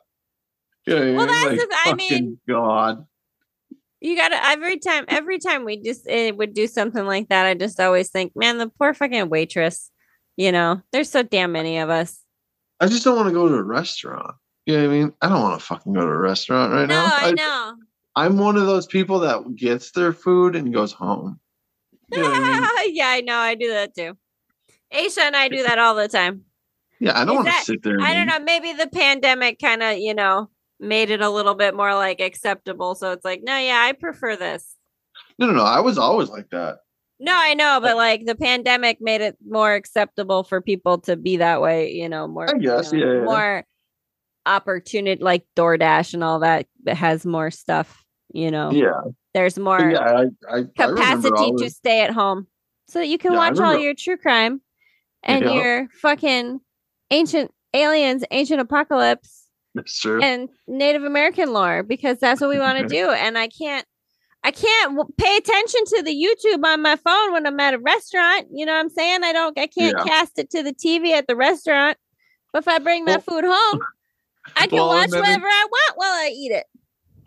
Yeah, 0.85 1.15
Well, 1.15 1.27
that's 1.27 1.45
like, 1.45 1.69
I 1.85 1.93
mean- 1.93 2.39
God. 2.47 3.05
You 4.01 4.15
gotta 4.15 4.41
every 4.47 4.79
time 4.79 5.03
every 5.09 5.39
time 5.39 5.65
we 5.65 5.81
just 5.81 6.07
it 6.07 6.37
would 6.37 6.53
do 6.53 6.67
something 6.67 7.05
like 7.05 7.27
that, 7.27 7.45
I 7.45 7.53
just 7.53 7.79
always 7.81 8.09
think, 8.09 8.31
man, 8.33 8.57
the 8.57 8.69
poor 8.69 8.93
fucking 8.93 9.27
waitress. 9.27 9.91
You 10.37 10.53
know, 10.53 10.81
there's 10.93 11.09
so 11.09 11.21
damn 11.21 11.51
many 11.51 11.79
of 11.79 11.89
us. 11.89 12.23
I 12.79 12.87
just 12.87 13.03
don't 13.03 13.17
want 13.17 13.27
to 13.27 13.33
go 13.33 13.49
to 13.49 13.55
a 13.55 13.61
restaurant. 13.63 14.35
You 14.65 14.77
know 14.77 14.87
what 14.87 14.93
I 14.93 14.97
mean? 14.99 15.13
I 15.21 15.27
don't 15.27 15.41
want 15.41 15.59
to 15.59 15.65
fucking 15.65 15.91
go 15.91 15.99
to 15.99 16.07
a 16.07 16.17
restaurant 16.17 16.71
right 16.71 16.87
now. 16.87 17.03
No, 17.03 17.09
now. 17.09 17.17
I 17.17 17.31
know. 17.31 17.75
I'm 18.15 18.37
one 18.37 18.57
of 18.57 18.65
those 18.65 18.87
people 18.87 19.19
that 19.19 19.55
gets 19.55 19.91
their 19.91 20.13
food 20.13 20.55
and 20.55 20.73
goes 20.73 20.91
home. 20.91 21.39
You 22.11 22.21
know 22.21 22.31
I 22.33 22.83
mean? 22.85 22.95
yeah, 22.95 23.07
I 23.07 23.21
know. 23.21 23.37
I 23.37 23.55
do 23.55 23.69
that 23.69 23.95
too. 23.95 24.17
Aisha 24.93 25.19
and 25.19 25.35
I 25.35 25.47
do 25.47 25.63
that 25.63 25.79
all 25.79 25.95
the 25.95 26.07
time. 26.07 26.45
Yeah, 26.99 27.17
I 27.17 27.23
don't 27.23 27.35
want 27.35 27.47
to 27.47 27.53
sit 27.63 27.83
there. 27.83 27.95
and 27.95 28.03
I 28.03 28.13
don't 28.13 28.27
know. 28.27 28.39
Maybe 28.39 28.73
the 28.73 28.87
pandemic 28.87 29.59
kind 29.59 29.83
of, 29.83 29.97
you 29.97 30.13
know, 30.13 30.49
made 30.79 31.11
it 31.11 31.21
a 31.21 31.29
little 31.29 31.55
bit 31.55 31.75
more 31.75 31.93
like 31.93 32.19
acceptable. 32.19 32.95
So 32.95 33.11
it's 33.11 33.23
like, 33.23 33.41
no, 33.43 33.57
yeah, 33.57 33.81
I 33.85 33.93
prefer 33.93 34.35
this. 34.35 34.75
No, 35.37 35.47
no, 35.47 35.53
no. 35.53 35.63
I 35.63 35.79
was 35.79 35.97
always 35.97 36.29
like 36.29 36.49
that. 36.49 36.79
No, 37.21 37.33
I 37.35 37.53
know, 37.53 37.79
but 37.81 37.97
like 37.97 38.25
the 38.25 38.35
pandemic 38.35 38.99
made 39.01 39.21
it 39.21 39.37
more 39.45 39.73
acceptable 39.73 40.43
for 40.43 40.61
people 40.61 40.99
to 40.99 41.17
be 41.17 41.37
that 41.37 41.61
way, 41.61 41.91
you 41.91 42.07
know, 42.07 42.27
more 42.27 42.49
I 42.49 42.57
guess, 42.57 42.93
you 42.93 42.99
know, 42.99 43.11
yeah, 43.11 43.19
yeah. 43.19 43.25
more 43.25 43.65
opportunity 44.45 45.21
like 45.21 45.45
DoorDash 45.55 46.13
and 46.13 46.23
all 46.23 46.39
that 46.39 46.65
that 46.89 46.97
has 46.97 47.23
more 47.25 47.51
stuff, 47.51 48.03
you 48.33 48.49
know. 48.49 48.71
Yeah, 48.71 49.01
There's 49.35 49.59
more 49.59 49.79
yeah. 49.79 49.99
I, 49.99 50.21
I, 50.51 50.57
I 50.57 50.63
capacity 50.75 51.29
to 51.29 51.35
always- 51.35 51.75
stay 51.75 52.01
at 52.01 52.09
home 52.11 52.47
so 52.87 52.97
that 52.99 53.07
you 53.07 53.19
can 53.19 53.33
Yeah, 53.33 53.37
watch 53.37 53.59
all 53.59 53.77
your 53.77 53.93
true 53.93 54.17
crime 54.17 54.61
and 55.21 55.45
Yeah. 55.45 55.53
your 55.53 55.87
fucking 56.01 56.59
ancient 57.11 57.51
aliens, 57.75 58.23
ancient 58.31 58.59
apocalypse, 58.59 59.45
and 60.03 60.49
Native 60.67 61.03
American 61.03 61.53
lore 61.53 61.83
because 61.83 62.17
that's 62.19 62.41
what 62.41 62.49
we 62.49 62.57
want 62.59 62.79
to 62.79 62.87
do. 62.99 63.11
And 63.11 63.37
I 63.37 63.47
can't, 63.47 63.85
I 64.43 64.49
can't 64.51 64.97
pay 65.17 65.37
attention 65.37 65.81
to 65.85 66.01
the 66.03 66.11
YouTube 66.15 66.63
on 66.65 66.81
my 66.81 66.95
phone 66.95 67.33
when 67.33 67.45
I'm 67.45 67.59
at 67.59 67.75
a 67.75 67.79
restaurant. 67.79 68.47
You 68.51 68.65
know 68.65 68.73
what 68.73 68.79
I'm 68.79 68.89
saying? 68.89 69.23
I 69.23 69.31
don't, 69.33 69.57
I 69.59 69.67
can't 69.67 69.95
Yeah. 69.97 70.03
cast 70.05 70.39
it 70.39 70.49
to 70.51 70.63
the 70.63 70.73
TV 70.73 71.11
at 71.11 71.27
the 71.27 71.35
restaurant. 71.35 71.97
But 72.51 72.63
if 72.63 72.67
I 72.67 72.79
bring 72.79 73.05
that 73.05 73.23
food 73.23 73.43
home, 73.45 73.79
I 74.55 74.65
can 74.65 74.77
Well, 74.79 74.87
watch 74.87 75.11
whatever 75.11 75.45
I 75.45 75.67
want 75.69 75.97
while 75.97 76.09
I 76.11 76.31
eat 76.33 76.51
it. 76.51 76.65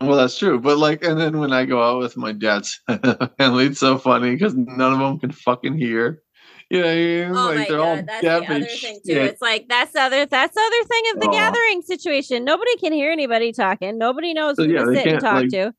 Well, 0.07 0.17
that's 0.17 0.37
true. 0.37 0.59
But 0.59 0.77
like, 0.77 1.03
and 1.03 1.19
then 1.19 1.39
when 1.39 1.51
I 1.53 1.65
go 1.65 1.81
out 1.83 1.99
with 1.99 2.17
my 2.17 2.31
dad's 2.31 2.79
family, 3.37 3.65
it's 3.65 3.79
so 3.79 3.97
funny 3.97 4.31
because 4.31 4.55
none 4.55 4.93
of 4.93 4.99
them 4.99 5.19
can 5.19 5.31
fucking 5.31 5.77
hear. 5.77 6.21
You 6.69 6.81
know, 6.81 6.89
I 6.89 6.95
mean? 6.95 7.29
Oh 7.31 7.33
like 7.55 7.67
they're 7.67 7.79
all 7.79 7.95
god, 7.97 8.07
that's 8.07 8.21
deaf 8.23 8.47
the 8.47 8.55
other 8.55 8.65
thing 8.65 8.95
too. 9.05 9.13
shit. 9.13 9.17
It's 9.25 9.41
like 9.41 9.67
that's 9.67 9.93
the 9.93 10.01
other 10.01 10.25
that's 10.25 10.55
the 10.55 10.61
other 10.61 10.87
thing 10.87 11.03
of 11.13 11.19
the 11.21 11.27
Aw. 11.27 11.31
gathering 11.31 11.81
situation. 11.83 12.43
Nobody 12.43 12.75
can 12.77 12.93
hear 12.93 13.11
anybody 13.11 13.51
talking. 13.51 13.97
Nobody 13.97 14.33
knows 14.33 14.55
So, 14.55 14.63
who 14.63 14.73
yeah, 14.73 14.85
to 14.85 14.93
sit 14.93 15.07
and 15.07 15.19
talk 15.19 15.41
like, 15.41 15.49
to. 15.49 15.73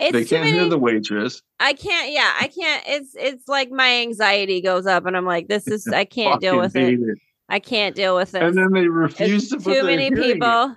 It's 0.00 0.12
They 0.12 0.24
can't 0.24 0.44
many. 0.44 0.58
hear 0.58 0.68
the 0.68 0.78
waitress. 0.78 1.42
I 1.60 1.74
can't. 1.74 2.10
Yeah, 2.10 2.32
I 2.40 2.48
can't. 2.48 2.82
It's 2.86 3.14
it's 3.14 3.48
like 3.48 3.70
my 3.70 4.00
anxiety 4.00 4.62
goes 4.62 4.86
up, 4.86 5.04
and 5.06 5.16
I'm 5.16 5.26
like, 5.26 5.46
this 5.46 5.68
is 5.68 5.86
I 5.92 6.04
can't 6.06 6.40
deal 6.40 6.58
with 6.58 6.74
it. 6.74 6.94
it. 6.98 7.18
I 7.50 7.58
can't 7.58 7.94
deal 7.94 8.16
with 8.16 8.30
this. 8.32 8.42
And 8.42 8.56
then 8.56 8.72
they 8.72 8.88
refuse 8.88 9.44
It's 9.44 9.52
to 9.52 9.58
put 9.58 9.74
too 9.74 9.84
many 9.84 10.10
people. 10.10 10.74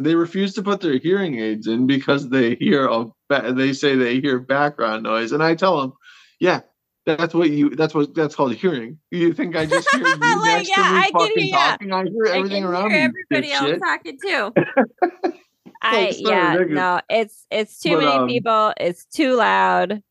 They 0.00 0.14
refuse 0.16 0.54
to 0.54 0.62
put 0.62 0.80
their 0.80 0.98
hearing 0.98 1.38
aids 1.38 1.66
in 1.68 1.86
because 1.86 2.28
they 2.28 2.56
hear 2.56 2.86
a. 2.88 3.06
They 3.52 3.72
say 3.72 3.94
they 3.96 4.20
hear 4.20 4.38
background 4.40 5.02
noise, 5.04 5.30
and 5.32 5.42
I 5.42 5.54
tell 5.54 5.80
them, 5.80 5.92
"Yeah, 6.40 6.62
that's 7.06 7.32
what 7.32 7.50
you. 7.50 7.70
That's 7.70 7.94
what 7.94 8.14
that's 8.14 8.34
called 8.34 8.54
hearing. 8.54 8.98
You 9.12 9.32
think 9.32 9.54
I 9.56 9.66
just 9.66 9.88
hear 9.94 10.04
you 10.06 10.16
Like, 10.16 10.44
next 10.46 10.68
yeah, 10.70 10.74
to 10.76 10.82
me 10.92 10.98
I 10.98 11.02
can 11.02 11.12
fucking 11.12 11.32
hear- 11.36 11.46
yeah. 11.46 11.70
talking? 11.70 11.92
I 11.92 12.04
hear 12.04 12.26
I 12.26 12.36
everything 12.38 12.62
can 12.62 12.70
around 12.72 12.90
hear 12.90 13.08
me. 13.08 13.14
everybody 13.30 13.52
else 13.52 13.70
dipshit." 13.70 13.80
talking 13.80 14.18
too. 14.20 15.32
I 15.82 16.10
so 16.12 16.30
yeah 16.30 16.52
ridiculous. 16.54 16.74
no, 16.76 17.00
it's 17.10 17.46
it's 17.50 17.78
too 17.78 17.96
But, 17.96 18.04
many 18.04 18.16
um, 18.16 18.28
people. 18.28 18.72
It's 18.78 19.04
too 19.04 19.34
loud. 19.34 20.02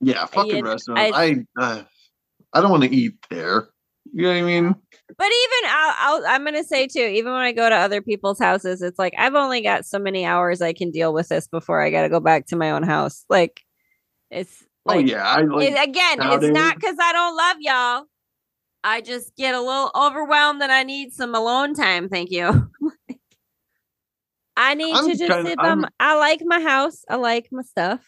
Yeah, 0.00 0.26
fucking 0.26 0.56
you 0.56 0.62
know, 0.62 0.70
restaurants. 0.72 1.16
I 1.16 1.44
uh, 1.58 1.82
I 2.52 2.60
don't 2.60 2.70
want 2.70 2.82
to 2.82 2.94
eat 2.94 3.14
there. 3.30 3.68
You 4.12 4.22
know 4.24 4.28
what 4.30 4.36
I 4.38 4.42
mean? 4.42 4.74
But 5.16 5.26
even 5.26 5.70
I'll, 5.70 5.94
I'll 5.98 6.26
I'm 6.26 6.44
gonna 6.44 6.64
say 6.64 6.86
too, 6.86 7.00
even 7.00 7.32
when 7.32 7.40
I 7.42 7.52
go 7.52 7.68
to 7.68 7.74
other 7.74 8.00
people's 8.02 8.38
houses, 8.38 8.82
it's 8.82 8.98
like 8.98 9.14
I've 9.18 9.34
only 9.34 9.60
got 9.62 9.84
so 9.86 9.98
many 9.98 10.24
hours 10.24 10.60
I 10.62 10.72
can 10.72 10.90
deal 10.90 11.12
with 11.12 11.28
this 11.28 11.46
before 11.48 11.80
I 11.82 11.90
got 11.90 12.02
to 12.02 12.08
go 12.08 12.20
back 12.20 12.46
to 12.46 12.56
my 12.56 12.70
own 12.70 12.82
house. 12.82 13.24
Like 13.28 13.62
it's 14.30 14.62
oh, 14.86 14.94
like 14.94 15.04
oh 15.06 15.08
yeah, 15.08 15.22
I 15.26 15.40
like. 15.42 15.70
it- 15.70 15.88
again, 15.88 16.18
nowadays- 16.18 16.50
it's 16.50 16.58
not 16.58 16.76
because 16.76 16.96
I 17.00 17.12
don't 17.12 17.36
love 17.36 17.56
y'all. 17.60 18.04
I 18.82 19.00
just 19.02 19.36
get 19.36 19.54
a 19.54 19.60
little 19.60 19.90
overwhelmed 19.94 20.62
that 20.62 20.70
I 20.70 20.84
need 20.84 21.12
some 21.12 21.34
alone 21.34 21.74
time. 21.74 22.08
Thank 22.08 22.30
you. 22.30 22.70
I 24.56 24.74
need 24.74 24.94
I'm 24.94 25.04
to 25.06 25.16
just 25.16 25.30
kinda- 25.30 25.50
sit 25.50 25.58
by 25.58 25.74
my, 25.74 25.88
I 26.00 26.16
like 26.16 26.40
my 26.44 26.60
house. 26.60 27.04
I 27.08 27.16
like 27.16 27.48
my 27.50 27.62
stuff. 27.62 28.00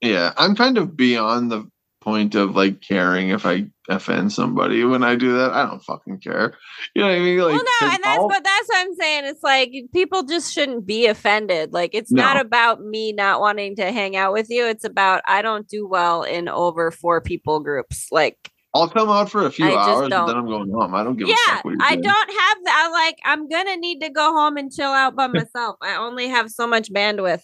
Yeah, 0.00 0.32
I'm 0.36 0.54
kind 0.56 0.78
of 0.78 0.96
beyond 0.96 1.50
the 1.50 1.64
point 2.02 2.34
of 2.34 2.54
like 2.56 2.80
caring 2.80 3.30
if 3.30 3.46
I 3.46 3.66
offend 3.88 4.32
somebody 4.32 4.84
when 4.84 5.02
I 5.02 5.16
do 5.16 5.36
that. 5.38 5.52
I 5.52 5.66
don't 5.66 5.82
fucking 5.82 6.20
care. 6.20 6.54
You 6.94 7.02
know 7.02 7.08
what 7.08 7.16
I 7.16 7.18
mean? 7.20 7.38
Like, 7.38 7.54
well, 7.54 7.64
no, 7.80 7.86
and 7.88 8.04
that's 8.04 8.18
I'll- 8.18 8.26
what 8.28 8.44
that's 8.44 8.68
what 8.68 8.78
I'm 8.86 8.94
saying. 8.94 9.24
It's 9.26 9.42
like 9.42 9.72
people 9.92 10.22
just 10.24 10.52
shouldn't 10.52 10.86
be 10.86 11.06
offended. 11.06 11.72
Like 11.72 11.90
it's 11.94 12.12
not 12.12 12.40
about 12.40 12.80
me 12.82 13.12
not 13.12 13.40
wanting 13.40 13.76
to 13.76 13.92
hang 13.92 14.16
out 14.16 14.32
with 14.32 14.48
you. 14.50 14.66
It's 14.66 14.84
about 14.84 15.22
I 15.26 15.42
don't 15.42 15.68
do 15.68 15.86
well 15.86 16.22
in 16.22 16.48
over 16.48 16.90
four 16.90 17.20
people 17.20 17.60
groups. 17.60 18.06
Like 18.10 18.36
I'll 18.74 18.88
come 18.88 19.10
out 19.10 19.30
for 19.30 19.44
a 19.44 19.50
few 19.50 19.66
hours, 19.66 20.04
and 20.04 20.12
then 20.12 20.36
I'm 20.36 20.46
going 20.46 20.70
home. 20.70 20.94
I 20.94 21.04
don't 21.04 21.16
give 21.18 21.28
a 21.28 21.30
yeah, 21.30 21.36
fuck 21.56 21.64
what 21.66 21.72
you're 21.72 21.82
I 21.82 21.90
doing. 21.90 22.02
don't 22.04 22.30
have 22.30 22.58
that. 22.64 22.86
I 22.86 22.90
like 22.90 23.18
I'm 23.24 23.48
gonna 23.48 23.76
need 23.76 24.00
to 24.00 24.08
go 24.10 24.32
home 24.32 24.56
and 24.56 24.72
chill 24.72 24.90
out 24.90 25.14
by 25.14 25.26
myself. 25.26 25.76
I 25.82 25.96
only 25.96 26.28
have 26.28 26.50
so 26.50 26.66
much 26.66 26.90
bandwidth 26.92 27.42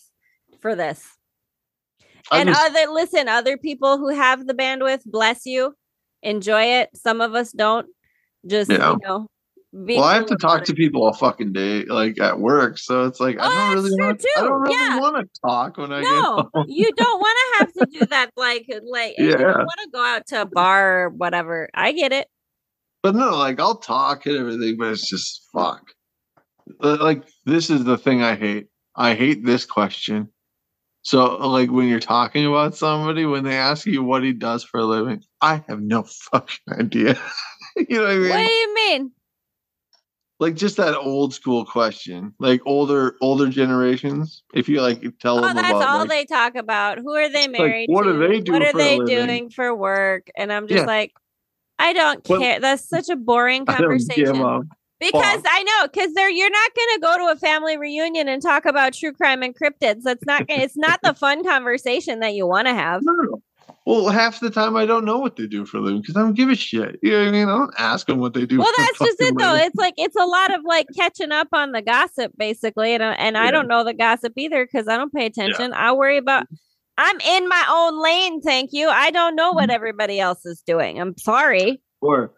for 0.63 0.75
this. 0.75 1.05
And 2.33 2.49
just- 2.49 2.61
other 2.65 2.93
listen, 2.93 3.29
other 3.29 3.57
people 3.57 3.99
who 3.99 4.09
have 4.09 4.47
the 4.47 4.55
bandwidth, 4.55 5.03
bless 5.07 5.47
you, 5.47 5.75
enjoy 6.23 6.63
it. 6.63 6.91
Some 6.95 7.21
of 7.21 7.35
us 7.35 7.53
don't. 7.53 7.87
Just 8.47 8.71
Yeah. 8.71 8.93
you 8.93 8.99
know. 9.05 9.27
be 9.85 9.97
well, 9.97 10.05
I 10.05 10.15
have 10.15 10.27
to 10.27 10.37
talk 10.37 10.63
it. 10.63 10.65
to 10.67 10.75
people 10.75 11.05
all 11.05 11.13
fucking 11.13 11.53
day, 11.53 11.85
like 11.85 12.19
at 12.21 12.41
work. 12.41 12.79
So 12.79 13.05
it's 13.05 13.21
like 13.21 13.37
Oh, 13.39 13.43
I 13.43 13.49
don't 13.49 13.61
oh, 13.61 13.75
really 13.83 13.91
true 13.97 14.07
want. 14.07 14.25
I 14.37 14.41
don't 14.41 14.61
really 14.63 14.75
Yeah. 14.75 14.99
want 15.01 15.17
to 15.35 15.41
talk 15.47 15.77
when 15.77 15.93
I 15.93 16.01
No, 16.01 16.49
get 16.55 16.65
you 16.69 16.91
don't 16.97 17.21
want 17.21 17.39
to 17.39 17.59
have 17.59 17.73
to 17.75 17.99
do 17.99 18.07
that. 18.07 18.31
Like, 18.37 18.67
like 18.91 19.15
you 19.19 19.29
Yeah. 19.29 19.37
don't 19.37 19.57
want 19.59 19.81
to 19.85 19.91
go 19.93 20.03
out 20.03 20.27
to 20.29 20.41
a 20.43 20.47
bar 20.47 21.03
or 21.05 21.09
whatever. 21.11 21.69
I 21.75 21.93
get 21.93 22.13
it. 22.13 22.29
But 23.03 23.15
no, 23.15 23.37
like 23.37 23.61
I'll 23.61 23.77
talk 23.77 24.25
and 24.27 24.37
everything, 24.37 24.77
but 24.79 24.89
it's 24.93 25.07
just 25.09 25.43
fuck. 25.53 25.83
Like 26.81 27.25
this 27.45 27.69
is 27.69 27.85
the 27.85 27.99
thing 27.99 28.23
I 28.23 28.37
hate. 28.37 28.69
I 28.97 29.15
hate 29.15 29.45
this 29.45 29.65
question. 29.67 30.31
So 31.09 31.37
like 31.39 31.71
when 31.71 31.89
you're 31.89 32.01
talking 32.01 32.45
about 32.45 32.77
somebody, 32.77 33.25
when 33.25 33.43
they 33.43 33.57
ask 33.57 33.87
you 33.87 34.03
what 34.03 34.23
he 34.23 34.35
does 34.35 34.63
for 34.63 34.79
a 34.79 34.85
living, 34.85 35.25
I 35.41 35.65
have 35.67 35.81
no 35.81 36.03
fucking 36.33 36.59
idea. 36.71 37.19
you 37.77 37.97
know 37.97 38.03
what 38.03 38.11
I 38.11 38.17
mean? 38.17 38.29
What 38.29 38.37
do 38.47 38.53
you 38.53 38.75
mean? 38.75 39.13
Like 40.39 40.55
just 40.55 40.77
that 40.77 40.95
old 40.99 41.33
school 41.33 41.65
question. 41.65 42.35
Like 42.39 42.61
older 42.67 43.17
older 43.23 43.49
generations. 43.49 44.43
If 44.53 44.69
you 44.69 44.83
like 44.83 45.01
tell 45.19 45.39
Oh, 45.39 45.49
them 45.49 45.57
that's 45.57 45.71
about 45.71 45.89
all 45.89 45.99
like, 46.01 46.09
they 46.11 46.25
talk 46.27 46.57
about. 46.57 46.99
Who 46.99 47.15
are 47.15 47.31
they 47.31 47.47
like, 47.47 47.53
married 47.53 47.89
what 47.89 48.03
to? 48.03 48.13
do 48.13 48.29
they 48.29 48.41
do 48.41 48.53
What 48.53 48.61
are 48.61 48.73
they 48.75 48.99
doing 48.99 49.49
for 49.49 49.75
work? 49.75 50.29
And 50.37 50.53
I'm 50.53 50.69
just 50.69 50.81
Yeah. 50.81 50.85
like, 50.85 51.15
I 51.79 51.95
don't 51.95 52.29
Well, 52.29 52.41
care. 52.41 52.61
That's 52.61 52.87
such 52.87 53.09
a 53.09 53.17
boring 53.17 53.65
I 53.67 53.81
don't 53.81 53.97
give 53.97 54.35
conversation. 54.37 54.69
Because 55.01 55.37
fuck. 55.37 55.45
I 55.49 55.63
know, 55.63 55.89
because 55.93 56.13
they're 56.15 56.31
you're 56.31 56.51
not 56.51 56.71
gonna 56.75 57.01
go 57.01 57.27
to 57.27 57.33
a 57.33 57.37
family 57.37 57.77
reunion 57.77 58.29
and 58.29 58.43
talk 58.43 58.65
about 58.65 58.95
true 58.95 59.13
crime 59.13 59.43
and 59.43 59.55
cryptids. 59.57 60.03
That's 60.03 60.25
not 60.27 60.45
it's 60.49 60.77
not 60.77 61.01
the 61.03 61.15
fun 61.15 61.45
conversation 61.45 62.21
that 62.21 62.35
you 62.35 62.47
want 62.47 62.67
to 62.69 62.75
have. 62.75 63.03
No, 63.05 63.13
no. 63.13 63.43
Well, 63.87 64.09
half 64.11 64.41
the 64.41 64.51
time 64.51 64.77
I 64.77 64.85
don't 64.85 65.05
know 65.07 65.19
what 65.19 65.37
they 65.37 65.47
do 65.47 65.65
for 65.65 65.79
a 65.79 65.81
living 65.81 66.03
because 66.03 66.15
I 66.17 66.21
don't 66.21 66.35
give 66.35 66.51
a 66.51 66.55
shit. 66.55 66.99
You 67.03 67.13
know 67.13 67.19
what 67.21 67.29
I 67.29 67.31
mean? 67.31 67.49
I 67.49 67.57
don't 67.57 67.75
ask 67.79 68.07
them 68.07 68.19
what 68.19 68.35
they 68.35 68.45
do. 68.45 68.59
Well, 68.59 68.71
that's 68.77 68.99
just 68.99 69.21
it 69.21 69.35
though. 69.39 69.53
living. 69.53 69.67
It's 69.67 69.77
like 69.77 69.95
it's 69.97 70.17
a 70.17 70.27
lot 70.27 70.55
of 70.55 70.61
like 70.65 70.87
catching 70.97 71.33
up 71.33 71.49
on 71.55 71.73
the 71.73 71.81
gossip, 71.81 72.33
basically, 72.37 72.93
and 72.95 73.03
I- 73.03 73.15
and 73.15 73.39
I 73.39 73.51
don't 73.51 73.67
know 73.69 73.85
the 73.85 73.95
gossip 73.95 74.35
either 74.37 74.67
because 74.67 74.89
I 74.89 74.97
don't 74.99 75.13
pay 75.13 75.25
attention. 75.27 75.73
I 75.75 75.93
worry 75.93 76.19
about. 76.19 76.47
I'm 77.01 77.21
in 77.21 77.49
my 77.49 77.65
own 77.71 78.03
lane, 78.03 78.41
thank 78.43 78.73
you. 78.73 78.89
I 78.89 79.11
don't 79.13 79.37
know 79.37 79.51
Mm-hmm. 79.51 79.55
what 79.57 79.71
everybody 79.71 80.19
else 80.19 80.45
is 80.45 80.61
doing. 80.67 81.01
I'm 81.01 81.17
sorry. 81.17 81.81
Or, 82.01 82.33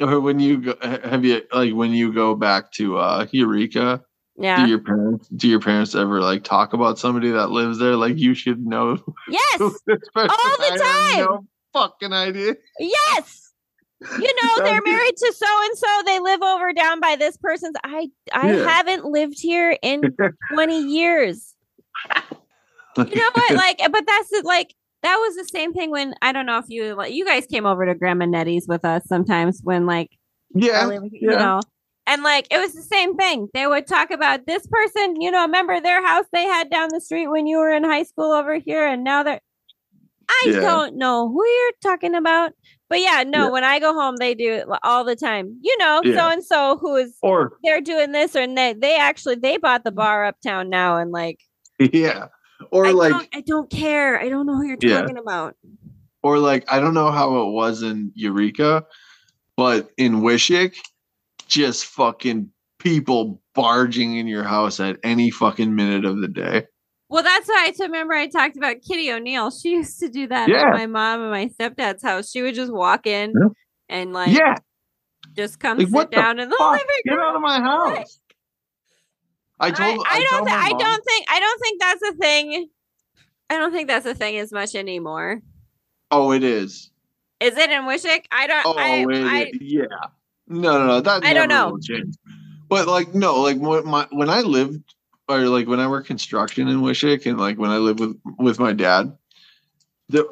or 0.00 0.20
when 0.20 0.40
you 0.40 0.58
go, 0.58 0.74
have 0.82 1.24
you 1.24 1.42
like 1.52 1.72
when 1.74 1.92
you 1.92 2.12
go 2.12 2.34
back 2.34 2.72
to 2.72 2.98
uh 2.98 3.26
Eureka? 3.30 4.02
Yeah. 4.36 4.64
Do 4.64 4.70
your 4.70 4.78
parents 4.78 5.28
do 5.28 5.48
your 5.48 5.60
parents 5.60 5.94
ever 5.94 6.20
like 6.20 6.44
talk 6.44 6.72
about 6.72 6.98
somebody 6.98 7.30
that 7.30 7.50
lives 7.50 7.78
there? 7.78 7.96
Like 7.96 8.16
you 8.18 8.34
should 8.34 8.64
know. 8.64 8.98
Yes. 9.28 9.58
who 9.58 9.70
this 9.86 9.98
person- 10.14 10.30
All 10.30 10.56
the 10.58 10.78
time. 10.82 11.24
no 11.24 11.44
fucking 11.72 12.12
idea. 12.12 12.54
Yes. 12.78 13.52
You 14.00 14.32
know, 14.42 14.58
they're 14.64 14.80
married 14.84 15.16
to 15.16 15.32
so 15.36 15.46
and 15.64 15.76
so. 15.78 16.02
They 16.06 16.20
live 16.20 16.40
over 16.42 16.72
down 16.72 17.00
by 17.00 17.16
this 17.16 17.36
person's. 17.36 17.74
I 17.82 18.08
I 18.32 18.52
Yeah. 18.54 18.68
haven't 18.68 19.04
lived 19.06 19.40
here 19.40 19.76
in 19.82 20.02
20 20.52 20.82
years. 20.82 21.54
You 22.96 23.04
know 23.16 23.30
what? 23.32 23.52
Like, 23.56 23.78
but 23.90 24.04
that's 24.06 24.32
it, 24.32 24.44
like 24.44 24.74
that 25.02 25.16
was 25.16 25.36
the 25.36 25.44
same 25.44 25.72
thing 25.72 25.90
when 25.90 26.14
I 26.22 26.32
don't 26.32 26.46
know 26.46 26.58
if 26.58 26.66
you 26.68 26.94
like 26.94 27.12
you 27.12 27.24
guys 27.24 27.46
came 27.46 27.66
over 27.66 27.86
to 27.86 27.94
Grandma 27.94 28.26
Nettie's 28.26 28.66
with 28.68 28.84
us 28.84 29.02
sometimes 29.06 29.60
when 29.62 29.86
like 29.86 30.10
yeah, 30.54 30.84
early- 30.84 31.10
you 31.12 31.32
yeah. 31.32 31.38
know. 31.38 31.60
And 32.06 32.22
like 32.22 32.46
it 32.50 32.58
was 32.58 32.72
the 32.72 32.82
same 32.82 33.16
thing. 33.16 33.48
They 33.52 33.66
would 33.66 33.86
talk 33.86 34.10
about 34.10 34.46
this 34.46 34.66
person, 34.66 35.20
you 35.20 35.30
know, 35.30 35.42
remember 35.42 35.78
their 35.78 36.04
house 36.04 36.24
they 36.32 36.44
had 36.44 36.70
down 36.70 36.88
the 36.90 37.02
street 37.02 37.28
when 37.28 37.46
you 37.46 37.58
were 37.58 37.70
in 37.70 37.84
high 37.84 38.04
school 38.04 38.32
over 38.32 38.56
here, 38.56 38.86
and 38.86 39.04
now 39.04 39.22
they're 39.22 39.40
I 40.30 40.44
Yeah. 40.46 40.60
don't 40.60 40.96
know 40.96 41.28
who 41.28 41.46
you're 41.46 41.72
talking 41.82 42.14
about. 42.14 42.52
But 42.88 43.00
yeah, 43.00 43.24
no, 43.26 43.44
Yeah. 43.44 43.50
when 43.50 43.64
I 43.64 43.78
go 43.78 43.92
home, 43.92 44.16
they 44.16 44.34
do 44.34 44.52
it 44.52 44.66
all 44.82 45.04
the 45.04 45.16
time. 45.16 45.58
You 45.62 45.76
know, 45.78 46.00
so 46.04 46.28
and 46.28 46.42
so 46.44 46.78
who 46.80 46.96
is 46.96 47.16
Or 47.22 47.52
they're 47.62 47.80
doing 47.82 48.12
this 48.12 48.34
or 48.34 48.46
they 48.46 48.72
they 48.72 48.96
actually 48.96 49.36
they 49.36 49.58
bought 49.58 49.84
the 49.84 49.92
mm. 49.92 49.96
bar 49.96 50.24
uptown 50.24 50.70
now 50.70 50.96
and 50.96 51.10
like 51.12 51.40
yeah. 51.92 52.28
Or 52.70 52.86
I 52.86 52.90
like 52.90 53.10
don't 53.12 53.28
I 53.34 53.40
don't 53.46 53.70
care. 53.70 54.20
I 54.20 54.28
don't 54.28 54.46
know 54.46 54.56
who 54.56 54.66
you're 54.66 54.76
Yeah. 54.80 55.00
talking 55.00 55.18
about. 55.18 55.56
or 56.22 56.38
like 56.38 56.64
I 56.70 56.80
don't 56.80 56.94
know 56.94 57.10
how 57.10 57.40
it 57.48 57.52
was 57.52 57.82
in 57.82 58.10
Eureka, 58.14 58.84
but 59.56 59.90
in 59.96 60.16
Wishek, 60.22 60.74
just 61.46 61.86
fucking 61.86 62.50
people 62.78 63.40
barging 63.54 64.16
in 64.16 64.26
your 64.26 64.44
house 64.44 64.80
at 64.80 64.98
any 65.02 65.30
fucking 65.30 65.74
minute 65.74 66.04
of 66.04 66.20
the 66.20 66.28
day. 66.28 66.66
Well, 67.10 67.22
that's 67.22 67.48
why 67.48 67.70
I 67.72 67.82
remember 67.84 68.12
I 68.14 68.26
talked 68.26 68.56
about 68.56 68.82
Kitty 68.86 69.10
O'Neill. 69.10 69.50
She 69.50 69.70
used 69.70 69.98
to 70.00 70.08
do 70.08 70.26
that 70.28 70.48
Yeah. 70.48 70.66
at 70.68 70.74
my 70.74 70.86
mom 70.86 71.22
and 71.22 71.30
my 71.30 71.48
stepdad's 71.48 72.02
house. 72.02 72.30
She 72.30 72.42
would 72.42 72.54
just 72.54 72.72
walk 72.72 73.06
in 73.06 73.32
Yeah. 73.40 73.48
and 73.88 74.12
like 74.12 74.36
yeah, 74.36 74.56
just 75.34 75.58
come 75.58 75.78
Like, 75.78 75.88
sit 75.88 76.10
down 76.10 76.38
in 76.38 76.50
the 76.50 76.56
fuck? 76.56 76.72
living 76.72 76.86
get 77.04 77.18
out 77.18 77.34
of 77.36 77.40
my 77.40 77.60
house. 77.60 78.20
I 79.60 79.68
I, 79.68 79.70
told. 79.70 80.06
I, 80.08 80.20
don't. 80.20 80.30
told 80.30 80.48
thi- 80.48 80.54
my 80.54 80.62
I 80.62 80.68
don't 80.70 81.04
think. 81.04 81.26
I 81.28 81.40
don't 81.40 81.60
think 81.60 81.80
that's 81.80 82.02
a 82.02 82.12
thing. 82.12 82.68
I 83.50 83.56
don't 83.56 83.72
think 83.72 83.88
that's 83.88 84.06
a 84.06 84.14
thing 84.14 84.36
as 84.38 84.52
much 84.52 84.74
anymore. 84.74 85.40
Oh, 86.10 86.32
it 86.32 86.44
is. 86.44 86.90
Is 87.40 87.56
it 87.56 87.70
in 87.70 87.82
Wishek? 87.82 88.24
I 88.30 88.46
don't. 88.46 88.66
Oh, 88.66 88.74
I, 88.76 89.06
I, 89.08 89.52
yeah. 89.60 89.84
No, 90.48 90.78
no, 90.78 90.86
no. 90.86 91.00
That 91.00 91.24
I 91.24 91.34
don't 91.34 91.48
know. 91.48 91.78
But 92.68 92.88
like, 92.88 93.14
no, 93.14 93.40
like 93.40 93.58
when 93.58 93.86
my 93.86 94.06
when 94.10 94.30
I 94.30 94.40
lived 94.40 94.94
or 95.28 95.40
like 95.48 95.66
when 95.66 95.80
I 95.80 95.88
worked 95.88 96.06
construction 96.06 96.68
in 96.68 96.80
Wishek 96.80 97.26
and 97.26 97.38
like 97.38 97.58
when 97.58 97.70
I 97.70 97.78
lived 97.78 98.00
with 98.00 98.18
with 98.38 98.58
my 98.58 98.72
dad, 98.72 99.16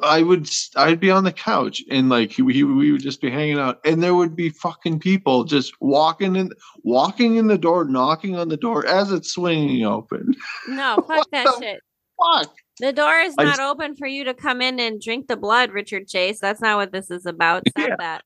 I 0.03 0.23
would 0.23 0.49
I'd 0.75 0.99
be 0.99 1.11
on 1.11 1.23
the 1.23 1.31
couch 1.31 1.83
and 1.91 2.09
like 2.09 2.31
he, 2.31 2.43
he 2.51 2.63
we 2.63 2.91
would 2.91 3.01
just 3.01 3.21
be 3.21 3.29
hanging 3.29 3.59
out 3.59 3.79
and 3.85 4.01
there 4.01 4.15
would 4.15 4.35
be 4.35 4.49
fucking 4.49 4.99
people 4.99 5.43
just 5.43 5.73
walking 5.79 6.35
in 6.35 6.51
walking 6.83 7.35
in 7.35 7.45
the 7.47 7.57
door, 7.59 7.85
knocking 7.85 8.35
on 8.35 8.49
the 8.49 8.57
door 8.57 8.87
as 8.87 9.11
it's 9.11 9.31
swinging 9.31 9.85
open. 9.85 10.33
no, 10.67 10.95
fuck 11.07 11.27
that 11.31 11.45
the 11.45 11.59
shit. 11.59 11.79
Fuck. 12.33 12.53
The 12.79 12.93
door 12.93 13.19
is 13.19 13.35
not 13.37 13.45
just- 13.47 13.59
open 13.61 13.95
for 13.95 14.07
you 14.07 14.23
to 14.25 14.33
come 14.33 14.61
in 14.61 14.79
and 14.79 14.99
drink 15.01 15.27
the 15.27 15.37
blood, 15.37 15.71
Richard 15.71 16.07
Chase. 16.07 16.39
That's 16.39 16.61
not 16.61 16.77
what 16.77 16.91
this 16.91 17.11
is 17.11 17.25
about. 17.25 17.63
Stop 17.69 17.87
Yeah. 17.89 17.95
that. 17.99 18.23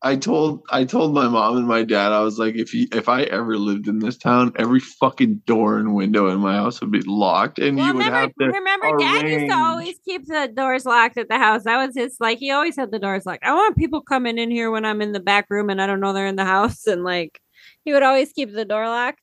I 0.00 0.14
told 0.14 0.62
I 0.70 0.84
told 0.84 1.12
my 1.12 1.26
mom 1.28 1.56
and 1.56 1.66
my 1.66 1.82
dad 1.82 2.12
I 2.12 2.20
was 2.20 2.38
like 2.38 2.54
if 2.54 2.72
you, 2.72 2.86
if 2.92 3.08
I 3.08 3.22
ever 3.24 3.58
lived 3.58 3.88
in 3.88 3.98
this 3.98 4.16
town 4.16 4.52
every 4.56 4.78
fucking 4.78 5.42
door 5.44 5.76
and 5.78 5.92
window 5.92 6.28
in 6.28 6.38
my 6.38 6.54
house 6.54 6.80
would 6.80 6.92
be 6.92 7.02
locked 7.04 7.58
and 7.58 7.76
Well, 7.76 7.88
you 7.88 7.94
would 7.94 8.04
remember, 8.06 8.18
have 8.20 8.34
to 8.38 8.46
remember, 8.46 8.96
Dad 8.98 9.28
used 9.28 9.50
to 9.50 9.56
always 9.58 9.96
keep 10.04 10.26
the 10.26 10.52
doors 10.54 10.86
locked 10.86 11.18
at 11.18 11.28
the 11.28 11.36
house. 11.38 11.64
That 11.64 11.84
was 11.84 11.96
his 11.96 12.16
like. 12.20 12.38
He 12.38 12.52
always 12.52 12.76
had 12.76 12.92
the 12.92 13.00
doors 13.00 13.26
locked. 13.26 13.44
I 13.44 13.52
want 13.52 13.76
people 13.76 14.00
coming 14.00 14.38
in 14.38 14.52
here 14.52 14.70
when 14.70 14.84
I'm 14.84 15.02
in 15.02 15.10
the 15.12 15.20
back 15.20 15.46
room 15.50 15.68
and 15.68 15.82
I 15.82 15.88
don't 15.88 15.98
know 16.00 16.12
they're 16.12 16.26
in 16.28 16.36
the 16.36 16.44
house, 16.44 16.86
and 16.86 17.02
like 17.02 17.40
he 17.84 17.92
would 17.92 18.04
always 18.04 18.32
keep 18.32 18.52
the 18.52 18.64
door 18.64 18.86
locked. 18.86 19.22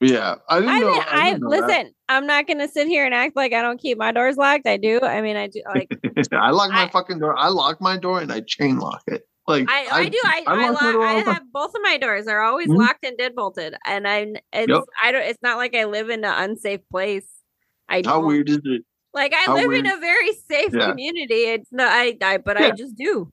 Yeah, 0.00 0.34
I 0.48 0.58
didn't 0.58 0.74
I 0.74 0.78
know. 0.80 0.92
mean, 0.92 1.02
I, 1.10 1.30
didn't 1.30 1.40
that. 1.48 1.48
listen. 1.48 1.92
I'm 2.10 2.26
not 2.26 2.46
gonna 2.46 2.68
sit 2.68 2.86
here 2.86 3.06
and 3.06 3.14
act 3.14 3.34
like 3.34 3.54
I 3.54 3.62
don't 3.62 3.80
keep 3.80 3.96
my 3.96 4.12
doors 4.12 4.36
locked. 4.36 4.66
I 4.66 4.76
do. 4.76 5.00
I 5.00 5.22
mean, 5.22 5.36
I 5.36 5.46
do. 5.46 5.62
Like 5.74 5.90
I 6.32 6.50
lock 6.50 6.70
my 6.70 6.82
I- 6.84 6.90
fucking 6.90 7.18
door. 7.18 7.34
I 7.38 7.48
lock 7.48 7.80
my 7.80 7.96
door 7.96 8.20
and 8.20 8.30
I 8.30 8.40
chain 8.40 8.78
lock 8.78 9.02
it. 9.06 9.22
Like 9.46 9.68
I, 9.68 9.88
I, 9.90 10.08
do. 10.08 10.18
I, 10.24 10.44
I 10.46 10.66
I, 10.66 10.70
lock 10.70 10.82
I 10.82 11.12
have 11.32 11.42
both 11.52 11.74
of 11.74 11.80
my 11.82 11.98
doors 11.98 12.28
are 12.28 12.40
always 12.42 12.68
Mhm. 12.68 12.78
locked 12.78 13.04
and 13.04 13.18
deadbolted, 13.18 13.74
and 13.84 14.06
I'm 14.06 14.36
It's 14.52 14.68
Yep. 14.70 14.84
I 15.02 15.10
don't. 15.12 15.22
It's 15.22 15.42
not 15.42 15.56
like 15.56 15.74
I 15.74 15.84
live 15.84 16.10
in 16.10 16.24
an 16.24 16.50
unsafe 16.50 16.80
place. 16.90 17.26
I 17.88 17.96
How 17.96 18.18
don't. 18.20 18.26
weird 18.26 18.48
is 18.48 18.60
it? 18.64 18.82
Like 19.12 19.34
I 19.34 19.42
how 19.46 19.54
live 19.54 19.66
weird- 19.66 19.86
in 19.86 19.92
a 19.92 19.96
very 19.98 20.32
safe 20.50 20.72
Yeah. 20.72 20.90
community. 20.90 21.42
It's 21.50 21.72
not. 21.72 21.90
I. 21.92 22.16
I 22.22 22.38
but 22.38 22.56
I 22.56 22.70
just 22.70 22.94
do. 22.96 23.28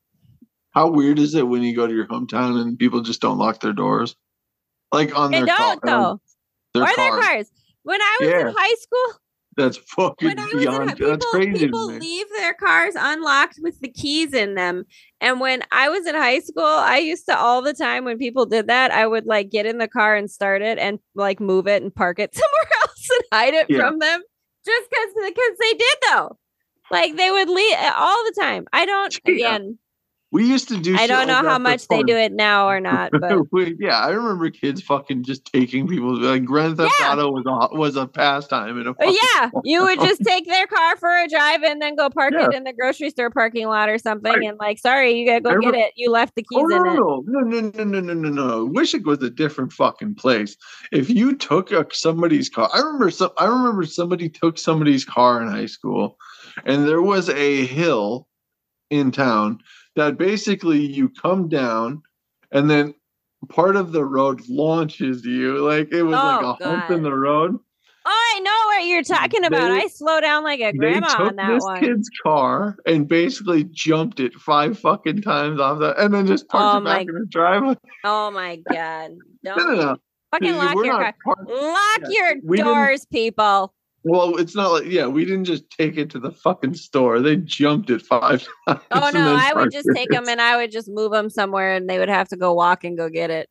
How 0.72 0.88
weird 0.90 1.20
is 1.20 1.36
it 1.36 1.48
when 1.48 1.62
you 1.62 1.76
go 1.76 1.86
to 1.88 1.94
your 1.94 2.08
hometown 2.08 2.60
and 2.62 2.78
people 2.78 3.02
just 3.02 3.22
don't 3.22 3.38
lock 3.38 3.60
their 3.60 3.74
doors? 3.74 4.16
Like 4.92 5.16
on 5.18 5.30
They 5.32 5.44
their 5.44 5.56
car, 5.56 5.76
don't 5.76 5.82
though. 5.86 6.22
their 6.74 6.84
or 6.84 6.88
car. 6.88 6.96
their 6.96 7.22
cars. 7.22 7.52
When 7.84 8.02
I 8.02 8.18
was 8.22 8.30
Yeah. 8.30 8.40
in 8.50 8.56
high 8.58 8.76
school, 8.80 9.20
That's 9.60 9.78
fucking 9.78 10.36
beyond. 10.52 10.90
high, 10.90 10.96
people, 10.96 11.10
that's 11.12 11.26
crazy. 11.32 11.66
people 11.66 11.88
leave 11.88 12.26
their 12.38 12.54
cars 12.54 12.94
unlocked 12.98 13.60
with 13.62 13.80
the 13.82 13.90
keys 13.90 14.34
in 14.34 14.56
them. 14.56 14.86
And 15.22 15.40
when 15.40 15.62
I 15.72 15.90
was 15.90 16.08
in 16.08 16.16
high 16.16 16.40
school, 16.40 16.64
I 16.64 16.98
used 16.98 17.26
to 17.28 17.38
all 17.38 17.62
the 17.62 17.74
time 17.74 18.06
when 18.06 18.18
people 18.18 18.46
did 18.46 18.68
that, 18.68 18.92
I 18.92 19.06
would 19.06 19.26
like 19.26 19.50
get 19.52 19.66
in 19.66 19.78
the 19.78 19.88
car 19.88 20.16
and 20.16 20.30
start 20.32 20.62
it 20.62 20.78
and 20.78 21.00
like 21.16 21.40
move 21.40 21.68
it 21.68 21.84
and 21.84 21.94
park 21.94 22.20
it 22.20 22.34
somewhere 22.36 22.72
else 22.82 23.10
and 23.12 23.24
hide 23.34 23.54
it 23.54 23.68
Yeah. 23.70 23.80
from 23.80 24.00
them. 24.00 24.22
Just 24.66 24.90
because 24.90 25.14
because 25.30 25.58
they 25.60 25.74
did 25.74 25.96
though. 26.12 26.38
Like 26.92 27.16
they 27.18 27.30
would 27.32 27.50
leave 27.50 27.76
all 27.96 28.24
the 28.26 28.36
time. 28.40 28.66
I 28.74 28.86
don't 28.86 29.20
Yeah. 29.26 29.34
again. 29.34 29.78
We 30.32 30.46
used 30.46 30.68
to 30.68 30.78
do. 30.78 30.96
I 30.96 31.08
don't 31.08 31.28
know 31.28 31.42
how 31.42 31.58
much 31.58 31.88
they 31.88 32.04
do 32.04 32.16
it 32.16 32.32
now 32.32 32.68
or 32.70 32.80
not, 32.80 33.10
but 33.20 33.52
We- 33.52 33.76
yeah, 33.80 34.00
I 34.00 34.10
remember 34.10 34.52
kids 34.52 34.80
fucking 34.82 35.24
just 35.24 35.46
taking 35.46 35.88
people 35.88 36.22
like 36.22 36.46
Grand 36.46 36.78
Theft 36.78 36.94
Yeah. 37.00 37.14
Auto 37.14 37.32
was 37.32 37.44
a 37.48 37.76
was 37.76 37.96
a 37.96 38.06
pastime 38.06 38.80
in 38.80 38.86
a 38.86 38.92
oh, 38.92 38.94
fucking 38.94 39.18
yeah, 39.34 39.50
you 39.64 39.82
would 39.84 40.00
just 40.00 40.22
take 40.22 40.46
their 40.46 40.68
car 40.68 40.98
for 40.98 41.10
a 41.10 41.28
drive 41.28 41.64
and 41.64 41.82
then 41.82 41.96
go 41.96 42.10
park 42.12 42.34
Yeah. 42.38 42.46
it 42.46 42.54
in 42.54 42.64
the 42.64 42.74
grocery 42.74 43.10
store 43.10 43.32
parking 43.32 43.68
lot 43.68 43.90
or 43.90 43.98
something. 43.98 44.32
Right. 44.32 44.48
And 44.48 44.60
like, 44.60 44.78
sorry, 44.78 45.14
you 45.14 45.26
gotta 45.26 45.42
go 45.42 45.50
I 45.50 45.72
get 45.72 45.74
it. 45.74 45.94
You 45.96 46.12
left 46.12 46.36
the 46.36 46.46
oh, 46.54 46.68
keys 46.68 46.76
Oh, 46.76 46.78
no, 46.78 46.92
in 46.92 46.96
no, 46.96 47.20
it. 47.20 47.26
no, 47.26 47.40
no, 47.40 47.84
no, 47.84 48.00
no, 48.00 48.14
no, 48.14 48.14
no, 48.14 48.30
no. 48.30 48.70
Wishek 48.70 49.06
was 49.06 49.24
a 49.24 49.32
different 49.32 49.74
fucking 49.74 50.14
place. 50.14 50.56
If 50.92 51.10
you 51.10 51.36
took 51.36 51.72
a, 51.72 51.88
somebody's 51.92 52.50
car, 52.50 52.70
I 52.72 52.80
remember 52.82 53.10
some. 53.10 53.32
I 53.40 53.46
remember 53.46 53.84
somebody 53.84 54.30
took 54.30 54.60
somebody's 54.60 55.06
car 55.06 55.42
in 55.42 55.48
high 55.48 55.66
school, 55.66 56.18
and 56.66 56.88
there 56.88 57.02
was 57.02 57.30
a 57.30 57.66
hill 57.66 58.28
in 58.92 59.12
town 59.12 59.60
that 60.00 60.18
basically 60.18 60.80
you 60.86 61.10
come 61.10 61.48
down, 61.50 62.02
and 62.52 62.70
then 62.70 62.94
part 63.50 63.76
of 63.76 63.92
the 63.92 64.04
road 64.04 64.42
launches 64.50 65.26
you. 65.26 65.58
Like 65.58 65.92
it 65.94 66.04
was 66.04 66.14
like 66.14 66.44
Oh, 66.44 66.58
a 66.60 66.64
hump 66.68 66.92
in 66.92 67.04
the 67.04 67.14
road. 67.14 67.58
Oh, 68.06 68.34
I 68.36 68.40
know 68.40 68.52
what 68.68 68.88
you're 68.88 69.04
talking 69.04 69.46
about. 69.46 69.70
They- 69.70 69.82
I 69.84 69.88
slow 69.88 70.20
down 70.20 70.44
like 70.44 70.62
a 70.62 70.72
they 70.72 70.78
grandma 70.78 71.08
took 71.08 71.20
on 71.20 71.36
that 71.36 71.50
this 71.54 71.64
one. 71.64 71.80
kid's 71.80 72.10
car 72.24 72.78
and 72.88 73.08
basically 73.08 73.66
jumped 73.66 74.20
it 74.20 74.34
five 74.34 74.80
fucking 74.80 75.22
times 75.22 75.60
off 75.60 75.80
that, 75.80 76.00
and 76.00 76.14
then 76.14 76.26
just 76.26 76.46
oh 76.46 76.58
parked 76.58 76.76
Oh 76.76 76.78
it 76.80 76.84
back 76.86 77.06
my- 77.06 77.14
in 77.14 77.20
the 77.20 77.26
driveway. 77.30 77.76
Oh 78.04 78.32
my 78.32 78.58
god! 78.72 79.12
No, 79.44 79.56
no, 79.56 79.64
Don't 79.66 79.78
no. 79.78 79.96
fucking 80.34 80.56
lock 80.58 80.76
your 80.84 80.96
car. 80.96 81.16
parked- 81.24 81.50
Lock 81.50 82.10
Yeah, 82.10 82.34
your 82.44 82.58
doors, 82.58 83.06
people. 83.06 83.74
Well, 84.10 84.38
it's 84.38 84.56
not 84.56 84.72
like 84.72 84.86
yeah, 84.86 85.08
we 85.08 85.26
didn't 85.26 85.46
just 85.46 85.70
take 85.70 85.98
it 85.98 86.10
to 86.12 86.20
the 86.20 86.32
fucking 86.32 86.74
store. 86.74 87.20
They 87.22 87.38
jumped 87.38 87.90
it 87.90 88.02
five 88.02 88.48
times. 88.68 88.82
Oh 88.92 89.12
no, 89.14 89.36
I 89.40 89.52
would 89.56 89.72
just 89.72 89.88
take 89.96 90.10
them 90.10 90.28
and 90.28 90.42
I 90.42 90.58
would 90.58 90.72
just 90.72 90.90
move 90.90 91.12
them 91.12 91.30
somewhere, 91.30 91.74
and 91.76 91.90
they 91.90 92.00
would 92.00 92.10
have 92.10 92.28
to 92.30 92.38
go 92.38 92.54
walk 92.54 92.84
and 92.84 92.98
go 92.98 93.10
get 93.10 93.30
it. 93.30 93.50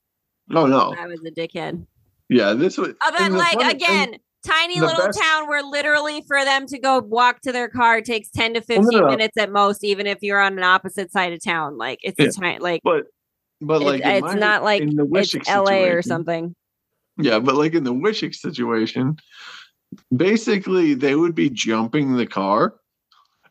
No, 0.49 0.67
no, 0.67 0.95
I 0.99 1.07
was 1.07 1.21
a 1.27 1.31
dickhead. 1.31 1.87
yeah, 2.29 2.55
this 2.55 2.79
was. 2.79 2.91
Uh, 3.01 3.13
but 3.19 3.33
like 3.33 3.53
funny- 3.61 3.71
again, 3.75 4.17
tiny 4.47 4.81
little 4.81 5.07
best- 5.07 5.21
town 5.21 5.47
where 5.49 5.63
literally 5.63 6.23
for 6.27 6.45
them 6.45 6.67
to 6.67 6.79
go 6.79 7.01
walk 7.01 7.41
to 7.43 7.53
their 7.53 7.69
car 7.69 8.01
takes 8.01 8.31
ten 8.31 8.55
to 8.55 8.63
Well, 8.69 8.79
no, 8.79 8.83
fifteen 8.85 9.01
no. 9.03 9.09
minutes 9.09 9.37
at 9.39 9.53
most, 9.53 9.85
even 9.85 10.07
if 10.07 10.19
you're 10.23 10.41
on 10.41 10.55
an 10.59 10.65
opposite 10.65 11.13
side 11.13 11.33
of 11.33 11.45
town. 11.45 11.77
Like 11.79 11.99
it's 12.03 12.17
Yeah. 12.19 12.27
a 12.29 12.33
tiny, 12.33 12.59
like 12.61 12.81
but 12.83 13.05
but 13.61 13.83
like 13.83 14.01
it's, 14.01 14.09
it's 14.25 14.35
my- 14.35 14.41
not 14.41 14.63
like 14.63 14.83
in 14.83 14.97
the 14.97 15.07
it's 15.15 15.35
L.A. 15.49 15.91
or 15.91 16.01
something. 16.03 16.55
Yeah, 17.21 17.41
but 17.41 17.57
like 17.57 17.75
in 17.75 17.83
the 17.85 17.93
Wishek 17.93 18.33
situation, 18.35 19.17
basically 20.15 20.95
they 20.95 21.15
would 21.15 21.35
be 21.35 21.51
jumping 21.51 22.17
the 22.17 22.27
car. 22.27 22.75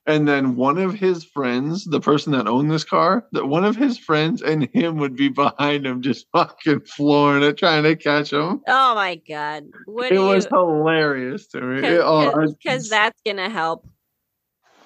And 0.05 0.25
then 0.25 0.55
one 0.55 0.77
of 0.77 0.93
his 0.93 1.25
friends, 1.25 1.83
the 1.83 1.99
person 1.99 2.31
that 2.31 2.47
owned 2.47 2.71
this 2.71 2.85
car, 2.85 3.27
that 3.33 3.47
one 3.47 3.65
of 3.65 3.75
his 3.75 3.97
friends 3.97 4.41
and 4.41 4.69
him 4.73 4.95
would 4.99 5.17
be 5.17 5.27
behind 5.27 5.85
him, 5.85 6.01
just 6.01 6.27
fucking 6.31 6.79
flooring 6.85 7.43
it, 7.43 7.57
trying 7.57 7.83
to 7.83 7.93
catch 7.97 8.31
him. 8.31 8.61
Oh 8.69 8.95
my 8.95 9.15
god! 9.27 9.65
What 9.85 10.05
it 10.05 10.15
do 10.15 10.21
you? 10.21 10.27
was 10.27 10.45
hilarious 10.45 11.47
to 11.47 11.59
me. 11.61 11.85
It- 11.85 11.99
oh, 12.01 12.47
Because 12.47 12.87
that's 12.89 13.19
gonna 13.25 13.49
help. 13.49 13.85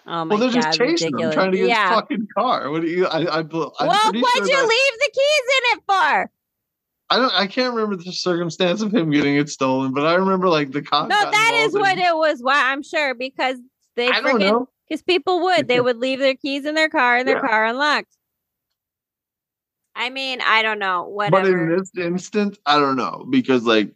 Oh 0.08 0.26
my 0.26 0.34
well, 0.34 0.38
they're 0.40 0.50
god! 0.50 0.64
just 0.64 0.80
chasing 0.80 1.14
ridiculous. 1.14 1.36
him, 1.36 1.40
trying 1.40 1.52
to 1.52 1.58
get 1.58 1.68
yeah. 1.68 1.90
his 1.90 1.96
fucking 2.00 2.28
car. 2.36 2.72
What 2.72 2.82
do 2.82 2.88
you? 2.88 3.06
I, 3.06 3.20
I, 3.20 3.38
I'm 3.42 3.50
well, 3.50 3.72
what'd 3.80 4.16
sure 4.16 4.48
you 4.48 4.56
that- 4.56 4.68
leave 4.68 5.00
the 5.00 5.12
keys 5.14 5.46
in 5.58 5.78
it 5.78 5.84
for? 5.88 6.32
I 7.12 7.18
don't. 7.18 7.34
I 7.34 7.46
can't 7.46 7.76
remember 7.76 7.98
the 8.02 8.12
circumstance 8.14 8.82
of 8.82 8.94
him 8.94 9.12
getting 9.12 9.36
it 9.36 9.50
stolen, 9.50 9.92
but 9.94 10.06
I 10.08 10.14
remember 10.16 10.48
like 10.48 10.72
the 10.72 10.82
cop. 10.82 11.10
No, 11.10 11.20
that 11.20 11.64
is 11.68 11.74
what 11.74 11.98
it 11.98 12.16
was. 12.16 12.40
Why 12.42 12.72
I'm 12.72 12.82
sure 12.84 13.14
because 13.14 13.58
they 13.98 14.08
I 14.08 14.22
freaking 14.22 14.66
because 14.88 15.02
people 15.04 15.42
would 15.44 15.68
they 15.68 15.82
would 15.82 15.98
leave 15.98 16.20
their 16.20 16.36
keys 16.36 16.66
in 16.66 16.74
their 16.74 16.88
car 16.90 17.18
and 17.18 17.28
their 17.28 17.36
Yeah. 17.36 17.42
car 17.48 17.66
unlocked. 17.66 18.16
I 19.94 20.10
mean, 20.10 20.40
I 20.42 20.62
don't 20.62 20.80
know. 20.80 21.04
Whatever. 21.04 21.42
But 21.42 21.52
in 21.52 21.78
this 21.78 21.92
instance, 21.98 22.58
I 22.66 22.80
don't 22.80 22.96
know 22.96 23.26
because 23.30 23.66
like 23.66 23.92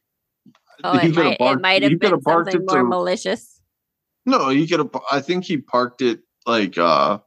oh, 0.84 0.98
he 0.98 1.08
it 1.08 1.16
could've 1.16 1.24
might, 1.26 1.32
it 1.34 1.40
parked- 1.40 1.62
might 1.62 1.84
he 1.84 1.90
have 1.92 2.00
been 2.00 2.20
parked 2.20 2.52
something 2.52 2.62
it 2.68 2.70
more 2.70 2.84
to- 2.84 2.90
malicious. 2.90 3.62
no, 4.26 4.50
he 4.50 4.68
could 4.68 4.80
have. 4.80 4.90
I 5.10 5.22
think 5.22 5.46
he 5.46 5.58
parked 5.58 6.02
it 6.02 6.20
like. 6.46 6.78
uh 6.78 7.20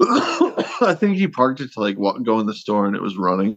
I 0.00 0.96
think 0.98 1.16
he 1.18 1.28
parked 1.28 1.60
it 1.60 1.72
to 1.74 1.80
like 1.80 1.98
wa- 1.98 2.18
go 2.18 2.40
in 2.40 2.46
the 2.46 2.54
store 2.54 2.86
and 2.86 2.96
it 2.96 3.02
was 3.02 3.16
running, 3.16 3.56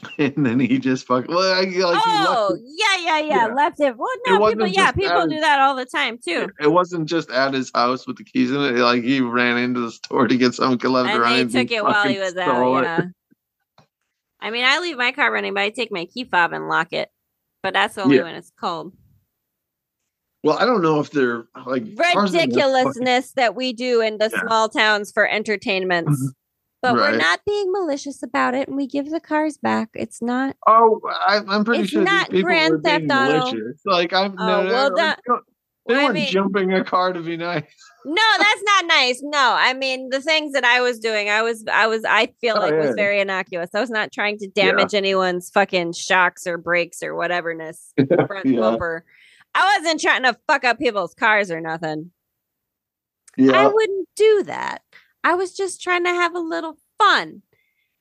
and 0.18 0.46
then 0.46 0.60
he 0.60 0.78
just 0.78 1.06
fuck. 1.06 1.26
Well, 1.28 1.38
like 1.58 1.70
oh, 1.74 2.56
yeah, 2.62 2.96
yeah, 3.04 3.18
yeah, 3.18 3.46
Yeah. 3.48 3.54
Left 3.54 3.80
it. 3.80 3.96
Well, 3.96 4.08
It 4.26 4.30
no, 4.30 4.38
wasn't 4.38 4.60
people. 4.60 4.72
Yeah, 4.74 4.92
people 4.92 5.10
out- 5.18 5.28
do 5.30 5.40
that 5.40 5.60
all 5.60 5.74
the 5.74 5.86
time 5.86 6.18
too. 6.18 6.48
It 6.60 6.68
wasn't 6.70 7.08
just 7.08 7.30
at 7.30 7.52
his 7.54 7.70
house 7.74 8.06
with 8.06 8.16
the 8.16 8.24
keys 8.24 8.50
in 8.52 8.60
it. 8.60 8.72
Like 8.78 9.02
he 9.02 9.20
ran 9.20 9.58
into 9.58 9.80
the 9.80 9.90
store 9.90 10.28
to 10.28 10.36
get 10.36 10.54
something 10.54 10.90
left 10.90 11.10
And 11.10 11.20
running. 11.20 11.48
they 11.48 11.64
took 11.64 11.72
it 11.72 11.82
while 11.84 12.06
he 12.08 12.18
was 12.18 12.36
out. 12.36 12.82
Yeah. 12.84 13.04
I 14.40 14.50
mean, 14.50 14.64
I 14.64 14.78
leave 14.78 14.96
my 14.96 15.10
car 15.10 15.32
running, 15.32 15.52
but 15.54 15.64
I 15.64 15.70
take 15.70 15.90
my 15.90 16.04
key 16.04 16.22
fob 16.24 16.52
and 16.52 16.68
lock 16.68 16.92
it. 16.92 17.10
But 17.64 17.72
that's 17.74 17.98
only 17.98 18.18
Yeah. 18.18 18.22
when 18.22 18.36
it's 18.36 18.52
cold. 18.60 18.92
Well, 20.44 20.56
I 20.56 20.64
don't 20.64 20.82
know 20.82 21.00
if 21.00 21.10
they're 21.10 21.44
like 21.66 21.84
fucking- 21.96 22.20
ridiculousness 22.22 23.32
that 23.32 23.56
we 23.56 23.72
do 23.72 24.00
in 24.00 24.18
the 24.18 24.30
Yeah. 24.32 24.40
small 24.42 24.68
towns 24.68 25.10
for 25.10 25.26
entertainments. 25.28 26.12
Mm-hmm. 26.22 26.28
But 26.80 26.94
we're 26.94 27.16
not 27.16 27.40
being 27.44 27.72
malicious 27.72 28.22
about 28.22 28.54
it, 28.54 28.68
and 28.68 28.76
we 28.76 28.86
give 28.86 29.10
the 29.10 29.18
cars 29.20 29.56
back. 29.58 29.88
It's 29.94 30.22
not. 30.22 30.54
Oh, 30.66 31.00
I, 31.26 31.40
I'm 31.48 31.64
pretty 31.64 31.82
It's 31.82 31.90
sure 31.90 32.02
these 32.02 32.06
not 32.12 32.30
people 32.30 32.42
Grand 32.48 32.72
were 32.74 32.78
being 32.78 33.08
Theft 33.08 33.20
Auto. 33.20 33.38
malicious. 33.52 33.80
Like 33.84 34.12
I'm 34.12 34.36
Oh, 34.38 34.46
no, 34.62 34.68
well, 34.68 34.94
that- 34.96 35.20
they 35.88 35.94
I 35.94 36.02
weren't 36.04 36.14
mean- 36.14 36.28
jumping 36.30 36.72
a 36.74 36.84
car 36.84 37.12
to 37.12 37.20
be 37.20 37.36
nice. 37.36 37.64
No, 38.04 38.22
that's 38.38 38.62
not 38.62 38.84
nice. 38.86 39.20
No, 39.22 39.56
I 39.58 39.74
mean 39.74 40.10
the 40.10 40.20
things 40.20 40.52
that 40.52 40.62
I 40.64 40.80
was 40.82 40.98
doing, 41.00 41.28
I 41.30 41.42
was, 41.42 41.64
I 41.70 41.86
was, 41.88 42.04
I 42.04 42.26
feel 42.40 42.54
Oh, 42.56 42.60
like 42.60 42.72
yeah. 42.72 42.86
was 42.86 42.94
very 42.94 43.20
innocuous. 43.20 43.70
I 43.74 43.80
was 43.80 43.90
not 43.90 44.12
trying 44.12 44.38
to 44.38 44.48
damage 44.48 44.94
anyone's 44.94 45.50
fucking 45.50 45.94
shocks 45.94 46.46
or 46.46 46.58
brakes 46.58 47.02
or 47.02 47.12
whateverness 47.14 47.78
front 48.26 48.46
yeah, 48.46 48.60
bumper. 48.60 49.04
I 49.54 49.78
wasn't 49.78 50.00
trying 50.00 50.22
to 50.24 50.36
fuck 50.46 50.64
up 50.64 50.78
people's 50.78 51.14
cars 51.14 51.50
or 51.50 51.60
nothing. 51.60 52.12
Yeah. 53.36 53.52
I 53.52 53.66
wouldn't 53.66 54.08
do 54.14 54.42
that. 54.44 54.82
I 55.24 55.34
was 55.34 55.54
just 55.54 55.82
trying 55.82 56.04
to 56.04 56.10
have 56.10 56.34
a 56.34 56.40
little 56.40 56.78
fun. 56.98 57.42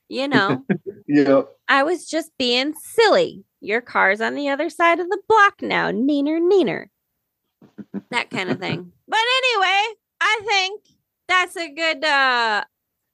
You 0.10 0.28
know, 0.28 0.64
yeah. 1.08 1.42
I 1.68 1.84
was 1.84 2.08
just 2.08 2.32
being 2.38 2.74
silly. 2.74 3.44
Your 3.60 3.82
car's 3.82 4.22
on 4.22 4.36
the 4.36 4.48
other 4.50 4.70
side 4.70 5.00
of 5.00 5.10
the 5.10 5.20
block 5.28 5.62
now. 5.62 5.92
Neener, 5.92 6.40
neener. 6.40 6.86
That 8.12 8.30
kind 8.30 8.50
of 8.50 8.60
thing. 8.60 8.92
But 9.10 9.20
anyway, 9.38 9.96
I 10.20 10.42
think 10.46 10.82
that's 11.30 11.56
a 11.56 11.70
good 11.74 12.04
uh 12.04 12.66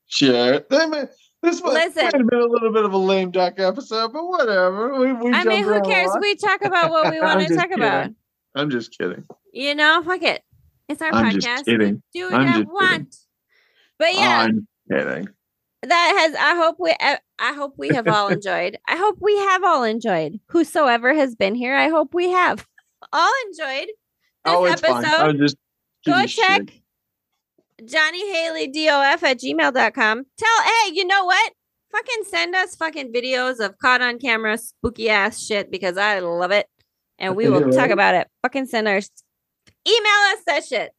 Sure. 0.07 0.59
They 0.59 0.85
may, 0.87 1.03
this 1.43 1.61
might, 1.61 1.73
Listen. 1.73 2.05
might 2.05 2.13
have 2.15 2.27
been 2.27 2.39
a 2.39 2.45
little 2.45 2.73
bit 2.73 2.83
of 2.83 2.93
a 2.93 2.97
lame 2.97 3.29
duck 3.29 3.59
episode, 3.59 4.11
but 4.11 4.25
whatever. 4.25 4.97
We, 4.99 5.13
we 5.13 5.31
I 5.31 5.43
mean, 5.43 5.63
who 5.63 5.81
cares? 5.81 6.09
We 6.19 6.35
talk 6.35 6.63
about 6.63 6.89
what 6.89 7.11
we 7.11 7.19
want 7.21 7.41
to 7.41 7.47
just 7.47 7.59
talk 7.59 7.71
about. 7.71 8.09
I'm 8.55 8.69
just 8.69 8.97
kidding. 8.97 9.23
You 9.51 9.75
know, 9.75 10.01
fuck 10.03 10.23
it. 10.23 10.41
It's 10.87 11.01
our 11.01 11.13
I'm 11.13 11.31
just 11.31 11.47
podcast. 11.47 11.65
kidding. 11.65 12.01
Do 12.13 12.31
what 12.31 12.41
I 12.41 12.45
just 12.45 12.55
kidding. 12.55 13.07
But 14.03 14.15
yeah, 14.15 14.39
oh, 14.41 14.43
I'm 14.43 14.67
kidding. 14.91 15.29
that 15.83 16.13
has 16.19 16.35
i 16.35 16.55
hope 16.55 16.75
we 16.77 16.93
i 16.99 17.53
hope 17.53 17.75
we 17.77 17.87
have 17.87 18.05
all 18.05 18.27
enjoyed. 18.37 18.77
I 18.85 18.97
hope 18.97 19.15
we 19.21 19.33
have 19.37 19.63
all 19.63 19.83
enjoyed. 19.85 20.41
Whosoever 20.47 21.13
has 21.13 21.35
been 21.35 21.55
here 21.55 21.73
i 21.73 21.87
hope 21.87 22.13
we 22.13 22.29
have 22.29 22.67
all 23.13 23.31
enjoyed 23.47 23.87
this 23.87 23.95
oh, 24.43 24.65
it's 24.65 24.83
episode. 24.83 25.37
Just 25.37 25.55
go 26.05 26.25
shit. 26.25 26.31
check 26.31 26.81
jonny 27.85 28.29
haleigh 28.29 28.73
dof 28.75 29.23
at 29.23 29.39
gmail.com 29.39 30.25
tell 30.37 30.63
hey 30.63 30.91
you 30.93 31.05
know 31.05 31.23
what? 31.23 31.53
Fucking 31.93 32.23
send 32.25 32.55
us 32.55 32.75
fucking 32.75 33.13
videos 33.13 33.65
of 33.65 33.77
caught 33.77 34.01
on 34.01 34.19
camera 34.19 34.57
spooky 34.57 35.09
ass 35.09 35.41
shit 35.41 35.71
because 35.71 35.97
i 35.97 36.19
love 36.19 36.51
it. 36.51 36.67
And 37.17 37.37
we 37.37 37.47
will 37.47 37.71
talk 37.71 37.89
about 37.89 38.15
it. 38.15 38.27
Fucking 38.41 38.65
send 38.65 38.89
our 38.89 38.97
email 38.97 40.19
us 40.33 40.43
that 40.45 40.65
shit 40.65 40.91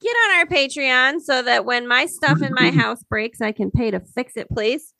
get 0.00 0.10
on 0.16 0.38
our 0.38 0.46
patreon 0.46 1.20
so 1.20 1.42
that 1.42 1.64
when 1.64 1.86
my 1.88 2.06
stuff 2.06 2.40
in 2.42 2.52
my 2.54 2.70
house 2.82 3.02
breaks 3.04 3.40
i 3.40 3.52
can 3.52 3.70
pay 3.70 3.90
to 3.90 4.00
fix 4.00 4.36
it 4.36 4.48
please. 4.50 4.94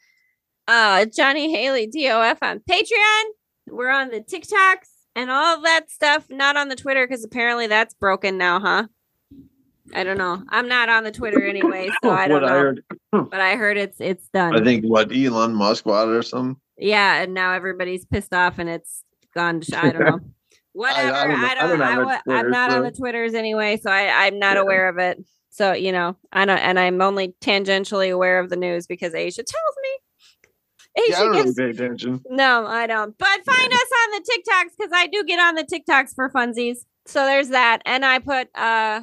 Uh 0.67 1.05
jonny 1.07 1.55
haleigh 1.55 1.89
dof 1.95 2.39
on 2.43 2.61
patreon. 2.69 3.23
We're 3.71 3.91
on 3.91 4.09
the 4.11 4.21
tiktoks 4.21 4.89
and 5.17 5.31
all 5.31 5.61
that 5.63 5.91
stuff. 5.91 6.27
Not 6.31 6.57
on 6.57 6.69
the 6.69 6.77
twitter 6.77 7.07
because 7.07 7.25
apparently 7.25 7.67
that's 7.67 7.95
broken 7.95 8.37
now 8.39 8.61
huh? 8.61 8.87
I 9.95 10.05
don't 10.05 10.19
know. 10.19 10.43
I'm 10.51 10.69
not 10.69 10.89
on 10.91 11.05
the 11.05 11.11
twitter 11.13 11.43
anyway 11.43 11.89
so 12.03 12.11
i 12.11 12.29
don't 12.29 12.43
what 12.43 12.49
know. 12.49 12.55
I 12.55 12.59
heard. 12.59 12.85
but 13.13 13.41
i 13.41 13.57
heard 13.57 13.77
it's 13.79 14.01
it's 14.01 14.29
done. 14.29 14.55
I 14.55 14.63
think 14.63 14.85
what 14.85 15.11
Elon 15.15 15.55
Musk 15.55 15.85
bought 15.85 16.09
it 16.09 16.13
or 16.13 16.23
something. 16.23 16.61
yeah 16.77 17.23
and 17.23 17.33
now 17.35 17.53
everybody's 17.55 18.05
pissed 18.05 18.35
off 18.35 18.59
and 18.59 18.69
it's 18.69 19.03
gone 19.35 19.61
to, 19.61 19.79
i 19.79 19.91
don't 19.91 20.01
know 20.05 20.21
whatever 20.79 21.17
i 21.17 21.25
don't 21.27 21.29
know. 21.31 21.37
don't, 21.37 21.49
I 21.49 21.55
don't 21.55 21.83
I 21.83 21.91
have 21.91 21.99
a 22.01 22.05
wa- 22.05 22.13
i'm 22.13 22.23
Twitter, 22.25 22.51
not 22.51 22.73
on 22.73 22.83
the 22.83 22.91
twitters 22.93 23.35
anyway 23.35 23.77
so 23.83 23.91
i 23.91 24.27
i'm 24.27 24.39
not 24.39 24.57
Yeah. 24.57 24.63
aware 24.63 24.89
of 24.89 24.99
it 24.99 25.19
so 25.51 25.73
you 25.73 25.93
know 25.93 26.17
i 26.33 26.45
don't 26.45 26.59
and 26.59 26.79
i'm 26.79 27.01
only 27.03 27.35
tangentially 27.41 28.13
aware 28.13 28.39
of 28.41 28.49
the 28.51 28.57
news 28.57 28.87
because 28.87 29.15
asia 29.15 29.43
tells 29.43 29.77
me 29.83 31.03
asia 31.03 31.11
Yeah, 31.11 31.17
I 31.19 31.25
don't 31.25 31.35
really 31.37 31.55
pay 31.55 31.71
attention. 31.85 32.23
no, 32.31 32.67
I 32.67 32.87
don't. 32.89 33.17
But 33.19 33.45
find 33.45 33.73
us 33.73 33.91
on 34.03 34.11
the 34.13 34.25
TikToks 34.31 34.71
because 34.77 34.93
I 34.93 35.07
do 35.07 35.23
get 35.25 35.39
on 35.39 35.55
the 35.55 35.63
TikToks 35.63 36.13
for 36.15 36.29
funsies. 36.29 36.79
So 37.07 37.25
there's 37.25 37.51
that. 37.51 37.83
And 37.87 38.05
I 38.05 38.19
put 38.19 38.49
uh 38.57 39.03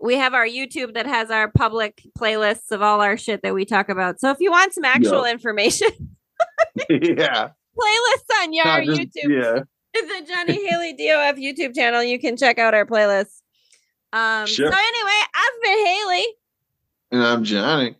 we 0.00 0.14
have 0.16 0.32
our 0.34 0.46
YouTube 0.46 0.94
that 0.94 1.06
has 1.06 1.30
our 1.30 1.50
public 1.50 2.02
playlists 2.16 2.70
of 2.70 2.82
all 2.82 3.00
our 3.00 3.16
shit 3.16 3.42
that 3.42 3.52
we 3.54 3.64
talk 3.64 3.88
about. 3.88 4.20
So 4.20 4.30
if 4.30 4.38
you 4.40 4.50
want 4.52 4.74
some 4.74 4.84
actual 4.84 5.24
information, 5.24 5.88
yeah. 6.88 7.48
playlists 7.78 8.42
on 8.42 8.52
your 8.52 8.84
just- 8.84 9.00
YouTube, 9.00 9.42
Yeah. 9.42 9.60
The 10.02 10.26
Jonny 10.26 10.68
Haleigh 10.70 10.92
DOF 10.96 11.36
YouTube 11.36 11.74
channel, 11.74 12.02
you 12.02 12.18
can 12.18 12.36
check 12.36 12.58
out 12.58 12.74
our 12.74 12.84
playlist. 12.86 13.40
Um, 14.12 14.46
Sure. 14.46 14.70
So 14.70 14.76
anyway, 14.78 15.20
I've 15.34 15.62
been 15.62 15.86
Haleigh, 15.86 16.26
And 17.12 17.22
I'm 17.22 17.44
Jonny. 17.44 17.96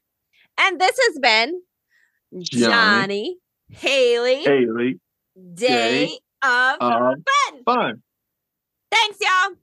and 0.59 0.81
this 0.81 0.99
has 1.09 1.19
been 1.19 1.61
Jonny. 2.41 2.67
Jonny 2.67 3.37
Haleigh 3.73 4.45
Haleigh. 4.45 4.99
Day 5.55 6.07
Day 6.07 6.19
of 6.43 6.77
of 6.81 7.15
Fun. 7.25 7.63
Fun. 7.65 8.03
Thanks, 8.91 9.19
y'all. 9.21 9.57